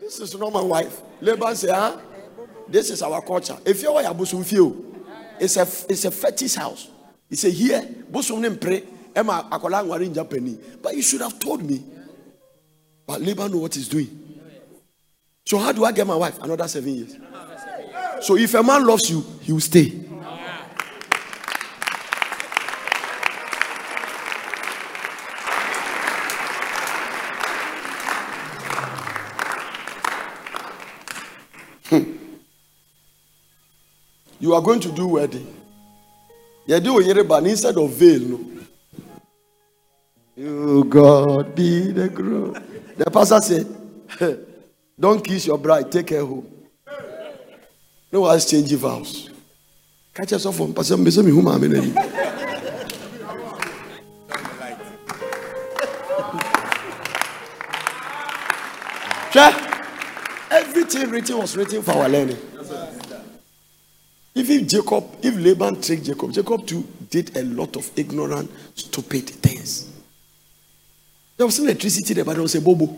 This 0.00 0.20
is 0.20 0.36
not 0.36 0.52
my 0.52 0.62
wife. 0.62 1.00
Laban 1.20 1.54
say, 1.54 1.68
huh? 1.70 1.96
This 2.68 2.90
is 2.90 3.02
our 3.02 3.22
culture. 3.22 3.56
If 3.64 3.82
you 3.82 3.90
are 3.92 4.14
bosom 4.14 4.42
feel, 4.42 4.76
it's 5.38 5.56
a 5.56 5.62
it's 5.88 6.04
a 6.04 6.10
fetish 6.10 6.54
house. 6.54 6.88
He 7.28 7.36
say 7.36 7.50
here, 7.50 7.86
bosom 8.10 8.40
nem 8.40 8.56
pray. 8.58 8.82
Emma 9.14 9.48
akola 9.50 9.84
nware 9.84 10.04
in 10.06 10.14
Japanese. 10.14 10.58
But 10.82 10.96
you 10.96 11.02
should 11.02 11.20
have 11.20 11.38
told 11.38 11.62
me. 11.62 11.84
But 13.06 13.20
Laban 13.20 13.52
know 13.52 13.58
what 13.58 13.74
he's 13.74 13.88
doing. 13.88 14.16
So 15.44 15.58
how 15.58 15.72
do 15.72 15.84
I 15.84 15.92
get 15.92 16.06
my 16.06 16.16
wife? 16.16 16.40
Another 16.42 16.66
seven 16.68 16.94
years. 16.94 17.16
So 18.22 18.36
if 18.36 18.54
a 18.54 18.62
man 18.62 18.86
loves 18.86 19.10
you, 19.10 19.24
he 19.42 19.52
will 19.52 19.60
stay. 19.60 20.09
You 34.40 34.54
are 34.54 34.62
going 34.62 34.80
to 34.80 34.90
do 34.90 35.06
wedding. 35.06 35.54
You 36.66 36.80
do 36.80 37.24
but 37.24 37.46
instead 37.46 37.76
of 37.76 37.90
veil, 37.90 38.20
no. 38.20 38.40
You 40.36 40.84
God 40.84 41.54
be 41.54 41.90
the 41.92 42.08
groom. 42.08 42.56
The 42.96 43.10
pastor 43.10 43.40
said, 43.42 44.46
Don't 44.98 45.22
kiss 45.22 45.46
your 45.46 45.58
bride, 45.58 45.92
take 45.92 46.10
her 46.10 46.20
home. 46.24 46.50
No 48.10 48.22
one 48.22 48.30
one's 48.30 48.46
changing 48.46 48.78
vows. 48.78 49.28
Catch 50.14 50.32
yourself 50.32 50.56
from 50.56 50.72
pastor. 50.72 50.96
Me 50.96 51.10
say 51.10 51.22
me 51.22 51.30
who 51.30 51.42
mama 51.42 51.68
na 51.68 51.80
ni. 51.80 51.92
Sure. 59.32 59.52
Everything 60.50 61.10
written 61.10 61.38
was 61.38 61.56
written 61.56 61.82
for 61.82 61.92
our 61.92 62.08
learning. 62.08 62.49
Even 64.34 64.68
Jacob, 64.68 65.04
if 65.22 65.36
Laban 65.36 65.80
tricked 65.80 66.04
Jacob, 66.04 66.32
Jacob 66.32 66.66
too 66.66 66.86
did 67.10 67.36
a 67.36 67.42
lot 67.42 67.76
of 67.76 67.90
ignorant, 67.96 68.50
stupid 68.74 69.28
things. 69.28 69.90
There 71.36 71.46
was 71.46 71.58
electricity 71.58 72.14
there, 72.14 72.24
but 72.24 72.34
there 72.34 72.42
was 72.42 72.54
a 72.54 72.60
bobo. 72.60 72.96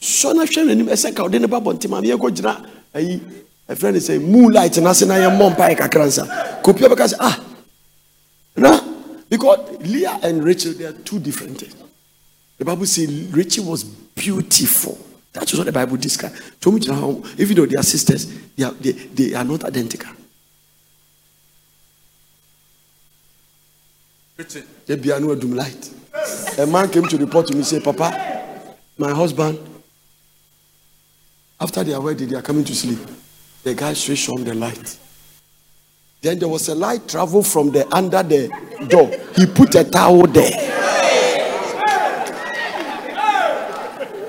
So 0.00 0.32
na 0.32 0.44
hwɛ 0.44 0.64
n'anim 0.66 0.88
ɛsɛ 0.88 1.14
ka 1.16 1.22
ɔde 1.24 1.40
ne 1.40 1.46
ba 1.46 1.60
bɔ 1.60 1.78
ntoma 1.78 2.02
mi 2.02 2.08
yɛkɔ 2.08 2.30
gyina 2.36 2.66
ayi 2.94 3.20
ɛfrɛ 3.68 3.92
ne 3.92 3.98
sɛ 3.98 4.20
moonlight 4.20 4.76
n'ase 4.76 5.06
na 5.06 5.14
yɛ 5.14 5.30
mmɔ 5.32 5.56
mpae 5.56 5.76
kakra 5.76 6.06
nsa 6.06 6.26
kopia 6.62 6.88
bɛka 6.88 7.08
sɛ 7.08 7.16
ah 7.20 7.44
na 8.56 8.80
because 9.30 9.58
Leah 9.80 10.20
and 10.22 10.44
Rachel 10.44 10.74
they 10.74 10.84
are 10.84 10.92
two 10.92 11.18
different 11.18 11.58
things. 11.58 11.74
The 12.58 12.66
Bible 12.66 12.84
says 12.84 13.08
Rachel 13.32 13.64
was 13.64 13.84
beautiful. 13.84 14.98
That's 15.34 15.52
what 15.52 15.66
the 15.66 15.72
Bible 15.72 15.96
describes. 15.96 16.40
Even 16.64 17.56
though 17.56 17.66
they 17.66 17.76
are 17.76 17.82
sisters, 17.82 18.32
they 18.56 18.62
are, 18.64 18.70
they, 18.70 18.92
they 18.92 19.34
are 19.34 19.44
not 19.44 19.64
identical. 19.64 20.12
They 24.86 24.96
be 24.96 25.08
no 25.08 25.34
doom 25.34 25.54
light. 25.54 25.90
A 26.58 26.66
man 26.66 26.88
came 26.88 27.06
to 27.08 27.18
report 27.18 27.48
to 27.48 27.56
me, 27.56 27.64
say, 27.64 27.80
Papa, 27.80 28.76
my 28.96 29.10
husband, 29.10 29.58
after 31.60 31.82
they 31.82 31.92
are 31.92 32.00
wedding, 32.00 32.28
they 32.28 32.36
are 32.36 32.42
coming 32.42 32.64
to 32.64 32.74
sleep. 32.74 32.98
The 33.64 33.74
guy 33.74 33.92
switched 33.94 34.28
on 34.28 34.44
the 34.44 34.54
light. 34.54 34.98
Then 36.20 36.38
there 36.38 36.48
was 36.48 36.68
a 36.68 36.74
light 36.76 37.08
travel 37.08 37.42
from 37.42 37.70
the 37.70 37.92
under 37.94 38.22
the 38.22 38.48
door. 38.88 39.10
He 39.34 39.46
put 39.46 39.74
a 39.74 39.82
towel 39.84 40.26
there. 40.28 40.73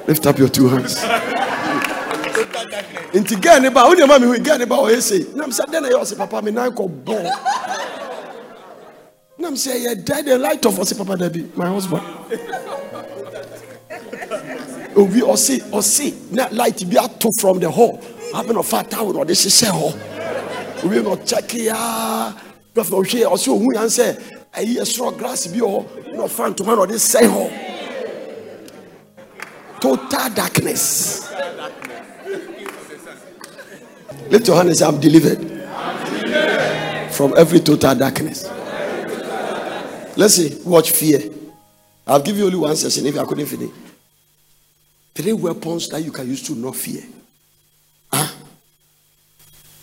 Lift 0.07 0.26
up 0.27 0.38
your 0.38 0.49
two 0.49 0.68
hands. 0.69 0.95
Nti 3.14 3.41
girl 3.41 3.61
ne 3.61 3.69
ba, 3.69 3.86
wo 3.86 3.95
nneɛma 3.95 4.19
mi 4.19 4.27
hu 4.27 4.40
girl 4.40 4.57
ne 4.57 4.65
ba 4.65 4.76
ɔyɛ 4.76 5.02
sei. 5.02 5.26
Na 5.36 5.45
mi 5.48 5.53
sɛ 5.53 5.69
na 5.72 5.88
yɛ 5.90 5.99
ɔsɛ 6.02 6.18
papa 6.18 6.41
mi 6.41 6.52
nan 6.52 6.72
kɔ 6.72 7.03
bɔn. 7.06 7.32
na 9.45 9.52
m 9.52 9.56
sɛ 9.56 9.73
yɛ 9.77 10.03
die 10.06 10.22
the 10.23 10.38
light 10.38 10.65
of 10.65 10.73
ɔsi 10.76 10.98
papa 10.98 11.15
dabi 11.18 11.45
my 11.56 11.68
husband 11.68 12.02
obi 14.95 15.19
ɔsi 15.22 15.61
ɔsi 15.69 16.32
na 16.32 16.48
light 16.52 16.90
bi 16.90 16.98
ato 16.98 17.30
from 17.40 17.60
the 17.60 17.69
hall 17.69 17.99
abɛn 18.34 18.56
ɔfa 18.57 18.90
na 18.91 18.98
ɔde 18.98 19.36
hyehyɛ 19.36 19.69
hɔ 19.69 20.86
obi 20.86 21.02
na 21.03 21.10
ɔkyɛke 21.15 21.60
yaa 21.65 22.34
dɔfɛ 22.73 22.94
ɔhwɛ 23.03 23.26
ɔsi 23.34 23.48
ohun 23.49 23.76
yan 23.76 23.88
sɛ 23.88 24.18
ɛyi 24.56 24.77
ɛsoro 24.82 25.15
glass 25.18 25.48
bi 25.48 25.60
wɔ 25.60 25.69
hɔ 25.69 26.15
na 26.15 26.23
ɔfa 26.23 26.56
ntoma 26.56 26.76
na 26.76 26.86
ɔde 26.86 26.98
hɔ 27.30 27.65
total 29.86 30.30
darkness. 30.34 31.32
Lift 34.32 34.48
your 34.48 34.56
hand 34.56 34.70
and 34.70 34.78
say 34.78 34.86
i'm 34.86 34.99
delivered 34.99 35.40
from 37.14 37.36
every 37.38 37.60
total 37.60 37.94
darkness. 37.94 38.49
Let's 40.18 40.34
see 40.36 40.60
watch 40.66 40.90
fear. 40.90 41.30
I'll 42.07 42.22
give 42.22 42.36
you 42.38 42.45
only 42.45 42.57
one 42.57 42.76
session 42.76 43.06
if 43.06 43.16
i 43.18 43.26
couldn't 43.26 43.45
finish. 43.45 43.70
Three 45.14 45.34
weapons 45.34 45.88
that 45.90 46.03
you 46.03 46.12
can 46.12 46.28
use 46.28 46.41
to 46.48 46.56
not 46.56 46.76
fear. 46.76 47.03
Huh? 48.12 48.34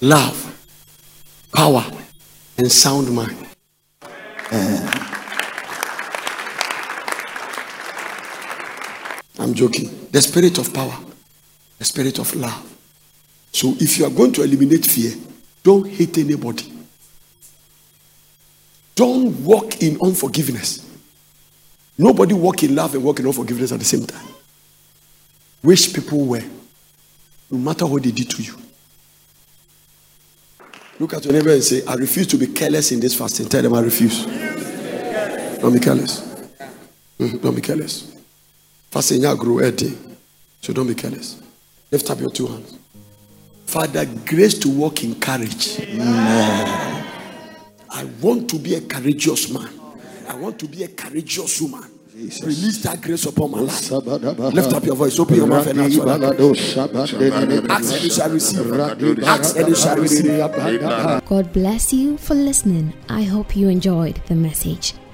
love 0.01 0.37
power 1.55 1.85
and 2.59 2.73
sound 2.73 3.09
mind 3.15 3.37
eh. 4.51 5.12
I'm 9.43 9.55
joking. 9.55 10.09
The 10.11 10.21
spirit 10.23 10.59
of 10.59 10.73
power. 10.73 10.97
The 11.79 11.85
spirit 11.85 12.19
of 12.19 12.35
love 12.37 12.69
so 13.53 13.75
if 13.81 13.99
you 13.99 14.07
are 14.07 14.11
going 14.11 14.33
to 14.33 14.43
eliminate 14.43 14.87
fear 14.87 15.13
don't 15.63 15.87
hate 15.89 16.19
anybody. 16.19 16.73
Don't 18.95 19.45
walk 19.45 19.81
in 19.83 19.99
unforgiveness. 20.03 20.89
Nobody 21.97 22.35
walk 22.35 22.63
in 22.63 22.75
love 22.75 22.95
and 22.95 23.05
walk 23.05 23.21
in 23.21 23.27
unforgiveness 23.27 23.73
at 23.73 23.79
the 23.79 23.85
same 23.85 24.07
time. 24.07 24.27
Wish 25.63 25.95
people 25.95 26.25
were 26.27 26.43
no 27.51 27.59
matter 27.59 27.87
what 27.87 28.03
they 28.03 28.11
did 28.11 28.29
to 28.31 28.43
you. 28.43 28.55
Look 30.99 31.15
at 31.15 31.25
your 31.25 31.33
neighbor 31.33 31.51
and 31.51 31.63
say 31.63 31.83
i 31.87 31.95
refuse 31.95 32.27
to 32.29 32.37
be 32.37 32.47
careless 32.49 32.93
in 32.93 33.01
this 33.01 33.15
fasting. 33.15 33.49
Tell 33.49 33.63
them 33.63 33.75
i 33.75 33.81
refuse. 33.81 34.25
Don't 35.61 35.73
be 35.73 35.81
careless. 35.81 36.21
Mhm, 37.19 37.41
don't 37.41 37.55
be 37.55 37.61
careless 37.61 38.12
fasting 38.93 39.23
ya 39.23 39.35
grow 39.35 39.59
every 39.59 39.89
day 39.89 39.95
so 40.61 40.73
don't 40.73 40.87
be 40.87 40.95
careless 40.95 41.41
lift 41.91 42.11
up 42.11 42.21
your 42.21 42.31
two 42.31 42.47
hands 42.47 42.77
father 43.67 44.05
grace 44.27 44.59
to 44.59 44.69
walk 44.69 45.03
in 45.03 45.15
courage 45.19 45.81
I 47.95 48.05
want 48.23 48.49
to 48.51 48.59
be 48.59 48.75
a 48.75 48.81
courageous 48.81 49.51
man. 49.51 49.69
I 50.27 50.35
want 50.37 50.59
to 50.61 50.67
be 50.67 50.83
a 50.83 50.89
courageous 50.89 51.61
woman. 51.61 51.85
Release 52.15 52.83
that 52.85 53.01
grace 53.03 53.27
upon 53.27 53.51
my 53.51 53.61
life. 53.61 53.91
Lift 53.91 54.73
up 54.73 54.85
your 54.85 54.97
voice, 54.97 55.19
open 55.19 55.37
your 55.37 55.47
mouth 55.47 55.67
and 55.67 55.81
ask 55.81 55.99
for 55.99 56.07
that. 56.07 57.69
Ask 57.71 57.95
and 57.95 58.03
you 58.05 58.11
shall 58.11 58.31
receive. 58.31 58.73
Ask 59.25 59.57
and 59.57 59.69
you 59.69 59.75
shall 59.77 59.97
receive. 59.97 61.25
God 61.29 61.53
bless 61.53 61.93
you 61.93 62.17
for 62.17 62.35
listening. 62.35 62.95
I 63.11 63.23
hope 63.25 63.55
you 63.55 63.69
enjoyed 63.69 64.21
the 64.27 64.35
message. 64.37 64.95